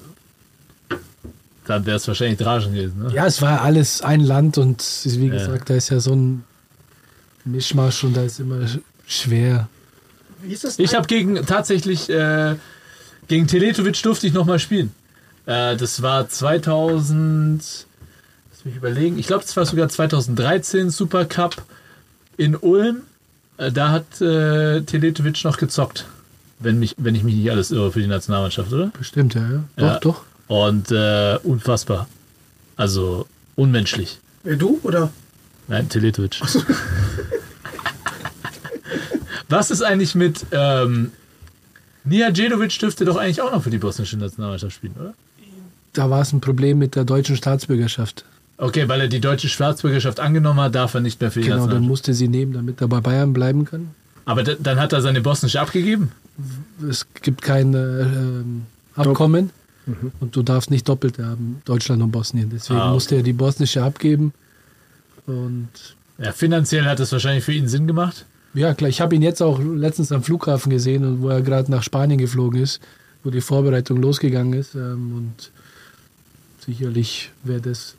dann 1.67 1.85
wäre 1.87 1.97
es 1.97 2.07
wahrscheinlich 2.09 2.39
Draschen 2.39 2.75
gewesen. 2.75 3.03
Ne? 3.05 3.13
Ja, 3.15 3.27
es 3.27 3.43
war 3.43 3.63
alles 3.63 4.03
ein 4.03 4.21
Land 4.21 4.59
und 4.59 4.85
wie 5.05 5.27
Ja. 5.29 5.33
gesagt, 5.35 5.71
da 5.71 5.75
ist 5.75 5.89
ja 5.91 6.01
so 6.01 6.13
ein 6.15 6.45
Mischmasch 7.45 8.05
und 8.05 8.17
da 8.17 8.23
ist 8.23 8.41
immer 8.41 8.57
sch- 8.65 8.81
schwer. 9.07 9.69
Wie 10.43 10.53
ist 10.53 10.65
das? 10.65 10.79
Ich 10.79 10.95
habe 10.95 11.07
gegen 11.07 11.35
tatsächlich 11.47 12.09
äh, 12.11 12.57
gegen 13.29 13.47
Teletovic 13.47 14.01
durfte 14.03 14.27
ich 14.27 14.33
noch 14.33 14.45
mal 14.47 14.59
spielen. 14.59 14.93
Äh, 15.47 15.77
das 15.77 16.03
war 16.03 16.29
2000. 16.29 17.63
Lass 18.51 18.65
mich 18.65 18.77
überlegen. 18.77 19.19
Ich 19.19 19.27
glaube, 19.27 19.43
das 19.43 19.57
war 19.57 19.67
sogar 19.67 19.89
2013 19.89 20.91
Supercup 20.91 21.63
in 22.37 22.57
Ulm. 22.57 23.03
Äh, 23.59 23.73
da 23.73 23.91
hat 23.91 24.21
äh, 24.21 24.83
Teletovic 24.83 25.43
noch 25.45 25.57
gezockt, 25.57 26.07
wenn 26.59 26.79
mich, 26.79 26.95
wenn 26.99 27.15
ich 27.15 27.23
mich 27.25 27.35
nicht 27.37 27.51
alles 27.51 27.71
irre 27.71 27.91
für 27.93 28.01
die 28.01 28.07
Nationalmannschaft, 28.07 28.73
oder? 28.73 28.89
Bestimmt, 28.99 29.35
ja. 29.35 29.41
ja. 29.43 29.65
Doch, 29.77 29.87
Ja. 29.87 29.99
doch. 30.01 30.23
Und 30.49 30.91
äh, 30.91 31.39
unfassbar. 31.43 32.09
Also 32.77 33.27
unmenschlich. 33.57 34.19
Wer, 34.43 34.57
du 34.57 34.81
oder? 34.83 35.11
Nein, 35.69 35.89
Teletovic. 35.89 36.41
Was 39.49 39.71
ist 39.71 39.83
eigentlich 39.83 40.15
mit 40.15 40.45
ähm, 40.53 41.13
Nia 42.05 42.31
Djedovic 42.31 42.79
dürfte 42.79 43.05
doch 43.05 43.17
eigentlich 43.17 43.43
auch 43.43 43.53
noch 43.53 43.63
für 43.63 43.71
die 43.71 43.79
bosnische 43.79 44.17
Nationalmannschaft 44.17 44.75
spielen, 44.75 44.95
oder? 44.99 45.15
Da 45.93 46.11
war 46.11 46.21
es 46.21 46.33
ein 46.33 46.41
Problem 46.41 46.79
mit 46.79 46.95
der 46.95 47.05
deutschen 47.05 47.37
Staatsbürgerschaft. 47.37 48.25
Okay, 48.59 48.89
weil 48.89 49.01
er 49.03 49.09
die 49.09 49.21
deutsche 49.21 49.49
Staatsbürgerschaft 49.49 50.21
angenommen 50.21 50.61
hat, 50.61 50.75
darf 50.75 50.95
er 50.95 51.01
nicht 51.01 51.21
mehr 51.21 51.31
für 51.31 51.41
die 51.41 51.49
Genau, 51.49 51.67
dann 51.67 51.83
musste 51.83 52.15
sie 52.15 52.29
nehmen, 52.29 52.53
damit 52.53 52.81
er 52.81 52.89
bei 52.89 53.01
Bayern 53.01 53.33
bleiben 53.33 53.65
kann. 53.65 53.91
Aber 54.25 54.43
dann 54.43 54.81
hat 54.81 54.93
er 54.93 55.03
seine 55.03 55.21
bosnische 55.21 55.61
abgegeben? 55.61 56.11
Es 56.89 57.07
gibt 57.23 57.43
kein 57.43 57.75
äh, 57.75 58.03
ähm, 58.03 58.67
Abkommen 59.87 60.13
und 60.21 60.35
du 60.37 60.43
darfst 60.43 60.71
nicht 60.71 60.89
doppelt 60.89 61.19
haben, 61.19 61.61
Deutschland 61.65 62.03
und 62.03 62.11
Bosnien. 62.11 62.51
Deswegen 62.53 62.79
Ah, 62.81 62.85
okay. 62.87 62.95
musste 62.95 63.17
er 63.17 63.23
die 63.23 63.33
bosnische 63.33 63.83
abgeben. 63.83 64.33
Und 65.27 65.69
Ja, 66.19 66.33
finanziell 66.33 66.85
hat 66.85 67.01
es 67.01 67.13
wahrscheinlich 67.13 67.45
für 67.45 67.53
ihn 67.53 67.69
Sinn 67.69 67.87
gemacht. 67.87 68.25
ja, 68.55 68.73
klar, 68.75 68.89
ich 68.89 69.01
habe 69.01 69.15
ihn 69.15 69.23
jetzt 69.23 69.43
auch 69.43 69.61
letztens 69.61 70.13
am 70.13 70.23
Flughafen 70.23 70.71
gesehen, 70.71 71.05
und 71.05 71.21
wo 71.23 71.29
er 71.29 71.43
gerade 71.43 71.71
nach 71.71 71.83
Spanien 71.83 72.19
geflogen 72.19 72.61
ist, 72.61 72.81
wo 73.23 73.31
die 73.31 73.41
Vorbereitung 73.41 74.01
losgegangen 74.01 74.55
ist. 74.55 74.75
Ähm, 74.75 75.15
und 75.17 75.51
sicherlich 76.65 77.31
wäre 77.45 77.61
das 77.61 77.95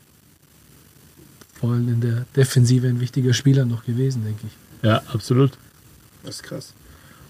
vor 1.60 1.72
allem 1.72 1.88
in 1.90 2.02
der 2.02 2.26
Defensive 2.36 2.88
ein 2.88 3.00
wichtiger 3.00 3.34
Spieler 3.34 3.66
noch 3.66 3.86
gewesen, 3.86 4.24
denke 4.24 4.42
ich. 4.48 4.54
Ja, 4.88 5.02
absolut. 5.14 5.52
Das 6.24 6.36
ist 6.36 6.44
krass. 6.44 6.74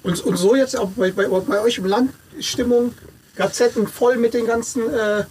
Und, 0.04 0.20
und 0.22 0.38
so 0.38 0.56
jetzt 0.56 0.78
auch 0.78 0.90
bei, 0.92 1.12
bei, 1.12 1.28
bei 1.28 1.62
euch 1.62 1.78
im 1.78 1.86
Land 1.86 2.12
Stimmung, 2.40 2.94
Gazetten 3.38 3.88
voll 3.88 4.18
mit 4.18 4.34
den 4.34 4.46
ganzen 4.46 4.94
äh, 4.94 5.24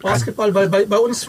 Basketball, 0.00 0.54
weil 0.54 0.68
bei, 0.68 0.84
bei 0.84 0.98
uns 0.98 1.28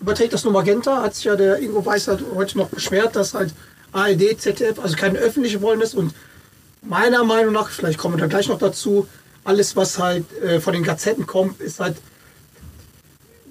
überträgt 0.00 0.32
das 0.32 0.44
nur 0.44 0.52
Magenta, 0.52 1.02
hat 1.02 1.14
sich 1.14 1.24
ja 1.24 1.36
der 1.36 1.58
Ingo 1.58 1.84
Weißer 1.84 2.18
heute 2.34 2.58
noch 2.58 2.68
beschwert, 2.68 3.16
dass 3.16 3.34
halt 3.34 3.54
ARD, 3.92 4.40
ZDF, 4.40 4.78
also 4.80 4.96
keine 4.96 5.18
öffentliche 5.18 5.62
wollen 5.62 5.80
ist 5.80 5.94
und 5.94 6.14
meiner 6.82 7.24
Meinung 7.24 7.52
nach, 7.52 7.70
vielleicht 7.70 7.98
kommen 7.98 8.16
wir 8.16 8.20
da 8.20 8.26
gleich 8.26 8.48
noch 8.48 8.58
dazu, 8.58 9.06
alles 9.44 9.76
was 9.76 9.98
halt 9.98 10.24
äh, 10.42 10.60
von 10.60 10.74
den 10.74 10.82
Gazetten 10.82 11.26
kommt, 11.26 11.60
ist 11.60 11.80
halt 11.80 11.96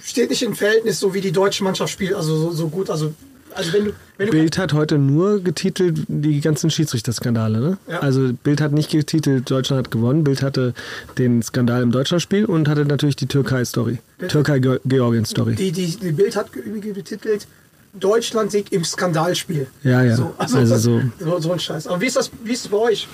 steht 0.04 0.30
nicht 0.30 0.44
im 0.44 0.56
Verhältnis, 0.56 1.00
so 1.00 1.14
wie 1.14 1.22
die 1.22 1.32
deutsche 1.32 1.64
Mannschaft 1.64 1.94
spielt, 1.94 2.14
also 2.14 2.36
so, 2.36 2.52
so 2.52 2.68
gut, 2.70 2.90
also 2.90 3.14
Also 3.56 3.74
wenn 3.74 3.86
du, 3.86 3.92
wenn 4.18 4.28
du 4.28 4.32
Bild 4.32 4.58
hat 4.58 4.74
heute 4.74 4.98
nur 4.98 5.42
getitelt 5.42 6.04
die 6.08 6.40
ganzen 6.42 6.70
Schiedsrichterskandale. 6.70 7.60
Ne? 7.60 7.78
Ja. 7.90 8.00
Also 8.00 8.32
Bild 8.34 8.62
hat 8.62 8.72
nicht 8.72 8.90
getitelt, 8.92 9.50
Deutschland 9.50 9.86
hat 9.86 9.92
gewonnen. 9.92 10.24
Bild 10.24 10.42
hatte 10.42 10.74
den 11.18 11.42
Skandal 11.44 11.82
im 11.82 11.92
Deutschlandspiel 11.92 12.46
und 12.46 12.68
hatte 12.68 12.86
natürlich 12.86 13.16
die 13.16 13.28
Türkei-Story. 13.28 14.00
Türkei-Georgien-Story. 14.28 15.56
die, 15.56 15.72
die, 15.72 15.88
die 15.98 16.12
Bild 16.12 16.36
hat 16.36 16.52
ge- 16.54 16.94
betitelt 16.94 17.48
Deutschland 17.94 18.52
siegt 18.52 18.72
im 18.72 18.84
Skandalspiel. 18.86 19.68
Ja, 19.84 20.02
ja. 20.04 20.16
So, 20.16 20.34
also, 20.38 20.58
Also 20.60 20.78
so. 20.78 21.02
so, 21.20 21.40
so 21.40 21.52
ein 21.52 21.60
Scheiß. 21.60 21.88
Aber 21.88 22.00
wie 22.00 22.06
ist 22.06 22.16
das, 22.16 22.32
wie 22.44 22.54
ist 22.54 22.62
es 22.66 22.68
bei 22.72 22.78
euch? 22.78 23.08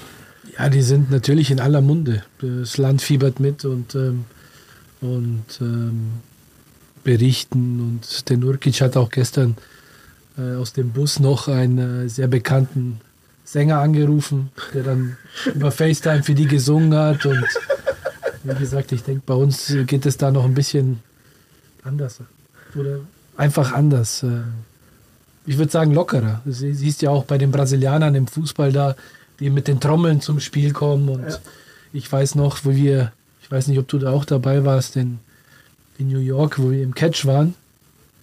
Ja, 0.58 0.70
die 0.70 0.82
sind 0.84 1.10
natürlich 1.12 1.50
in 1.52 1.60
aller 1.60 1.82
Munde. 1.82 2.24
Das 2.42 2.78
Land 2.78 3.02
fiebert 3.02 3.40
mit 3.40 3.66
und, 3.66 3.96
ähm, 3.96 4.26
und 5.02 5.46
ähm, 5.62 6.12
berichten. 7.04 7.80
Und 7.80 8.30
der 8.30 8.38
Nurkic 8.38 8.82
hat 8.82 8.98
auch 8.98 9.10
gestern 9.10 9.58
äh, 10.38 10.56
aus 10.56 10.74
dem 10.74 10.92
Bus 10.92 11.20
noch 11.20 11.48
einen 11.48 12.06
äh, 12.06 12.10
sehr 12.10 12.28
bekannten 12.28 13.00
Sänger 13.46 13.80
angerufen, 13.80 14.50
der 14.74 14.84
dann 14.84 15.18
über 15.54 15.72
FaceTime 15.72 16.24
für 16.24 16.34
die 16.34 16.48
gesungen 16.48 16.94
hat. 16.94 17.26
Und 17.26 17.44
wie 18.44 18.56
gesagt, 18.56 18.92
ich 18.92 19.04
denke, 19.04 19.22
bei 19.26 19.34
uns 19.34 19.74
geht 19.86 20.06
es 20.06 20.18
da 20.18 20.32
noch 20.32 20.44
ein 20.46 20.54
bisschen 20.54 21.00
anders. 21.84 22.20
Oder 22.76 23.00
einfach 23.38 23.72
anders. 23.74 24.24
Äh, 24.24 24.42
ich 25.46 25.58
würde 25.58 25.72
sagen 25.72 25.94
lockerer. 25.94 26.42
Du 26.44 26.52
sie- 26.52 26.74
siehst 26.74 27.02
ja 27.02 27.10
auch 27.10 27.24
bei 27.24 27.38
den 27.38 27.52
Brasilianern 27.52 28.16
im 28.16 28.28
Fußball 28.28 28.74
da, 28.74 28.96
die 29.40 29.50
mit 29.50 29.68
den 29.70 29.80
Trommeln 29.80 30.20
zum 30.20 30.40
Spiel 30.42 30.74
kommen. 30.74 31.08
Und 31.08 31.30
Ja. 31.30 31.38
ich 31.94 32.12
weiß 32.12 32.36
noch, 32.36 32.66
wo 32.66 32.76
wir, 32.76 33.14
ich 33.42 33.50
weiß 33.50 33.68
nicht, 33.68 33.80
ob 33.80 33.88
du 33.88 33.98
da 34.00 34.12
auch 34.12 34.26
dabei 34.26 34.66
warst, 34.66 34.98
in, 34.98 35.20
in 35.98 36.10
New 36.10 36.20
York, 36.20 36.60
wo 36.60 36.70
wir 36.72 36.84
im 36.84 36.94
Catch 36.94 37.26
waren. 37.26 37.54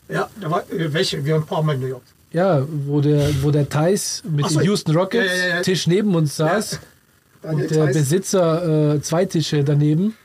Ja, 0.08 0.28
da 0.40 0.50
war, 0.50 0.70
äh, 0.70 0.92
welche? 0.92 1.24
Wir 1.24 1.36
ein 1.36 1.46
paar 1.46 1.62
Mal 1.62 1.74
in 1.74 1.80
New 1.80 1.86
York. 1.86 2.02
Ja, 2.32 2.66
wo 2.86 3.00
der, 3.00 3.30
wo 3.42 3.50
der 3.50 3.68
Thais 3.68 4.22
mit 4.28 4.48
so, 4.48 4.58
den 4.58 4.66
Houston 4.68 4.96
Rockets 4.96 5.30
ja, 5.38 5.46
ja, 5.48 5.54
ja. 5.56 5.62
Tisch 5.62 5.86
neben 5.86 6.14
uns 6.14 6.36
saß 6.36 6.80
und 7.42 7.58
der 7.58 7.68
Theiss. 7.68 7.96
Besitzer 7.96 8.94
äh, 8.96 9.00
zwei 9.02 9.24
Tische 9.24 9.62
daneben 9.64 10.16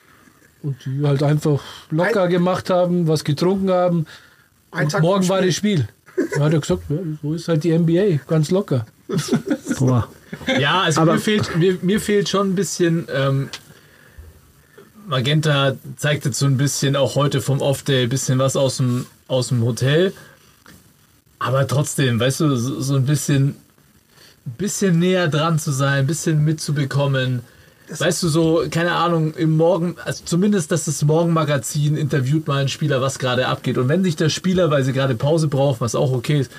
und 0.63 0.75
die 0.85 1.05
halt 1.05 1.21
einfach 1.23 1.61
locker 1.91 2.23
Ein- 2.23 2.29
gemacht 2.31 2.69
haben, 2.69 3.07
was 3.07 3.23
getrunken 3.23 3.69
haben. 3.69 4.05
Ein 4.71 4.85
Und 4.85 4.91
Tag 4.91 5.01
morgen 5.01 5.29
war 5.29 5.41
das 5.41 5.55
Spiel. 5.55 5.87
Da 6.35 6.45
hat 6.45 6.53
er 6.53 6.59
gesagt, 6.59 6.83
so 7.21 7.33
ist 7.33 7.47
halt 7.47 7.63
die 7.63 7.77
NBA, 7.77 8.19
ganz 8.27 8.51
locker. 8.51 8.85
Boah. 9.77 10.07
Ja, 10.59 10.81
also 10.81 11.01
Aber- 11.01 11.13
mir, 11.13 11.19
fehlt, 11.19 11.55
mir, 11.55 11.77
mir 11.81 11.99
fehlt 12.01 12.27
schon 12.27 12.49
ein 12.51 12.55
bisschen. 12.55 13.07
Ähm, 13.13 13.49
Magenta 15.09 15.75
zeigt 15.95 16.25
jetzt 16.25 16.37
so 16.37 16.45
ein 16.45 16.57
bisschen 16.57 16.95
auch 16.95 17.15
heute 17.15 17.41
vom 17.41 17.61
Off-Day 17.61 18.03
ein 18.03 18.09
bisschen 18.09 18.37
was 18.37 18.55
aus 18.55 18.77
dem, 18.77 19.07
aus 19.27 19.47
dem 19.47 19.63
Hotel. 19.63 20.13
Aber 21.39 21.67
trotzdem, 21.67 22.19
weißt 22.19 22.41
du, 22.41 22.55
so, 22.55 22.79
so 22.79 22.95
ein 22.95 23.05
bisschen, 23.07 23.55
bisschen 24.45 24.99
näher 24.99 25.27
dran 25.27 25.57
zu 25.57 25.71
sein, 25.71 26.01
ein 26.01 26.07
bisschen 26.07 26.45
mitzubekommen. 26.45 27.41
weißt 27.89 28.21
du, 28.21 28.27
so, 28.27 28.65
keine 28.69 28.91
Ahnung, 28.91 29.33
im 29.33 29.57
Morgen, 29.57 29.95
also 30.05 30.23
zumindest, 30.25 30.71
dass 30.71 30.85
das 30.85 31.03
Morgenmagazin 31.03 31.97
interviewt 31.97 32.47
mal 32.47 32.59
einen 32.59 32.69
Spieler, 32.69 33.01
was 33.01 33.17
gerade 33.17 33.47
abgeht. 33.47 33.79
Und 33.79 33.89
wenn 33.89 34.03
sich 34.03 34.15
der 34.15 34.29
Spieler, 34.29 34.69
weil 34.69 34.83
sie 34.83 34.93
gerade 34.93 35.15
Pause 35.15 35.47
braucht, 35.47 35.81
was 35.81 35.95
auch 35.95 36.11
okay 36.11 36.41
ist, 36.41 36.51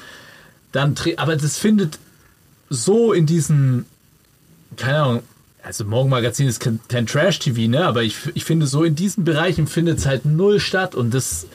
dann, 0.72 0.96
aber 1.18 1.36
das 1.36 1.56
findet 1.56 2.00
so 2.68 3.12
in 3.12 3.26
diesen, 3.26 3.86
keine 4.76 5.02
Ahnung, 5.02 5.22
also 5.62 5.84
Morgenmagazin 5.84 6.46
ist 6.48 6.60
kein, 6.60 6.80
kein 6.88 7.06
Trash-TV, 7.06 7.68
ne? 7.70 7.84
Aber 7.84 8.02
ich, 8.02 8.16
ich 8.34 8.44
finde, 8.44 8.66
so 8.66 8.84
in 8.84 8.94
diesen 8.94 9.24
Bereichen 9.24 9.66
findet 9.66 9.98
es 9.98 10.06
halt 10.06 10.24
null 10.24 10.60
statt 10.60 10.94
und 10.94 11.12
das, 11.14 11.46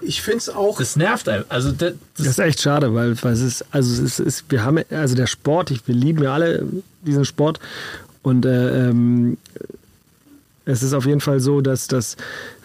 Ich 0.00 0.22
finde 0.22 0.38
es 0.38 0.48
auch. 0.48 0.78
das 0.78 0.96
nervt 0.96 1.28
einem. 1.28 1.44
Also 1.48 1.70
das, 1.72 1.94
Das 2.16 2.26
das, 2.26 2.26
ist 2.26 2.38
echt 2.38 2.60
schade, 2.62 2.94
weil, 2.94 3.20
weil 3.22 3.32
es 3.32 3.40
ist, 3.40 3.64
also 3.70 3.92
es 3.92 4.18
ist, 4.18 4.18
ist, 4.20 4.44
wir 4.48 4.64
haben, 4.64 4.80
also 4.90 5.14
der 5.14 5.26
Sport, 5.26 5.70
ich, 5.70 5.86
wir 5.86 5.94
lieben 5.94 6.22
ja 6.22 6.34
alle 6.34 6.66
diesen 7.02 7.24
Sport 7.24 7.60
und 8.22 8.44
äh, 8.46 8.88
ähm, 8.88 9.36
es 10.66 10.82
ist 10.82 10.94
auf 10.94 11.06
jeden 11.06 11.20
Fall 11.20 11.40
so, 11.40 11.60
dass 11.60 11.88
das, 11.88 12.16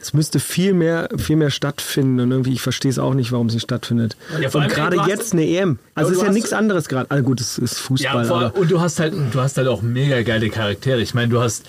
es 0.01 0.13
müsste 0.13 0.39
viel 0.39 0.73
mehr, 0.73 1.09
viel 1.17 1.35
mehr 1.35 1.51
stattfinden 1.51 2.19
und 2.21 2.31
irgendwie, 2.31 2.53
ich 2.53 2.61
verstehe 2.61 2.91
es 2.91 2.99
auch 2.99 3.13
nicht, 3.13 3.31
warum 3.31 3.47
es 3.47 3.53
nicht 3.53 3.63
stattfindet. 3.63 4.15
Ja, 4.39 4.47
und 4.47 4.55
allem, 4.55 4.69
gerade 4.69 4.97
jetzt 5.07 5.33
eine 5.33 5.45
EM, 5.45 5.79
also 5.95 6.11
Ja, 6.11 6.15
es 6.15 6.21
ist 6.21 6.27
ja 6.27 6.33
nichts 6.33 6.53
anderes 6.53 6.87
gerade. 6.87 7.09
Also 7.11 7.23
gut, 7.23 7.41
es 7.41 7.57
ist 7.57 7.77
ja, 7.77 7.83
Fußball, 7.83 8.25
vor, 8.25 8.37
aber 8.37 8.55
und 8.57 8.71
du 8.71 8.79
hast 8.79 8.99
halt, 8.99 9.13
du 9.31 9.39
hast 9.41 9.57
halt 9.57 9.67
auch 9.67 9.81
mega 9.81 10.21
geile 10.21 10.49
Charaktere. 10.49 11.01
Ich 11.01 11.13
meine, 11.13 11.29
du 11.29 11.41
hast 11.41 11.65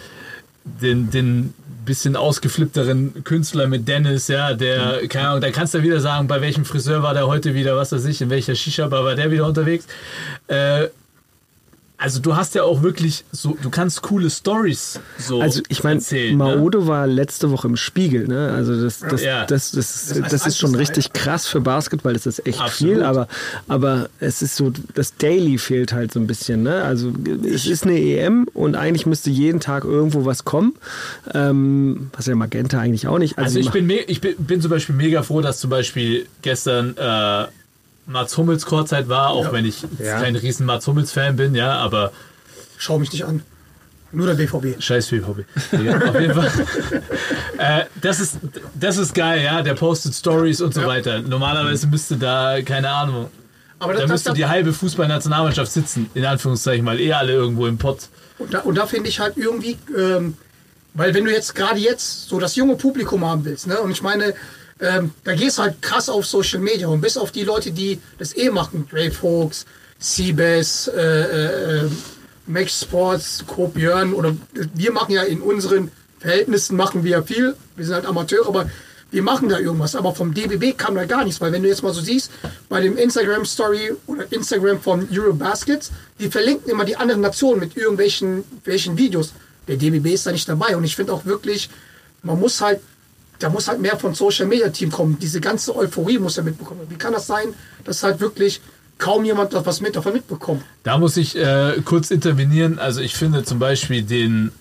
den, 0.64 1.10
den 1.10 1.54
bisschen 1.84 2.14
ausgeflippteren 2.14 3.24
Künstler 3.24 3.66
mit 3.66 3.88
Dennis, 3.88 4.28
ja, 4.28 4.54
der, 4.54 5.08
keine 5.08 5.28
Ahnung, 5.28 5.40
da 5.40 5.50
kannst 5.50 5.74
du 5.74 5.82
wieder 5.82 5.98
sagen, 5.98 6.28
bei 6.28 6.40
welchem 6.40 6.64
Friseur 6.64 7.02
war 7.02 7.14
der 7.14 7.26
heute 7.26 7.54
wieder, 7.54 7.76
was 7.76 7.90
weiß 7.90 8.04
ich, 8.04 8.20
in 8.20 8.30
welcher 8.30 8.54
Shisha-Bar 8.54 9.04
war 9.04 9.14
der 9.16 9.30
wieder 9.30 9.46
unterwegs. 9.46 9.86
Äh, 10.46 10.88
also 12.00 12.18
du 12.18 12.34
hast 12.34 12.54
ja 12.54 12.62
auch 12.62 12.82
wirklich 12.82 13.24
so, 13.30 13.56
du 13.60 13.68
kannst 13.68 14.00
coole 14.00 14.30
Stories 14.30 14.98
so 15.18 15.40
Also 15.40 15.60
ich 15.68 15.84
meine, 15.84 16.00
ne? 16.00 16.32
Maodo 16.34 16.86
war 16.86 17.06
letzte 17.06 17.50
Woche 17.50 17.68
im 17.68 17.76
Spiegel, 17.76 18.26
ne? 18.26 18.52
Also 18.54 18.80
das, 18.82 19.00
das, 19.00 19.22
Ja. 19.22 19.44
das, 19.44 19.72
das, 19.72 20.08
das, 20.08 20.32
heißt 20.32 20.46
ist 20.46 20.58
schon 20.58 20.74
richtig 20.74 21.12
krass 21.12 21.46
für 21.46 21.60
Basketball, 21.60 22.14
das 22.14 22.24
ist 22.26 22.46
echt 22.46 22.60
Absolut. 22.60 22.94
viel, 22.94 23.04
aber, 23.04 23.28
aber 23.68 24.08
es 24.18 24.40
ist 24.40 24.56
so, 24.56 24.72
das 24.94 25.16
Daily 25.16 25.58
fehlt 25.58 25.92
halt 25.92 26.12
so 26.12 26.20
ein 26.20 26.26
bisschen, 26.26 26.62
ne? 26.62 26.82
Also 26.82 27.12
es 27.44 27.66
ist 27.66 27.84
eine 27.84 28.00
EM 28.00 28.48
und 28.54 28.76
eigentlich 28.76 29.04
müsste 29.04 29.28
jeden 29.28 29.60
Tag 29.60 29.84
irgendwo 29.84 30.24
was 30.24 30.44
kommen. 30.44 30.74
Ähm, 31.34 32.10
was 32.16 32.26
ja 32.26 32.34
Magenta 32.34 32.78
eigentlich 32.78 33.06
auch 33.06 33.18
nicht. 33.18 33.36
Also 33.36 33.58
die 33.58 33.66
ich 33.66 33.70
bin, 33.70 33.90
ich 33.90 34.20
bin, 34.22 34.36
bin 34.38 34.60
zum 34.62 34.70
Beispiel 34.70 34.94
mega 34.94 35.22
froh, 35.22 35.42
dass 35.42 35.60
zum 35.60 35.68
Beispiel 35.68 36.26
gestern 36.40 36.96
äh, 36.96 37.46
Mats 38.10 38.36
Hummels 38.36 38.66
Kurzzeit 38.66 39.08
war, 39.08 39.30
auch 39.30 39.52
wenn 39.52 39.64
ich 39.64 39.84
Ja. 39.98 40.20
kein 40.20 40.36
riesen 40.36 40.66
Mats 40.66 40.86
Hummels 40.86 41.12
Fan 41.12 41.36
bin, 41.36 41.54
ja, 41.54 41.72
aber 41.74 42.12
Schau 42.76 42.98
mich 42.98 43.12
nicht 43.12 43.24
an. 43.24 43.42
Nur 44.12 44.26
der 44.26 44.34
BVB. 44.34 44.82
scheiß 44.82 45.12
Hobby. 45.26 45.44
Ja, 45.84 45.98
auf 45.98 46.18
jeden 46.18 46.34
Fall. 46.34 46.50
äh, 47.58 47.84
das, 48.00 48.18
ist, 48.18 48.38
das 48.74 48.96
ist 48.96 49.14
geil, 49.14 49.44
ja, 49.44 49.62
der 49.62 49.74
postet 49.74 50.14
Stories 50.14 50.60
und 50.60 50.74
so 50.74 50.84
weiter. 50.84 51.20
Normalerweise 51.20 51.86
müsste 51.86 52.16
da, 52.16 52.60
keine 52.62 52.90
Ahnung, 52.90 53.30
Aber 53.78 53.92
da 53.92 54.00
das, 54.00 54.10
müsste 54.10 54.30
das, 54.30 54.36
die 54.36 54.46
halbe 54.46 54.72
Fußballnationalmannschaft 54.72 55.70
sitzen, 55.70 56.10
in 56.14 56.24
Anführungszeichen, 56.24 56.84
weil 56.86 56.98
eh 57.00 57.12
alle 57.12 57.32
irgendwo 57.32 57.66
im 57.68 57.78
Pott. 57.78 58.08
Und 58.38 58.52
da, 58.52 58.60
und 58.60 58.74
da 58.76 58.86
finde 58.86 59.08
ich 59.10 59.20
halt 59.20 59.36
irgendwie, 59.36 59.78
ähm, 59.96 60.36
weil 60.94 61.14
wenn 61.14 61.24
du 61.24 61.30
jetzt 61.30 61.54
gerade 61.54 61.78
jetzt 61.78 62.28
so 62.28 62.40
das 62.40 62.56
junge 62.56 62.74
Publikum 62.74 63.24
haben 63.24 63.44
willst, 63.44 63.68
ne, 63.68 63.78
und 63.80 63.92
ich 63.92 64.02
meine, 64.02 64.34
ähm, 64.80 65.12
da 65.24 65.34
gehst 65.34 65.58
du 65.58 65.62
halt 65.62 65.82
krass 65.82 66.08
auf 66.08 66.26
Social 66.26 66.60
Media 66.60 66.88
und 66.88 67.00
bis 67.00 67.16
auf 67.16 67.32
die 67.32 67.44
Leute, 67.44 67.70
die 67.70 68.00
das 68.18 68.36
eh 68.36 68.50
machen, 68.50 68.88
Dave 68.90 69.10
Fox, 69.10 69.66
Seabass, 69.98 70.88
äh, 70.88 71.00
äh, 71.00 71.84
äh, 71.84 71.90
Max 72.46 72.80
Sports, 72.80 73.44
Co. 73.46 73.68
Björn 73.68 74.14
oder 74.14 74.34
wir 74.74 74.92
machen 74.92 75.12
ja 75.12 75.22
in 75.22 75.40
unseren 75.40 75.90
Verhältnissen 76.18 76.76
machen 76.76 77.04
wir 77.04 77.10
ja 77.12 77.22
viel, 77.22 77.54
wir 77.76 77.84
sind 77.84 77.94
halt 77.94 78.06
Amateure, 78.06 78.46
aber 78.46 78.70
wir 79.10 79.22
machen 79.22 79.48
da 79.48 79.58
irgendwas, 79.58 79.96
aber 79.96 80.14
vom 80.14 80.32
DBB 80.34 80.76
kam 80.76 80.94
da 80.94 81.04
gar 81.04 81.24
nichts, 81.24 81.40
weil 81.40 81.52
wenn 81.52 81.62
du 81.62 81.68
jetzt 81.68 81.82
mal 81.82 81.92
so 81.92 82.00
siehst, 82.00 82.30
bei 82.68 82.80
dem 82.80 82.96
Instagram 82.96 83.44
Story 83.44 83.92
oder 84.06 84.30
Instagram 84.30 84.80
von 84.80 85.08
Eurobaskets, 85.12 85.90
die 86.18 86.30
verlinken 86.30 86.70
immer 86.70 86.84
die 86.84 86.96
anderen 86.96 87.20
Nationen 87.20 87.60
mit 87.60 87.76
irgendwelchen 87.76 88.44
welchen 88.64 88.96
Videos. 88.96 89.32
Der 89.66 89.76
DBB 89.76 90.14
ist 90.14 90.26
da 90.26 90.32
nicht 90.32 90.48
dabei 90.48 90.76
und 90.76 90.84
ich 90.84 90.96
finde 90.96 91.12
auch 91.12 91.24
wirklich, 91.24 91.70
man 92.22 92.38
muss 92.38 92.60
halt, 92.60 92.80
da 93.40 93.48
muss 93.48 93.68
halt 93.68 93.80
mehr 93.80 93.96
von 93.96 94.14
Social 94.14 94.46
Media 94.46 94.68
Team 94.68 94.90
kommen. 94.90 95.18
Diese 95.18 95.40
ganze 95.40 95.74
Euphorie 95.74 96.18
muss 96.18 96.36
er 96.38 96.44
mitbekommen. 96.44 96.82
Wie 96.88 96.96
kann 96.96 97.12
das 97.12 97.26
sein, 97.26 97.54
dass 97.84 98.02
halt 98.02 98.20
wirklich 98.20 98.60
kaum 98.98 99.24
jemand 99.24 99.52
was 99.54 99.80
mit 99.80 99.96
davon 99.96 100.12
mitbekommt? 100.12 100.62
Da 100.82 100.98
muss 100.98 101.16
ich 101.16 101.36
äh, 101.36 101.80
kurz 101.84 102.10
intervenieren. 102.10 102.78
Also 102.78 103.00
ich 103.00 103.14
finde 103.14 103.42
zum 103.42 103.58
Beispiel 103.58 104.02
den 104.02 104.52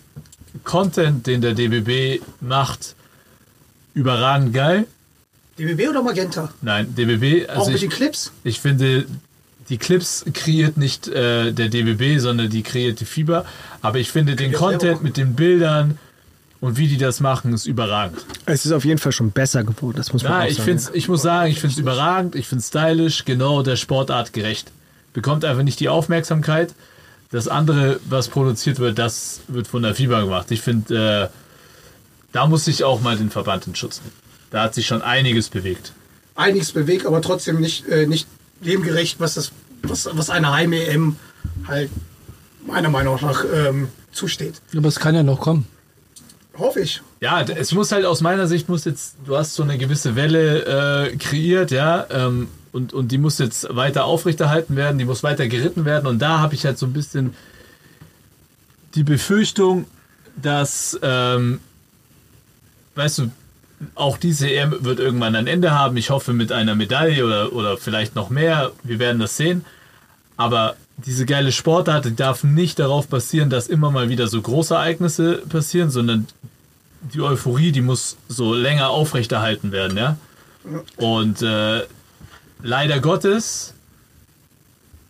Content, 0.64 1.28
den 1.28 1.42
der 1.42 1.54
DBB 1.54 2.24
macht, 2.42 2.96
überragend 3.94 4.54
geil. 4.54 4.88
DBB 5.58 5.90
oder 5.90 6.02
Magenta? 6.02 6.54
Nein, 6.62 6.96
DBB, 6.96 7.50
auch 7.50 7.60
also 7.60 7.72
mit 7.72 7.82
den 7.82 7.90
ich, 7.90 7.96
Clips? 7.96 8.32
ich 8.46 8.62
finde, 8.62 9.06
die 9.68 9.78
Clips 9.78 10.24
kreiert 10.34 10.78
nicht 10.78 11.10
äh, 11.10 11.52
der 11.52 11.68
DBB, 11.68 12.20
sondern 12.20 12.50
die 12.50 12.64
kreiert 12.64 13.02
die 13.02 13.06
Fieber. 13.06 13.46
Aber 13.82 14.00
ich 14.00 14.10
finde 14.10 14.38
den 14.38 14.54
ja 14.54 14.58
selber 14.58 14.72
Content 14.72 15.04
mit 15.04 15.18
den 15.18 15.36
Bildern 15.36 16.00
und 16.62 16.78
wie 16.78 16.88
die 16.88 16.98
das 16.98 17.20
machen, 17.20 17.54
ist 17.54 17.66
überragend. 17.66 18.26
es 18.46 18.66
ist 18.66 18.72
auf 18.72 18.84
jeden 18.86 18.98
Fall 19.00 19.12
schon 19.12 19.32
besser 19.32 19.64
geworden, 19.64 19.98
das 19.98 20.12
muss 20.14 20.24
man 20.24 20.32
Ja, 20.32 20.40
auch 20.40 20.44
ich, 20.46 20.56
sagen. 20.58 20.66
find's, 20.66 20.92
ich 20.94 21.08
muss 21.08 21.22
sagen, 21.22 21.52
ich 21.52 21.60
finde 21.62 21.74
es 21.74 21.80
überragend, 21.80 22.36
ich 22.36 22.48
finde 22.48 22.62
es 22.62 22.68
stylisch, 22.68 23.26
genau 23.26 23.64
der 23.64 23.76
Sportart 23.78 24.34
gerecht. 24.34 24.72
Bekommt 25.14 25.46
einfach 25.46 25.64
nicht 25.64 25.80
die 25.80 25.90
Aufmerksamkeit. 25.90 26.74
Das 27.32 27.48
andere, 27.48 28.00
was 28.10 28.28
produziert 28.28 28.80
wird, 28.80 28.98
das 29.00 29.42
wird 29.48 29.68
von 29.68 29.84
der 29.84 29.94
Fieber 29.96 30.22
gemacht. 30.22 30.50
Ich 30.52 30.62
finde, 30.62 31.30
äh, 31.32 31.38
da 32.32 32.48
muss 32.48 32.68
ich 32.68 32.84
auch 32.84 33.02
mal 33.02 33.18
den 33.18 33.30
Verband 33.30 33.68
in 33.68 33.76
Schutz 33.76 34.02
nehmen. 34.02 34.14
Da 34.52 34.64
hat 34.64 34.74
sich 34.74 34.88
schon 34.88 35.02
einiges 35.02 35.50
bewegt. 35.50 35.94
Einiges 36.36 36.72
bewegt, 36.72 37.06
aber 37.06 37.22
trotzdem 37.22 37.60
nicht, 37.60 37.88
äh, 37.88 38.06
nicht 38.08 38.28
dem 38.62 38.82
gerecht, 38.82 39.20
was, 39.20 39.36
das, 39.36 39.52
was, 39.84 40.10
was 40.12 40.30
einer 40.30 40.52
Heim-EM 40.54 41.16
halt 41.68 41.90
meiner 42.66 42.90
Meinung 42.90 43.20
nach 43.22 43.44
ähm, 43.54 43.90
zusteht. 44.12 44.62
Aber 44.76 44.88
es 44.88 45.00
kann 45.00 45.16
ja 45.16 45.24
noch 45.24 45.40
kommen. 45.40 45.68
Hoffe 46.60 46.82
ich. 46.82 47.02
Ja, 47.22 47.42
es 47.42 47.72
muss 47.74 47.92
halt 47.92 48.06
aus 48.06 48.22
meiner 48.22 48.48
Sicht 48.48 48.70
muss 48.70 48.86
jetzt, 48.86 49.16
du 49.26 49.38
hast 49.38 49.56
so 49.56 49.64
eine 49.64 49.78
gewisse 49.78 50.16
Welle 50.16 51.08
äh, 51.12 51.16
kreiert, 51.16 51.72
ja. 51.72 52.06
Ähm, 52.10 52.50
und, 52.72 52.94
und 52.94 53.12
die 53.12 53.18
muss 53.18 53.40
jetzt 53.40 53.76
weiter 53.76 54.06
aufrechterhalten 54.06 54.76
werden, 54.76 54.98
die 55.00 55.06
muss 55.06 55.24
weiter 55.24 55.48
geritten 55.48 55.86
werden. 55.86 56.06
Und 56.06 56.20
da 56.20 56.40
habe 56.40 56.54
ich 56.54 56.66
halt 56.66 56.78
so 56.78 56.86
ein 56.86 56.94
bisschen 56.94 57.34
die 58.96 59.04
Befürchtung, 59.04 59.86
dass, 60.36 61.00
ähm, 61.02 61.60
weißt 62.96 63.20
du, 63.20 63.32
auch 63.96 64.18
diese 64.18 64.52
EM 64.52 64.84
wird 64.84 65.00
irgendwann 65.00 65.36
ein 65.36 65.48
Ende 65.48 65.72
haben. 65.72 65.96
Ich 65.98 66.10
hoffe 66.10 66.34
mit 66.34 66.52
einer 66.52 66.76
Medaille 66.76 67.26
oder, 67.26 67.54
oder 67.54 67.78
vielleicht 67.78 68.16
noch 68.16 68.30
mehr. 68.30 68.72
Wir 68.84 69.00
werden 69.00 69.20
das 69.20 69.38
sehen. 69.38 69.66
Aber 70.36 70.76
diese 71.06 71.26
geile 71.26 71.52
Sportart 71.52 72.06
die 72.06 72.16
darf 72.16 72.44
nicht 72.44 72.80
darauf 72.80 73.08
basieren, 73.08 73.50
dass 73.50 73.68
immer 73.68 73.92
mal 73.92 74.10
wieder 74.10 74.28
so 74.28 74.42
Großereignisse 74.42 75.44
passieren, 75.50 75.90
sondern 75.90 76.28
die 77.02 77.22
Euphorie, 77.22 77.72
die 77.72 77.82
muss 77.82 78.18
so 78.28 78.54
länger 78.54 78.90
aufrechterhalten 78.90 79.72
werden, 79.72 79.98
ja. 79.98 80.18
Und 80.98 81.42
äh, 81.42 81.84
leider 82.62 83.00
Gottes 83.00 83.74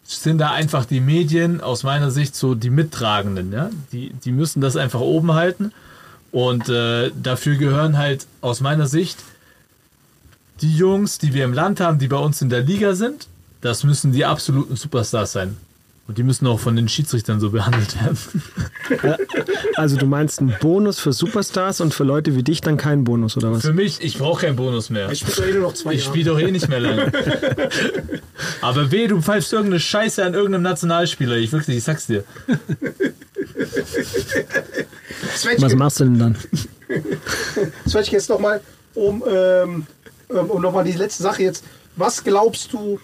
sind 0.04 0.40
da 0.40 0.52
einfach 0.52 0.86
die 0.86 1.02
Medien 1.02 1.62
aus 1.62 1.84
meiner 1.84 2.12
Sicht 2.12 2.36
so 2.36 2.56
die 2.56 2.70
Mittragenden, 2.70 3.52
ja. 3.52 3.70
Die, 3.92 4.12
die 4.12 4.32
müssen 4.32 4.62
das 4.62 4.76
einfach 4.76 5.00
oben 5.00 5.34
halten. 5.34 5.72
Und 6.32 6.70
äh, 6.70 7.12
dafür 7.22 7.56
gehören 7.56 7.98
halt 7.98 8.28
aus 8.42 8.62
meiner 8.62 8.88
Sicht 8.88 9.18
die 10.62 10.76
Jungs, 10.76 11.18
die 11.18 11.34
wir 11.34 11.46
im 11.46 11.54
Land 11.54 11.80
haben, 11.80 12.00
die 12.00 12.08
bei 12.08 12.18
uns 12.18 12.42
in 12.42 12.50
der 12.50 12.62
Liga 12.62 12.94
sind, 12.94 13.28
das 13.62 13.84
müssen 13.84 14.12
die 14.12 14.26
absoluten 14.26 14.76
Superstars 14.76 15.32
sein. 15.32 15.58
Und 16.10 16.18
die 16.18 16.24
müssen 16.24 16.48
auch 16.48 16.60
von 16.60 16.76
den 16.76 16.90
Schiedsrichtern 16.90 17.40
so 17.40 17.52
behandelt 17.52 17.96
werden. 18.02 18.18
Also 19.76 19.96
du 19.96 20.08
meinst 20.08 20.40
einen 20.40 20.56
Bonus 20.60 21.00
für 21.00 21.14
Superstars 21.14 21.80
und 21.80 21.94
für 21.94 22.04
Leute 22.04 22.36
wie 22.36 22.42
dich 22.42 22.60
dann 22.60 22.76
keinen 22.76 23.04
Bonus, 23.04 23.38
oder 23.38 23.52
was? 23.52 23.62
Für 23.62 23.72
mich, 23.72 24.02
ich 24.02 24.18
brauche 24.18 24.42
keinen 24.42 24.56
Bonus 24.56 24.90
mehr. 24.90 25.12
Ich 25.12 25.20
spiele 25.20 25.36
doch 25.36 25.46
eh 25.46 25.52
nur 25.54 25.62
noch 25.62 25.74
zwei 25.74 25.94
Ich 25.94 26.04
spiele 26.04 26.32
doch 26.32 26.40
eh 26.40 26.52
nicht 26.52 26.68
mehr 26.68 26.80
lange. 26.80 27.12
Aber 28.62 28.92
weh, 28.92 29.08
du 29.08 29.22
pfeifst 29.22 29.54
irgendeine 29.54 29.80
Scheiße 29.80 30.26
an 30.26 30.34
irgendeinem 30.34 30.64
Nationalspieler. 30.64 31.36
Ich 31.38 31.52
wirklich, 31.52 31.78
ich 31.78 31.84
sag's 31.84 32.08
dir. 32.08 32.24
Was 35.60 35.76
machst 35.76 36.00
du 36.00 36.06
denn 36.06 36.20
dann? 36.20 36.36
Svetschke, 37.88 38.16
jetzt 38.16 38.30
nochmal, 38.30 38.62
um, 38.96 39.24
ähm, 39.30 39.86
um 40.28 40.62
nochmal 40.62 40.84
die 40.84 40.94
letzte 40.94 41.22
Sache 41.22 41.44
jetzt. 41.44 41.64
Was 41.96 42.24
glaubst 42.24 42.74
du, 42.74 43.00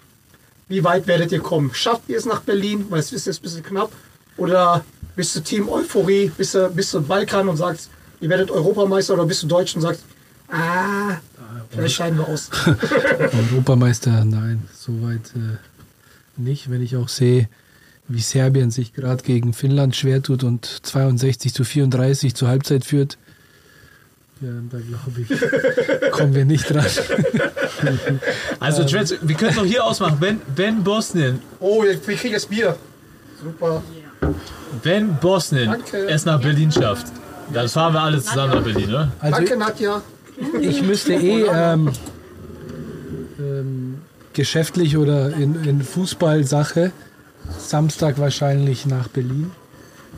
wie 0.68 0.82
weit 0.82 1.06
werdet 1.06 1.32
ihr 1.32 1.40
kommen? 1.40 1.70
Schafft 1.72 2.08
ihr 2.08 2.18
es 2.18 2.26
nach 2.26 2.40
Berlin? 2.40 2.86
Weil 2.88 3.00
es 3.00 3.12
ist 3.12 3.26
jetzt 3.26 3.40
ein 3.40 3.42
bisschen 3.42 3.62
knapp. 3.62 3.92
Oder 4.36 4.84
bist 5.14 5.34
du 5.36 5.40
Team 5.40 5.68
Euphorie? 5.68 6.30
Bist 6.36 6.54
du, 6.54 6.68
bist 6.70 6.92
du 6.92 7.00
Balkan 7.00 7.48
und 7.48 7.56
sagst, 7.56 7.90
ihr 8.20 8.28
werdet 8.28 8.50
Europameister? 8.50 9.14
Oder 9.14 9.26
bist 9.26 9.42
du 9.42 9.46
Deutsch 9.46 9.74
und 9.76 9.82
sagst, 9.82 10.02
ah, 10.48 11.18
vielleicht 11.70 11.94
scheiden 11.94 12.18
wir 12.18 12.28
aus. 12.28 12.50
Europameister, 13.52 14.24
nein, 14.24 14.64
soweit 14.74 15.32
äh, 15.36 15.56
nicht. 16.36 16.70
Wenn 16.70 16.82
ich 16.82 16.96
auch 16.96 17.08
sehe, 17.08 17.48
wie 18.08 18.20
Serbien 18.20 18.70
sich 18.70 18.92
gerade 18.92 19.22
gegen 19.22 19.52
Finnland 19.52 19.96
schwer 19.96 20.22
tut 20.22 20.44
und 20.44 20.64
62 20.64 21.54
zu 21.54 21.64
34 21.64 22.34
zur 22.34 22.48
Halbzeit 22.48 22.84
führt, 22.84 23.18
ja, 24.40 24.48
da 24.70 24.78
glaube 24.78 25.20
ich, 25.22 26.10
kommen 26.12 26.34
wir 26.34 26.44
nicht 26.44 26.68
dran. 26.68 26.84
Also, 28.60 28.84
Trent, 28.84 29.18
wir 29.22 29.34
können 29.36 29.50
es 29.52 29.58
auch 29.58 29.64
hier 29.64 29.84
ausmachen. 29.84 30.16
Wenn, 30.20 30.40
wenn 30.54 30.82
Bosnien, 30.84 31.40
Oh, 31.60 31.82
wir 31.82 31.98
kriegen 31.98 32.32
jetzt 32.34 32.48
Bier. 32.50 32.76
Super. 33.42 33.82
wenn 34.82 35.14
Bosnien 35.16 35.70
Danke. 35.70 36.08
es 36.08 36.24
nach 36.24 36.40
Berlin 36.40 36.70
schafft, 36.72 37.06
dann 37.52 37.68
fahren 37.68 37.92
wir 37.94 38.00
alle 38.00 38.20
zusammen 38.22 38.54
nach 38.54 38.62
Berlin, 38.62 38.88
oder? 38.88 39.12
Also 39.20 39.36
Danke, 39.36 39.56
Nadja. 39.56 40.02
ich 40.60 40.82
müsste 40.82 41.14
eh 41.14 41.44
ähm, 41.44 41.92
ähm, 43.38 43.98
geschäftlich 44.32 44.96
oder 44.96 45.32
in, 45.32 45.64
in 45.64 45.82
Fußballsache 45.82 46.92
Samstag 47.58 48.18
wahrscheinlich 48.18 48.86
nach 48.86 49.08
Berlin. 49.08 49.50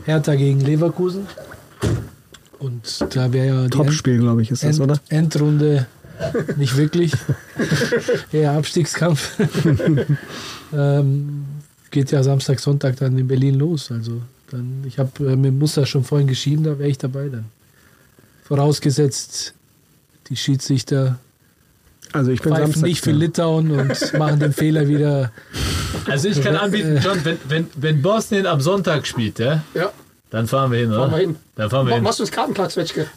Hertha 0.05 0.35
gegen 0.35 0.59
Leverkusen. 0.61 1.27
Und 2.59 3.15
da 3.15 3.31
wäre 3.31 3.47
ja 3.47 3.63
die 3.63 3.69
Topspiel, 3.69 4.19
glaube 4.19 4.41
ich, 4.41 4.51
ist 4.51 4.63
das, 4.63 4.79
End, 4.79 4.81
oder? 4.81 4.99
Endrunde 5.09 5.87
nicht 6.57 6.75
wirklich. 6.77 7.13
Eher 8.31 8.51
Abstiegskampf. 8.51 9.37
ähm, 10.73 11.45
geht 11.91 12.11
ja 12.11 12.23
Samstag, 12.23 12.59
Sonntag 12.59 12.97
dann 12.97 13.17
in 13.17 13.27
Berlin 13.27 13.55
los. 13.55 13.91
Also 13.91 14.21
dann, 14.51 14.83
ich 14.85 14.99
habe 14.99 15.31
äh, 15.31 15.35
mit 15.35 15.53
Muster 15.53 15.85
schon 15.85 16.03
vorhin 16.03 16.27
geschrieben, 16.27 16.63
da 16.63 16.77
wäre 16.77 16.89
ich 16.89 16.97
dabei 16.97 17.29
dann. 17.29 17.45
Vorausgesetzt, 18.43 19.53
die 20.27 20.35
Schiedsrichter 20.35 21.19
Also 22.13 22.31
ich 22.31 22.41
bin 22.41 22.51
pfeifen 22.51 22.65
Samstag. 22.65 22.87
nicht 22.87 23.03
für 23.03 23.11
da. 23.11 23.17
Litauen 23.17 23.71
und 23.71 24.13
machen 24.17 24.39
den 24.39 24.53
Fehler 24.53 24.87
wieder. 24.87 25.31
Also, 26.05 26.29
ich 26.29 26.41
kann 26.41 26.55
anbieten, 26.57 26.99
John, 27.03 27.19
wenn, 27.23 27.37
wenn, 27.47 27.67
wenn 27.75 28.01
Bosnien 28.01 28.45
am 28.45 28.61
Sonntag 28.61 29.05
spielt, 29.05 29.39
ja, 29.39 29.63
Ja, 29.73 29.91
dann 30.29 30.47
fahren 30.47 30.71
wir 30.71 30.79
hin, 30.79 30.89
oder? 30.91 30.99
fahren 30.99 31.11
wir 31.11 31.17
hin. 31.19 31.35
Dann 31.55 31.69
fahren 31.69 31.87
wir 31.87 31.95
hin. 31.95 32.03
Machst 32.03 32.19
du 32.19 32.23
das 32.23 32.31
Kartenplatz, 32.31 32.73
Svetschke? 32.73 33.07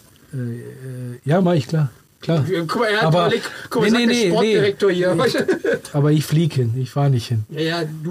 Ja, 1.25 1.41
mach 1.41 1.55
ich 1.55 1.67
klar. 1.69 1.91
Klar. 2.21 2.45
Guck 2.69 2.77
mal, 2.79 2.87
er 2.87 2.99
hat 2.99 3.05
Aber- 3.07 3.27
überlegt, 3.27 3.51
guck 3.69 3.83
mal, 3.83 3.91
nee, 3.91 3.99
nee, 3.99 4.07
der 4.07 4.15
nee, 4.15 4.31
Sportdirektor 4.31 4.91
hier. 4.93 5.17
Aber 5.93 6.13
ich 6.13 6.25
fliege 6.25 6.55
hin, 6.55 6.75
ich 6.79 6.89
fahre 6.91 7.11
nicht 7.11 7.27
hin. 7.27 7.45
Ja, 7.51 7.61
ja, 7.61 7.83
du 7.85 8.11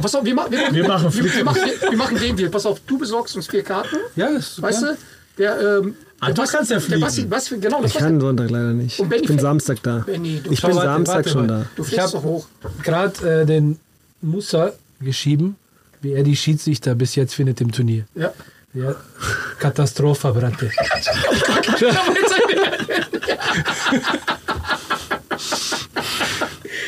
Pass 0.00 0.14
auf, 0.14 0.24
wir, 0.24 0.34
machen, 0.36 0.52
wir, 0.52 0.60
machen, 0.60 0.74
Wir 0.76 0.86
machen 0.86 1.12
wir, 1.14 1.34
wir, 1.34 1.44
machen, 1.44 1.60
wir 1.90 1.96
machen 1.98 2.16
den 2.18 2.36
Deal. 2.36 2.48
Pass 2.48 2.64
auf, 2.64 2.80
du 2.86 2.96
besorgst 2.96 3.34
uns 3.34 3.48
vier 3.48 3.64
Karten, 3.64 3.96
Ja, 4.14 4.28
ist 4.28 4.54
super. 4.54 4.68
weißt 4.68 4.82
du? 4.82 4.96
Der, 5.36 5.78
ähm, 5.78 5.94
Ah, 6.20 6.32
du 6.32 6.42
kannst 6.44 6.70
ja 6.70 6.80
fliegen. 6.80 7.00
Basti, 7.00 7.22
Basti, 7.26 7.58
genau, 7.58 7.82
Ich 7.84 7.94
kann 7.94 8.20
Sonntag 8.20 8.50
leider 8.50 8.72
nicht. 8.72 8.98
Ich 9.00 9.08
bin 9.28 9.38
Samstag 9.38 9.78
da. 9.84 9.98
Benny, 9.98 10.40
du, 10.42 10.50
Ich 10.52 10.60
bin 10.62 10.74
warte, 10.74 10.86
Samstag 10.88 11.14
warte 11.16 11.28
schon 11.28 11.46
da. 11.48 11.64
du 11.76 11.82
Ich 11.82 11.88
fliegst 11.88 12.06
hab- 12.06 12.12
doch 12.12 12.22
hoch. 12.24 12.46
Gerade 12.82 13.42
äh, 13.42 13.46
den 13.46 13.78
Musa 14.20 14.72
geschrieben, 15.00 15.56
wie 16.00 16.12
er 16.12 16.22
die 16.22 16.36
Schiedsrichter 16.36 16.94
bis 16.94 17.14
jetzt 17.14 17.34
findet 17.34 17.60
im 17.60 17.72
Turnier. 17.72 18.04
Ja. 18.14 18.32
Ja, 18.74 18.94
Katastrophe, 19.58 20.30
Brate. 20.32 20.70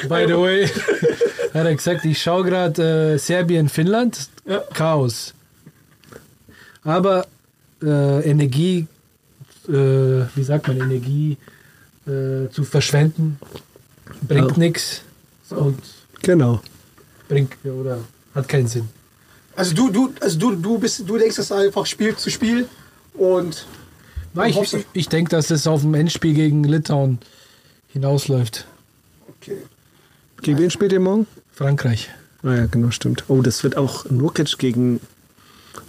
By 0.09 0.27
the 0.27 0.35
way, 0.37 0.67
hat 1.55 1.67
er 1.67 1.75
gesagt, 1.75 2.05
ich 2.05 2.21
schaue 2.21 2.45
gerade 2.45 3.15
äh, 3.15 3.19
Serbien, 3.19 3.69
Finnland, 3.69 4.29
Ja. 4.47 4.59
Chaos. 4.73 5.35
Aber 6.83 7.27
äh, 7.83 8.31
Energie, 8.31 8.87
äh, 9.69 9.73
wie 9.73 10.43
sagt 10.43 10.69
man, 10.69 10.79
Energie 10.79 11.37
äh, 12.07 12.49
zu 12.51 12.65
verschwenden, 12.65 13.39
bringt 14.23 14.53
Ja. 14.53 14.59
nichts 14.59 15.03
und 15.51 15.79
Genau. 16.23 16.61
bringt 17.29 17.53
oder 17.65 17.99
hat 18.35 18.49
keinen 18.49 18.67
Sinn. 18.69 18.89
Also 19.57 19.75
du, 19.75 19.91
du, 19.91 20.13
also 20.21 20.39
du, 20.39 20.55
du 20.57 20.79
bist, 20.79 21.09
du 21.09 21.19
denkst 21.19 21.37
das 21.37 21.53
einfach 21.53 21.87
Spiel 21.87 22.17
zu 22.17 22.31
Spiel 22.31 22.67
und 23.15 23.67
Nein, 24.35 24.55
hoffst 24.55 24.75
ich, 24.75 24.83
du- 24.85 24.89
ich 24.93 25.09
denke, 25.09 25.31
dass 25.31 25.51
es 25.51 25.67
auf 25.67 25.83
dem 25.83 25.95
Endspiel 25.95 26.35
gegen 26.35 26.65
Litauen 26.65 27.19
hinausläuft. 27.89 28.67
okay. 29.29 29.57
Gegen 30.43 30.59
wen 30.59 30.71
spielt 30.71 30.93
ihr 30.93 31.01
morgen? 31.01 31.27
Frankreich. 31.53 32.09
Ah 32.43 32.55
ja, 32.55 32.67
genau, 32.67 32.91
stimmt. 32.91 33.25
Oh, 33.29 33.43
das 33.43 33.63
wird 33.63 33.77
auch 33.77 34.09
Nurkic 34.09 34.57
gegen 34.59 35.01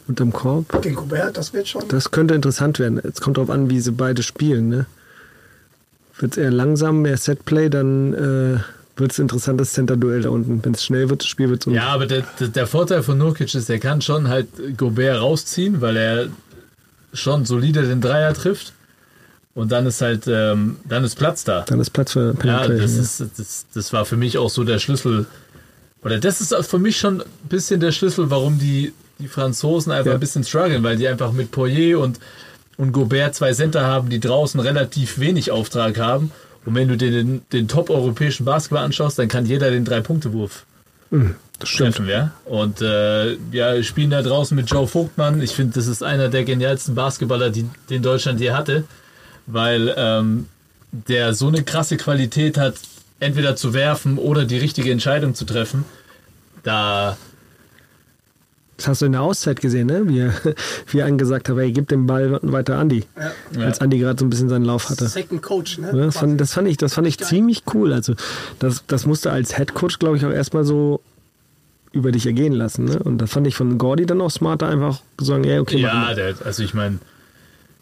unterm 0.08 0.34
Korb. 0.34 0.82
gegen 0.82 0.96
Gobert, 0.96 1.38
das 1.38 1.54
wird 1.54 1.70
schon. 1.70 1.88
Das 1.88 2.12
könnte 2.12 2.34
interessant 2.34 2.78
werden. 2.80 3.00
Es 3.00 3.22
kommt 3.22 3.38
darauf 3.38 3.50
an, 3.50 3.70
wie 3.70 3.80
sie 3.80 3.94
beide 3.94 4.24
spielen. 4.24 4.68
Ne? 4.68 4.86
Wird 6.20 6.34
es 6.34 6.38
eher 6.44 6.52
langsam, 6.52 7.04
mehr 7.04 7.16
Setplay, 7.16 7.70
dann 7.70 8.14
äh, 8.14 8.60
wird 9.02 9.12
es 9.12 9.20
interessantes 9.20 9.74
Center-Duell 9.74 10.22
da 10.22 10.30
unten. 10.30 10.64
Wenn 10.64 10.74
es 10.74 10.84
schnell 10.86 11.10
wird, 11.10 11.22
das 11.22 11.28
Spiel 11.28 11.50
wird 11.50 11.64
so. 11.64 11.72
Ja, 11.72 11.88
aber 11.90 12.06
der, 12.06 12.24
der, 12.40 12.68
Vorteil 12.68 13.04
von 13.04 13.18
Nurkic 13.18 13.54
ist, 13.54 13.70
er 13.70 13.80
kann 13.80 14.02
schon 14.02 14.30
halt 14.30 14.48
Gobert 14.78 15.20
rausziehen, 15.20 15.82
weil 15.82 15.98
er 15.98 16.28
schon 17.14 17.46
solide 17.46 17.84
den 17.84 18.00
Dreier 18.00 18.34
trifft. 18.34 18.74
Und 19.54 19.72
dann 19.72 19.86
ist 19.86 20.02
halt, 20.02 20.28
ähm, 20.28 20.78
dann 20.88 21.04
ist 21.04 21.16
Platz 21.16 21.44
da. 21.44 21.66
Dann 21.68 21.82
ist 21.82 21.90
Platz 21.90 22.14
für 22.14 22.28
Ja, 22.28 22.34
Penetration. 22.34 22.78
das, 22.80 23.20
ja. 23.20 23.26
ist, 23.26 23.40
das, 23.40 23.66
das 23.74 23.94
war 23.94 24.06
für 24.06 24.16
mich 24.16 24.38
auch 24.38 24.50
so 24.50 24.64
der 24.64 24.80
Schlüssel. 24.80 25.26
Oder 26.04 26.20
das 26.20 26.40
ist 26.40 26.56
für 26.68 26.80
mich 26.80 26.98
schon 26.98 27.22
ein 27.22 27.28
bisschen 27.50 27.80
der 27.82 27.92
Schlüssel, 27.92 28.30
warum 28.30 28.60
die, 28.60 28.94
die 29.20 29.28
Franzosen 29.28 29.92
einfach 29.92 30.08
Ja. 30.08 30.14
ein 30.14 30.20
bisschen 30.22 30.44
strugglen, 30.46 30.84
weil 30.84 30.96
die 30.96 31.08
einfach 31.08 31.34
mit 31.34 31.52
Poirier 31.52 32.00
und, 32.00 32.20
und 32.78 32.94
Gobert 32.94 33.36
zwei 33.36 33.54
Center 33.54 33.82
haben, 33.86 34.10
die 34.10 34.22
draußen 34.22 34.60
relativ 34.60 35.20
wenig 35.20 35.52
Auftrag 35.52 36.00
haben. 36.00 36.32
Und 36.66 36.76
wenn 36.76 36.88
du 36.88 36.98
dir 36.98 37.12
den, 37.12 37.42
den 37.52 37.68
top-europäischen 37.68 38.46
Basketball 38.46 38.84
anschaust, 38.84 39.18
dann 39.18 39.28
kann 39.28 39.46
jeder 39.46 39.72
den 39.72 39.86
Drei-Punkte-Wurf 39.86 40.66
stimmt. 41.64 41.96
treffen, 41.96 42.10
ja. 42.10 42.32
Und 42.46 42.82
äh, 42.82 43.34
ja, 43.52 43.82
spielen 43.84 44.10
da 44.10 44.22
draußen 44.22 44.56
mit 44.56 44.70
Joe 44.70 44.88
Vogtmann. 44.88 45.42
Ich 45.42 45.52
finde, 45.52 45.74
das 45.74 45.88
ist 45.88 46.04
einer 46.04 46.30
der 46.30 46.44
genialsten 46.44 46.96
Basketballer, 46.96 47.50
die, 47.50 47.66
den 47.90 48.02
Deutschland 48.02 48.40
je 48.40 48.52
hatte, 48.52 48.84
weil 49.48 49.94
ähm, 49.98 50.48
der 50.92 51.34
so 51.34 51.48
eine 51.48 51.64
krasse 51.64 51.98
Qualität 51.98 52.58
hat, 52.58 52.76
entweder 53.20 53.56
zu 53.56 53.74
werfen 53.74 54.18
oder 54.18 54.46
die 54.46 54.58
richtige 54.58 54.92
Entscheidung 54.92 55.36
zu 55.36 55.46
treffen. 55.46 55.86
Da, 56.64 57.18
Das 58.82 58.88
hast 58.88 59.02
du 59.04 59.06
in 59.06 59.12
der 59.12 59.22
Auszeit 59.22 59.62
gesehen, 59.62 59.88
ne? 59.88 60.08
Wie 60.08 60.20
er, 60.20 60.34
wie 60.88 61.00
er 61.00 61.06
angesagt 61.06 61.50
hat, 61.50 61.58
ey, 61.58 61.72
gib 61.72 61.88
den 61.90 62.08
Ball 62.08 62.40
weiter 62.42 62.80
Andi. 62.80 63.04
Als 63.60 63.80
Andi 63.80 64.00
gerade 64.00 64.20
so 64.20 64.26
ein 64.26 64.32
bisschen 64.32 64.50
seinen 64.50 64.66
Lauf 64.66 64.90
hatte. 64.90 65.08
Second 65.08 65.44
Coach, 65.44 65.78
ne? 65.78 65.92
Ja, 65.94 66.06
das, 66.06 66.18
fand, 66.18 66.42
das 66.42 66.54
fand 66.54 66.68
ich, 66.68 66.78
das 66.78 66.96
fand 66.96 67.08
ich 67.08 67.20
ziemlich 67.20 67.64
cool. 67.76 67.94
Also 67.94 68.16
das, 68.58 68.84
das 68.88 69.06
musste 69.06 69.32
als 69.32 69.56
Head 69.56 69.76
Coach, 69.76 70.00
glaube 70.00 70.18
ich, 70.18 70.26
auch 70.26 70.32
erstmal 70.32 70.64
so 70.64 71.00
über 71.92 72.12
dich 72.12 72.26
ergehen 72.26 72.54
lassen. 72.54 72.86
Ne? 72.86 72.98
Und 73.00 73.20
das 73.20 73.32
fand 73.32 73.46
ich 73.46 73.56
von 73.56 73.78
Gordy 73.78 74.08
dann 74.08 74.20
auch 74.20 74.32
smarter, 74.32 74.68
einfach 74.68 75.02
zu 75.20 75.26
sagen, 75.26 75.44
ja, 75.44 75.60
okay, 75.60 75.78
Ja, 75.78 76.14
der, 76.16 76.34
also 76.44 76.64
ich 76.64 76.74
meine, 76.74 76.98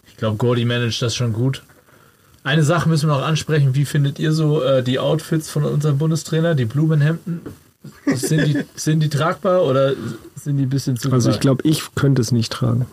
ich 0.07 0.17
glaube, 0.17 0.35
Gordy 0.35 0.65
managt 0.65 1.01
das 1.01 1.15
schon 1.15 1.31
gut. 1.31 1.63
Eine 2.43 2.63
Sache 2.63 2.89
müssen 2.89 3.07
wir 3.07 3.17
noch 3.17 3.25
ansprechen. 3.25 3.75
Wie 3.75 3.85
findet 3.85 4.19
ihr 4.19 4.33
so 4.33 4.61
äh, 4.63 4.83
die 4.83 4.99
Outfits 4.99 5.49
von 5.49 5.63
unserem 5.63 5.97
Bundestrainer, 5.97 6.55
die 6.55 6.65
Blumenhemden? 6.65 7.41
Sind 8.05 8.45
die, 8.45 8.63
sind 8.75 8.99
die 8.99 9.09
tragbar 9.09 9.63
oder 9.63 9.93
sind 10.35 10.57
die 10.57 10.63
ein 10.63 10.69
bisschen 10.69 10.97
zu 10.97 11.11
also 11.11 11.29
ich 11.29 11.39
glaube, 11.39 11.63
ich 11.65 11.95
könnte 11.95 12.21
es 12.21 12.31
nicht 12.31 12.51
tragen. 12.51 12.85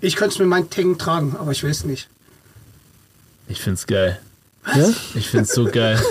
Ich 0.00 0.16
könnte 0.16 0.34
es 0.34 0.38
mit 0.38 0.48
meinen 0.48 0.68
Tengen 0.70 0.98
tragen, 0.98 1.36
aber 1.38 1.50
ich 1.52 1.62
will 1.62 1.70
es 1.70 1.84
nicht. 1.84 2.08
Ich 3.48 3.60
find's 3.60 3.86
geil. 3.86 4.18
Ja? 4.74 4.90
Ich 5.14 5.28
find's 5.30 5.54
so 5.54 5.64
geil. 5.64 5.98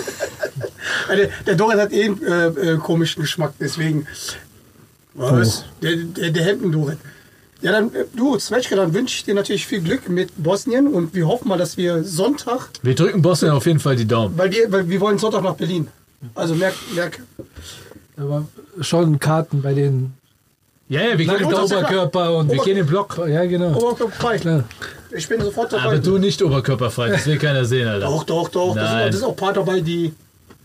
Der, 1.08 1.28
der 1.46 1.54
Doran 1.54 1.78
hat 1.80 1.92
eh 1.92 2.04
einen 2.04 2.22
äh, 2.22 2.46
äh, 2.48 2.76
komischen 2.76 3.22
Geschmack, 3.22 3.54
deswegen. 3.58 4.06
Was? 5.14 5.64
Oh. 5.64 5.82
Der, 5.82 5.96
der, 5.96 6.30
der 6.30 6.44
Hemden-Doran. 6.44 6.98
Ja, 7.60 7.72
dann, 7.72 7.94
äh, 7.94 8.04
du, 8.14 8.36
Zwetschke, 8.36 8.76
dann 8.76 8.92
wünsche 8.94 9.16
ich 9.16 9.24
dir 9.24 9.34
natürlich 9.34 9.66
viel 9.66 9.80
Glück 9.80 10.08
mit 10.08 10.30
Bosnien 10.36 10.86
und 10.86 11.14
wir 11.14 11.26
hoffen 11.26 11.48
mal, 11.48 11.58
dass 11.58 11.76
wir 11.76 12.04
Sonntag, 12.04 12.68
Wir 12.82 12.94
drücken 12.94 13.22
Bosnien 13.22 13.52
auf 13.52 13.66
jeden 13.66 13.80
Fall 13.80 13.96
die 13.96 14.06
Daumen. 14.06 14.36
weil 14.36 14.52
wir, 14.52 14.70
weil 14.70 14.88
wir 14.88 15.00
wollen 15.00 15.18
Sonntag 15.18 15.42
nach 15.42 15.54
Berlin. 15.54 15.88
Also 16.34 16.54
merk, 16.54 16.74
merk. 16.94 17.20
Aber 18.18 18.46
schon 18.80 19.18
Karten 19.18 19.62
bei 19.62 19.74
den 19.74 20.14
Ja, 20.88 21.02
ja, 21.02 21.18
wir 21.18 21.26
gehen, 21.26 21.28
das 21.28 21.40
ist 21.40 21.48
klar. 21.48 21.64
Oberkörper 21.64 22.36
und 22.36 22.50
wir 22.50 22.58
gehen 22.58 22.76
im 22.76 22.86
Block. 22.86 23.18
ja 23.18 23.44
genau. 23.44 23.76
Oberkörperfrei. 23.76 24.38
Klar. 24.38 24.64
Ich 25.10 25.28
bin 25.28 25.40
sofort 25.40 25.72
dabei. 25.72 25.84
Aber 25.84 25.98
du 25.98 26.18
nicht 26.18 26.42
oberkörperfrei, 26.42 27.08
das 27.10 27.26
will 27.26 27.38
keiner 27.38 27.64
sehen, 27.64 27.88
Alter. 27.88 28.06
Doch, 28.06 28.24
doch, 28.24 28.48
doch. 28.48 28.74
Da 28.74 28.86
sind, 28.86 28.96
Nein. 28.96 29.10
da 29.10 29.16
sind 29.16 29.26
auch 29.26 29.30
ein 29.30 29.36
paar 29.36 29.52
dabei, 29.52 29.80
die 29.80 30.12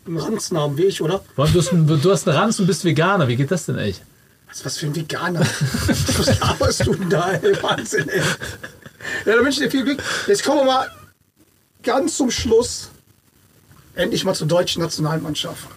einen 0.06 0.18
Ranzen 0.18 0.58
haben, 0.58 0.78
wie 0.78 0.84
ich, 0.84 1.02
oder? 1.02 1.22
Allem, 1.38 1.54
du, 1.54 1.60
hast 1.60 1.72
einen, 1.72 1.88
du 1.88 2.12
hast 2.12 2.28
einen 2.28 2.38
Ranz 2.38 2.60
und 2.60 2.68
bist 2.68 2.84
Veganer. 2.84 3.28
Wie 3.28 3.36
geht 3.36 3.52
das 3.52 3.66
denn 3.66 3.78
echt? 3.78 4.02
Was, 4.50 4.66
was 4.66 4.78
für 4.78 4.88
ein 4.88 4.96
Veganer. 4.96 5.40
was 5.88 6.40
laberst 6.40 6.86
du 6.86 6.94
denn 6.94 7.10
da, 7.10 7.32
ey? 7.34 7.56
Wahnsinn, 7.62 8.10
ey. 8.10 8.20
Ja, 9.26 9.36
dann 9.36 9.46
wünsche 9.46 9.64
ich 9.64 9.70
dir 9.70 9.72
viel 9.72 9.86
Glück. 9.86 10.04
Jetzt 10.28 10.44
kommen 10.44 10.60
wir 10.60 10.66
mal 10.66 10.92
ganz 11.84 12.18
zum 12.18 12.32
Schluss 12.32 12.90
endlich 13.96 14.26
mal 14.26 14.34
zur 14.34 14.48
deutschen 14.48 14.82
Nationalmannschaft. 14.82 15.68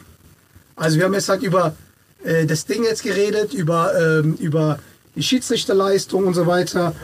Also 0.77 0.99
wir 0.99 1.05
haben 1.05 1.14
jetzt 1.14 1.29
halt 1.29 1.43
über 1.43 1.74
äh, 2.22 2.47
das 2.47 2.66
Ding 2.66 2.85
jetzt 2.85 3.03
geredet, 3.03 3.55
über, 3.55 3.93
ähm, 3.99 4.35
über 4.35 4.79
die 5.14 5.22
Schiedsrichterleistung 5.22 6.27
und 6.27 6.35
so 6.35 6.47
weiter. 6.47 6.95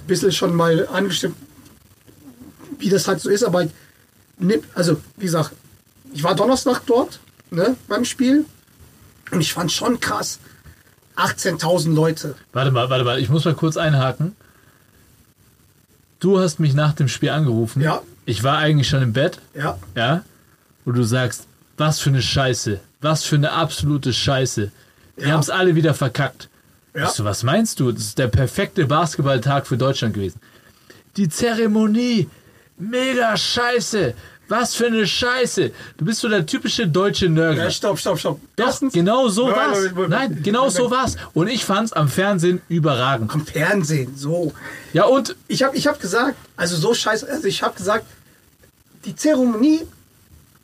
Ein 0.00 0.06
bisschen 0.06 0.32
schon 0.32 0.54
mal 0.54 0.88
angestimmt, 0.88 1.36
wie 2.78 2.88
das 2.88 3.06
halt 3.06 3.20
so 3.20 3.30
ist, 3.30 3.44
aber 3.44 3.68
also 4.74 5.00
wie 5.16 5.26
gesagt, 5.26 5.52
ich 6.12 6.24
war 6.24 6.34
Donnerstag 6.34 6.82
dort 6.86 7.20
ne, 7.50 7.76
beim 7.88 8.04
Spiel 8.04 8.44
und 9.30 9.40
ich 9.40 9.52
fand 9.52 9.70
schon 9.70 10.00
krass, 10.00 10.40
18.000 11.16 11.94
Leute. 11.94 12.34
Warte 12.52 12.70
mal, 12.70 12.90
warte 12.90 13.04
mal, 13.04 13.20
ich 13.20 13.28
muss 13.28 13.44
mal 13.44 13.54
kurz 13.54 13.76
einhaken. 13.76 14.34
Du 16.18 16.38
hast 16.38 16.58
mich 16.58 16.74
nach 16.74 16.94
dem 16.94 17.08
Spiel 17.08 17.30
angerufen. 17.30 17.80
Ja. 17.80 18.02
Ich 18.26 18.42
war 18.42 18.58
eigentlich 18.58 18.88
schon 18.88 19.02
im 19.02 19.12
Bett, 19.12 19.38
Ja, 19.54 19.78
ja. 19.94 20.24
Und 20.84 20.96
du 20.96 21.02
sagst, 21.02 21.46
was 21.76 22.00
für 22.00 22.10
eine 22.10 22.22
Scheiße. 22.22 22.80
Was 23.00 23.24
für 23.24 23.36
eine 23.36 23.52
absolute 23.52 24.12
Scheiße. 24.12 24.70
Wir 25.16 25.26
Ja. 25.26 25.32
haben 25.34 25.40
es 25.40 25.50
alle 25.50 25.74
wieder 25.74 25.94
verkackt. 25.94 26.48
Ja. 26.94 27.04
Ich 27.04 27.10
so, 27.10 27.24
was 27.24 27.42
meinst 27.42 27.80
du? 27.80 27.92
Das 27.92 28.02
ist 28.02 28.18
der 28.18 28.28
perfekte 28.28 28.86
Basketballtag 28.86 29.66
für 29.66 29.76
Deutschland 29.76 30.14
gewesen. 30.14 30.40
Die 31.16 31.28
Zeremonie, 31.28 32.28
mega 32.78 33.36
scheiße. 33.36 34.14
Was 34.48 34.74
für 34.74 34.86
eine 34.86 35.06
Scheiße. 35.06 35.70
Du 35.96 36.04
bist 36.04 36.18
so 36.20 36.28
der 36.28 36.44
typische 36.44 36.88
deutsche 36.88 37.28
Nörgler. 37.28 37.64
ja 37.64 37.70
stopp, 37.70 38.00
stopp, 38.00 38.18
stopp. 38.18 38.40
Doch, 38.56 38.66
Erstens, 38.66 38.92
genau 38.92 39.28
so 39.28 39.48
Nein, 39.48 39.56
war's. 39.56 40.08
Nein, 40.08 40.42
genau 40.42 40.68
so 40.68 40.90
war's. 40.90 41.16
Und 41.34 41.46
ich 41.46 41.64
fand's 41.64 41.92
am 41.92 42.08
Fernsehen 42.08 42.60
überragend. 42.68 43.30
am 43.32 43.46
Fernsehen, 43.46 44.16
so. 44.16 44.52
Ja, 44.92 45.04
und 45.04 45.36
Ich 45.46 45.62
habe 45.62 45.76
ich 45.76 45.86
hab 45.86 46.00
gesagt, 46.00 46.34
also 46.56 46.76
so 46.76 46.94
scheiße, 46.94 47.28
also 47.30 47.46
ich 47.46 47.62
habe 47.62 47.76
gesagt, 47.76 48.06
die 49.04 49.14
Zeremonie, 49.14 49.82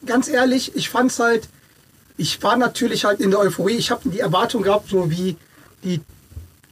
ganz 0.05 0.26
ehrlich, 0.26 0.74
ich 0.74 0.89
fand's 0.89 1.20
halt, 1.20 1.49
ich 2.17 2.43
war 2.43 2.57
natürlich 2.57 3.05
halt 3.05 3.21
in 3.21 3.31
der 3.31 3.41
Euphorie, 3.41 3.75
ich 3.75 3.91
habe 3.91 4.09
die 4.09 4.21
Erwartung 4.21 4.62
gehabt, 4.62 4.89
so 4.89 5.11
wie 5.11 5.37
die 5.85 6.01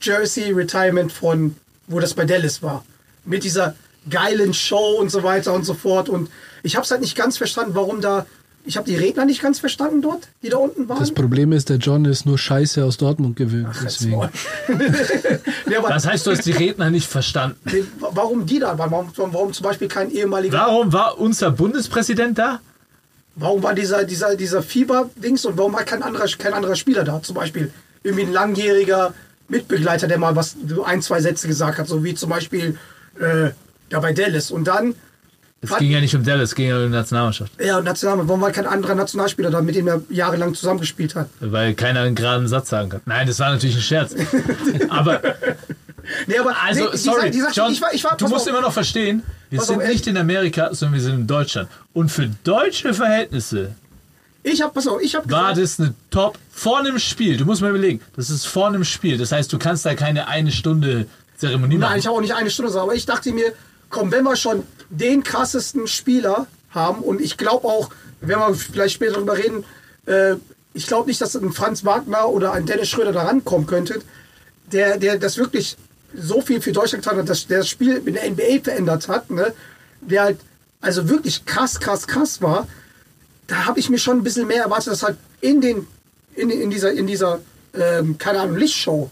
Jersey 0.00 0.52
Retirement 0.52 1.12
von, 1.12 1.56
wo 1.86 2.00
das 2.00 2.14
bei 2.14 2.24
Dallas 2.24 2.62
war. 2.62 2.84
Mit 3.24 3.44
dieser 3.44 3.74
geilen 4.08 4.52
Show 4.52 4.96
und 5.00 5.10
so 5.10 5.22
weiter 5.22 5.52
und 5.54 5.64
so 5.64 5.74
fort. 5.74 6.08
Und 6.08 6.30
ich 6.62 6.76
habe 6.76 6.84
es 6.84 6.90
halt 6.90 7.00
nicht 7.00 7.16
ganz 7.16 7.38
verstanden, 7.38 7.74
warum 7.74 8.00
da, 8.00 8.26
ich 8.66 8.76
habe 8.76 8.86
die 8.86 8.96
Redner 8.96 9.24
nicht 9.24 9.40
ganz 9.40 9.58
verstanden 9.58 10.02
dort, 10.02 10.28
die 10.42 10.50
da 10.50 10.58
unten 10.58 10.88
waren. 10.88 10.98
Das 10.98 11.12
Problem 11.12 11.52
ist, 11.52 11.68
der 11.68 11.76
John 11.76 12.04
ist 12.04 12.26
nur 12.26 12.38
Scheiße 12.38 12.84
aus 12.84 12.96
Dortmund 12.98 13.36
gewöhnt. 13.36 13.68
Deswegen. 13.82 14.28
nee, 15.66 15.76
aber 15.76 15.88
das 15.88 16.06
heißt, 16.06 16.26
du 16.26 16.32
hast 16.32 16.44
die 16.44 16.52
Redner 16.52 16.90
nicht 16.90 17.08
verstanden. 17.08 17.58
warum 18.00 18.46
die 18.46 18.58
da 18.58 18.76
waren, 18.78 18.90
warum, 18.90 19.10
warum 19.32 19.52
zum 19.52 19.64
Beispiel 19.64 19.88
kein 19.88 20.10
ehemaliger 20.10 20.58
Warum 20.58 20.92
war 20.92 21.18
unser 21.18 21.50
Bundespräsident 21.50 22.38
da? 22.38 22.60
Warum 23.36 23.62
war 23.62 23.74
dieser, 23.74 24.04
dieser, 24.04 24.36
dieser 24.36 24.62
Fieber-Dings 24.62 25.44
und 25.44 25.58
warum 25.58 25.72
war 25.72 25.82
kein 25.84 26.02
anderer, 26.02 26.26
kein 26.38 26.54
anderer 26.54 26.76
Spieler 26.76 27.04
da? 27.04 27.20
Zum 27.22 27.34
Beispiel 27.34 27.72
irgendwie 28.02 28.24
ein 28.24 28.32
langjähriger 28.32 29.12
Mitbegleiter, 29.48 30.06
der 30.06 30.18
mal 30.18 30.36
was, 30.36 30.56
ein, 30.84 31.02
zwei 31.02 31.20
Sätze 31.20 31.48
gesagt 31.48 31.78
hat, 31.78 31.88
so 31.88 32.04
wie 32.04 32.14
zum 32.14 32.30
Beispiel 32.30 32.78
äh, 33.18 33.50
da 33.90 34.00
bei 34.00 34.12
Dallas. 34.12 34.50
Und 34.50 34.64
dann, 34.64 34.94
Es 35.60 35.76
ging 35.78 35.90
ja 35.90 36.00
nicht 36.00 36.14
um 36.14 36.22
Dallas, 36.22 36.50
es 36.50 36.54
ging 36.54 36.68
ja 36.68 36.76
um 36.76 36.84
die 36.84 36.88
Nationalmannschaft. 36.90 37.52
ja, 37.60 37.78
und 37.78 37.84
Nationalmann, 37.84 38.28
warum 38.28 38.40
war 38.40 38.52
kein 38.52 38.66
anderer 38.66 38.94
Nationalspieler 38.94 39.50
da, 39.50 39.60
mit 39.60 39.74
dem 39.74 39.88
er 39.88 40.00
jahrelang 40.10 40.54
zusammengespielt 40.54 41.14
hat? 41.14 41.28
Weil 41.40 41.74
keiner 41.74 42.00
einen 42.00 42.14
geraden 42.14 42.46
Satz 42.48 42.70
sagen 42.70 42.90
kann. 42.90 43.00
Nein, 43.04 43.26
das 43.26 43.38
war 43.40 43.50
natürlich 43.50 43.76
ein 43.76 43.82
Scherz. 43.82 44.14
Aber, 44.88 45.20
Nee, 46.26 46.38
aber 46.38 46.54
also, 46.62 46.90
nee, 46.90 46.96
sorry, 46.96 47.30
die 47.30 47.40
sagt, 47.40 47.56
John, 47.56 47.72
ich 47.72 47.80
war, 47.80 47.94
ich 47.94 48.04
war, 48.04 48.16
du 48.16 48.28
musst 48.28 48.42
auf, 48.42 48.48
immer 48.48 48.60
noch 48.60 48.72
verstehen, 48.72 49.22
wir 49.54 49.60
Pass 49.60 49.68
sind 49.68 49.82
auf, 49.82 49.88
nicht 49.88 50.06
in 50.08 50.16
Amerika, 50.16 50.74
sondern 50.74 50.94
wir 50.94 51.00
sind 51.00 51.14
in 51.14 51.26
Deutschland. 51.28 51.68
Und 51.92 52.08
für 52.08 52.28
deutsche 52.42 52.92
Verhältnisse 52.92 53.76
ich 54.42 54.60
hab, 54.60 54.74
pass 54.74 54.88
auf, 54.88 55.00
ich 55.00 55.14
hab 55.14 55.30
war 55.30 55.54
gesagt, 55.54 55.62
das 55.62 55.80
eine 55.80 55.94
Top 56.10 56.38
vor 56.50 56.80
einem 56.80 56.98
Spiel. 56.98 57.36
Du 57.36 57.44
musst 57.44 57.62
mal 57.62 57.70
überlegen, 57.70 58.00
das 58.16 58.30
ist 58.30 58.46
vor 58.46 58.66
einem 58.66 58.84
Spiel. 58.84 59.16
Das 59.16 59.30
heißt, 59.30 59.52
du 59.52 59.58
kannst 59.58 59.86
da 59.86 59.94
keine 59.94 60.26
eine 60.26 60.50
Stunde 60.50 61.06
Zeremonie 61.38 61.78
machen. 61.78 61.90
Nein, 61.92 62.00
ich 62.00 62.06
habe 62.06 62.16
auch 62.16 62.20
nicht 62.20 62.34
eine 62.34 62.50
Stunde 62.50 62.78
aber 62.78 62.94
ich 62.94 63.06
dachte 63.06 63.32
mir, 63.32 63.52
komm, 63.90 64.10
wenn 64.10 64.24
wir 64.24 64.34
schon 64.34 64.64
den 64.90 65.22
krassesten 65.22 65.86
Spieler 65.86 66.48
haben 66.70 67.00
und 67.00 67.20
ich 67.20 67.36
glaube 67.36 67.68
auch, 67.68 67.90
wenn 68.20 68.38
wir 68.38 68.54
vielleicht 68.54 68.94
später 68.96 69.14
darüber 69.14 69.38
reden, 69.38 69.64
äh, 70.06 70.34
ich 70.74 70.88
glaube 70.88 71.08
nicht, 71.08 71.20
dass 71.20 71.36
ein 71.36 71.52
Franz 71.52 71.84
Wagner 71.84 72.28
oder 72.28 72.52
ein 72.52 72.66
Dennis 72.66 72.88
Schröder 72.88 73.12
da 73.12 73.22
rankommen 73.22 73.68
könnte, 73.68 74.02
der, 74.72 74.98
der 74.98 75.16
das 75.16 75.38
wirklich 75.38 75.76
so 76.16 76.40
viel 76.40 76.60
für 76.60 76.72
Deutschland 76.72 77.04
getan 77.04 77.18
hat, 77.18 77.28
dass 77.28 77.46
der 77.46 77.58
das 77.58 77.68
Spiel 77.68 78.02
in 78.04 78.14
der 78.14 78.30
NBA 78.30 78.62
verändert 78.62 79.08
hat, 79.08 79.30
ne? 79.30 79.52
der 80.00 80.22
halt 80.22 80.38
also 80.80 81.08
wirklich 81.08 81.46
krass, 81.46 81.80
krass, 81.80 82.06
krass 82.06 82.42
war, 82.42 82.66
da 83.46 83.66
habe 83.66 83.80
ich 83.80 83.88
mir 83.90 83.98
schon 83.98 84.18
ein 84.18 84.22
bisschen 84.22 84.46
mehr 84.46 84.62
erwartet, 84.62 84.92
dass 84.92 85.02
halt 85.02 85.16
in 85.40 85.60
den 85.60 85.86
in, 86.34 86.50
in 86.50 86.70
dieser 86.70 86.92
in 86.92 87.06
dieser 87.06 87.40
ähm, 87.74 88.18
keine 88.18 88.40
Ahnung 88.40 88.56
Lichtshow 88.56 89.10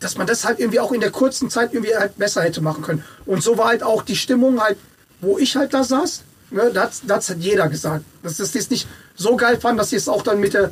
dass 0.00 0.16
man 0.16 0.26
das 0.26 0.44
halt 0.44 0.60
irgendwie 0.60 0.80
auch 0.80 0.92
in 0.92 1.00
der 1.00 1.10
kurzen 1.10 1.50
Zeit 1.50 1.74
irgendwie 1.74 1.94
halt 1.94 2.16
besser 2.18 2.42
hätte 2.42 2.60
machen 2.60 2.82
können. 2.82 3.04
Und 3.26 3.42
so 3.42 3.58
war 3.58 3.68
halt 3.68 3.82
auch 3.82 4.02
die 4.02 4.16
Stimmung 4.16 4.60
halt, 4.60 4.78
wo 5.20 5.38
ich 5.38 5.56
halt 5.56 5.74
da 5.74 5.82
saß, 5.82 6.22
ne, 6.50 6.70
das, 6.72 7.02
das 7.06 7.30
hat 7.30 7.38
jeder 7.38 7.68
gesagt. 7.68 8.04
Dass 8.22 8.36
das 8.36 8.54
jetzt 8.54 8.70
nicht 8.70 8.86
so 9.16 9.36
geil 9.36 9.58
fand, 9.60 9.78
dass 9.78 9.90
sie 9.90 9.96
es 9.96 10.08
auch 10.08 10.22
dann 10.22 10.40
mit 10.40 10.54
der, 10.54 10.70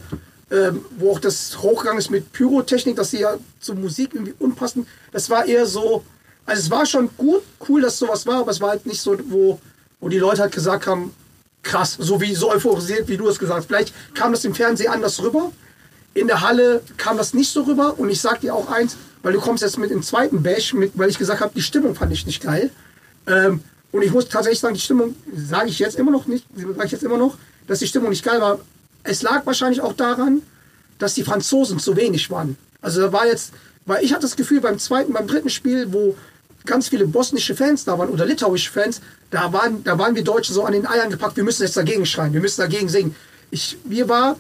ähm, 0.51 0.85
wo 0.99 1.13
auch 1.13 1.21
das 1.21 1.59
hochgegangen 1.61 1.99
ist 1.99 2.11
mit 2.11 2.33
Pyrotechnik, 2.33 2.97
dass 2.97 3.11
sie 3.11 3.21
ja 3.21 3.37
zur 3.61 3.75
Musik 3.75 4.15
irgendwie 4.15 4.35
unpassend, 4.39 4.87
das 5.13 5.29
war 5.29 5.45
eher 5.45 5.67
so, 5.67 6.05
also 6.45 6.61
es 6.61 6.71
war 6.71 6.87
schon 6.87 7.11
gut, 7.17 7.43
cool, 7.69 7.83
dass 7.83 7.99
sowas 7.99 8.27
war, 8.27 8.41
aber 8.41 8.53
es 8.53 8.61
war 8.61 8.71
halt 8.71 8.87
nicht 8.87 9.01
so, 9.01 9.17
wo, 9.29 9.61
wo 10.01 10.09
die 10.09 10.19
Leute 10.19 10.43
halt 10.43 10.53
gesagt 10.53 10.87
haben, 10.87 11.13
krass, 11.67 11.97
so 11.99 12.21
wie 12.21 12.35
so 12.35 12.51
euphorisiert, 12.51 13.09
wie 13.09 13.17
du 13.17 13.29
es 13.29 13.39
gesagt 13.39 13.59
hast. 13.59 13.67
Vielleicht 13.67 13.93
kam 14.15 14.33
das 14.33 14.45
im 14.45 14.55
Fernsehen 14.55 14.91
anders 14.91 15.21
rüber. 15.23 15.53
In 16.15 16.29
der 16.29 16.41
Halle 16.41 16.81
kam 16.97 17.17
das 17.17 17.35
nicht 17.35 17.51
so 17.51 17.63
rüber. 17.63 17.99
Und 17.99 18.09
ich 18.09 18.21
sag 18.21 18.41
dir 18.41 18.55
auch 18.55 18.71
eins, 18.71 18.97
weil 19.23 19.33
du 19.33 19.41
kommst 19.41 19.63
jetzt 19.63 19.77
mit 19.77 19.91
dem 19.91 20.03
zweiten 20.03 20.43
Bash, 20.43 20.73
mit, 20.73 20.93
weil 20.95 21.11
ich 21.11 21.19
gesagt 21.19 21.41
habe, 21.41 21.53
die 21.55 21.63
Stimmung 21.63 21.95
fand 21.95 22.13
ich 22.13 22.25
nicht 22.25 22.43
geil. 22.43 22.71
Ähm, 23.27 23.63
und 23.93 24.03
ich 24.03 24.13
muss 24.13 24.29
tatsächlich 24.29 24.61
sagen, 24.61 24.75
die 24.75 24.81
Stimmung 24.81 25.17
sage 25.35 25.69
ich 25.69 25.79
jetzt 25.79 25.99
immer 25.99 26.13
noch 26.13 26.27
nicht, 26.27 26.47
sage 26.55 26.87
ich 26.87 26.93
jetzt 26.93 27.03
immer 27.03 27.19
noch, 27.19 27.37
dass 27.67 27.81
die 27.81 27.87
Stimmung 27.87 28.11
nicht 28.11 28.25
geil 28.25 28.41
war. 28.41 28.61
Es 29.07 29.23
lag 29.23 29.47
wahrscheinlich 29.47 29.81
auch 29.81 29.93
daran, 29.93 30.43
dass 30.99 31.15
die 31.15 31.23
Franzosen 31.23 31.79
zu 31.79 31.97
wenig 31.97 32.31
waren. 32.31 32.57
Also 32.81 33.01
da 33.01 33.13
war 33.13 33.27
jetzt, 33.27 33.53
weil 33.85 34.05
ich 34.05 34.13
hatte 34.13 34.23
das 34.23 34.37
Gefühl 34.37 34.61
beim 34.61 34.79
zweiten, 34.79 35.13
beim 35.13 35.27
dritten 35.27 35.51
Spiel, 35.51 35.93
wo 35.93 36.17
ganz 36.65 36.89
viele 36.89 37.07
bosnische 37.07 37.55
Fans 37.55 37.85
da 37.85 37.99
waren 37.99 38.09
oder 38.09 38.27
litauische 38.27 38.71
Fans, 38.71 39.01
da 39.31 39.53
waren, 39.53 39.85
da 39.85 39.99
waren 39.99 40.15
wir 40.15 40.25
Deutsche 40.25 40.53
so 40.53 40.65
an 40.65 40.73
den 40.73 40.87
Eiern 40.87 41.11
gepackt, 41.11 41.37
wir 41.37 41.45
müssen 41.45 41.63
jetzt 41.63 41.77
dagegen 41.77 42.05
schreien, 42.07 42.33
wir 42.33 42.41
müssen 42.41 42.61
dagegen 42.61 42.89
singen. 42.89 43.15
Ich, 43.51 43.79
mir 43.85 44.09
war 44.09 44.37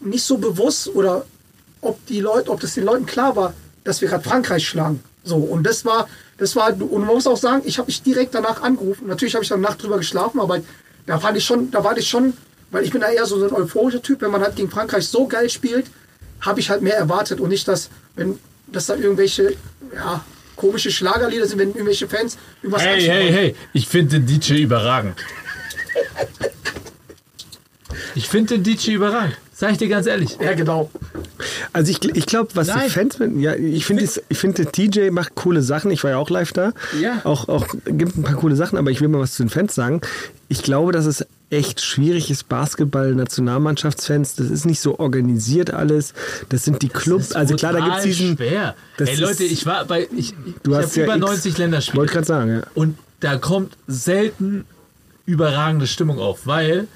nicht 0.00 0.24
so 0.24 0.38
bewusst 0.38 0.88
oder 0.88 1.26
ob 1.80 2.04
die 2.06 2.20
Leute, 2.20 2.50
ob 2.50 2.60
das 2.60 2.74
den 2.74 2.84
Leuten 2.84 3.06
klar 3.06 3.36
war, 3.36 3.54
dass 3.84 4.00
wir 4.00 4.08
gerade 4.08 4.24
Frankreich 4.24 4.66
schlagen. 4.66 5.02
So, 5.24 5.36
und 5.36 5.64
das 5.64 5.84
war, 5.84 6.08
das 6.38 6.56
war, 6.56 6.68
und 6.68 7.04
man 7.04 7.14
muss 7.14 7.26
auch 7.26 7.36
sagen, 7.36 7.62
ich 7.64 7.78
habe 7.78 7.86
mich 7.86 8.02
direkt 8.02 8.34
danach 8.34 8.62
angerufen. 8.62 9.06
Natürlich 9.06 9.34
habe 9.34 9.44
ich 9.44 9.50
dann 9.50 9.60
Nacht 9.60 9.82
drüber 9.82 9.98
geschlafen, 9.98 10.40
aber 10.40 10.60
da 11.06 11.18
fand 11.18 11.36
ich 11.36 11.44
schon, 11.44 11.70
da 11.70 11.84
war 11.84 11.96
ich 11.96 12.08
schon, 12.08 12.32
weil 12.72 12.84
ich 12.84 12.90
bin 12.90 13.00
da 13.00 13.08
eher 13.08 13.26
so 13.26 13.36
ein 13.42 13.52
euphorischer 13.52 14.02
Typ, 14.02 14.22
wenn 14.22 14.30
man 14.30 14.40
halt 14.42 14.56
gegen 14.56 14.70
Frankreich 14.70 15.06
so 15.06 15.26
geil 15.28 15.48
spielt, 15.48 15.86
habe 16.40 16.58
ich 16.58 16.70
halt 16.70 16.82
mehr 16.82 16.96
erwartet 16.96 17.38
und 17.40 17.50
nicht, 17.50 17.68
dass, 17.68 17.90
wenn, 18.16 18.38
dass 18.66 18.86
da 18.86 18.96
irgendwelche, 18.96 19.54
ja, 19.94 20.24
komische 20.56 20.90
Schlagerlieder 20.90 21.46
sind, 21.46 21.58
wenn 21.58 21.68
irgendwelche 21.70 22.08
Fans 22.08 22.36
irgendwas 22.62 22.82
Hey, 22.82 22.94
anschreien. 22.94 23.22
hey, 23.22 23.32
hey, 23.32 23.56
ich 23.72 23.86
finde 23.86 24.20
den 24.20 24.26
DJ 24.26 24.62
überragend. 24.62 25.16
Ich 28.14 28.28
finde 28.28 28.58
den 28.58 28.62
DJ 28.64 28.92
überragend. 28.92 29.36
Sag 29.54 29.72
ich 29.72 29.78
dir 29.78 29.88
ganz 29.88 30.06
ehrlich. 30.06 30.38
Ja, 30.40 30.54
genau. 30.54 30.90
Also 31.72 31.92
ich, 31.92 32.04
ich 32.16 32.26
glaube, 32.26 32.50
was 32.54 32.66
Nein. 32.66 32.82
die 32.84 32.90
Fans 32.90 33.18
mit, 33.18 33.36
ja, 33.38 33.54
ich 33.54 33.86
finde, 33.86 34.08
ich 34.28 34.38
finde, 34.38 34.64
der 34.64 34.72
DJ 34.72 35.10
macht 35.10 35.34
coole 35.34 35.62
Sachen. 35.62 35.90
Ich 35.90 36.02
war 36.02 36.10
ja 36.10 36.16
auch 36.18 36.30
live 36.30 36.52
da. 36.52 36.72
Ja. 37.00 37.20
Auch, 37.24 37.48
auch 37.48 37.66
gibt 37.86 38.16
ein 38.16 38.22
paar 38.24 38.34
coole 38.34 38.56
Sachen, 38.56 38.76
aber 38.76 38.90
ich 38.90 39.00
will 39.00 39.08
mal 39.08 39.20
was 39.20 39.34
zu 39.34 39.42
den 39.44 39.50
Fans 39.50 39.74
sagen. 39.74 40.00
Ich 40.48 40.62
glaube, 40.62 40.92
dass 40.92 41.06
es 41.06 41.24
echt 41.52 41.80
schwierig 41.82 42.30
ist, 42.30 42.48
Basketball-Nationalmannschaftsfans. 42.48 44.34
Das 44.36 44.50
ist 44.50 44.64
nicht 44.66 44.80
so 44.80 44.98
organisiert 44.98 45.72
alles. 45.72 46.14
Das 46.48 46.64
sind 46.64 46.82
die 46.82 46.88
Clubs. 46.88 47.32
Also 47.32 47.56
klar, 47.56 47.72
da 47.72 47.80
gibt 47.80 47.96
es 47.98 48.02
diesen. 48.04 48.36
schwer. 48.36 48.74
das 48.96 49.08
Ey 49.10 49.16
Leute, 49.16 49.44
ich 49.44 49.66
war 49.66 49.84
bei. 49.84 50.08
Ich, 50.16 50.34
Du 50.62 50.72
ich 50.72 50.76
hast 50.78 50.96
ja 50.96 51.04
über 51.04 51.16
X- 51.16 51.20
90 51.26 51.58
Länderspiele. 51.58 51.98
Wollte 51.98 52.12
gerade 52.14 52.26
sagen, 52.26 52.50
ja. 52.50 52.62
Und 52.74 52.98
da 53.20 53.36
kommt 53.36 53.76
selten 53.86 54.64
überragende 55.26 55.86
Stimmung 55.86 56.18
auf, 56.18 56.46
weil 56.46 56.88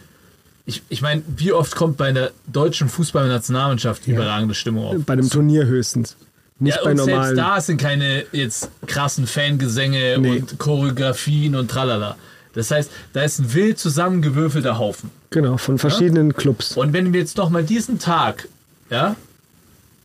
ich, 0.65 0.83
ich 0.89 1.01
meine, 1.03 1.23
wie 1.37 1.53
oft 1.53 1.77
kommt 1.77 1.97
bei 1.97 2.09
einer 2.09 2.31
deutschen 2.53 2.89
Fußballnationalmannschaft 2.89 4.07
überragende 4.09 4.55
Stimmung 4.55 4.85
auf? 4.87 4.97
Bei 5.07 5.13
einem 5.13 5.31
Turnier 5.31 5.67
höchstens. 5.67 6.17
Nicht 6.59 6.77
Ja, 6.79 6.83
bei 6.85 6.91
und 6.93 6.97
normalen. 6.97 7.37
selbst 7.37 7.39
da 7.39 7.61
sind 7.61 7.81
keine 7.81 8.25
jetzt 8.33 8.71
krassen 8.87 9.27
Fangesänge 9.27 10.17
Nee. 10.19 10.31
und 10.41 10.59
Choreografien 10.59 11.55
und 11.55 11.71
tralala. 11.71 12.17
Das 12.57 12.71
heißt, 12.71 12.91
da 13.13 13.23
ist 13.23 13.39
ein 13.39 13.53
wild 13.55 13.79
zusammengewürfelter 13.79 14.79
Haufen. 14.79 15.11
Genau, 15.31 15.59
von 15.59 15.79
verschiedenen 15.79 16.33
Clubs. 16.35 16.77
Und 16.77 16.93
wenn 16.93 17.13
wir 17.13 17.21
jetzt 17.21 17.37
noch 17.37 17.51
mal 17.51 17.63
diesen 17.63 17.99
Tag, 17.99 18.49
ja, 18.91 19.15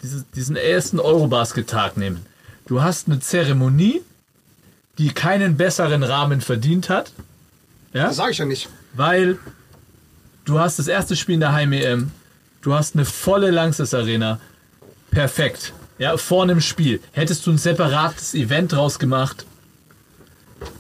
diese, 0.03 0.25
diesen 0.35 0.55
ersten 0.57 0.99
Eurobasket-Tag 0.99 1.95
nehmen, 1.97 2.25
du 2.67 2.81
hast 2.83 3.07
eine 3.07 3.19
Zeremonie, 3.21 4.01
die 4.97 5.09
keinen 5.13 5.55
besseren 5.57 6.03
Rahmen 6.03 6.41
verdient 6.41 6.89
hat, 6.89 7.13
ja, 7.93 8.07
Das 8.07 8.17
sage 8.17 8.31
ich 8.31 8.37
ja 8.37 8.45
nicht. 8.45 8.69
weil 8.93 9.37
du 10.45 10.59
hast 10.59 10.77
das 10.77 10.87
erste 10.87 11.15
Spiel 11.15 11.35
in 11.35 11.39
der 11.41 11.53
Heim-EM, 11.53 12.11
du 12.61 12.73
hast 12.73 12.95
eine 12.95 13.05
volle 13.05 13.49
Langsys 13.51 13.93
Arena, 13.93 14.39
perfekt, 15.09 15.73
ja, 15.99 16.17
vor 16.17 16.43
einem 16.43 16.59
Spiel. 16.61 16.99
Hättest 17.13 17.47
du 17.47 17.51
ein 17.51 17.57
separates 17.57 18.33
Event 18.33 18.73
draus 18.73 18.99
gemacht, 18.99 19.45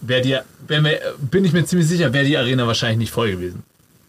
wäre 0.01 0.21
dir, 0.21 0.43
wär 0.67 0.81
mir, 0.81 0.99
bin 1.19 1.45
ich 1.45 1.53
mir 1.53 1.65
ziemlich 1.65 1.87
sicher, 1.87 2.13
wäre 2.13 2.25
die 2.25 2.37
Arena 2.37 2.67
wahrscheinlich 2.67 2.99
nicht 2.99 3.11
voll 3.11 3.31
gewesen. 3.31 3.63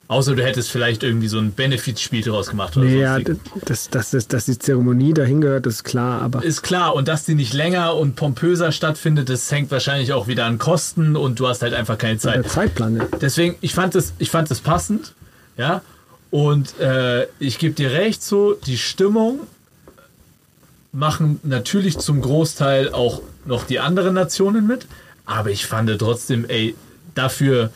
Außer 0.09 0.35
du 0.35 0.45
hättest 0.45 0.71
vielleicht 0.71 1.05
irgendwie 1.05 1.29
so 1.29 1.39
ein 1.39 1.53
Benefizspiel 1.53 2.23
draus 2.23 2.51
gemacht 2.51 2.77
oder 2.77 2.87
ja, 2.87 3.15
sonstiges. 3.15 3.39
das, 3.65 3.89
das, 3.89 4.11
das, 4.11 4.29
dass 4.29 4.45
die 4.45 4.59
Zeremonie 4.59 5.15
dahin 5.15 5.41
gehört, 5.41 5.65
das 5.65 5.77
ist 5.77 5.85
klar, 5.85 6.21
aber 6.21 6.45
Ist 6.45 6.61
klar, 6.63 6.95
und 6.95 7.09
dass 7.09 7.25
die 7.25 7.35
nicht 7.35 7.55
länger 7.55 7.97
und 7.97 8.15
pompöser 8.15 8.73
stattfindet, 8.73 9.31
das 9.31 9.51
hängt 9.51 9.71
wahrscheinlich 9.71 10.13
auch 10.13 10.27
wieder 10.27 10.45
an 10.45 10.59
Kosten 10.59 11.17
und 11.17 11.41
du 11.41 11.49
hast 11.49 11.63
halt 11.63 11.73
einfach 11.73 11.97
keine 11.97 12.19
Zeit. 12.19 12.37
der 12.37 12.47
Zeitplan, 12.47 12.97
ja. 12.97 13.07
Deswegen, 13.23 13.57
ich 13.63 13.73
fand 13.73 13.95
es, 13.95 14.13
ich 14.19 14.31
fand 14.31 14.51
es 14.51 14.61
passend, 14.61 15.15
ja. 15.57 15.81
Und 16.31 16.79
äh, 16.79 17.27
ich 17.39 17.59
gebe 17.59 17.75
dir 17.75 17.93
recht, 17.93 18.23
so 18.23 18.53
die 18.53 18.77
Stimmung 18.77 19.41
machen 20.93 21.41
natürlich 21.43 21.99
zum 21.99 22.21
Großteil 22.21 22.93
auch 22.93 23.23
noch 23.47 23.65
die 23.65 23.81
anderen 23.81 24.15
Nationen 24.15 24.67
mit, 24.67 24.87
aber 25.27 25.51
ich 25.51 25.67
fand 25.67 25.91
trotzdem, 25.99 26.45
ey, 26.49 26.75
dafür, 27.15 27.71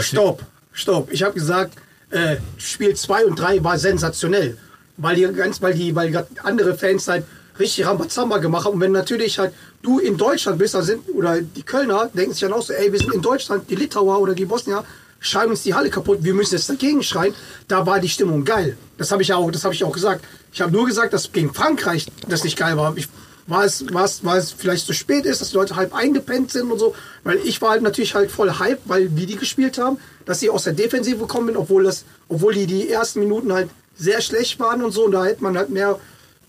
Stopp, 0.00 0.42
stopp. 0.72 1.12
Ich 1.12 1.22
habe 1.22 1.34
gesagt, 1.34 1.76
äh, 2.10 2.36
Spiel 2.58 2.94
2 2.94 3.26
und 3.26 3.38
3 3.38 3.62
war 3.62 3.78
sensationell. 3.78 4.56
Weil 4.96 5.16
die 5.16 5.22
ganz, 5.32 5.60
weil 5.60 5.74
die, 5.74 5.94
weil 5.94 6.10
die 6.10 6.18
andere 6.42 6.76
Fans 6.76 7.08
halt 7.08 7.24
richtig 7.58 7.86
Rambazamba 7.86 8.38
gemacht 8.38 8.64
haben. 8.64 8.74
Und 8.74 8.80
wenn 8.80 8.92
natürlich 8.92 9.38
halt 9.38 9.52
du 9.82 9.98
in 9.98 10.16
Deutschland 10.16 10.58
bist, 10.58 10.76
sind, 10.82 11.02
oder 11.14 11.40
die 11.40 11.62
Kölner 11.62 12.10
denken 12.12 12.32
sich 12.32 12.40
dann 12.40 12.52
auch 12.52 12.62
so, 12.62 12.72
ey, 12.72 12.92
wir 12.92 12.98
sind 12.98 13.12
in 13.12 13.22
Deutschland, 13.22 13.68
die 13.70 13.76
Litauer 13.76 14.20
oder 14.20 14.34
die 14.34 14.44
Bosnier 14.44 14.84
schreien 15.20 15.50
uns 15.50 15.62
die 15.62 15.72
Halle 15.74 15.88
kaputt, 15.88 16.18
wir 16.22 16.34
müssen 16.34 16.54
jetzt 16.54 16.68
dagegen 16.68 17.02
schreien. 17.02 17.34
Da 17.66 17.86
war 17.86 17.98
die 17.98 18.08
Stimmung 18.08 18.44
geil. 18.44 18.76
Das 18.98 19.10
habe 19.10 19.22
ich 19.22 19.28
ja 19.28 19.36
auch, 19.36 19.50
ich 19.50 19.84
auch 19.84 19.92
gesagt. 19.92 20.24
Ich 20.52 20.60
habe 20.60 20.70
nur 20.70 20.86
gesagt, 20.86 21.12
dass 21.12 21.32
gegen 21.32 21.52
Frankreich 21.52 22.06
das 22.28 22.44
nicht 22.44 22.58
geil 22.58 22.76
war. 22.76 22.96
Ich, 22.96 23.08
war 23.46 23.64
es, 23.64 23.92
war 23.92 24.04
es, 24.04 24.24
war 24.24 24.36
es 24.36 24.52
vielleicht 24.52 24.86
zu 24.86 24.92
spät 24.92 25.26
ist, 25.26 25.40
dass 25.40 25.50
die 25.50 25.56
Leute 25.56 25.76
halb 25.76 25.94
eingepennt 25.94 26.50
sind 26.50 26.70
und 26.70 26.78
so. 26.78 26.94
Weil 27.24 27.38
ich 27.44 27.60
war 27.60 27.70
halt 27.70 27.82
natürlich 27.82 28.14
halt 28.14 28.30
voll 28.30 28.58
hype, 28.58 28.80
weil 28.86 29.14
wie 29.16 29.26
die 29.26 29.36
gespielt 29.36 29.78
haben, 29.78 29.98
dass 30.24 30.40
sie 30.40 30.50
aus 30.50 30.64
der 30.64 30.72
Defensive 30.72 31.18
gekommen 31.18 31.48
sind, 31.48 31.56
obwohl 31.56 31.84
das, 31.84 32.04
obwohl 32.28 32.54
die 32.54 32.66
die 32.66 32.88
ersten 32.88 33.20
Minuten 33.20 33.52
halt 33.52 33.68
sehr 33.96 34.20
schlecht 34.20 34.58
waren 34.60 34.82
und 34.82 34.92
so. 34.92 35.04
Und 35.04 35.12
da 35.12 35.24
hätte 35.24 35.42
man 35.42 35.56
halt 35.56 35.70
mehr, 35.70 35.98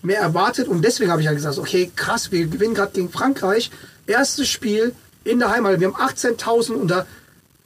mehr 0.02 0.20
erwartet. 0.20 0.68
Und 0.68 0.82
deswegen 0.82 1.10
habe 1.10 1.20
ich 1.20 1.26
halt 1.26 1.36
gesagt, 1.36 1.58
okay, 1.58 1.90
krass, 1.94 2.32
wir 2.32 2.46
gewinnen 2.46 2.74
gerade 2.74 2.92
gegen 2.92 3.10
Frankreich. 3.10 3.70
Erstes 4.06 4.48
Spiel 4.48 4.92
in 5.24 5.38
der 5.38 5.50
Heimat. 5.50 5.80
Wir 5.80 5.88
haben 5.88 5.96
18.000 5.96 6.72
und 6.72 6.88
da 6.88 7.06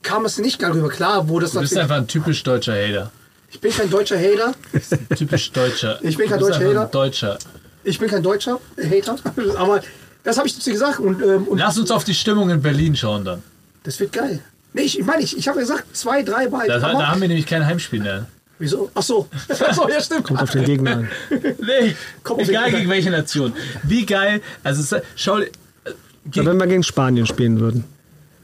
kam 0.03 0.25
es 0.25 0.39
nicht 0.39 0.59
geil 0.59 0.73
rüber. 0.73 0.89
Klar, 0.89 1.29
wo 1.29 1.39
das 1.39 1.53
du 1.53 1.61
bist 1.61 1.77
einfach 1.77 1.97
ein 1.97 2.09
typisch 2.09 2.43
deutscher 2.43 2.73
Hater. 2.73 3.13
Ich 3.53 3.61
bin 3.61 3.73
kein 3.73 3.91
deutscher 3.91 4.17
Hater. 4.17 4.55
Typisch 5.17 5.51
deutscher. 5.51 5.99
Ich 6.03 6.17
bin 6.17 6.29
kein 6.29 6.39
deutscher 6.39 6.65
Hater. 6.65 6.87
Deutscher. 6.87 7.39
Ich 7.85 7.99
bin 7.99 8.09
kein 8.09 8.23
deutscher 8.23 8.61
Hater. 8.79 9.17
Aber 9.57 9.81
das 10.25 10.37
habe 10.39 10.47
ich 10.49 10.55
zu 10.55 10.61
dir 10.63 10.73
gesagt. 10.73 10.99
Und, 11.01 11.23
ähm, 11.23 11.45
und 11.49 11.59
Lass 11.59 11.79
uns 11.79 11.91
auf 11.91 12.05
die 12.05 12.15
Stimmung 12.15 12.51
in 12.51 12.61
Berlin 12.61 12.95
schauen 12.97 13.25
dann. 13.25 13.43
das 13.85 13.99
wird 14.01 14.13
geil. 14.13 14.41
Nee, 14.73 14.83
ich, 14.83 15.03
meine, 15.05 15.23
ich, 15.23 15.37
ich 15.37 15.49
habe 15.49 15.59
gesagt, 15.59 15.97
zwei, 15.97 16.23
drei 16.23 16.53
war 16.53 16.65
Da, 16.67 16.75
halt 16.81 16.83
da 16.83 17.09
haben 17.09 17.21
wir 17.21 17.27
nämlich 17.29 17.47
kein 17.47 17.67
Heimspiel 17.67 18.01
mehr. 18.01 18.27
Wieso? 18.59 18.91
Ach 18.95 19.03
so. 19.03 19.27
Ach 19.49 19.75
so, 19.75 19.89
ja, 19.89 20.01
stimmt. 20.01 20.25
Kommt 20.25 20.41
auf 20.43 20.51
den 20.51 20.65
Gegner 20.65 20.97
an. 20.99 21.09
Nee, 21.31 21.97
Komm 22.23 22.41
auf 22.41 22.49
egal 22.49 22.71
gegen 22.71 22.89
welche 22.91 23.11
Nation. 23.11 23.53
Wie 23.83 24.05
geil. 24.07 24.41
Also 24.63 24.97
schau. 25.17 25.39
äh, 25.39 25.47
Ja, 25.87 25.93
Gegen, 26.31 26.47
wenn 26.47 26.57
wir 26.59 26.67
gegen 26.67 26.83
Spanien 26.83 27.27
spielen 27.27 27.59
würden. 27.59 27.85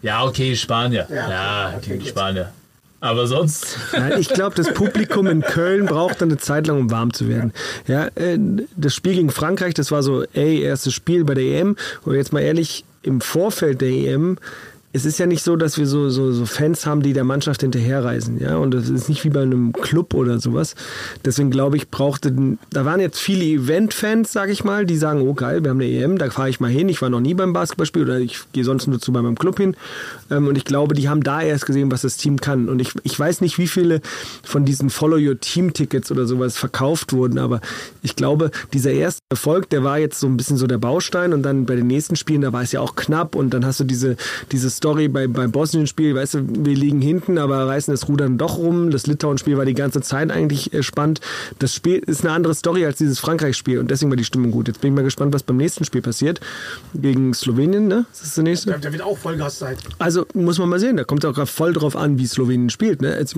ja, 0.03 0.25
okay, 0.25 0.57
Spanier. 0.57 1.07
Ja, 1.11 1.31
Ja, 1.31 1.75
okay, 1.77 1.91
gegen 1.91 2.01
okay. 2.01 2.09
Spanier. 2.11 2.53
Aber 3.07 3.29
sonst. 3.29 3.79
Nein, 3.93 4.15
ich 4.19 4.29
glaube, 4.29 4.57
das 4.57 4.75
Publikum 4.75 5.29
in 5.29 5.41
Köln 5.41 5.87
braucht 5.87 6.21
dann 6.21 6.31
eine 6.31 6.39
Zeit 6.39 6.67
lang, 6.67 6.79
um 6.81 6.91
warm 6.91 7.13
zu 7.13 7.29
werden. 7.29 7.53
Ja, 7.87 8.09
äh, 8.17 8.37
das 8.77 8.97
Spiel 8.97 9.15
gegen 9.15 9.31
Frankreich, 9.31 9.75
das 9.75 9.93
war 9.93 10.03
so, 10.03 10.25
ey, 10.33 10.61
erstes 10.61 10.93
Spiel 10.93 11.25
bei 11.25 11.35
der 11.35 11.45
EM. 11.45 11.77
Und 12.05 12.17
jetzt 12.17 12.33
mal 12.33 12.41
ehrlich, 12.41 12.85
im 13.03 13.21
Vorfeld 13.21 13.81
der 13.81 13.91
EM, 13.91 14.39
es 14.97 15.05
ist 15.05 15.19
ja 15.19 15.27
nicht 15.27 15.43
so, 15.43 15.57
dass 15.57 15.77
wir 15.77 15.87
so, 15.87 16.09
so, 16.09 16.33
so 16.33 16.47
Fans 16.47 16.87
haben, 16.87 17.03
die 17.03 17.13
der 17.13 17.25
Mannschaft 17.25 17.61
hinterherreisen. 17.61 18.41
Ja, 18.41 18.57
und 18.57 18.73
das 18.73 18.89
ist 18.89 19.11
nicht 19.11 19.25
wie 19.25 19.29
bei 19.29 19.43
einem 19.43 19.73
Club 19.73 20.15
oder 20.15 20.41
sowas. 20.41 20.75
Deswegen 21.23 21.51
glaube 21.51 21.77
ich, 21.77 21.91
brauchte, 21.91 22.35
da 22.71 22.87
waren 22.87 23.01
jetzt 23.01 23.19
viele 23.19 23.45
Event-Fans, 23.45 24.33
sage 24.33 24.53
ich 24.53 24.65
mal, 24.65 24.87
die 24.87 24.97
sagen, 24.97 25.21
oh 25.21 25.35
geil, 25.35 25.63
wir 25.63 25.71
haben 25.71 25.81
eine 25.81 25.91
EM, 25.91 26.17
da 26.17 26.31
fahre 26.31 26.49
ich 26.49 26.61
mal 26.61 26.71
hin. 26.71 26.89
Ich 26.89 27.03
war 27.03 27.11
noch 27.11 27.21
nie 27.21 27.35
beim 27.35 27.53
Basketballspiel 27.53 28.03
oder 28.05 28.19
ich 28.19 28.39
gehe 28.53 28.65
sonst 28.65 28.87
nur 28.87 28.99
zu 28.99 29.13
meinem 29.13 29.37
Club 29.37 29.59
hin. 29.59 29.77
Ähm, 30.31 30.49
und 30.49 30.57
ich 30.57 30.65
glaube, 30.65 30.95
die 30.95 31.11
haben 31.11 31.23
da 31.23 31.43
erst 31.43 31.67
gesehen, 31.67 31.93
was 31.93 32.01
das 32.01 32.17
Team 32.17 32.41
kann. 32.41 32.71
Und 32.71 32.81
ich, 32.81 32.93
ich 33.03 33.19
weiß 33.19 33.43
nicht, 33.43 33.59
wie 33.59 33.69
viele 33.69 34.01
von 34.43 34.65
diesen 34.65 34.89
Follow-Your-Team-Tickets 34.89 36.11
oder 36.11 36.25
sowas 36.25 36.57
verkauft 36.57 37.13
wurden, 37.13 37.39
aber 37.39 37.61
ich 38.03 38.17
glaube, 38.17 38.51
dieser 38.73 38.93
erste 38.93 39.21
Erfolg, 39.29 39.69
der 39.69 39.85
war 39.85 39.99
jetzt 39.99 40.21
so 40.21 40.27
ein 40.27 40.39
bisschen 40.39 40.57
so 40.57 40.67
der 40.67 40.79
Baustein 40.79 41.35
und 41.35 41.43
dann 41.43 41.67
bei 41.67 41.77
den 41.77 41.87
nächsten 41.87 42.17
Spielen, 42.17 42.41
da 42.41 42.55
war 42.55 42.63
es 42.63 42.73
ja 42.73 42.81
auch 42.81 42.97
knapp 42.97 43.35
und 43.35 43.51
dann 43.51 43.67
hast 43.67 43.81
du 43.81 43.85
diese, 43.85 44.17
diese 44.53 44.71
Story 44.71 44.86
bei, 44.95 45.27
beim 45.27 45.51
Bosnien-Spiel, 45.51 46.15
weißt 46.15 46.35
du, 46.35 46.39
wir 46.65 46.75
liegen 46.75 47.01
hinten, 47.01 47.39
aber 47.39 47.67
reißen 47.67 47.93
das 47.93 48.09
Rudern 48.09 48.39
doch 48.39 48.59
rum. 48.59 48.91
Das 48.91 49.07
Litauen-Spiel 49.07 49.57
war 49.57 49.65
die 49.65 49.75
ganze 49.75 50.01
Zeit 50.01 50.31
eigentlich 50.31 50.73
äh, 50.73 50.83
spannend. 50.83 51.21
Das 51.59 51.75
Spiel 51.75 51.99
ist 51.99 52.25
eine 52.25 52.33
andere 52.33 52.55
Story 52.55 52.85
als 52.87 52.99
dieses 52.99 53.19
Frankreich-Spiel 53.19 53.79
und 53.79 53.91
deswegen 53.91 54.11
war 54.11 54.17
die 54.17 54.25
Stimmung 54.25 54.51
gut. 54.51 54.69
Jetzt 54.69 54.81
bin 54.81 54.93
ich 54.93 54.97
mal 54.97 55.03
gespannt, 55.03 55.35
was 55.35 55.43
beim 55.43 55.57
nächsten 55.57 55.85
Spiel 55.85 56.03
passiert. 56.03 56.41
Gegen 56.95 57.35
Slowenien, 57.35 57.89
ne? 57.89 58.07
Ist 58.13 58.23
das 58.23 58.35
der 58.35 58.45
nächste? 58.45 58.71
Der, 58.71 58.79
der 58.79 58.93
wird 58.93 59.03
auch 59.03 59.19
Vollgas 59.19 59.59
sein. 59.59 59.77
Also 59.99 60.27
muss 60.35 60.59
man 60.59 60.69
mal 60.69 60.81
sehen, 60.81 60.97
da 60.97 61.05
kommt 61.05 61.25
es 61.25 61.31
auch 61.31 61.49
voll 61.49 61.73
drauf 61.73 61.97
an, 61.97 62.19
wie 62.19 62.27
Slowenien 62.27 62.71
spielt. 62.71 63.03
Ne? 63.03 63.19
Jetzt, 63.19 63.37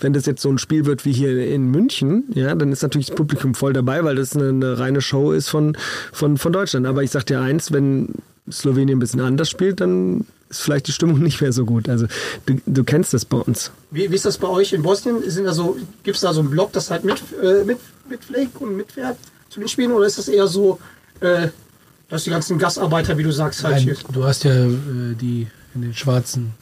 wenn 0.00 0.12
das 0.12 0.26
jetzt 0.26 0.42
so 0.42 0.50
ein 0.50 0.58
Spiel 0.58 0.86
wird 0.86 1.04
wie 1.04 1.12
hier 1.12 1.46
in 1.46 1.70
München, 1.70 2.24
ja, 2.34 2.54
dann 2.54 2.72
ist 2.72 2.82
natürlich 2.82 3.08
das 3.08 3.16
Publikum 3.16 3.54
voll 3.54 3.72
dabei, 3.72 4.04
weil 4.04 4.16
das 4.16 4.36
eine, 4.36 4.48
eine 4.48 4.78
reine 4.78 5.00
Show 5.00 5.32
ist 5.32 5.48
von, 5.48 5.76
von, 6.12 6.36
von 6.36 6.52
Deutschland. 6.52 6.86
Aber 6.86 7.02
ich 7.02 7.10
sag 7.10 7.24
dir 7.26 7.40
eins, 7.40 7.72
wenn 7.72 8.14
Slowenien 8.50 8.96
ein 8.96 9.00
bisschen 9.00 9.20
anders 9.20 9.50
spielt, 9.50 9.80
dann 9.80 10.24
ist 10.48 10.60
vielleicht 10.60 10.88
die 10.88 10.92
Stimmung 10.92 11.18
nicht 11.22 11.40
mehr 11.40 11.52
so 11.52 11.64
gut. 11.64 11.88
Also 11.88 12.06
du, 12.46 12.60
du 12.66 12.84
kennst 12.84 13.14
das 13.14 13.24
bei 13.24 13.38
uns. 13.38 13.70
Wie, 13.90 14.10
wie 14.10 14.14
ist 14.14 14.24
das 14.24 14.38
bei 14.38 14.48
euch 14.48 14.72
in 14.72 14.82
Bosnien? 14.82 15.22
Sind 15.28 15.44
da 15.44 15.52
so, 15.52 15.76
Gibt 16.02 16.16
es 16.16 16.22
da 16.22 16.32
so 16.32 16.40
einen 16.40 16.50
Block, 16.50 16.72
das 16.72 16.90
halt 16.90 17.04
mit, 17.04 17.22
äh, 17.42 17.64
mit, 17.64 17.78
mitpflegt 18.08 18.60
und 18.60 18.76
mitfährt 18.76 19.16
zu 19.48 19.60
den 19.60 19.68
Spielen? 19.68 19.92
Oder 19.92 20.06
ist 20.06 20.18
das 20.18 20.28
eher 20.28 20.46
so, 20.46 20.78
äh, 21.20 21.48
dass 22.08 22.24
die 22.24 22.30
ganzen 22.30 22.58
Gastarbeiter, 22.58 23.18
wie 23.18 23.22
du 23.22 23.32
sagst, 23.32 23.64
halt 23.64 23.78
hier. 23.78 23.94
Nein, 23.94 24.04
du 24.12 24.24
hast 24.24 24.44
ja 24.44 24.52
äh, 24.64 25.14
die 25.20 25.46
in 25.74 25.82
den 25.82 25.94
schwarzen 25.94 26.52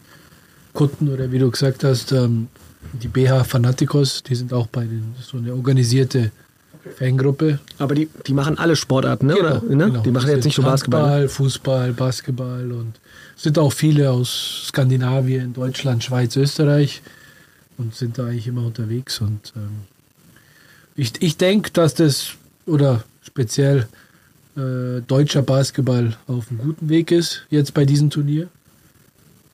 Kutten 0.73 1.09
oder 1.13 1.31
wie 1.31 1.39
du 1.39 1.51
gesagt 1.51 1.85
hast, 1.85 2.13
ähm, 2.13 2.49
die 2.93 3.09
BH 3.09 3.45
Fanaticos, 3.45 4.23
die 4.23 4.35
sind 4.35 4.53
auch 4.53 4.67
bei 4.67 4.83
den 4.83 5.15
so 5.21 5.39
eine 5.39 5.55
organisierte 5.55 6.31
Fangruppe. 6.99 7.59
Aber 7.79 7.95
die, 7.95 8.09
die 8.27 8.35
machen 8.35 8.59
alle 8.59 8.77
Sportarten, 8.77 9.27
ne? 9.27 9.35
Genau, 9.35 9.49
Oder, 9.49 9.63
ne? 9.63 9.87
genau. 9.87 10.03
Die 10.03 10.11
machen 10.11 10.31
jetzt 10.31 10.45
nicht 10.45 10.59
nur 10.59 10.67
Basketball. 10.67 11.01
ne? 11.01 11.07
Handball, 11.09 11.29
Fußball, 11.29 11.93
Basketball 11.93 12.73
und 12.73 12.95
sind 13.37 13.59
auch 13.59 13.73
viele 13.73 14.11
aus 14.11 14.65
Skandinavien, 14.69 15.53
Deutschland, 15.53 16.03
Schweiz, 16.03 16.35
Österreich 16.37 17.03
und 17.77 17.95
sind 17.95 18.19
da 18.19 18.27
eigentlich 18.27 18.49
immer 18.49 18.65
unterwegs. 18.67 19.21
Und 19.21 19.53
ähm, 19.55 19.83
ich, 20.97 21.13
ich 21.21 21.37
denke, 21.37 21.71
dass 21.71 21.95
das 21.95 22.33
oder 22.65 23.05
speziell 23.23 23.87
äh, 24.57 25.03
deutscher 25.07 25.43
Basketball 25.43 26.17
auf 26.27 26.51
einem 26.51 26.59
guten 26.59 26.89
Weg 26.89 27.13
ist 27.13 27.47
jetzt 27.51 27.75
bei 27.75 27.85
diesem 27.85 28.09
Turnier. 28.09 28.49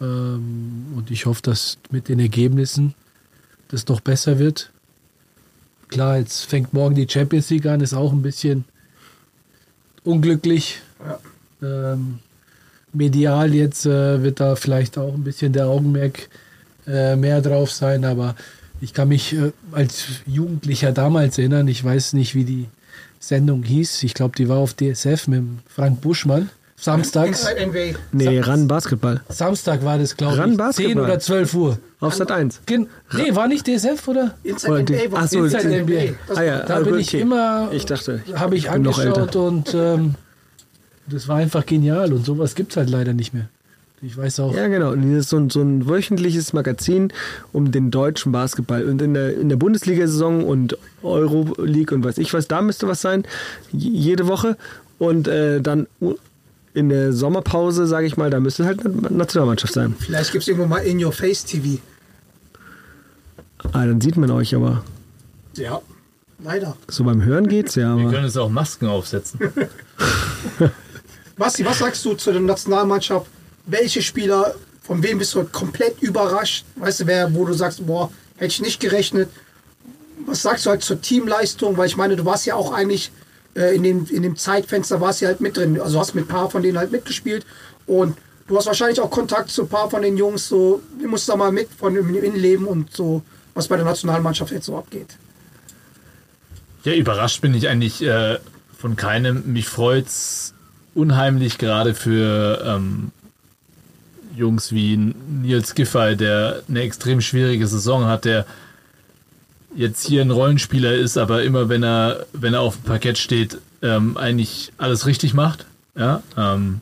Ähm, 0.01 0.87
und 0.97 1.11
ich 1.11 1.27
hoffe, 1.27 1.43
dass 1.43 1.79
mit 1.91 2.09
den 2.09 2.21
Ergebnissen 2.21 2.95
das 3.69 3.87
noch 3.89 4.01
besser 4.01 4.39
wird. 4.39 4.71
Klar, 5.89 6.19
jetzt 6.19 6.47
fängt 6.47 6.73
morgen 6.73 6.95
die 6.95 7.09
Champions 7.09 7.51
League 7.51 7.67
an, 7.67 7.81
ist 7.81 7.95
auch 7.95 8.13
ein 8.13 8.23
bisschen 8.23 8.65
unglücklich. 10.05 10.81
Ähm, 11.61 12.21
medial 12.93 13.55
jetzt 13.55 13.87
äh, 13.87 14.23
wird 14.23 14.41
da 14.41 14.57
vielleicht 14.57 14.99
auch 14.99 15.15
ein 15.15 15.25
bisschen 15.25 15.53
der 15.53 15.67
Augenmerk 15.67 16.29
äh, 16.87 17.17
mehr 17.17 17.41
drauf 17.41 17.71
sein, 17.71 18.05
aber 18.05 18.35
ich 18.81 18.93
kann 18.93 19.09
mich 19.09 19.35
äh, 19.35 19.53
als 19.73 20.05
Jugendlicher 20.27 20.93
damals 20.93 21.39
erinnern, 21.39 21.69
ich 21.69 21.83
weiß 21.83 22.15
nicht, 22.15 22.35
wie 22.35 22.45
die 22.45 22.67
Sendung 23.21 23.63
hieß. 23.63 24.03
Ich 24.03 24.15
glaube, 24.15 24.35
die 24.37 24.49
war 24.49 24.59
auf 24.59 24.75
DSF 24.75 25.29
mit 25.29 25.45
Frank 25.69 26.01
Buschmann. 26.01 26.51
Samstags. 26.77 27.47
Inside 27.47 27.67
NBA. 27.67 27.99
Nee, 28.11 28.41
ran 28.41 28.67
Basketball. 28.67 29.21
Samstag 29.29 29.85
war 29.85 29.99
das, 29.99 30.17
glaube 30.17 30.37
Ran 30.37 30.53
ich. 30.53 30.57
Basketball. 30.57 30.95
10 30.95 31.01
oder 31.01 31.19
12 31.21 31.55
Uhr. 31.55 31.79
Auf 32.01 32.15
Sat 32.15 32.33
1. 32.33 32.63
Gen 32.67 32.89
nee, 33.13 33.33
war 33.37 33.47
nicht 33.47 33.69
DSF, 33.69 34.09
oder? 34.09 34.35
Inside 34.43 34.73
Oder 34.73 34.83
NBA 34.83 35.13
war 35.13 35.23
Ach 35.23 35.29
so, 35.29 35.45
Inside 35.45 35.83
NBA. 35.85 36.15
Das 36.27 36.37
Ah 36.37 36.43
ja, 36.43 36.59
Da 36.65 36.79
ah, 36.79 36.81
bin 36.81 36.95
okay. 36.95 37.01
ich 37.03 37.15
immer, 37.15 37.69
Ich 37.71 37.87
dachte, 37.87 38.23
habe 38.35 38.57
ich 38.57 38.69
bin 38.69 38.83
noch 38.83 38.99
angeschaut 38.99 39.19
älter. 39.19 39.41
und 39.43 39.75
ähm, 39.75 40.15
das 41.07 41.29
war 41.29 41.37
einfach 41.37 41.67
genial 41.67 42.13
und 42.13 42.25
sowas 42.25 42.55
gibt 42.55 42.73
es 42.73 42.77
halt 42.77 42.91
leider 42.91 43.13
nicht 43.13 43.35
mehr. 43.35 43.49
Ich 44.05 44.17
weiß 44.17 44.41
auch, 44.41 44.55
Ja, 44.55 44.67
genau. 44.67 44.91
Und 44.91 45.03
das 45.13 45.21
ist 45.21 45.29
so 45.29 45.37
ein, 45.37 45.49
so 45.49 45.63
ein 45.63 45.89
wöchentliches 45.89 46.53
Magazin 46.53 47.13
um 47.53 47.71
den 47.71 47.93
deutschen 47.93 48.33
Basketball. 48.33 48.85
Und 48.85 49.01
in 49.01 49.15
der, 49.15 49.37
in 49.39 49.49
der 49.49 49.55
Bundesliga-Saison 49.57 50.43
und 50.45 50.77
Euroleague 51.05 51.95
und 51.95 52.05
weiß 52.05 52.19
ich 52.19 52.35
was, 52.35 52.49
da 52.49 52.63
müsste 52.63 52.89
was 52.89 53.01
sein. 53.01 53.25
Jede 53.71 54.27
Woche. 54.27 54.57
Und 54.99 55.29
äh, 55.29 55.61
dann 55.61 55.87
in 56.75 56.89
der 56.89 57.13
Sommerpause, 57.13 57.87
sage 57.87 58.07
ich 58.07 58.17
mal, 58.17 58.29
da 58.29 58.41
müsste 58.41 58.65
halt 58.65 58.85
eine 58.85 58.93
Nationalmannschaft 58.93 59.73
sein. 59.73 59.95
Vielleicht 60.01 60.33
gibt 60.33 60.43
es 60.43 60.49
irgendwo 60.49 60.67
mal 60.67 60.79
In 60.79 61.03
Your 61.05 61.13
Face 61.13 61.45
TV. 61.45 61.79
Ah, 63.73 63.87
dann 63.87 64.01
sieht 64.01 64.17
man 64.17 64.33
euch 64.33 64.53
aber. 64.57 64.83
Ja, 65.55 65.81
leider. 66.43 66.77
So 66.89 67.05
beim 67.05 67.23
Hören 67.25 67.47
geht's 67.47 67.77
ja, 67.77 67.95
Wir 67.97 68.03
aber. 68.03 68.11
können 68.11 68.25
uns 68.25 68.37
auch 68.37 68.49
Masken 68.51 68.87
aufsetzen. 68.89 69.39
Basti, 71.37 71.65
was 71.65 71.79
sagst 71.79 72.05
du 72.05 72.15
zu 72.15 72.33
der 72.33 72.41
Nationalmannschaft? 72.41 73.27
Welche 73.67 74.03
Spieler, 74.03 74.55
von 74.83 75.03
wem 75.03 75.19
bist 75.19 75.35
du 75.35 75.45
komplett 75.45 76.03
überrascht? 76.03 76.65
Weißt 76.77 77.01
du, 77.01 77.07
wer, 77.07 77.35
wo 77.35 77.45
du 77.45 77.53
sagst, 77.53 77.87
boah, 77.87 78.11
hätte 78.37 78.53
ich 78.53 78.61
nicht 78.61 78.81
gerechnet? 78.81 79.29
Was 80.27 80.43
sagst 80.43 80.67
du 80.67 80.71
halt 80.71 80.83
zur 80.83 81.01
Teamleistung? 81.01 81.77
Weil 81.77 81.87
ich 81.87 81.97
meine, 81.97 82.17
du 82.17 82.25
warst 82.25 82.47
ja 82.47 82.55
auch 82.55 82.73
eigentlich 82.73 83.11
äh, 83.55 83.75
in, 83.75 83.83
dem, 83.83 84.07
in 84.07 84.23
dem 84.23 84.37
Zeitfenster, 84.37 85.01
warst 85.01 85.21
ja 85.21 85.29
halt 85.29 85.41
mit 85.41 85.57
drin. 85.57 85.81
Also 85.81 85.99
hast 85.99 86.15
mit 86.15 86.25
ein 86.25 86.29
paar 86.29 86.51
von 86.51 86.63
denen 86.63 86.79
halt 86.79 86.93
mitgespielt. 86.93 87.47
Und 87.87 88.17
du 88.47 88.57
hast 88.57 88.67
wahrscheinlich 88.67 89.01
auch 89.01 89.11
Kontakt 89.11 89.51
zu 89.51 89.63
ein 89.63 89.69
paar 89.69 89.91
von 89.91 90.03
den 90.03 90.17
Jungs. 90.17 90.49
So, 90.49 90.83
du 91.01 91.09
musst 91.09 91.29
da 91.29 91.37
mal 91.37 91.53
mit 91.53 91.69
von 91.77 91.95
dem 91.95 92.15
Innenleben 92.15 92.67
und 92.67 92.95
so, 92.95 93.23
was 93.55 93.69
bei 93.69 93.77
der 93.77 93.85
Nationalmannschaft 93.85 94.53
jetzt 94.53 94.67
so 94.67 94.77
abgeht. 94.77 95.17
Ja, 96.85 96.95
überrascht 96.95 97.41
bin 97.41 97.55
ich 97.55 97.69
eigentlich 97.69 98.03
äh, 98.03 98.39
von 98.77 98.97
keinem. 98.97 99.53
Mich 99.53 99.69
freut's 99.69 100.52
unheimlich 100.95 101.59
gerade 101.59 101.95
für 101.95 102.63
ähm, 102.65 103.13
Jungs 104.37 104.73
wie 104.73 104.97
Nils 104.97 105.75
Giffey, 105.75 106.17
der 106.17 106.63
eine 106.69 106.81
extrem 106.81 107.21
schwierige 107.21 107.67
Saison 107.67 108.07
hat, 108.07 108.25
der 108.25 108.47
jetzt 109.75 110.07
hier 110.07 110.23
ein 110.23 110.31
Rollenspieler 110.31 110.95
ist, 110.95 111.17
aber 111.17 111.43
immer 111.43 111.69
wenn 111.69 111.83
er 111.83 112.27
wenn 112.33 112.55
er 112.55 112.61
auf 112.61 112.77
dem 112.77 112.85
Parkett 112.85 113.19
steht, 113.19 113.59
ähm, 113.83 114.17
eigentlich 114.17 114.73
alles 114.79 115.07
richtig 115.07 115.35
macht. 115.35 115.67
Ja, 115.97 116.23
ähm, 116.37 116.81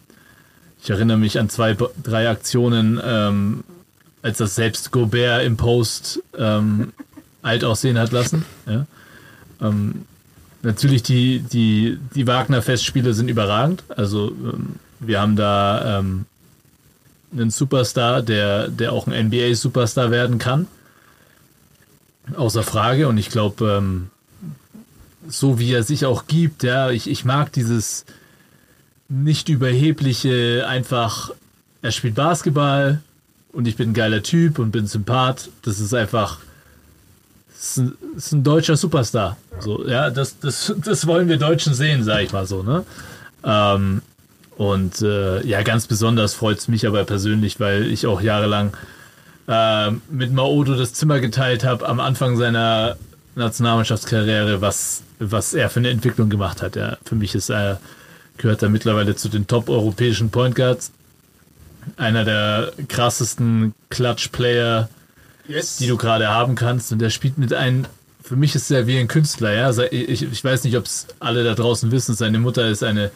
ich 0.82 0.90
erinnere 0.90 1.18
mich 1.18 1.38
an 1.38 1.48
zwei, 1.48 1.76
drei 2.02 2.28
Aktionen, 2.28 3.00
ähm, 3.04 3.64
als 4.22 4.38
das 4.38 4.54
selbst 4.54 4.92
Gobert 4.92 5.44
im 5.44 5.56
Post 5.56 6.22
ähm, 6.36 6.92
alt 7.42 7.64
aussehen 7.64 7.98
hat 7.98 8.12
lassen. 8.12 8.44
Ja. 8.66 8.86
Natürlich 10.62 11.02
die, 11.02 11.40
die, 11.40 11.98
die 12.14 12.26
Wagner-Festspiele 12.26 13.14
sind 13.14 13.28
überragend. 13.28 13.82
Also 13.88 14.28
ähm, 14.28 14.76
wir 14.98 15.20
haben 15.20 15.36
da 15.36 15.98
ähm, 15.98 16.26
einen 17.32 17.50
Superstar, 17.50 18.22
der, 18.22 18.68
der 18.68 18.92
auch 18.92 19.06
ein 19.06 19.28
NBA-Superstar 19.28 20.10
werden 20.10 20.38
kann. 20.38 20.66
Außer 22.36 22.62
Frage. 22.62 23.08
Und 23.08 23.16
ich 23.16 23.30
glaube, 23.30 23.78
ähm, 23.78 24.10
so 25.28 25.58
wie 25.58 25.72
er 25.72 25.82
sich 25.82 26.04
auch 26.04 26.26
gibt, 26.26 26.62
ja, 26.62 26.90
ich, 26.90 27.08
ich 27.08 27.24
mag 27.24 27.52
dieses 27.52 28.04
nicht 29.08 29.48
überhebliche, 29.48 30.66
einfach, 30.68 31.30
er 31.82 31.90
spielt 31.90 32.14
Basketball 32.14 33.00
und 33.52 33.66
ich 33.66 33.76
bin 33.76 33.90
ein 33.90 33.94
geiler 33.94 34.22
Typ 34.22 34.58
und 34.58 34.70
bin 34.70 34.86
Sympath. 34.86 35.50
Das 35.62 35.80
ist 35.80 35.94
einfach, 35.94 36.38
ist 37.60 37.76
ein, 37.78 37.92
ist 38.16 38.32
ein 38.32 38.42
deutscher 38.42 38.76
Superstar. 38.76 39.36
So, 39.60 39.86
ja, 39.86 40.10
das, 40.10 40.38
das, 40.38 40.74
das 40.84 41.06
wollen 41.06 41.28
wir 41.28 41.36
Deutschen 41.36 41.74
sehen, 41.74 42.02
sag 42.02 42.22
ich 42.22 42.32
mal 42.32 42.46
so, 42.46 42.62
ne? 42.62 42.84
Ähm, 43.44 44.02
und 44.56 45.00
äh, 45.00 45.46
ja, 45.46 45.62
ganz 45.62 45.86
besonders 45.86 46.34
freut 46.34 46.58
es 46.58 46.68
mich 46.68 46.86
aber 46.86 47.04
persönlich, 47.04 47.60
weil 47.60 47.86
ich 47.86 48.06
auch 48.06 48.20
jahrelang 48.20 48.76
äh, 49.48 49.90
mit 50.10 50.32
Maodo 50.32 50.74
das 50.74 50.92
Zimmer 50.92 51.20
geteilt 51.20 51.64
habe 51.64 51.88
am 51.88 51.98
Anfang 51.98 52.36
seiner 52.36 52.96
Nationalmannschaftskarriere, 53.36 54.60
was, 54.60 55.02
was 55.18 55.54
er 55.54 55.70
für 55.70 55.80
eine 55.80 55.88
Entwicklung 55.88 56.28
gemacht 56.28 56.60
hat. 56.60 56.76
Ja, 56.76 56.98
für 57.04 57.14
mich 57.14 57.34
ist 57.34 57.50
er, 57.50 57.80
gehört 58.36 58.62
er 58.62 58.68
mittlerweile 58.68 59.16
zu 59.16 59.28
den 59.28 59.46
top-europäischen 59.46 60.30
Point 60.30 60.56
Guards. 60.56 60.92
Einer 61.96 62.24
der 62.24 62.72
krassesten 62.88 63.74
Clutch-Player, 63.88 64.90
Yes. 65.50 65.76
die 65.76 65.86
du 65.86 65.96
gerade 65.96 66.28
haben 66.28 66.54
kannst. 66.54 66.92
Und 66.92 67.00
der 67.00 67.10
spielt 67.10 67.38
mit 67.38 67.52
einem, 67.52 67.86
für 68.22 68.36
mich 68.36 68.54
ist 68.54 68.70
er 68.70 68.86
wie 68.86 68.98
ein 68.98 69.08
Künstler, 69.08 69.52
ja. 69.52 69.70
Ich, 69.90 70.22
ich 70.22 70.44
weiß 70.44 70.64
nicht, 70.64 70.76
ob 70.76 70.86
es 70.86 71.06
alle 71.18 71.44
da 71.44 71.54
draußen 71.54 71.90
wissen. 71.90 72.14
Seine 72.14 72.38
Mutter 72.38 72.68
ist 72.68 72.82
eine 72.82 73.10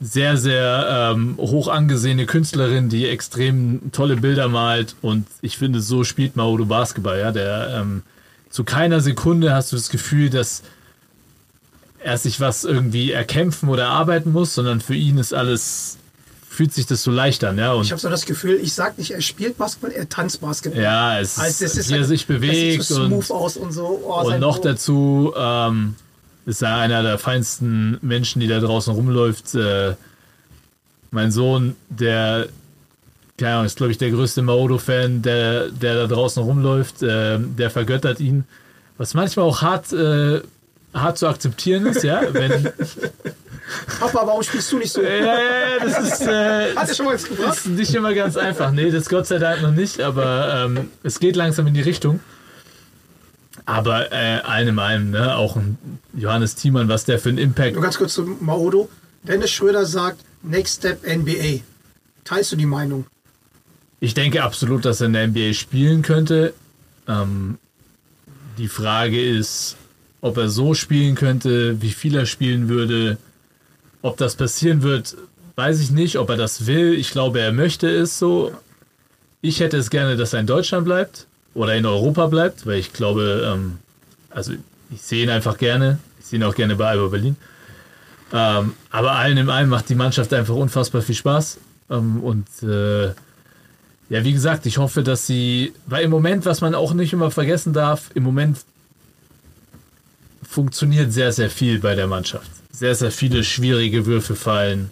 sehr, 0.00 0.36
sehr 0.36 1.12
ähm, 1.12 1.36
hoch 1.38 1.68
angesehene 1.68 2.26
Künstlerin, 2.26 2.88
die 2.88 3.08
extrem 3.08 3.90
tolle 3.90 4.16
Bilder 4.16 4.48
malt. 4.48 4.94
Und 5.02 5.26
ich 5.42 5.58
finde, 5.58 5.80
so 5.80 6.04
spielt 6.04 6.36
Maodo 6.36 6.64
Basketball, 6.66 7.18
ja. 7.18 7.32
Der 7.32 7.80
ähm, 7.80 8.02
zu 8.50 8.64
keiner 8.64 9.00
Sekunde 9.00 9.52
hast 9.52 9.72
du 9.72 9.76
das 9.76 9.90
Gefühl, 9.90 10.30
dass 10.30 10.62
er 12.00 12.16
sich 12.16 12.40
was 12.40 12.64
irgendwie 12.64 13.10
erkämpfen 13.10 13.68
oder 13.68 13.84
erarbeiten 13.84 14.32
muss, 14.32 14.54
sondern 14.54 14.80
für 14.80 14.94
ihn 14.94 15.18
ist 15.18 15.34
alles, 15.34 15.98
fühlt 16.58 16.74
sich 16.74 16.86
das 16.86 17.04
so 17.04 17.12
leicht 17.12 17.44
an, 17.44 17.56
ja. 17.56 17.72
Und 17.72 17.84
Ich 17.84 17.92
habe 17.92 18.00
so 18.00 18.08
das 18.08 18.26
Gefühl, 18.26 18.58
ich 18.60 18.72
sag 18.72 18.98
nicht, 18.98 19.12
er 19.12 19.20
spielt 19.20 19.56
Basketball, 19.58 19.92
er 19.92 20.08
tanzt 20.08 20.40
Basketball. 20.40 20.82
ja, 20.82 21.20
es 21.20 21.38
Also 21.38 21.64
ist, 21.64 21.76
ist 21.76 21.88
wie 21.88 21.92
er 21.92 21.98
halt- 22.00 22.08
sich 22.08 22.26
bewegt 22.26 22.82
so 22.82 23.02
und 23.02 23.12
und 23.12 23.72
so. 23.72 24.02
Oh, 24.04 24.22
und 24.26 24.40
noch 24.40 24.56
Bo- 24.58 24.64
dazu 24.64 25.32
ähm, 25.36 25.94
ist 26.46 26.60
er 26.62 26.74
einer 26.78 27.04
der 27.04 27.16
feinsten 27.20 27.98
Menschen, 28.02 28.40
die 28.40 28.48
da 28.48 28.58
draußen 28.58 28.92
rumläuft. 28.92 29.54
Äh, 29.54 29.94
mein 31.12 31.30
Sohn, 31.30 31.76
der, 31.90 32.48
keine 33.36 33.52
Ahnung, 33.54 33.66
ist 33.66 33.76
glaube 33.76 33.92
ich 33.92 33.98
der 33.98 34.10
größte 34.10 34.42
Maodo-Fan, 34.42 35.22
der, 35.22 35.68
der 35.68 35.94
da 35.94 36.06
draußen 36.08 36.42
rumläuft, 36.42 37.04
äh, 37.04 37.38
der 37.38 37.70
vergöttert 37.70 38.18
ihn. 38.18 38.42
Was 38.96 39.14
manchmal 39.14 39.46
auch 39.46 39.62
hart, 39.62 39.92
äh, 39.92 40.40
hart 40.92 41.18
zu 41.18 41.28
akzeptieren 41.28 41.86
ist, 41.86 42.02
ja. 42.02 42.22
Wenn, 42.32 42.68
Papa, 44.00 44.26
warum 44.26 44.42
spielst 44.42 44.70
du 44.72 44.78
nicht 44.78 44.92
so? 44.92 45.02
ja, 45.02 45.10
ja, 45.16 45.34
das 45.82 45.98
ist, 46.12 46.22
äh, 46.22 46.74
Hat 46.74 46.88
er 46.88 46.94
schon 46.94 47.06
mal 47.06 47.14
was 47.14 47.24
gebracht? 47.24 47.56
ist 47.56 47.66
nicht 47.66 47.94
immer 47.94 48.14
ganz 48.14 48.36
einfach. 48.36 48.70
Nee, 48.72 48.90
das 48.90 49.08
Gott 49.08 49.26
sei 49.26 49.38
Dank 49.38 49.62
noch 49.62 49.72
nicht, 49.72 50.00
aber 50.00 50.64
ähm, 50.66 50.90
es 51.02 51.20
geht 51.20 51.36
langsam 51.36 51.66
in 51.66 51.74
die 51.74 51.80
Richtung. 51.82 52.20
Aber 53.66 54.12
äh, 54.12 54.40
einem 54.42 54.78
allem, 54.78 55.10
ne, 55.10 55.36
auch 55.36 55.56
ein 55.56 55.76
Johannes 56.14 56.54
Thiemann, 56.54 56.88
was 56.88 57.04
der 57.04 57.18
für 57.18 57.28
einen 57.28 57.38
Impact. 57.38 57.74
Nur 57.74 57.82
ganz 57.82 57.98
kurz 57.98 58.14
zu 58.14 58.22
Maodo. 58.40 58.88
Dennis 59.24 59.50
Schröder 59.50 59.84
sagt, 59.84 60.20
Next 60.42 60.76
Step 60.78 61.06
NBA. 61.06 61.60
Teilst 62.24 62.52
du 62.52 62.56
die 62.56 62.66
Meinung? 62.66 63.04
Ich 64.00 64.14
denke 64.14 64.42
absolut, 64.42 64.84
dass 64.84 65.00
er 65.00 65.08
in 65.08 65.12
der 65.12 65.28
NBA 65.28 65.52
spielen 65.52 66.02
könnte. 66.02 66.54
Ähm, 67.06 67.58
die 68.56 68.68
Frage 68.68 69.20
ist, 69.22 69.76
ob 70.20 70.36
er 70.36 70.48
so 70.48 70.74
spielen 70.74 71.14
könnte, 71.14 71.80
wie 71.82 71.90
viel 71.90 72.16
er 72.16 72.26
spielen 72.26 72.68
würde. 72.68 73.18
Ob 74.02 74.16
das 74.16 74.36
passieren 74.36 74.82
wird, 74.82 75.16
weiß 75.56 75.80
ich 75.80 75.90
nicht. 75.90 76.18
Ob 76.18 76.30
er 76.30 76.36
das 76.36 76.66
will, 76.66 76.94
ich 76.94 77.10
glaube, 77.10 77.40
er 77.40 77.52
möchte 77.52 77.88
es 77.88 78.18
so. 78.18 78.52
Ich 79.40 79.60
hätte 79.60 79.76
es 79.76 79.90
gerne, 79.90 80.16
dass 80.16 80.32
er 80.32 80.40
in 80.40 80.46
Deutschland 80.46 80.84
bleibt 80.84 81.26
oder 81.54 81.74
in 81.74 81.86
Europa 81.86 82.26
bleibt, 82.26 82.66
weil 82.66 82.78
ich 82.78 82.92
glaube, 82.92 83.52
ähm, 83.52 83.78
also 84.30 84.52
ich 84.90 85.02
sehe 85.02 85.24
ihn 85.24 85.30
einfach 85.30 85.58
gerne. 85.58 85.98
ich 86.20 86.26
sehe 86.26 86.38
ihn 86.38 86.44
auch 86.44 86.54
gerne 86.54 86.76
bei 86.76 86.88
Alba 86.88 87.08
Berlin. 87.08 87.36
Ähm, 88.32 88.74
aber 88.90 89.12
allen 89.12 89.38
in 89.38 89.48
allem 89.48 89.68
macht 89.68 89.88
die 89.88 89.94
Mannschaft 89.94 90.32
einfach 90.34 90.54
unfassbar 90.54 91.02
viel 91.02 91.14
Spaß. 91.14 91.58
Ähm, 91.90 92.22
und 92.22 92.46
äh, 92.62 93.08
ja, 94.10 94.24
wie 94.24 94.32
gesagt, 94.32 94.66
ich 94.66 94.78
hoffe, 94.78 95.02
dass 95.02 95.26
sie, 95.26 95.72
weil 95.86 96.04
im 96.04 96.10
Moment, 96.10 96.46
was 96.46 96.60
man 96.60 96.74
auch 96.74 96.94
nicht 96.94 97.12
immer 97.12 97.30
vergessen 97.30 97.72
darf, 97.72 98.10
im 98.14 98.22
Moment 98.22 98.58
funktioniert 100.42 101.12
sehr, 101.12 101.32
sehr 101.32 101.50
viel 101.50 101.78
bei 101.78 101.94
der 101.94 102.06
Mannschaft. 102.06 102.50
Sehr, 102.70 102.94
sehr 102.94 103.10
viele 103.10 103.42
schwierige 103.44 104.06
Würfe 104.06 104.36
fallen. 104.36 104.90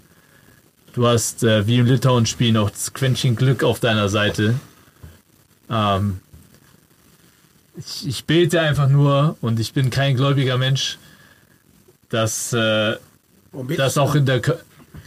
Du 0.92 1.06
hast, 1.06 1.44
äh, 1.44 1.66
wie 1.66 1.78
im 1.78 1.86
Litauen-Spiel, 1.86 2.52
noch 2.52 2.70
das 2.70 2.92
Quäntchen 2.94 3.36
Glück 3.36 3.62
auf 3.62 3.80
deiner 3.80 4.08
Seite. 4.08 4.54
Ähm, 5.70 6.20
ich, 7.76 8.06
ich 8.08 8.24
bete 8.24 8.60
einfach 8.60 8.88
nur 8.88 9.36
und 9.42 9.60
ich 9.60 9.72
bin 9.74 9.90
kein 9.90 10.16
gläubiger 10.16 10.56
Mensch, 10.56 10.98
dass, 12.08 12.52
äh, 12.54 12.96
dass, 13.76 13.98
auch 13.98 14.14
in 14.14 14.24
der, 14.24 14.40
K- 14.40 14.56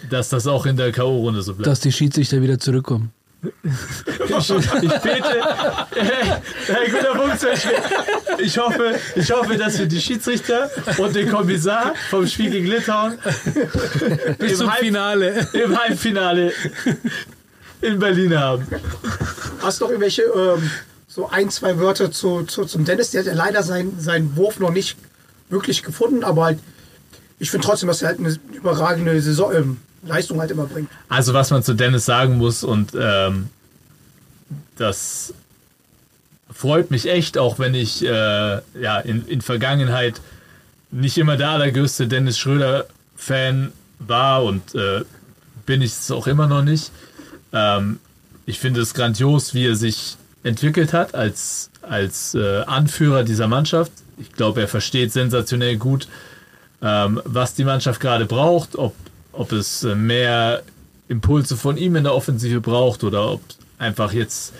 dass 0.09 0.29
das 0.29 0.45
auch 0.45 0.65
in 0.67 0.77
der 0.77 0.91
K.O.-Runde 0.91 1.41
so 1.41 1.55
bleibt. 1.55 1.67
Dass 1.67 1.79
die 1.79 1.91
Schiedsrichter 1.91 2.41
wieder 2.41 2.59
zurückkommen. 2.59 3.11
Ich 3.41 5.01
bete. 5.01 5.41
Hey, 6.67 6.89
guter 6.91 7.15
Punkt. 7.15 7.47
Ich 8.39 8.57
hoffe, 8.57 8.95
ich 9.15 9.31
hoffe, 9.31 9.57
dass 9.57 9.79
wir 9.79 9.85
die 9.85 10.01
Schiedsrichter 10.01 10.69
und 10.97 11.15
den 11.15 11.29
Kommissar 11.29 11.93
vom 12.09 12.27
Spiel 12.27 12.51
gegen 12.51 12.67
Litauen 12.67 13.17
Bis 14.37 14.57
zum 14.57 14.69
Halb- 14.71 14.79
Finale. 14.79 15.47
im 15.53 15.77
Halbfinale 15.79 16.51
in 17.81 17.99
Berlin 17.99 18.37
haben. 18.37 18.67
Hast 19.61 19.79
du 19.79 19.85
noch 19.85 19.91
irgendwelche 19.91 20.23
ähm, 20.23 20.69
so 21.07 21.29
ein, 21.29 21.49
zwei 21.49 21.77
Wörter 21.79 22.11
zu, 22.11 22.43
zu, 22.43 22.65
zum 22.65 22.83
Dennis? 22.85 23.11
Der 23.11 23.21
hat 23.21 23.27
ja 23.27 23.33
leider 23.33 23.63
seinen, 23.63 23.99
seinen 23.99 24.35
Wurf 24.35 24.59
noch 24.59 24.71
nicht 24.71 24.97
wirklich 25.49 25.81
gefunden, 25.83 26.23
aber 26.23 26.43
halt, 26.45 26.59
ich 27.39 27.51
finde 27.51 27.65
trotzdem, 27.65 27.87
dass 27.87 28.01
er 28.01 28.09
halt 28.09 28.19
eine 28.19 28.35
überragende 28.53 29.19
Saison, 29.21 29.53
ähm, 29.55 29.77
Leistung 30.03 30.39
halt 30.39 30.51
immer 30.51 30.65
bringt. 30.65 30.89
Also 31.09 31.34
was 31.34 31.51
man 31.51 31.63
zu 31.63 31.73
Dennis 31.73 32.05
sagen 32.05 32.38
muss 32.38 32.63
und 32.63 32.91
ähm, 32.99 33.49
das 34.77 35.34
freut 36.51 36.91
mich 36.91 37.09
echt, 37.09 37.38
auch 37.38 37.59
wenn 37.59 37.73
ich 37.73 38.03
äh, 38.03 38.07
ja 38.09 38.99
in, 39.03 39.27
in 39.27 39.41
Vergangenheit 39.41 40.21
nicht 40.91 41.17
immer 41.17 41.38
der 41.38 41.49
allergrößte 41.49 42.07
Dennis 42.07 42.38
Schröder-Fan 42.39 43.71
war 43.99 44.43
und 44.43 44.73
äh, 44.76 45.03
bin 45.65 45.81
ich 45.81 45.91
es 45.91 46.11
auch 46.11 46.27
immer 46.27 46.47
noch 46.47 46.63
nicht. 46.63 46.91
Ähm, 47.53 47.99
ich 48.45 48.59
finde 48.59 48.81
es 48.81 48.93
grandios, 48.93 49.53
wie 49.53 49.67
er 49.67 49.76
sich 49.76 50.17
entwickelt 50.43 50.93
hat 50.93 51.13
als, 51.13 51.69
als 51.81 52.34
äh, 52.34 52.61
Anführer 52.63 53.23
dieser 53.23 53.47
Mannschaft. 53.47 53.91
Ich 54.17 54.31
glaube, 54.31 54.61
er 54.61 54.67
versteht 54.67 55.11
sensationell 55.11 55.77
gut, 55.77 56.07
ähm, 56.81 57.21
was 57.26 57.53
die 57.53 57.63
Mannschaft 57.63 57.99
gerade 57.99 58.26
braucht, 58.26 58.76
ob, 58.76 58.95
ob 59.39 59.53
es 59.53 59.85
äh, 59.85 59.95
mehr 59.95 60.63
Impulse 61.07 61.55
von 61.55 61.77
ihm 61.77 61.95
in 61.95 62.03
der 62.03 62.13
Offensive 62.13 62.59
braucht 62.59 63.05
oder 63.05 63.31
ob 63.31 63.41
einfach 63.77 64.11
jetzt 64.11 64.53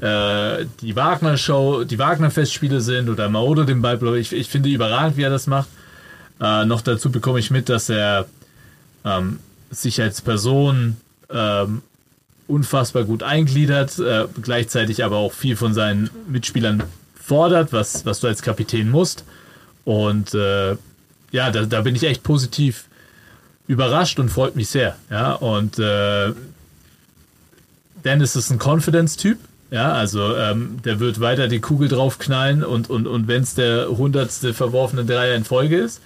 äh, 0.00 0.66
die 0.80 0.94
Wagner-Show, 0.94 1.82
die 1.82 1.98
Wagner-Festspiele 1.98 2.80
sind 2.80 3.08
oder 3.08 3.28
Maodo 3.28 3.64
den 3.64 3.82
Ball. 3.82 3.98
Ich, 4.16 4.32
ich 4.32 4.48
finde 4.48 4.68
überragend, 4.68 5.16
wie 5.16 5.22
er 5.22 5.30
das 5.30 5.48
macht. 5.48 5.68
Äh, 6.40 6.64
noch 6.64 6.80
dazu 6.80 7.10
bekomme 7.10 7.40
ich 7.40 7.50
mit, 7.50 7.68
dass 7.68 7.88
er 7.88 8.26
ähm, 9.04 9.40
sich 9.72 10.00
als 10.00 10.22
Person 10.22 10.96
ähm, 11.28 11.82
unfassbar 12.46 13.02
gut 13.02 13.24
eingliedert, 13.24 13.98
äh, 13.98 14.26
gleichzeitig 14.40 15.02
aber 15.02 15.16
auch 15.16 15.32
viel 15.32 15.56
von 15.56 15.74
seinen 15.74 16.08
Mitspielern 16.28 16.84
fordert, 17.20 17.72
was, 17.72 18.06
was 18.06 18.20
du 18.20 18.28
als 18.28 18.42
Kapitän 18.42 18.90
musst. 18.90 19.24
Und 19.84 20.34
äh, 20.34 20.76
ja, 21.32 21.50
da, 21.50 21.64
da 21.66 21.80
bin 21.80 21.96
ich 21.96 22.04
echt 22.04 22.22
positiv 22.22 22.84
überrascht 23.66 24.18
und 24.18 24.28
freut 24.28 24.56
mich 24.56 24.68
sehr. 24.68 24.96
Ja, 25.10 25.32
und 25.32 25.78
äh, 25.78 26.32
Dennis 28.04 28.36
ist 28.36 28.50
ein 28.50 28.58
Confidence-Typ. 28.58 29.38
Ja, 29.70 29.92
also 29.92 30.36
ähm, 30.36 30.80
der 30.84 31.00
wird 31.00 31.20
weiter 31.20 31.48
die 31.48 31.60
Kugel 31.60 31.88
draufknallen 31.88 32.62
und, 32.62 32.90
und, 32.90 33.06
und 33.06 33.26
wenn 33.26 33.42
es 33.42 33.54
der 33.54 33.88
hundertste 33.88 34.54
verworfene 34.54 35.04
Dreier 35.04 35.34
in 35.34 35.44
Folge 35.44 35.78
ist. 35.78 36.00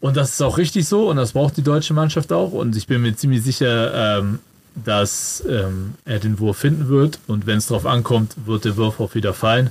Und 0.00 0.16
das 0.16 0.30
ist 0.30 0.42
auch 0.42 0.56
richtig 0.56 0.88
so 0.88 1.10
und 1.10 1.16
das 1.16 1.32
braucht 1.32 1.58
die 1.58 1.62
deutsche 1.62 1.92
Mannschaft 1.92 2.32
auch. 2.32 2.52
Und 2.52 2.74
ich 2.74 2.86
bin 2.86 3.02
mir 3.02 3.14
ziemlich 3.14 3.42
sicher, 3.42 4.18
ähm, 4.18 4.38
dass 4.74 5.44
ähm, 5.48 5.94
er 6.04 6.18
den 6.18 6.38
Wurf 6.38 6.56
finden 6.56 6.88
wird. 6.88 7.18
Und 7.26 7.46
wenn 7.46 7.58
es 7.58 7.66
drauf 7.66 7.86
ankommt, 7.86 8.34
wird 8.46 8.64
der 8.64 8.76
Wurf 8.76 8.98
auch 8.98 9.14
wieder 9.14 9.34
fallen. 9.34 9.70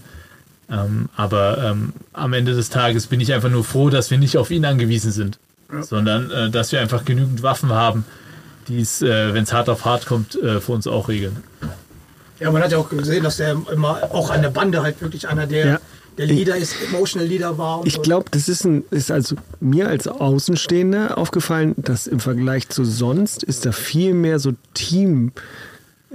Ähm, 0.69 1.09
aber 1.15 1.57
ähm, 1.57 1.93
am 2.13 2.33
Ende 2.33 2.53
des 2.53 2.69
Tages 2.69 3.07
bin 3.07 3.19
ich 3.19 3.33
einfach 3.33 3.49
nur 3.49 3.63
froh, 3.63 3.89
dass 3.89 4.11
wir 4.11 4.19
nicht 4.19 4.37
auf 4.37 4.51
ihn 4.51 4.65
angewiesen 4.65 5.11
sind, 5.11 5.39
sondern 5.81 6.31
äh, 6.31 6.49
dass 6.49 6.71
wir 6.71 6.79
einfach 6.81 7.05
genügend 7.05 7.43
Waffen 7.43 7.69
haben, 7.69 8.05
die 8.67 8.81
es, 8.81 9.01
äh, 9.01 9.33
wenn 9.33 9.43
es 9.43 9.53
hart 9.53 9.69
auf 9.69 9.85
hart 9.85 10.05
kommt, 10.05 10.35
äh, 10.41 10.59
für 10.59 10.71
uns 10.73 10.87
auch 10.87 11.07
regeln. 11.09 11.37
Ja, 12.39 12.51
man 12.51 12.61
hat 12.61 12.71
ja 12.71 12.77
auch 12.77 12.89
gesehen, 12.89 13.23
dass 13.23 13.37
der 13.37 13.57
immer 13.71 14.01
auch 14.11 14.29
an 14.29 14.41
der 14.41 14.49
Bande 14.49 14.81
halt 14.81 15.01
wirklich 15.01 15.27
einer 15.27 15.45
der, 15.45 15.65
Ja. 15.65 15.79
der 16.17 16.27
Leader 16.27 16.55
ist, 16.55 16.73
Emotional 16.87 17.27
Leader 17.27 17.57
war. 17.57 17.79
Und 17.81 17.87
Ich 17.87 17.95
so. 17.95 18.01
glaube, 18.01 18.25
das 18.31 18.47
ist, 18.47 18.63
ein, 18.65 18.83
ist 18.91 19.11
also 19.11 19.35
mir 19.59 19.87
als 19.89 20.07
Außenstehender 20.07 21.17
aufgefallen, 21.17 21.75
dass 21.77 22.07
im 22.07 22.19
Vergleich 22.19 22.69
zu 22.69 22.85
sonst 22.85 23.43
ist 23.43 23.65
da 23.65 23.71
viel 23.71 24.13
mehr 24.13 24.39
so 24.39 24.53
Team. 24.73 25.31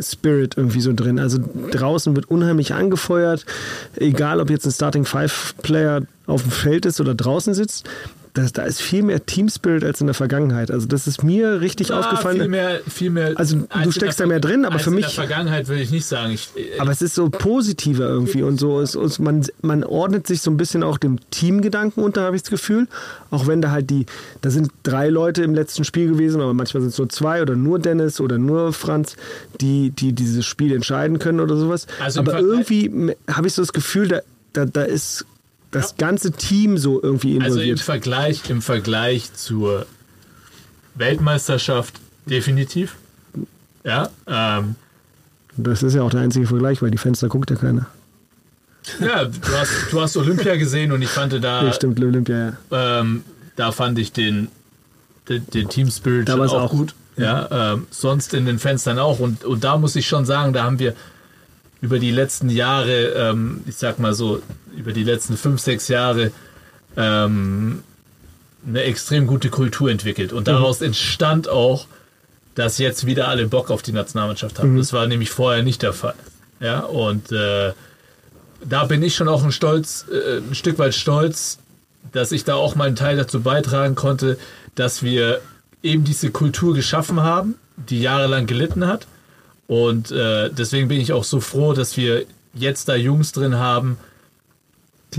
Spirit 0.01 0.57
irgendwie 0.57 0.81
so 0.81 0.93
drin. 0.93 1.21
Also 1.21 1.39
draußen 1.71 2.17
wird 2.17 2.29
unheimlich 2.29 2.75
angefeuert, 2.75 3.47
egal 3.95 4.41
ob 4.41 4.51
jetzt 4.51 4.67
ein 4.67 4.73
Starting 4.73 5.05
Five 5.05 5.55
Player 5.63 6.03
auf 6.27 6.43
dem 6.43 6.51
Feld 6.51 6.85
ist 6.85 7.01
oder 7.01 7.15
draußen 7.15 7.55
sitzt. 7.55 7.85
Das, 8.37 8.53
da 8.53 8.65
ist 8.65 8.83
viel 8.83 9.05
mehr 9.05 9.25
Team 9.25 9.49
Spirit 9.49 9.85
als 9.85 10.01
in 10.01 10.09
der 10.09 10.15
Vergangenheit. 10.15 10.73
Also 10.73 10.89
das 10.89 11.07
ist 11.07 11.23
mir 11.23 11.61
richtig 11.61 11.93
aufgefallen. 11.93 12.41
Viel 12.41 12.49
mehr, 12.49 12.81
viel 12.89 13.11
mehr. 13.11 13.33
Also, 13.37 13.59
du 13.59 13.67
in 13.85 13.93
steckst 13.93 14.19
da 14.19 14.27
mehr 14.27 14.41
drin, 14.41 14.65
aber 14.65 14.81
für 14.81 14.91
in 14.91 14.97
mich- 14.97 15.05
der 15.05 15.15
Vergangenheit 15.15 15.69
will 15.69 15.79
ich 15.79 15.93
nicht 15.93 16.05
sagen. 16.05 16.33
Ich, 16.33 16.49
äh, 16.57 16.81
Aber 16.81 16.91
es 16.91 17.01
ist 17.01 17.15
so 17.15 17.31
positiver 17.31 18.09
irgendwie 18.09 18.43
und 18.43 18.59
so. 18.59 18.81
Es, 18.81 18.97
es, 18.97 19.21
man, 19.21 19.47
man 19.63 19.85
ordnet 19.85 20.27
sich 20.27 20.41
so 20.43 20.51
ein 20.51 20.57
bisschen 20.57 20.83
auch 20.83 20.99
dem 20.99 21.19
Teamgedanken 21.31 22.03
unter, 22.03 22.23
habe 22.23 22.35
ich 22.35 22.43
das 22.43 22.51
Gefühl. 22.51 22.89
Auch 23.31 23.47
wenn 23.47 23.63
da 23.63 23.71
halt 23.71 23.89
die, 23.91 24.05
da 24.41 24.51
sind 24.51 24.73
drei 24.83 25.11
Leute 25.11 25.45
im 25.45 25.55
letzten 25.55 25.85
Spiel 25.85 26.09
gewesen, 26.09 26.41
aber 26.41 26.55
manchmal 26.55 26.81
sind 26.81 26.91
es 26.91 26.99
nur 26.99 27.09
zwei 27.11 27.41
oder 27.41 27.55
nur 27.55 27.79
Dennis 27.79 28.21
oder 28.21 28.37
nur 28.39 28.73
Franz, 28.73 29.15
die, 29.61 29.91
die 29.91 30.13
dieses 30.13 30.45
Spiel 30.45 30.75
entscheiden 30.75 31.21
können 31.21 31.39
oder 31.39 31.57
sowas. 31.57 31.87
Also 32.01 32.19
aber 32.19 32.41
irgendwie 32.41 33.15
habe 33.31 33.47
ich 33.47 33.55
so 33.55 33.63
das 33.63 33.73
Gefühl, 33.73 34.09
da, 34.09 34.21
da, 34.55 34.65
da 34.67 34.83
ist 34.83 35.25
das 35.75 35.97
ganze 35.97 36.33
Team 36.33 36.79
so 36.79 37.03
irgendwie 37.03 37.35
also 37.41 37.45
im 37.45 37.53
involviert. 37.53 37.81
Vergleich, 37.81 38.49
im 38.51 38.63
Vergleich 38.63 39.33
zur 39.35 39.87
Weltmeisterschaft 40.95 41.95
definitiv. 42.27 42.97
Ja, 43.85 44.09
ähm, 44.27 44.77
das 45.57 45.83
ist 45.83 45.95
ja 45.95 46.03
auch 46.03 46.11
der 46.11 46.21
einzige 46.21 46.47
Vergleich, 46.47 46.81
weil 46.83 46.91
die 46.91 46.99
Fenster 46.99 47.29
guckt 47.29 47.51
ja 47.51 47.57
keiner. 47.57 47.87
ja 49.01 49.25
du, 49.25 49.53
hast, 49.53 49.71
du 49.91 50.01
hast 50.01 50.17
Olympia 50.17 50.57
gesehen 50.57 50.93
und 50.93 51.03
ich 51.03 51.11
fand 51.11 51.33
da, 51.43 51.65
Ja, 51.65 51.73
stimmt, 51.73 52.01
Olympia, 52.01 52.57
ja. 52.71 53.01
ähm, 53.01 53.25
da 53.57 53.73
fand 53.73 53.99
ich 53.99 54.13
den, 54.13 54.49
den, 55.29 55.47
den 55.51 55.69
Team 55.69 55.91
Spirit 55.91 56.31
auch, 56.31 56.53
auch. 56.53 56.71
gut. 56.71 56.95
Ja, 57.17 57.75
ähm, 57.75 57.87
sonst 57.91 58.35
in 58.35 58.45
den 58.45 58.59
Fenstern 58.59 58.99
auch. 58.99 59.21
Und, 59.21 59.45
und 59.45 59.63
da 59.63 59.77
muss 59.77 59.95
ich 59.95 60.09
schon 60.09 60.25
sagen, 60.25 60.53
da 60.53 60.65
haben 60.65 60.81
wir 60.81 60.95
über 61.81 62.01
die 62.01 62.11
letzten 62.11 62.51
Jahre, 62.51 63.11
ähm, 63.11 63.61
ich 63.67 63.77
sag 63.77 64.01
mal 64.01 64.15
so, 64.15 64.43
über 64.77 64.93
die 64.93 65.05
letzten 65.05 65.37
fünf, 65.37 65.61
sechs 65.61 65.89
Jahre 65.89 66.33
ähm, 66.97 67.83
eine 68.67 68.83
extrem 68.83 69.27
gute 69.27 69.51
Kultur 69.51 69.91
entwickelt. 69.91 70.33
Und 70.33 70.49
daraus 70.49 70.81
entstand 70.81 71.49
auch, 71.49 71.87
dass 72.55 72.79
jetzt 72.79 73.07
wieder 73.07 73.29
alle 73.29 73.47
Bock 73.47 73.71
auf 73.71 73.83
die 73.83 73.93
Nationalmannschaft 73.93 74.59
haben. 74.59 74.77
Das 74.77 74.93
war 74.93 75.07
nämlich 75.07 75.31
vorher 75.31 75.63
nicht 75.63 75.83
der 75.83 75.93
Fall. 75.93 76.15
Ja, 76.61 76.81
und 76.81 77.33
äh, 77.33 77.73
da 78.65 78.85
bin 78.85 79.03
ich 79.03 79.15
schon 79.15 79.29
auch 79.29 79.43
ein, 79.45 79.53
stolz, 79.53 80.07
äh, 80.11 80.39
ein 80.39 80.55
Stück 80.55 80.79
weit 80.79 80.95
stolz, 80.95 81.59
dass 82.13 82.33
ich 82.33 82.45
da 82.45 82.55
auch 82.55 82.75
meinen 82.75 82.97
Teil 82.97 83.17
dazu 83.17 83.43
beitragen 83.43 83.95
konnte, 83.95 84.39
dass 84.75 85.03
wir 85.03 85.41
eben 85.83 86.05
diese 86.05 86.31
Kultur 86.31 86.75
geschaffen 86.75 87.21
haben, 87.21 87.57
die 87.77 88.01
jahrelang 88.01 88.47
gelitten 88.47 88.87
hat. 88.87 89.07
Und 89.67 90.11
äh, 90.11 90.51
deswegen 90.51 90.89
bin 90.89 91.01
ich 91.01 91.13
auch 91.13 91.25
so 91.25 91.41
froh, 91.41 91.73
dass 91.73 91.97
wir 91.97 92.25
jetzt 92.55 92.89
da 92.89 92.95
Jungs 92.95 93.33
drin 93.33 93.57
haben, 93.57 93.99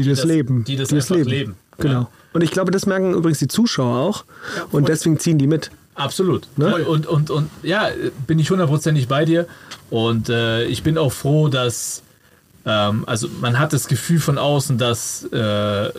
Die, 0.04 0.10
das, 0.10 0.20
das- 0.20 0.28
leben. 0.28 0.64
die 0.64 0.76
das 0.76 0.92
einfach 0.94 1.16
leben. 1.16 1.56
Genau. 1.78 1.94
Ja. 2.02 2.10
Und 2.34 2.42
ich 2.42 2.52
glaube, 2.52 2.72
das 2.72 2.86
merken 2.86 3.14
übrigens 3.14 3.40
die 3.40 3.48
Zuschauer 3.48 3.98
auch. 3.98 4.26
und 4.72 4.88
deswegen 4.90 5.20
ziehen 5.20 5.38
die 5.38 5.48
mit. 5.48 5.72
Absolut. 5.96 6.48
Ne? 6.58 6.76
Und, 6.86 7.08
und, 7.08 7.30
und 7.30 7.50
ja, 7.64 7.90
bin 8.28 8.40
ich 8.40 8.50
hundertprozentig 8.52 9.08
bei 9.08 9.24
dir. 9.24 9.48
Und 9.90 10.28
äh, 10.30 10.66
ich 10.66 10.84
bin 10.84 10.98
auch 10.98 11.14
froh, 11.14 11.48
dass, 11.48 12.04
ähm, 12.66 13.04
also 13.08 13.30
man 13.40 13.58
hat 13.60 13.72
das 13.72 13.88
Gefühl 13.88 14.20
von 14.20 14.38
außen, 14.38 14.78
dass 14.78 15.24
äh, 15.32 15.90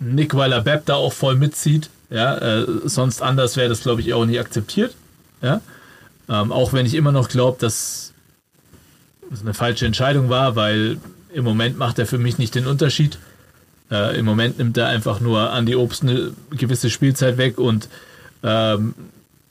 Nick 0.00 0.34
Weiler-Bepp 0.34 0.86
da 0.86 0.94
auch 0.94 1.12
voll 1.12 1.36
mitzieht. 1.36 1.88
Ja, 2.10 2.36
äh, 2.38 2.66
sonst 2.84 3.22
anders 3.22 3.56
wäre 3.56 3.68
das, 3.68 3.82
glaube 3.82 4.00
ich, 4.00 4.12
auch 4.14 4.24
nicht 4.24 4.40
akzeptiert. 4.40 4.94
Ja? 5.42 5.60
Ähm, 6.28 6.50
auch 6.50 6.72
wenn 6.72 6.86
ich 6.86 6.94
immer 6.94 7.12
noch 7.12 7.28
glaube, 7.28 7.58
dass 7.60 8.12
es 9.32 9.42
eine 9.42 9.54
falsche 9.54 9.86
Entscheidung 9.86 10.28
war, 10.28 10.56
weil 10.56 10.98
im 11.32 11.44
Moment 11.44 11.78
macht 11.78 11.98
er 11.98 12.06
für 12.06 12.18
mich 12.18 12.38
nicht 12.38 12.54
den 12.56 12.66
Unterschied. 12.66 13.18
Äh, 13.90 14.18
Im 14.18 14.24
Moment 14.24 14.58
nimmt 14.58 14.76
er 14.76 14.86
einfach 14.86 15.20
nur 15.20 15.50
an 15.50 15.66
die 15.66 15.76
Obst 15.76 16.02
eine 16.02 16.32
gewisse 16.50 16.90
Spielzeit 16.90 17.36
weg 17.36 17.58
und 17.58 17.88
ähm, 18.42 18.94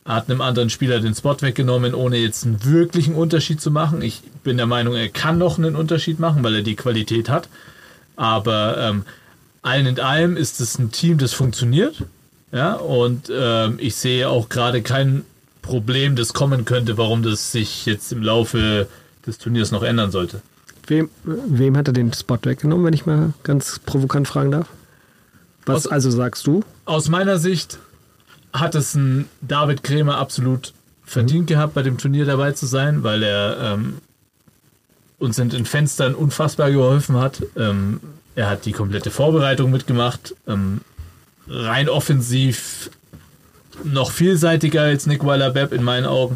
hat 0.05 0.29
einem 0.29 0.41
anderen 0.41 0.69
Spieler 0.69 0.99
den 0.99 1.15
Spot 1.15 1.37
weggenommen, 1.39 1.93
ohne 1.93 2.17
jetzt 2.17 2.45
einen 2.45 2.63
wirklichen 2.65 3.15
Unterschied 3.15 3.61
zu 3.61 3.71
machen. 3.71 4.01
Ich 4.01 4.21
bin 4.43 4.57
der 4.57 4.65
Meinung, 4.65 4.95
er 4.95 5.09
kann 5.09 5.37
noch 5.37 5.57
einen 5.57 5.75
Unterschied 5.75 6.19
machen, 6.19 6.43
weil 6.43 6.55
er 6.55 6.61
die 6.61 6.75
Qualität 6.75 7.29
hat. 7.29 7.47
Aber 8.15 8.77
ähm, 8.77 9.05
allen 9.61 9.85
in 9.85 9.99
allem 9.99 10.35
ist 10.35 10.59
es 10.59 10.77
ein 10.77 10.91
Team, 10.91 11.17
das 11.17 11.33
funktioniert. 11.33 12.03
Ja, 12.51 12.73
und 12.73 13.31
ähm, 13.35 13.77
ich 13.79 13.95
sehe 13.95 14.29
auch 14.29 14.49
gerade 14.49 14.81
kein 14.81 15.25
Problem, 15.61 16.15
das 16.15 16.33
kommen 16.33 16.65
könnte, 16.65 16.97
warum 16.97 17.23
das 17.23 17.51
sich 17.51 17.85
jetzt 17.85 18.11
im 18.11 18.21
Laufe 18.21 18.87
des 19.25 19.37
Turniers 19.39 19.71
noch 19.71 19.81
ändern 19.81 20.11
sollte. 20.11 20.41
Wem, 20.87 21.09
wem 21.23 21.77
hat 21.77 21.87
er 21.87 21.93
den 21.93 22.11
Spot 22.13 22.39
weggenommen, 22.43 22.85
wenn 22.85 22.93
ich 22.93 23.05
mal 23.05 23.33
ganz 23.43 23.79
provokant 23.79 24.27
fragen 24.27 24.51
darf? 24.51 24.67
Was 25.65 25.85
Aus- 25.87 25.91
also 25.91 26.11
sagst 26.11 26.45
du? 26.47 26.63
Aus 26.85 27.07
meiner 27.09 27.37
Sicht 27.37 27.79
hat 28.51 28.75
es 28.75 28.93
ein 28.95 29.25
David 29.41 29.83
Krämer 29.83 30.17
absolut 30.17 30.73
verdient 31.05 31.47
gehabt, 31.47 31.73
bei 31.73 31.83
dem 31.83 31.97
Turnier 31.97 32.25
dabei 32.25 32.51
zu 32.51 32.65
sein, 32.65 33.03
weil 33.03 33.23
er 33.23 33.57
ähm, 33.59 33.95
uns 35.19 35.39
in 35.39 35.49
den 35.49 35.65
Fenstern 35.65 36.15
unfassbar 36.15 36.69
geholfen 36.71 37.17
hat. 37.17 37.41
Ähm, 37.55 37.99
er 38.35 38.49
hat 38.49 38.65
die 38.65 38.71
komplette 38.73 39.11
Vorbereitung 39.11 39.71
mitgemacht. 39.71 40.35
Ähm, 40.47 40.81
rein 41.47 41.87
offensiv 41.87 42.89
noch 43.83 44.11
vielseitiger 44.11 44.81
als 44.81 45.07
Nick 45.07 45.25
Weiler-Bepp 45.25 45.71
in 45.71 45.83
meinen 45.83 46.05
Augen. 46.05 46.35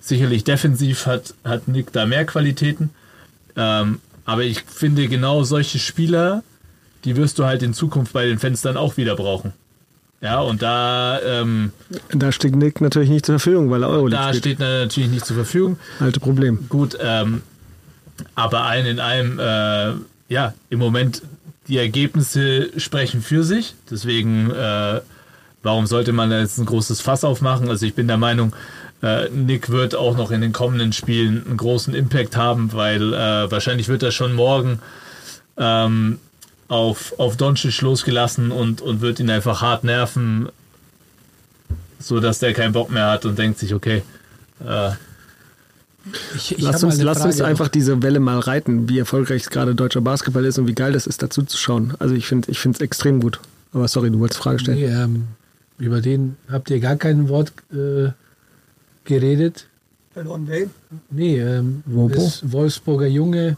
Sicherlich 0.00 0.44
defensiv 0.44 1.06
hat, 1.06 1.34
hat 1.44 1.68
Nick 1.68 1.92
da 1.92 2.06
mehr 2.06 2.24
Qualitäten. 2.24 2.90
Ähm, 3.56 4.00
aber 4.24 4.42
ich 4.42 4.62
finde 4.62 5.08
genau 5.08 5.44
solche 5.44 5.78
Spieler, 5.78 6.42
die 7.04 7.16
wirst 7.16 7.38
du 7.38 7.44
halt 7.44 7.62
in 7.62 7.72
Zukunft 7.74 8.12
bei 8.12 8.26
den 8.26 8.38
Fenstern 8.38 8.76
auch 8.76 8.96
wieder 8.96 9.16
brauchen. 9.16 9.52
Ja, 10.20 10.40
und 10.40 10.62
da, 10.62 11.20
ähm, 11.22 11.72
Da 12.10 12.32
steht 12.32 12.56
Nick 12.56 12.80
natürlich 12.80 13.10
nicht 13.10 13.26
zur 13.26 13.38
Verfügung, 13.38 13.70
weil 13.70 13.82
er 13.82 13.90
Euroleague 13.90 14.26
da 14.26 14.34
steht 14.34 14.60
er 14.60 14.84
natürlich 14.84 15.10
nicht 15.10 15.26
zur 15.26 15.36
Verfügung. 15.36 15.78
Alte 16.00 16.20
Problem. 16.20 16.66
Gut, 16.68 16.96
ähm, 17.00 17.42
aber 18.34 18.62
allen 18.62 18.86
in 18.86 18.98
allem, 18.98 19.38
äh, 19.38 19.92
ja, 20.32 20.54
im 20.70 20.78
Moment 20.78 21.22
die 21.68 21.78
Ergebnisse 21.78 22.70
sprechen 22.78 23.20
für 23.22 23.44
sich. 23.44 23.74
Deswegen, 23.90 24.50
äh, 24.50 25.00
warum 25.62 25.86
sollte 25.86 26.12
man 26.12 26.30
da 26.30 26.40
jetzt 26.40 26.58
ein 26.58 26.66
großes 26.66 27.00
Fass 27.00 27.22
aufmachen? 27.22 27.68
Also 27.68 27.86
ich 27.86 27.94
bin 27.94 28.08
der 28.08 28.16
Meinung, 28.16 28.54
äh, 29.02 29.28
Nick 29.28 29.70
wird 29.70 29.94
auch 29.94 30.16
noch 30.16 30.30
in 30.30 30.40
den 30.40 30.52
kommenden 30.52 30.92
Spielen 30.92 31.44
einen 31.46 31.56
großen 31.56 31.94
Impact 31.94 32.36
haben, 32.36 32.72
weil 32.72 33.12
äh, 33.12 33.50
wahrscheinlich 33.50 33.88
wird 33.88 34.02
er 34.02 34.10
schon 34.10 34.34
morgen 34.34 34.80
ähm, 35.56 36.18
auf, 36.68 37.14
auf 37.18 37.36
Doncic 37.36 37.80
losgelassen 37.80 38.50
und, 38.50 38.80
und 38.80 39.00
wird 39.00 39.20
ihn 39.20 39.30
einfach 39.30 39.62
hart 39.62 39.84
nerven, 39.84 40.48
so 41.98 42.20
dass 42.20 42.38
der 42.38 42.54
keinen 42.54 42.72
Bock 42.72 42.90
mehr 42.90 43.10
hat 43.10 43.24
und 43.24 43.38
denkt 43.38 43.58
sich, 43.58 43.74
okay, 43.74 44.02
äh, 44.66 44.90
Ich, 46.36 46.52
ich 46.52 46.62
Lass 46.62 46.76
hab 46.76 46.82
mal 46.82 46.88
uns, 46.88 46.94
eine 46.96 47.04
lass 47.04 47.24
uns 47.24 47.40
einfach 47.40 47.68
diese 47.68 48.00
Welle 48.02 48.20
mal 48.20 48.38
reiten, 48.38 48.88
wie 48.88 48.98
erfolgreich 48.98 49.44
gerade 49.46 49.74
deutscher 49.74 50.00
Basketball 50.00 50.44
ist 50.44 50.58
und 50.58 50.68
wie 50.68 50.74
geil 50.74 50.92
das 50.92 51.06
ist, 51.06 51.22
dazu 51.22 51.42
zu 51.42 51.56
schauen. 51.58 51.94
Also 51.98 52.14
ich 52.14 52.26
finde 52.26 52.50
ich 52.50 52.64
es 52.64 52.80
extrem 52.80 53.20
gut. 53.20 53.40
Aber 53.72 53.88
sorry, 53.88 54.10
du 54.10 54.20
wolltest 54.20 54.40
Frage 54.40 54.58
stellen. 54.60 54.78
Nee, 54.78 54.86
ähm, 54.86 55.24
über 55.78 56.00
den 56.00 56.36
habt 56.48 56.70
ihr 56.70 56.80
gar 56.80 56.96
kein 56.96 57.28
Wort 57.28 57.52
äh, 57.72 58.10
geredet. 59.06 59.68
Verloren 60.12 60.48
Wayne. 60.48 60.70
Nee, 61.10 61.40
ähm, 61.40 61.82
Wobo? 61.86 62.14
ist 62.14 62.52
Wolfsburger 62.52 63.06
Junge. 63.06 63.56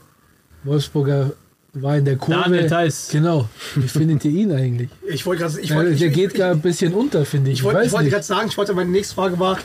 Wolfsburger 0.64 1.32
war 1.74 1.96
in 1.98 2.04
der 2.04 2.16
Kurve. 2.16 2.42
Daniel 2.42 2.68
Theiss. 2.68 3.08
Genau. 3.12 3.48
Wie 3.76 3.88
findet 3.88 4.24
ihr 4.24 4.30
ihn 4.32 4.52
eigentlich? 4.52 4.88
Ich 5.08 5.24
wollte 5.26 5.42
gerade. 5.42 5.60
Ich 5.60 5.70
Ja, 5.70 5.76
wollte, 5.76 5.94
der 5.94 6.08
ich, 6.08 6.14
geht 6.14 6.32
ich, 6.32 6.38
gar 6.38 6.50
ein 6.50 6.60
bisschen 6.60 6.94
unter, 6.94 7.24
finde 7.24 7.50
ich. 7.50 7.58
Ich 7.58 7.64
wollte, 7.64 7.80
ich 7.80 7.86
weiß 7.86 7.92
wollte 7.92 8.10
gerade 8.10 8.24
sagen, 8.24 8.48
ich 8.48 8.56
wollte, 8.58 8.74
meine 8.74 8.90
nächste 8.90 9.14
Frage 9.14 9.38
war, 9.38 9.58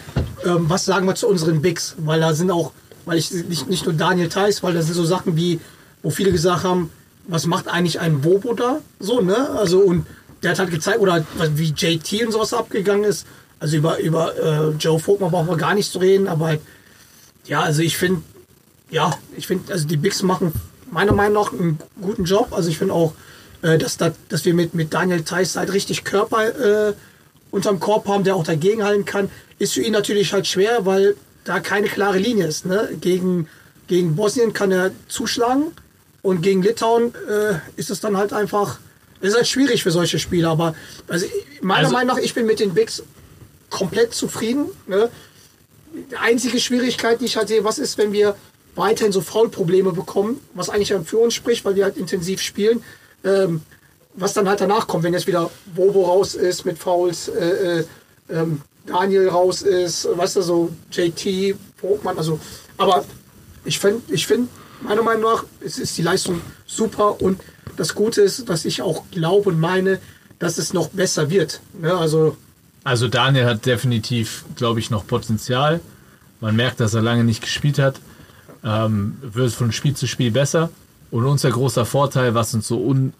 ähm, 0.45 0.69
was 0.69 0.85
sagen 0.85 1.07
wir 1.07 1.15
zu 1.15 1.27
unseren 1.27 1.61
Bigs? 1.61 1.95
Weil 1.99 2.19
da 2.19 2.33
sind 2.33 2.51
auch, 2.51 2.73
weil 3.05 3.17
ich 3.17 3.31
nicht, 3.31 3.69
nicht 3.69 3.85
nur 3.85 3.95
Daniel 3.95 4.29
Theiss, 4.29 4.61
weil 4.63 4.73
da 4.73 4.81
sind 4.81 4.93
so 4.93 5.05
Sachen 5.05 5.35
wie, 5.35 5.59
wo 6.01 6.09
viele 6.09 6.31
gesagt 6.31 6.63
haben, 6.63 6.91
was 7.27 7.47
macht 7.47 7.67
eigentlich 7.67 7.99
ein 7.99 8.21
Bobo 8.21 8.53
da? 8.53 8.81
So, 8.99 9.21
ne? 9.21 9.49
Also, 9.51 9.79
und 9.79 10.05
der 10.43 10.51
hat 10.51 10.59
halt 10.59 10.71
gezeigt, 10.71 10.99
oder 10.99 11.25
wie 11.55 11.73
JT 11.75 12.25
und 12.25 12.33
sowas 12.33 12.53
abgegangen 12.53 13.05
ist. 13.05 13.25
Also 13.63 13.77
über, 13.77 13.97
über 13.99 14.35
äh, 14.35 14.69
Joe 14.77 14.99
Vogtmann 14.99 15.31
brauchen 15.31 15.47
wir 15.47 15.55
gar 15.55 15.73
nicht 15.73 15.89
zu 15.89 15.99
reden, 15.99 16.27
aber 16.27 16.47
halt, 16.47 16.61
ja, 17.45 17.61
also 17.61 17.81
ich 17.81 17.95
finde, 17.95 18.21
ja, 18.91 19.17
ich 19.37 19.47
finde, 19.47 19.71
also 19.71 19.87
die 19.87 19.95
Bigs 19.95 20.21
machen 20.21 20.51
meiner 20.91 21.13
Meinung 21.13 21.41
nach 21.41 21.53
einen 21.53 21.79
guten 22.01 22.25
Job. 22.25 22.51
Also 22.51 22.67
ich 22.67 22.77
finde 22.77 22.93
auch, 22.93 23.13
äh, 23.61 23.77
dass, 23.77 23.95
dass, 23.95 24.15
dass 24.27 24.43
wir 24.43 24.53
mit, 24.53 24.73
mit 24.73 24.93
Daniel 24.93 25.23
Theiss 25.23 25.55
halt 25.55 25.71
richtig 25.71 26.03
Körper 26.03 26.89
äh, 26.89 26.93
unterm 27.51 27.79
Korb 27.79 28.05
haben, 28.09 28.25
der 28.25 28.35
auch 28.35 28.43
dagegenhalten 28.43 29.05
kann. 29.05 29.29
Ist 29.59 29.75
für 29.75 29.81
ihn 29.81 29.93
natürlich 29.93 30.33
halt 30.33 30.45
schwer, 30.45 30.85
weil 30.85 31.15
da 31.45 31.61
keine 31.61 31.87
klare 31.87 32.17
Linie 32.17 32.47
ist. 32.47 32.65
Ne? 32.65 32.89
Gegen, 32.99 33.47
gegen 33.87 34.17
Bosnien 34.17 34.51
kann 34.51 34.73
er 34.73 34.91
zuschlagen 35.07 35.67
und 36.21 36.41
gegen 36.41 36.63
Litauen 36.63 37.13
äh, 37.29 37.55
ist 37.77 37.89
es 37.89 38.01
dann 38.01 38.17
halt 38.17 38.33
einfach, 38.33 38.79
es 39.21 39.29
ist 39.29 39.35
halt 39.37 39.47
schwierig 39.47 39.83
für 39.83 39.91
solche 39.91 40.19
Spieler. 40.19 40.49
Aber 40.49 40.75
also 41.07 41.25
meiner 41.61 41.79
Also- 41.85 41.93
Meinung 41.93 42.17
nach, 42.17 42.21
ich 42.21 42.33
bin 42.33 42.45
mit 42.45 42.59
den 42.59 42.73
Bigs 42.73 43.01
komplett 43.73 44.13
zufrieden. 44.13 44.67
Ne? 44.87 45.09
Die 46.11 46.15
einzige 46.15 46.59
Schwierigkeit, 46.59 47.19
die 47.19 47.25
ich 47.25 47.37
halt 47.37 47.49
sehe, 47.49 47.63
was 47.63 47.79
ist, 47.79 47.97
wenn 47.97 48.13
wir 48.13 48.35
weiterhin 48.75 49.11
so 49.11 49.21
Foul-Probleme 49.21 49.91
bekommen, 49.91 50.39
was 50.53 50.69
eigentlich 50.69 50.89
dann 50.89 51.05
für 51.05 51.17
uns 51.17 51.33
spricht, 51.33 51.65
weil 51.65 51.75
wir 51.75 51.83
halt 51.83 51.97
intensiv 51.97 52.41
spielen. 52.41 52.83
Ähm, 53.23 53.61
was 54.15 54.33
dann 54.33 54.47
halt 54.47 54.61
danach 54.61 54.87
kommt, 54.87 55.03
wenn 55.03 55.13
jetzt 55.13 55.25
wieder 55.25 55.49
Bobo 55.75 56.03
raus 56.05 56.35
ist 56.35 56.65
mit 56.65 56.77
Fouls, 56.77 57.29
äh, 57.29 57.79
äh, 57.79 57.85
ähm, 58.29 58.61
Daniel 58.85 59.29
raus 59.29 59.63
ist, 59.63 60.07
weißt 60.15 60.35
du, 60.35 60.41
so 60.41 60.69
JT, 60.91 61.55
Vogtmann, 61.77 62.17
also, 62.17 62.39
aber 62.77 63.05
ich 63.65 63.79
finde, 63.79 64.01
ich 64.13 64.27
find, 64.27 64.49
meiner 64.81 65.01
Meinung 65.01 65.23
nach 65.23 65.45
es 65.61 65.79
ist 65.79 65.97
die 65.97 66.03
Leistung 66.03 66.41
super 66.67 67.21
und 67.21 67.39
das 67.75 67.95
Gute 67.95 68.21
ist, 68.21 68.49
dass 68.49 68.65
ich 68.65 68.81
auch 68.83 69.03
glaube 69.09 69.49
und 69.49 69.59
meine, 69.59 69.99
dass 70.37 70.59
es 70.59 70.73
noch 70.73 70.89
besser 70.89 71.31
wird. 71.31 71.61
Ne? 71.79 71.95
Also, 71.95 72.37
Also 72.83 73.07
Daniel 73.07 73.45
hat 73.45 73.65
definitiv, 73.65 74.45
glaube 74.55 74.79
ich, 74.79 74.89
noch 74.89 75.07
Potenzial. 75.07 75.79
Man 76.41 76.55
merkt, 76.55 76.79
dass 76.79 76.93
er 76.93 77.01
lange 77.01 77.23
nicht 77.23 77.41
gespielt 77.41 77.79
hat. 77.79 77.99
Ähm, 78.63 79.17
wird 79.21 79.51
von 79.51 79.71
Spiel 79.71 79.95
zu 79.95 80.07
Spiel 80.07 80.31
besser. 80.31 80.69
Und 81.11 81.25
unser 81.25 81.51
großer 81.51 81.85
Vorteil, 81.85 82.33
was 82.33 82.53
uns 82.53 82.67
so 82.67 82.81
un 82.81 83.13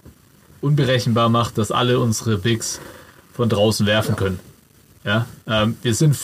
unberechenbar 0.61 1.27
macht, 1.27 1.57
dass 1.57 1.71
alle 1.71 1.99
unsere 1.99 2.37
Bigs 2.37 2.79
von 3.33 3.49
draußen 3.49 3.85
werfen 3.85 4.15
können. 4.15 4.39
Ja, 5.03 5.25
ähm, 5.45 5.77
wir 5.81 5.93
sind 5.93 6.15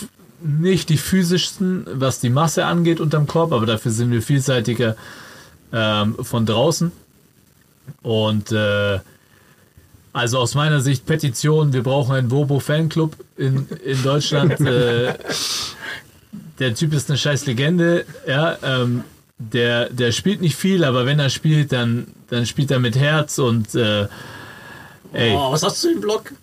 nicht 0.42 0.88
die 0.88 0.98
physischsten, 0.98 1.86
was 1.92 2.22
die 2.22 2.30
Masse 2.30 2.66
angeht 2.66 3.02
unterm 3.02 3.28
Korb, 3.28 3.52
aber 3.52 3.66
dafür 3.66 3.92
sind 3.92 4.12
wir 4.12 4.22
vielseitiger 4.22 4.96
ähm, 5.74 6.16
von 6.24 6.46
draußen. 6.46 6.94
Und 8.02 8.54
äh, 8.54 9.00
also 10.14 10.40
aus 10.40 10.56
meiner 10.56 10.82
Sicht 10.82 11.06
Petition, 11.06 11.74
wir 11.74 11.84
brauchen 11.84 12.16
einen 12.16 12.30
Bobo-Fanclub 12.30 13.16
in, 13.38 13.68
in 13.84 14.04
Deutschland. 14.04 14.60
äh, 14.62 15.14
der 16.60 16.76
Typ 16.76 16.94
ist 16.94 17.10
eine 17.10 17.18
scheiß 17.18 17.46
Legende, 17.46 18.06
ja, 18.28 18.58
ähm, 18.64 19.04
der, 19.38 19.90
der 19.90 20.12
spielt 20.12 20.42
nicht 20.42 20.56
viel, 20.56 20.84
aber 20.84 21.06
wenn 21.06 21.20
er 21.20 21.30
spielt, 21.30 21.72
dann, 21.72 22.08
dann 22.30 22.46
spielt 22.46 22.72
er 22.72 22.80
mit 22.80 22.98
Herz 22.98 23.38
und 23.38 23.74
äh, 23.76 24.08
ey, 25.14 25.34
oh, 25.34 25.52
was 25.52 25.64
hast 25.64 25.84
du 25.84 25.92
im 25.92 26.02
Blog? 26.02 26.34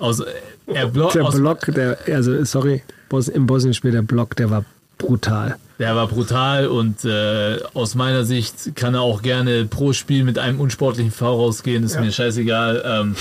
aus, 0.00 0.22
er 0.66 0.86
blo 0.86 1.10
Der 1.10 1.24
aus, 1.24 1.34
Block, 1.36 1.66
der, 1.66 1.98
also 2.06 2.44
sorry, 2.44 2.82
Bos 3.08 3.28
im 3.28 3.46
Bosnien-Spiel, 3.46 3.92
der 3.92 4.02
Block, 4.02 4.36
der 4.36 4.50
war 4.50 4.64
brutal. 5.00 5.56
Der 5.78 5.96
war 5.96 6.06
brutal 6.08 6.66
und 6.68 7.06
äh, 7.06 7.58
aus 7.72 7.94
meiner 7.94 8.24
Sicht 8.24 8.76
kann 8.76 8.92
er 8.94 9.00
auch 9.00 9.22
gerne 9.22 9.64
pro 9.64 9.94
Spiel 9.94 10.24
mit 10.24 10.38
einem 10.38 10.60
unsportlichen 10.60 11.10
Foul 11.10 11.36
rausgehen, 11.36 11.82
ist 11.84 11.94
Ja. 11.94 12.02
mir 12.02 12.12
scheißegal. 12.12 12.82
Ähm, 12.86 13.16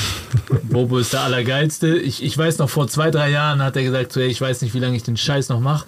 Bobo 0.63 0.97
ist 0.97 1.13
der 1.13 1.21
Allergeilste. 1.21 1.97
Ich, 1.97 2.21
ich 2.21 2.37
weiß 2.37 2.57
noch, 2.57 2.69
vor 2.69 2.89
zwei, 2.89 3.11
drei 3.11 3.29
Jahren 3.31 3.63
hat 3.63 3.77
er 3.77 3.83
gesagt, 3.83 4.11
so, 4.11 4.19
ey, 4.19 4.27
ich 4.27 4.41
weiß 4.41 4.61
nicht, 4.61 4.73
wie 4.73 4.79
lange 4.79 4.97
ich 4.97 5.03
den 5.03 5.15
Scheiß 5.15 5.47
noch 5.47 5.61
mache, 5.61 5.85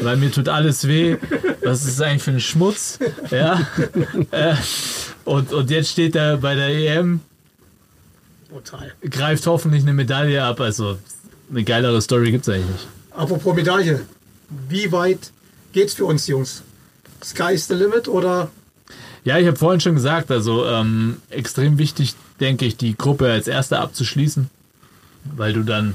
weil 0.00 0.18
mir 0.18 0.30
tut 0.30 0.50
alles 0.50 0.86
weh. 0.86 1.16
Was 1.64 1.86
ist 1.86 1.98
das 1.98 2.06
eigentlich 2.06 2.22
für 2.22 2.32
ein 2.32 2.40
Schmutz? 2.40 2.98
Ja. 3.30 3.66
äh, 4.30 4.54
und, 5.24 5.54
und 5.54 5.70
jetzt 5.70 5.88
steht 5.90 6.16
er 6.16 6.36
bei 6.36 6.54
der 6.54 6.68
EM, 6.68 7.20
Total. 8.52 8.92
greift 9.08 9.46
hoffentlich 9.46 9.82
eine 9.84 9.94
Medaille 9.94 10.42
ab. 10.44 10.60
Also 10.60 10.98
eine 11.50 11.64
geilere 11.64 12.02
Story 12.02 12.30
gibt 12.30 12.46
es 12.46 12.54
eigentlich 12.54 12.70
nicht. 12.72 12.88
Apropos 13.12 13.54
Medaille, 13.54 14.00
wie 14.68 14.92
weit 14.92 15.32
geht's 15.72 15.94
für 15.94 16.04
uns 16.04 16.26
Jungs? 16.26 16.62
Sky 17.22 17.54
is 17.54 17.68
the 17.68 17.74
limit 17.74 18.08
oder 18.08 18.50
Ja, 19.24 19.38
ich 19.38 19.46
habe 19.46 19.56
vorhin 19.56 19.80
schon 19.80 19.94
gesagt, 19.94 20.30
also 20.30 20.66
ähm, 20.66 21.18
extrem 21.30 21.78
wichtig, 21.78 22.14
denke 22.40 22.64
ich, 22.64 22.76
die 22.76 22.96
Gruppe 22.96 23.30
als 23.30 23.46
erster 23.48 23.80
abzuschließen, 23.80 24.48
weil 25.36 25.52
du 25.52 25.62
dann, 25.62 25.94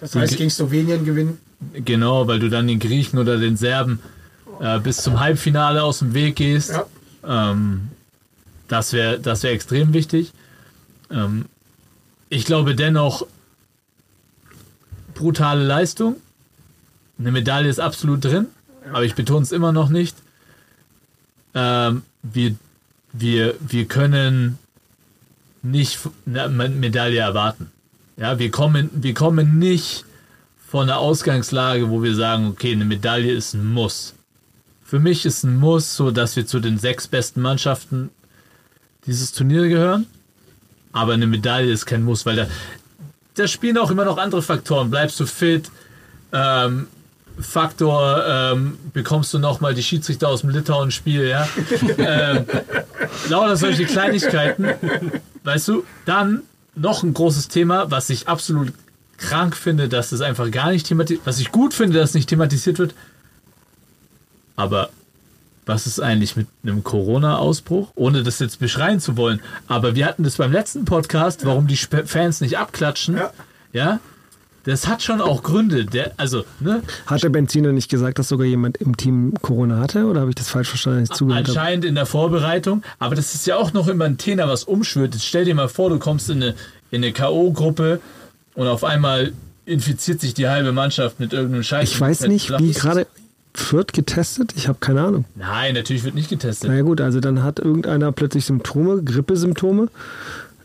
das 0.00 0.14
heißt 0.14 0.36
gegen 0.36 0.50
Slowenien 0.50 1.04
gewinnen? 1.04 1.38
genau, 1.74 2.26
weil 2.26 2.38
du 2.38 2.48
dann 2.48 2.66
den 2.66 2.78
Griechen 2.78 3.18
oder 3.18 3.36
den 3.38 3.56
Serben 3.56 4.00
äh, 4.60 4.78
bis 4.78 4.98
zum 4.98 5.20
Halbfinale 5.20 5.82
aus 5.82 5.98
dem 6.00 6.14
Weg 6.14 6.36
gehst. 6.36 6.70
Ja. 6.70 6.86
Ähm, 7.52 7.88
das 8.68 8.92
wäre 8.92 9.18
das 9.18 9.42
wär 9.42 9.52
extrem 9.52 9.92
wichtig. 9.92 10.32
Ähm, 11.10 11.46
ich 12.28 12.44
glaube 12.44 12.74
dennoch, 12.74 13.26
brutale 15.14 15.64
Leistung. 15.64 16.16
Eine 17.20 17.32
Medaille 17.32 17.68
ist 17.68 17.80
absolut 17.80 18.24
drin, 18.24 18.46
aber 18.88 19.04
ich 19.04 19.14
betone 19.14 19.42
es 19.42 19.52
immer 19.52 19.72
noch 19.72 19.90
nicht. 19.90 20.16
Ähm, 21.54 22.02
wir, 22.22 22.54
wir, 23.12 23.54
wir 23.60 23.84
können 23.84 24.58
nicht 25.62 25.98
eine 26.26 26.48
Medaille 26.48 27.18
erwarten. 27.18 27.70
Ja, 28.16 28.38
wir 28.38 28.50
kommen, 28.50 28.88
wir 28.94 29.12
kommen 29.12 29.58
nicht 29.58 30.06
von 30.66 30.88
einer 30.88 30.98
Ausgangslage, 30.98 31.90
wo 31.90 32.02
wir 32.02 32.14
sagen, 32.14 32.46
okay, 32.46 32.72
eine 32.72 32.86
Medaille 32.86 33.32
ist 33.32 33.52
ein 33.52 33.66
Muss. 33.66 34.14
Für 34.82 34.98
mich 34.98 35.26
ist 35.26 35.44
ein 35.44 35.58
Muss, 35.58 35.96
so 35.96 36.10
dass 36.10 36.36
wir 36.36 36.46
zu 36.46 36.58
den 36.58 36.78
sechs 36.78 37.06
besten 37.06 37.42
Mannschaften 37.42 38.08
dieses 39.04 39.32
Turnier 39.32 39.68
gehören. 39.68 40.06
Aber 40.92 41.12
eine 41.12 41.26
Medaille 41.26 41.70
ist 41.70 41.84
kein 41.84 42.02
Muss, 42.02 42.24
weil 42.24 42.36
da, 42.36 42.46
da 43.34 43.46
spielen 43.46 43.76
auch 43.76 43.90
immer 43.90 44.06
noch 44.06 44.16
andere 44.16 44.40
Faktoren. 44.40 44.90
Bleibst 44.90 45.20
du 45.20 45.26
fit? 45.26 45.70
Ähm, 46.32 46.86
Faktor, 47.42 48.24
ähm, 48.26 48.78
bekommst 48.92 49.32
du 49.34 49.38
nochmal 49.38 49.74
die 49.74 49.82
Schiedsrichter 49.82 50.28
aus 50.28 50.40
dem 50.42 50.50
Litauen-Spiel, 50.50 51.24
ja? 51.26 51.48
ähm, 51.98 52.46
lauter 53.28 53.56
solche 53.56 53.84
Kleinigkeiten. 53.86 54.68
Weißt 55.44 55.68
du, 55.68 55.84
dann 56.06 56.42
noch 56.74 57.02
ein 57.02 57.14
großes 57.14 57.48
Thema, 57.48 57.90
was 57.90 58.10
ich 58.10 58.28
absolut 58.28 58.72
krank 59.18 59.56
finde, 59.56 59.88
dass 59.88 60.12
es 60.12 60.20
einfach 60.20 60.50
gar 60.50 60.70
nicht 60.70 60.86
thematisiert, 60.86 61.22
was 61.26 61.38
ich 61.40 61.52
gut 61.52 61.74
finde, 61.74 61.98
dass 61.98 62.10
es 62.10 62.14
nicht 62.14 62.28
thematisiert 62.28 62.78
wird. 62.78 62.94
Aber 64.56 64.90
was 65.66 65.86
ist 65.86 66.00
eigentlich 66.00 66.36
mit 66.36 66.46
einem 66.62 66.82
Corona-Ausbruch? 66.82 67.90
Ohne 67.94 68.22
das 68.22 68.38
jetzt 68.38 68.58
beschreien 68.58 68.98
zu 69.00 69.16
wollen. 69.16 69.40
Aber 69.68 69.94
wir 69.94 70.06
hatten 70.06 70.24
das 70.24 70.36
beim 70.36 70.52
letzten 70.52 70.84
Podcast, 70.84 71.44
warum 71.44 71.66
die 71.66 71.74
Sp- 71.78 72.06
Fans 72.06 72.40
nicht 72.40 72.58
abklatschen. 72.58 73.16
Ja. 73.16 73.32
ja? 73.72 74.00
Das 74.64 74.86
hat 74.86 75.02
schon 75.02 75.20
auch 75.20 75.42
Gründe. 75.42 75.86
Der, 75.86 76.12
also, 76.16 76.44
ne? 76.60 76.82
Hat 77.06 77.22
der 77.22 77.30
Benziner 77.30 77.72
nicht 77.72 77.90
gesagt, 77.90 78.18
dass 78.18 78.28
sogar 78.28 78.46
jemand 78.46 78.76
im 78.76 78.96
Team 78.96 79.34
Corona 79.40 79.78
hatte? 79.78 80.04
Oder 80.04 80.20
habe 80.20 80.30
ich 80.30 80.36
das 80.36 80.48
falsch 80.48 80.68
verstanden, 80.68 81.04
ich 81.04 81.10
zugehört? 81.10 81.48
Anscheinend 81.48 81.84
in 81.84 81.94
der 81.94 82.06
Vorbereitung. 82.06 82.82
Aber 82.98 83.14
das 83.14 83.34
ist 83.34 83.46
ja 83.46 83.56
auch 83.56 83.72
noch 83.72 83.88
immer 83.88 84.04
ein 84.04 84.18
Thema, 84.18 84.48
was 84.48 84.64
umschwirrt. 84.64 85.14
Jetzt 85.14 85.24
stell 85.24 85.44
dir 85.44 85.54
mal 85.54 85.68
vor, 85.68 85.88
du 85.90 85.98
kommst 85.98 86.28
in 86.28 86.42
eine, 86.42 86.54
in 86.90 87.02
eine 87.02 87.12
K.O.-Gruppe 87.12 88.00
und 88.54 88.66
auf 88.66 88.84
einmal 88.84 89.32
infiziert 89.64 90.20
sich 90.20 90.34
die 90.34 90.48
halbe 90.48 90.72
Mannschaft 90.72 91.20
mit 91.20 91.32
irgendeinem 91.32 91.62
Scheiß. 91.62 91.90
Ich 91.90 92.00
weiß 92.00 92.22
nicht, 92.22 92.50
wie 92.58 92.72
gerade 92.72 93.06
Fürth 93.54 93.92
getestet? 93.92 94.52
Ich 94.56 94.68
habe 94.68 94.78
keine 94.80 95.02
Ahnung. 95.02 95.24
Nein, 95.34 95.74
natürlich 95.74 96.04
wird 96.04 96.14
nicht 96.14 96.28
getestet. 96.28 96.70
Na 96.70 96.76
ja 96.76 96.82
gut, 96.82 97.00
also 97.00 97.20
dann 97.20 97.42
hat 97.42 97.58
irgendeiner 97.58 98.12
plötzlich 98.12 98.44
Symptome, 98.44 99.02
Grippesymptome. 99.02 99.88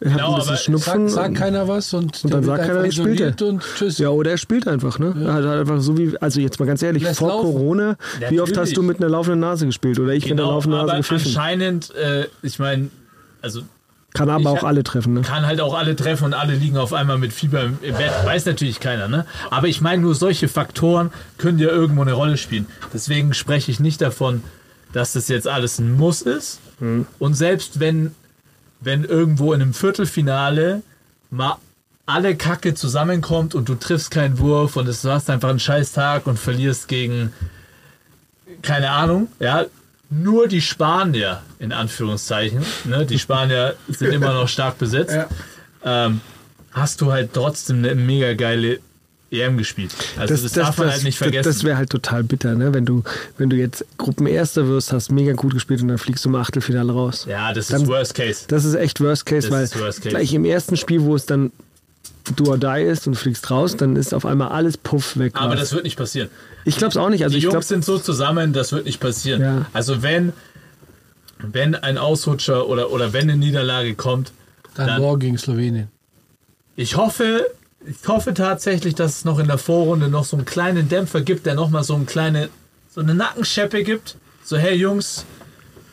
Hat 0.06 0.12
Genau, 0.14 0.34
ein 0.34 0.40
bisschen 0.40 0.58
Schnupfen. 0.58 1.10
Sagt, 1.10 1.26
sagt 1.26 1.36
keiner 1.36 1.68
was 1.68 1.94
und, 1.94 2.24
Und 2.24 2.34
dann 2.34 2.44
sagt 2.44 2.68
keiner, 2.68 2.92
spielt 2.92 3.20
er. 3.22 3.48
und 3.48 3.64
tschüss. 3.78 3.98
Ja, 3.98 4.10
oder 4.10 4.32
er 4.32 4.38
spielt 4.38 4.68
einfach, 4.68 5.00
ne? 5.00 5.16
Er 5.26 5.34
hat 5.34 5.46
einfach 5.46 5.82
so 5.82 5.98
wie, 5.98 6.16
also 6.22 6.40
jetzt 6.40 6.60
mal 6.60 6.66
ganz 6.66 6.82
ehrlich, 6.84 7.04
Lässt 7.04 7.20
vor 7.20 7.30
laufen. 7.30 7.52
Corona, 7.54 7.98
wie 8.30 8.40
oft 8.40 8.50
hast 8.52 8.58
Natürlich. 8.70 8.74
du 8.76 8.82
mit 8.84 8.98
einer 9.02 9.10
laufenden 9.10 9.40
Nase 9.40 9.66
gespielt? 9.66 10.00
Oder 10.00 10.14
ich 10.14 10.24
mit 10.26 10.34
einer 10.34 10.42
Genau, 10.44 10.52
laufenden 10.52 10.80
Nase 10.86 10.96
gepfiffen? 10.98 11.28
anscheinend, 11.28 11.96
äh, 11.96 12.28
ich 12.44 12.60
meine, 12.60 12.90
also 13.42 13.62
Kann 14.14 14.30
aber 14.30 14.42
ich 14.42 14.48
auch 14.48 14.64
alle 14.64 14.84
treffen, 14.84 15.14
ne? 15.16 15.22
kann 15.22 15.46
halt 15.46 15.60
auch 15.60 15.74
alle 15.74 15.96
treffen 15.96 16.26
und 16.26 16.34
alle 16.36 16.54
liegen 16.54 16.78
auf 16.78 16.94
einmal 16.94 17.18
mit 17.18 17.34
Fieber 17.34 17.64
im 17.64 17.78
Bett. 17.80 18.12
Weiß 18.26 18.46
natürlich 18.46 18.80
keiner, 18.80 19.08
ne? 19.08 19.26
Aber 19.50 19.68
ich 19.68 19.82
meine, 19.82 20.02
nur 20.04 20.14
solche 20.16 20.48
Faktoren 20.48 21.12
können 21.38 21.58
ja 21.60 21.68
irgendwo 21.70 22.02
eine 22.04 22.14
Rolle 22.14 22.38
spielen. 22.38 22.68
Deswegen 22.94 23.34
spreche 23.34 23.72
ich 23.72 23.80
nicht 23.80 24.02
davon, 24.02 24.44
dass 24.94 25.14
das 25.14 25.28
jetzt 25.28 25.48
alles 25.48 25.80
ein 25.80 25.98
Muss 25.98 26.22
ist. 26.22 26.60
Und 27.20 27.34
selbst 27.36 27.80
wenn, 27.80 28.14
wenn 28.86 29.04
irgendwo 29.04 29.52
in 29.54 29.62
einem 29.62 29.74
Viertelfinale 29.74 30.82
mal 31.32 31.58
alle 32.06 32.36
Kacke 32.36 32.76
zusammenkommt 32.76 33.56
und 33.56 33.68
du 33.68 33.76
triffst 33.76 34.12
keinen 34.12 34.38
Wurf 34.40 34.76
und 34.78 34.88
es- 34.88 35.02
du 35.02 35.10
hast 35.12 35.30
einfach 35.30 35.50
einen 35.50 35.60
scheiß 35.60 35.92
Tag 35.92 36.28
und 36.28 36.38
verlierst 36.40 36.88
gegen 36.88 37.34
keine 38.62 38.92
Ahnung, 38.92 39.28
ja, 39.40 39.66
nur 40.10 40.48
die 40.48 40.62
Spanier, 40.62 41.42
in 41.60 41.72
Anführungszeichen, 41.72 42.64
ne, 42.86 43.06
die 43.06 43.18
Spanier 43.20 43.76
sind 43.88 44.14
immer 44.14 44.34
noch 44.34 44.48
stark 44.48 44.78
besetzt, 44.78 45.18
ähm, 45.84 46.22
hast 46.72 47.02
du 47.02 47.12
halt 47.12 47.34
trotzdem 47.34 47.80
eine 47.80 47.96
mega 47.96 48.34
geile 48.36 48.80
EM 49.42 49.58
gespielt. 49.58 49.92
Also 50.18 50.36
das, 50.36 50.52
darf 50.54 50.78
man 50.78 50.90
halt 50.92 51.04
nicht 51.04 51.20
das, 51.20 51.26
vergessen. 51.26 51.50
das 51.50 51.64
wäre 51.64 51.78
halt 51.78 51.90
total 51.90 52.24
bitter, 52.24 52.56
ne? 52.56 52.74
Wenn 52.74 52.86
du, 52.86 53.04
wenn 53.38 53.50
du 53.50 53.56
jetzt 53.56 53.86
Gruppenerster 53.98 54.68
wirst, 54.68 54.92
hast 54.94 55.12
mega 55.12 55.34
gut 55.34 55.54
gespielt 55.54 55.82
und 55.82 55.88
dann 55.90 55.98
fliegst 55.98 56.24
du 56.26 56.30
im 56.30 56.36
Achtelfinale 56.36 56.92
raus. 56.92 57.26
ja, 57.30 57.54
das 57.54 57.68
Dann- 57.68 57.84
ist 57.84 57.88
Worst 57.88 58.14
Case. 58.16 58.46
Das 58.48 58.66
ist 58.66 58.76
echt 58.76 59.00
Worst 59.02 59.26
Case, 59.26 59.50
Das 59.50 59.52
weil 59.76 59.82
Worst 59.82 60.00
Case. 60.02 60.10
gleich 60.10 60.34
im 60.34 60.46
ersten 60.46 60.78
Spiel, 60.78 61.02
wo 61.02 61.16
es 61.16 61.26
dann 61.26 61.52
do 62.36 62.46
or 62.52 62.58
die 62.58 62.82
ist 62.84 63.06
und 63.08 63.14
du 63.14 63.20
fliegst 63.20 63.52
raus, 63.52 63.78
dann 63.78 63.96
ist 63.96 64.14
auf 64.14 64.26
einmal 64.26 64.50
alles 64.50 64.78
puff 64.78 65.18
weg. 65.18 65.34
Aber 65.36 65.52
war's. 65.52 65.60
das 65.60 65.74
wird 65.74 65.84
nicht 65.84 65.98
passieren. 65.98 66.30
ich 66.64 66.76
glaube 66.78 66.90
es 66.92 66.98
auch 66.98 67.10
nicht. 67.10 67.24
Also 67.24 67.34
die 67.34 67.38
ich 67.38 67.44
Jungs 67.44 67.54
glaube, 67.54 67.66
sind 67.66 67.86
so 67.86 68.00
zusammen, 68.00 68.52
das 68.54 68.72
wird 68.72 68.86
nicht 68.86 69.00
passieren. 69.00 69.42
Ja. 69.42 69.66
Also 69.74 70.02
wenn, 70.02 70.34
wenn 71.40 71.76
ein 71.76 71.98
Ausrutscher 71.98 72.68
oder, 72.68 72.92
oder 72.92 73.14
wenn 73.14 73.30
eine 73.30 73.38
Niederlage 73.38 73.94
kommt, 73.96 74.32
Dann, 74.76 74.88
dann- 74.88 75.02
morgen 75.02 75.20
gegen 75.20 75.38
Slowenien. 75.38 75.90
Ich 76.76 76.98
hoffe, 76.98 77.46
ich 77.88 78.08
hoffe 78.08 78.34
tatsächlich, 78.34 78.96
dass 78.96 79.18
es 79.18 79.26
noch 79.26 79.40
in 79.40 79.48
der 79.48 79.58
Vorrunde 79.58 80.10
noch 80.10 80.26
so 80.26 80.36
einen 80.38 80.46
kleinen 80.46 80.90
Dämpfer 80.90 81.22
gibt, 81.22 81.46
der 81.46 81.56
noch 81.56 81.70
mal 81.70 81.84
so 81.84 81.96
eine 81.96 82.06
kleine, 82.06 82.50
so 82.94 83.02
eine 83.02 83.14
Nackenscheppe 83.16 83.84
gibt. 83.84 84.16
So, 84.44 84.58
hey 84.58 84.76
Jungs, 84.76 85.26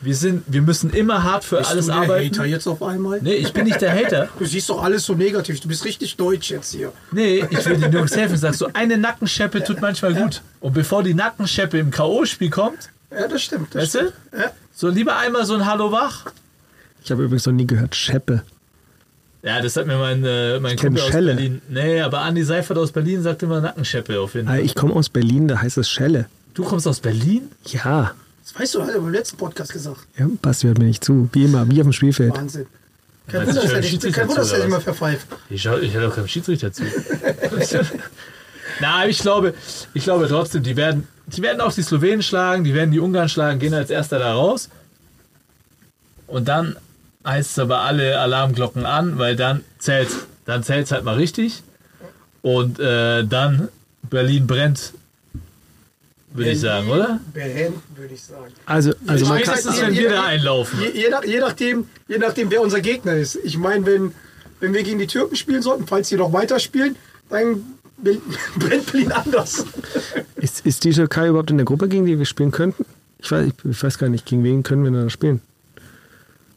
wir 0.01 0.15
sind, 0.15 0.43
wir 0.47 0.61
müssen 0.61 0.89
immer 0.89 1.23
hart 1.23 1.43
für 1.43 1.57
Bist 1.57 1.69
alles 1.71 1.85
du 1.85 1.91
der 1.93 2.01
arbeiten. 2.01 2.35
Hater 2.35 2.45
jetzt 2.45 2.67
auf 2.67 2.83
einmal? 2.83 3.19
Nee, 3.21 3.35
ich 3.35 3.53
bin 3.53 3.63
nicht 3.65 3.81
der 3.81 3.93
Hater. 3.93 4.29
Du 4.37 4.45
siehst 4.45 4.69
doch 4.69 4.83
alles 4.83 5.05
so 5.05 5.13
negativ. 5.13 5.59
Du 5.61 5.67
bist 5.67 5.85
richtig 5.85 6.17
deutsch 6.17 6.51
jetzt 6.51 6.73
hier. 6.73 6.91
Nee, 7.11 7.45
ich 7.49 7.65
will 7.65 7.77
den 7.77 7.91
Jungs 7.91 8.15
helfen. 8.15 8.37
Sag 8.37 8.53
so, 8.55 8.67
eine 8.73 8.97
Nackenscheppe 8.97 9.63
tut 9.63 9.79
manchmal 9.81 10.13
gut. 10.13 10.41
Und 10.59 10.73
bevor 10.73 11.03
die 11.03 11.13
Nackenscheppe 11.13 11.77
im 11.79 11.89
K.O.-Spiel 11.91 12.49
kommt, 12.49 12.89
Ja, 13.11 13.27
das 13.27 13.41
stimmt. 13.43 13.73
Das 13.73 13.83
weißt 13.83 13.95
du, 13.95 13.99
stimmt. 13.99 14.13
Ja. 14.37 14.51
so 14.73 14.89
lieber 14.89 15.15
einmal 15.17 15.45
so 15.45 15.53
ein 15.55 15.65
Hallo 15.65 15.91
wach. 15.91 16.25
ich 17.03 17.09
habe 17.11 17.23
übrigens 17.23 17.45
noch 17.45 17.53
nie 17.53 17.67
gehört, 17.67 17.95
Scheppe. 17.95 18.43
Ja, 19.43 19.61
das 19.61 19.75
hat 19.75 19.87
mir 19.87 19.97
mein, 19.97 20.23
äh, 20.23 20.59
mein 20.59 20.77
Kumpel 20.77 21.01
aus 21.03 21.09
Schelle. 21.09 21.35
Berlin. 21.35 21.61
Nee, 21.69 21.99
aber 21.99 22.21
Andi 22.21 22.43
Seifert 22.43 22.77
aus 22.77 22.91
Berlin 22.93 23.21
sagt 23.21 23.43
immer 23.43 23.59
Nackenscheppe 23.59 24.19
auf 24.19 24.35
jeden 24.35 24.47
Ah, 24.47 24.51
Fall. 24.51 24.61
Ich 24.61 24.73
komme 24.73 24.93
aus 24.95 25.09
Berlin, 25.09 25.47
da 25.49 25.61
heißt 25.61 25.77
es 25.77 25.89
Schelle. 25.89 26.27
Du 26.53 26.63
kommst 26.63 26.87
aus 26.87 26.99
Berlin? 27.01 27.49
Ja. 27.65 28.13
Das 28.43 28.57
weißt 28.59 28.75
du, 28.75 28.81
hat 28.83 28.89
er 28.89 28.99
beim 29.01 29.11
letzten 29.11 29.37
Podcast 29.37 29.73
gesagt. 29.73 29.99
ja, 30.17 30.27
Basti 30.41 30.67
hört 30.67 30.77
mir 30.77 30.85
nicht 30.85 31.03
zu. 31.03 31.29
Wie 31.33 31.43
immer, 31.45 31.69
wie 31.69 31.79
auf 31.81 31.87
dem 31.87 31.93
Spielfeld. 31.93 32.35
Wahnsinn. 32.35 32.67
Kein 33.27 33.47
Wunder, 33.47 33.61
dass 33.61 33.71
er 33.71 33.79
nicht- 33.79 34.03
er 34.17 34.65
immer 34.65 34.81
verpfeift. 34.81 35.27
Ich, 35.49 35.65
ich 35.65 35.93
höre 35.93 36.07
doch 36.07 36.15
keinem 36.15 36.27
Schiedsrichter 36.27 36.71
zu. 36.73 36.83
Na, 38.79 38.95
aber 39.01 39.09
ich 39.09 39.19
glaube, 39.19 39.53
ich 39.93 40.03
glaube 40.03 40.27
trotzdem, 40.27 40.63
die 40.63 40.75
werden, 40.75 41.07
die 41.27 41.41
werden 41.41 41.61
auch 41.61 41.71
die 41.73 41.83
Slowenen 41.83 42.21
schlagen, 42.23 42.63
die 42.63 42.73
werden 42.73 42.91
die 42.91 42.99
Ungarn 42.99 43.29
schlagen, 43.29 43.59
gehen 43.59 43.73
als 43.73 43.89
erster 43.89 44.19
da 44.19 44.33
raus. 44.33 44.69
Und 46.27 46.47
dann 46.47 46.75
heißt 47.25 47.51
es 47.51 47.59
aber 47.59 47.79
alle 47.81 48.19
Alarmglocken 48.19 48.85
an, 48.85 49.17
weil 49.17 49.35
dann 49.35 49.61
zählt 49.79 50.09
dann 50.45 50.61
zählt's 50.63 50.91
halt 50.91 51.03
mal 51.05 51.15
richtig. 51.15 51.63
Und 52.41 52.79
äh, 52.79 53.23
dann 53.25 53.69
Berlin 54.09 54.45
brennt, 54.45 54.91
würde 56.33 56.51
ich 56.51 56.59
sagen, 56.59 56.89
oder? 56.89 57.19
Brennt, 57.33 57.75
würde 57.95 58.13
ich 58.13 58.21
sagen. 58.23 58.51
Also, 58.65 58.91
also 59.07 59.25
man 59.27 59.37
weiß, 59.39 59.45
kann, 59.45 59.53
Was 59.55 59.65
ist, 59.65 59.81
wenn 59.81 59.93
wir 59.93 60.09
da 60.09 60.23
einlaufen? 60.25 60.79
Je, 60.81 60.89
je, 61.03 61.09
nach, 61.09 61.23
je, 61.23 61.39
nachdem, 61.39 61.85
je 62.09 62.17
nachdem, 62.17 62.51
wer 62.51 62.61
unser 62.61 62.81
Gegner 62.81 63.13
ist. 63.13 63.37
Ich 63.43 63.57
meine, 63.57 63.85
wenn, 63.85 64.11
wenn 64.59 64.73
wir 64.73 64.83
gegen 64.83 64.99
die 64.99 65.07
Türken 65.07 65.35
spielen 65.37 65.61
sollten, 65.61 65.87
falls 65.87 66.09
die 66.09 66.17
noch 66.17 66.33
weiterspielen, 66.33 66.97
dann 67.29 67.63
be- 67.97 68.19
brennt 68.57 68.91
Berlin 68.91 69.11
anders. 69.13 69.65
ist, 70.35 70.65
ist 70.65 70.83
die 70.83 70.91
Türkei 70.91 71.27
überhaupt 71.29 71.51
in 71.51 71.57
der 71.57 71.65
Gruppe, 71.65 71.87
gegen 71.87 72.05
die 72.05 72.17
wir 72.19 72.25
spielen 72.25 72.51
könnten? 72.51 72.83
Ich 73.19 73.31
weiß, 73.31 73.45
ich, 73.47 73.53
ich 73.71 73.81
weiß 73.83 73.97
gar 73.97 74.09
nicht, 74.09 74.25
gegen 74.25 74.43
wen 74.43 74.63
können 74.63 74.83
wir 74.83 74.91
denn 74.91 75.03
da 75.03 75.09
spielen? 75.09 75.39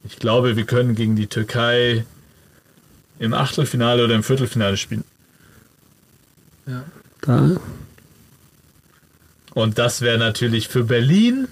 Ich 0.09 0.19
glaube, 0.19 0.57
wir 0.57 0.65
können 0.65 0.95
gegen 0.95 1.17
die 1.17 1.27
Türkei 1.27 2.05
im 3.19 3.35
Achtelfinale 3.35 4.05
oder 4.05 4.15
im 4.15 4.23
Viertelfinale 4.23 4.77
spielen. 4.77 5.05
Ja. 6.67 6.85
Da, 7.23 7.51
Und 9.55 9.79
das 9.79 10.01
wäre 10.01 10.19
natürlich 10.19 10.69
für 10.69 10.85
Berlin, 10.85 11.49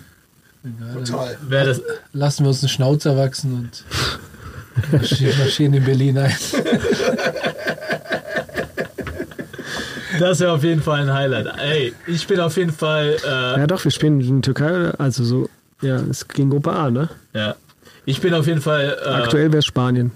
Total. 0.94 1.36
wäre 1.48 1.66
das, 1.66 1.82
Lassen 2.12 2.44
wir 2.44 2.48
uns 2.48 2.62
einen 2.62 2.68
Schnauzer 2.68 3.16
wachsen 3.16 3.54
und 3.54 3.84
marschieren, 5.38 5.74
in 5.74 5.84
Berlin 5.84 6.18
ein. 6.18 6.34
das 10.18 10.40
wäre 10.40 10.52
auf 10.52 10.64
jeden 10.64 10.82
Fall 10.82 11.02
ein 11.02 11.12
Highlight. 11.12 11.58
Ey, 11.58 11.94
ich 12.06 12.26
bin 12.26 12.40
auf 12.40 12.56
jeden 12.56 12.72
Fall, 12.72 13.16
äh, 13.24 13.58
ja 13.60 13.66
doch, 13.66 13.84
wir 13.84 13.90
spielen 13.90 14.20
in 14.20 14.42
Türkei, 14.42 14.90
also 14.98 15.24
so, 15.24 15.48
ja, 15.80 15.96
es 15.96 16.26
ging 16.28 16.50
Gruppe 16.50 16.72
A, 16.72 16.90
ne? 16.90 17.08
ja, 17.32 17.54
ich 18.06 18.20
bin 18.20 18.34
auf 18.34 18.46
jeden 18.46 18.60
Fall 18.60 18.96
äh, 19.04 19.08
Aktuell 19.08 19.48
wäre 19.52 19.58
es 19.58 19.66
Spanien. 19.66 20.10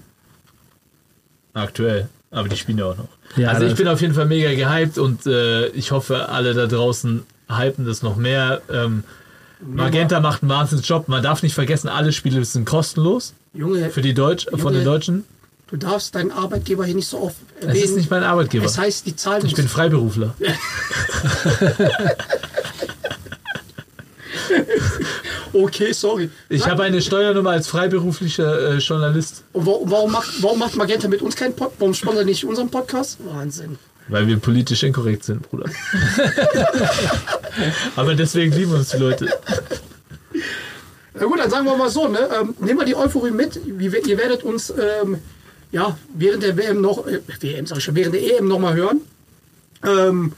aktuell, 1.53 2.07
aber 2.31 2.47
die 2.49 2.55
spielen 2.57 2.77
ja 2.77 2.85
auch 2.85 2.97
noch. 2.97 3.07
Ja, 3.35 3.49
also 3.49 3.63
ich 3.63 3.71
das- 3.71 3.77
bin 3.79 3.87
auf 3.87 4.01
jeden 4.01 4.13
Fall 4.13 4.25
mega 4.25 4.53
gehypt 4.53 4.97
und 4.97 5.25
äh, 5.27 5.67
ich 5.69 5.91
hoffe, 5.91 6.29
alle 6.29 6.53
da 6.53 6.67
draußen 6.67 7.23
hypen 7.49 7.85
das 7.85 8.01
noch 8.03 8.15
mehr. 8.15 8.61
Ähm, 8.71 9.03
Magenta 9.61 10.19
macht 10.21 10.41
einen 10.43 10.49
Wahnsinnsjob. 10.51 11.07
Man 11.09 11.21
darf 11.21 11.43
nicht 11.43 11.53
vergessen, 11.53 11.89
alle 11.89 12.11
Spiele 12.13 12.43
sind 12.45 12.65
kostenlos 12.65 13.33
Junge, 13.53 13.89
für 13.89 14.01
die 14.01 14.13
Deutsch, 14.13 14.45
von 14.49 14.59
den 14.73 14.83
Junge. 14.83 14.83
Deutschen. 14.85 15.25
du 15.69 15.75
darfst 15.77 16.15
deinen 16.15 16.31
Arbeitgeber 16.31 16.85
hier 16.85 16.95
nicht 16.95 17.07
so 17.09 17.19
oft 17.23 17.35
Es 17.59 17.83
ist 17.83 17.95
nicht 17.97 18.09
mein 18.09 18.23
Arbeitgeber. 18.23 18.65
Es 18.65 18.77
heißt, 18.77 19.05
die 19.05 19.15
Zahlen. 19.15 19.45
Ich 19.45 19.55
bin 19.55 19.67
Freiberufler. 19.67 20.33
okay, 25.53 25.91
sorry. 25.93 26.29
Ich 26.49 26.67
habe 26.67 26.83
eine 26.83 27.01
Steuernummer 27.01 27.51
als 27.51 27.67
freiberuflicher 27.67 28.75
äh, 28.75 28.77
Journalist, 28.77 29.43
Und 29.53 29.65
wa- 29.65 29.79
warum 29.83 30.11
macht, 30.11 30.29
warum 30.41 30.59
macht 30.59 30.75
Magenta 30.75 31.07
mit 31.07 31.21
uns 31.21 31.35
keinen 31.35 31.55
Podcast? 31.55 31.79
Warum 31.79 31.93
sponsert 31.93 32.25
nicht 32.25 32.45
unseren 32.45 32.69
Podcast? 32.69 33.17
Wahnsinn. 33.25 33.77
weil 34.07 34.27
wir 34.27 34.37
politisch 34.37 34.83
inkorrekt 34.83 35.23
sind, 35.23 35.49
Bruder. 35.49 35.69
Aber 37.95 38.15
deswegen 38.15 38.53
lieben 38.53 38.73
uns 38.73 38.89
die 38.89 38.97
Leute. 38.97 39.29
Na 41.13 41.25
gut, 41.25 41.39
dann 41.39 41.49
sagen 41.49 41.65
wir 41.65 41.75
mal 41.75 41.89
so, 41.89 42.07
ne? 42.07 42.19
Ähm, 42.39 42.55
nehmen 42.59 42.79
wir 42.79 42.85
die 42.85 42.95
Euphorie 42.95 43.31
mit. 43.31 43.59
Ihr 43.65 44.17
werdet 44.17 44.43
uns 44.43 44.69
ähm, 44.71 45.17
ja, 45.71 45.97
während 46.15 46.43
der 46.43 46.55
WM 46.57 46.81
noch, 46.81 47.05
äh, 47.07 47.19
WM 47.41 47.65
sag 47.65 47.77
ich 47.79 47.83
schon, 47.83 47.95
während 47.95 48.15
der 48.15 48.37
EM 48.37 48.47
noch 48.47 48.59
mal 48.59 48.73
hören. 48.75 49.01
Ähm, 49.85 50.33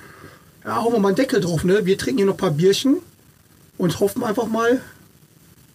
ja, 0.66 0.82
hauen 0.84 0.94
wir 0.94 1.00
mal 1.00 1.10
einen 1.10 1.18
Deckel 1.18 1.42
drauf, 1.42 1.64
ne? 1.64 1.86
Wir 1.86 1.98
trinken 1.98 2.18
hier 2.18 2.26
noch 2.26 2.34
ein 2.34 2.38
paar 2.38 2.52
Bierchen 2.52 2.98
und 3.78 4.00
hoffen 4.00 4.24
einfach 4.24 4.48
mal, 4.48 4.82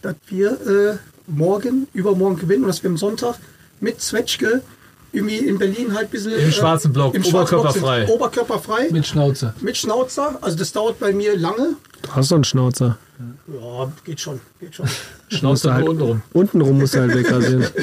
dass 0.07 0.15
wir 0.27 0.51
äh, 0.51 0.97
morgen, 1.27 1.87
übermorgen 1.93 2.37
gewinnen 2.39 2.63
und 2.63 2.69
dass 2.69 2.81
wir 2.83 2.89
am 2.89 2.97
Sonntag 2.97 3.35
mit 3.79 4.01
Zwetschge 4.01 4.61
irgendwie 5.11 5.37
in 5.37 5.57
Berlin 5.57 5.93
halt 5.93 6.07
ein 6.07 6.09
bisschen. 6.11 6.33
Im 6.33 6.51
schwarzen 6.51 6.91
Block, 6.93 7.13
im 7.15 7.23
schwarzen 7.23 7.59
Block 7.61 7.71
sind. 7.73 7.83
oberkörperfrei. 7.83 8.13
Oberkörperfrei. 8.13 8.89
Mit 8.91 9.05
Schnauzer. 9.07 9.53
Mit 9.61 9.77
Schnauzer. 9.77 10.37
Also 10.41 10.57
das 10.57 10.71
dauert 10.71 10.99
bei 10.99 11.13
mir 11.13 11.37
lange. 11.37 11.75
Du 12.01 12.11
hast 12.13 12.29
so 12.29 12.35
einen 12.35 12.43
Schnauzer. 12.43 12.97
Ja, 13.47 13.91
geht 14.05 14.19
schon, 14.19 14.39
geht 14.59 14.75
schon. 14.75 14.87
Schnauze 15.29 15.73
halt, 15.73 15.85
nur 15.85 15.91
unten 15.93 16.03
rum. 16.03 16.21
Untenrum 16.33 16.79
musst 16.79 16.93
du 16.95 16.99
halt 16.99 17.13
wegrasieren. 17.15 17.65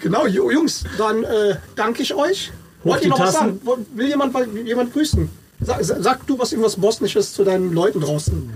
Genau, 0.00 0.24
Ju- 0.26 0.50
Jungs, 0.50 0.84
dann 0.98 1.24
äh, 1.24 1.56
danke 1.76 2.02
ich 2.02 2.14
euch. 2.14 2.50
Wollt 2.84 3.00
die 3.02 3.04
ihr 3.06 3.10
noch 3.10 3.20
was 3.20 3.32
Tassen. 3.34 3.46
sagen? 3.48 3.60
Woll- 3.64 3.84
Will 3.94 4.08
jemand, 4.08 4.34
jemand 4.66 4.92
grüßen? 4.92 5.28
Sag, 5.60 5.78
sag 5.84 6.26
du 6.26 6.38
was 6.38 6.52
irgendwas 6.52 6.76
Bosnisches 6.76 7.32
zu 7.34 7.44
deinen 7.44 7.72
Leuten 7.72 8.00
draußen. 8.00 8.50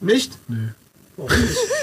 Nicht? 0.00 0.32
Warum 0.48 0.64
nicht? 0.64 0.74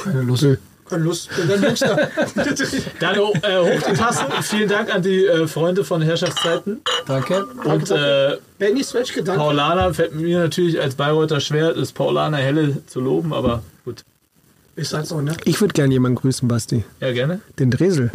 Keine 0.04 0.22
Lust. 0.22 0.46
Keine 0.90 1.04
Lust. 1.04 1.30
Bin 1.36 1.48
dann 3.00 3.16
äh, 3.16 3.20
hoch 3.20 3.82
die 3.90 3.94
Tassen. 3.94 4.26
Vielen 4.42 4.70
Dank 4.70 4.94
an 4.94 5.02
die 5.02 5.26
äh, 5.26 5.48
Freunde 5.48 5.84
von 5.84 6.02
Herrschaftszeiten. 6.02 6.82
Danke. 7.08 7.46
Und 7.64 7.90
äh, 7.90 8.38
Benny 8.60 8.84
Swetschke, 8.84 9.24
danke. 9.24 9.42
Paulana 9.42 9.92
fällt 9.94 10.14
mir 10.16 10.40
natürlich 10.40 10.80
als 10.80 10.96
Bayreuther 10.96 11.40
schwer, 11.40 11.74
das 11.74 11.92
Paulana 11.94 12.38
Helle 12.38 12.86
zu 12.86 13.00
loben, 13.00 13.34
aber 13.34 13.64
gut. 13.86 14.04
Ist 14.76 14.94
halt 14.94 15.06
so, 15.08 15.22
ne? 15.22 15.36
Ich 15.46 15.62
würde 15.62 15.74
gerne 15.74 15.94
jemanden 15.94 16.18
grüßen, 16.18 16.48
Basti. 16.48 16.84
Ja, 17.00 17.12
gerne. 17.12 17.40
Den 17.60 17.72
Dresel. 17.72 18.12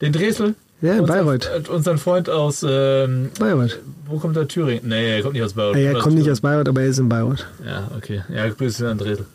Den 0.00 0.12
Dresel. 0.12 0.54
Ja, 0.80 0.94
in 0.94 1.00
Unser- 1.02 1.12
Bayreuth. 1.14 1.50
äh, 1.54 1.70
Unseren 1.70 1.98
Freund 1.98 2.28
aus, 2.28 2.64
ähm, 2.68 3.30
Bayreuth. 3.38 3.78
wo 4.06 4.18
kommt 4.18 4.34
der 4.36 4.48
Thüringen? 4.48 4.88
Nee, 4.88 5.16
er 5.16 5.22
kommt 5.22 5.34
nicht 5.34 5.42
aus 5.44 5.52
Bayreuth. 5.52 5.76
Ja, 5.76 5.92
er 5.92 5.98
kommt 6.00 6.16
nicht 6.16 6.28
aus 6.30 6.40
Bayreuth, 6.40 6.68
aber 6.68 6.80
er 6.82 6.88
ist 6.88 6.98
in 6.98 7.08
Bayreuth. 7.08 7.46
Ja, 7.64 7.88
okay. 7.96 8.22
Ja, 8.34 8.48
Grüße 8.48 8.88
an 8.88 8.98
Dresel. 8.98 9.26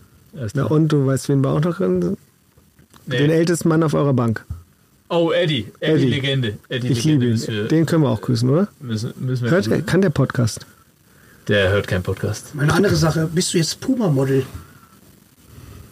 Na, 0.53 0.65
und 0.65 0.89
du 0.89 1.05
weißt, 1.05 1.29
wen 1.29 1.43
wir 1.43 1.49
auch 1.49 1.61
noch 1.61 1.77
drin 1.77 2.17
Nee. 3.09 3.19
Den 3.19 3.29
ältesten 3.31 3.69
Mann 3.69 3.83
auf 3.83 3.93
eurer 3.93 4.13
Bank. 4.13 4.45
Oh, 5.09 5.31
Eddie. 5.31 5.71
Eddie, 5.79 5.93
Eddie. 5.93 6.09
Legende. 6.09 6.57
Eddie 6.67 6.87
Ich 6.89 7.05
Legende 7.05 7.25
liebe 7.27 7.61
ihn. 7.61 7.67
Den 7.69 7.85
können 7.85 8.03
wir 8.03 8.09
auch 8.09 8.19
grüßen, 8.19 8.49
oder? 8.49 8.67
müssen, 8.81 9.13
müssen 9.17 9.45
wir 9.45 9.51
Hört, 9.51 9.87
kann 9.87 10.01
der 10.01 10.09
Podcast? 10.09 10.65
Der 11.47 11.69
hört 11.69 11.87
keinen 11.87 12.03
Podcast. 12.03 12.53
Meine 12.53 12.73
andere 12.73 12.97
Sache, 12.97 13.29
bist 13.33 13.53
du 13.53 13.57
jetzt 13.57 13.79
Puma-Model? 13.79 14.45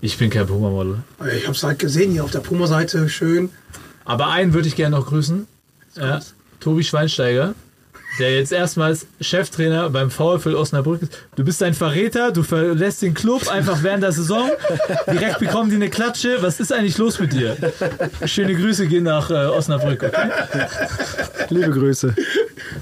Ich 0.02 0.18
bin 0.18 0.30
kein 0.30 0.46
Puma-Model. 0.46 0.98
Ich 1.38 1.48
hab's 1.48 1.64
halt 1.64 1.80
gesehen 1.80 2.12
hier 2.12 2.26
auf 2.26 2.32
der 2.32 2.40
Puma-Seite, 2.40 3.08
schön. 3.08 3.50
Aber 4.04 4.28
einen 4.28 4.54
würde 4.54 4.68
ich 4.68 4.76
gerne 4.76 4.98
noch 4.98 5.08
grüßen. 5.08 5.48
Ja, 5.96 6.20
Tobi 6.60 6.84
Schweinsteiger, 6.84 7.56
der 8.20 8.36
jetzt 8.36 8.52
erstmals 8.52 9.08
Cheftrainer 9.20 9.90
beim 9.90 10.10
VfL 10.10 10.56
Osnabrück 10.56 11.04
ist. 11.04 11.18
Du 11.36 11.44
bist 11.44 11.62
ein 11.64 11.74
Verräter, 11.74 12.32
du 12.32 12.44
verlässt 12.44 13.02
den 13.02 13.14
Club 13.14 13.48
einfach 13.48 13.84
während 13.84 14.04
der 14.04 14.12
Saison. 14.12 14.50
Direkt 15.12 15.40
bekommen 15.40 15.70
die 15.70 15.76
eine 15.76 15.90
Klatsche. 15.90 16.38
Was 16.42 16.60
ist 16.60 16.72
eigentlich 16.72 16.98
los 16.98 17.20
mit 17.20 17.34
dir? 17.34 17.58
Schöne 18.26 18.56
Grüße 18.56 18.88
gehen 18.88 19.04
nach 19.04 19.30
äh, 19.30 19.34
Osnabrück. 19.34 20.04
Okay? 20.04 20.30
Liebe 21.50 21.72
Grüße. 21.72 22.16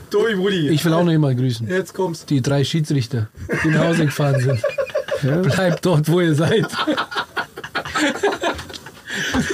Tobi, 0.10 0.35
Brudi. 0.35 0.69
Ich 0.69 0.84
will 0.85 0.93
auch 0.93 1.03
noch 1.03 1.11
jemanden 1.11 1.39
grüßen. 1.41 1.68
Jetzt 1.68 1.93
kommst 1.93 2.30
Die 2.30 2.41
drei 2.41 2.64
Schiedsrichter, 2.64 3.30
die 3.64 3.69
nach 3.69 3.85
Hause 3.85 4.05
gefahren 4.05 4.39
sind. 4.39 4.61
Bleibt 5.43 5.85
dort, 5.85 6.10
wo 6.10 6.22
ihr 6.22 6.35
seid. 6.35 6.68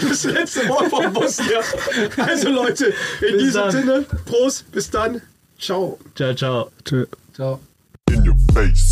Das 0.08 0.24
letzte 0.24 0.68
Wort 0.68 0.90
vom 0.90 1.14
Bosnier. 1.14 1.62
Also 2.18 2.50
Leute, 2.50 2.94
in 3.22 3.34
Bis 3.34 3.44
diesem 3.44 3.62
dann. 3.62 3.72
Sinne, 3.72 4.06
Prost, 4.26 4.72
bis 4.72 4.90
dann. 4.90 5.22
Ciao. 5.60 5.98
Ciao, 6.16 6.34
ciao. 6.34 6.72
Tschö. 6.84 7.06
Ciao. 7.36 7.60
In 8.12 8.24
your 8.24 8.36
face. 8.54 8.89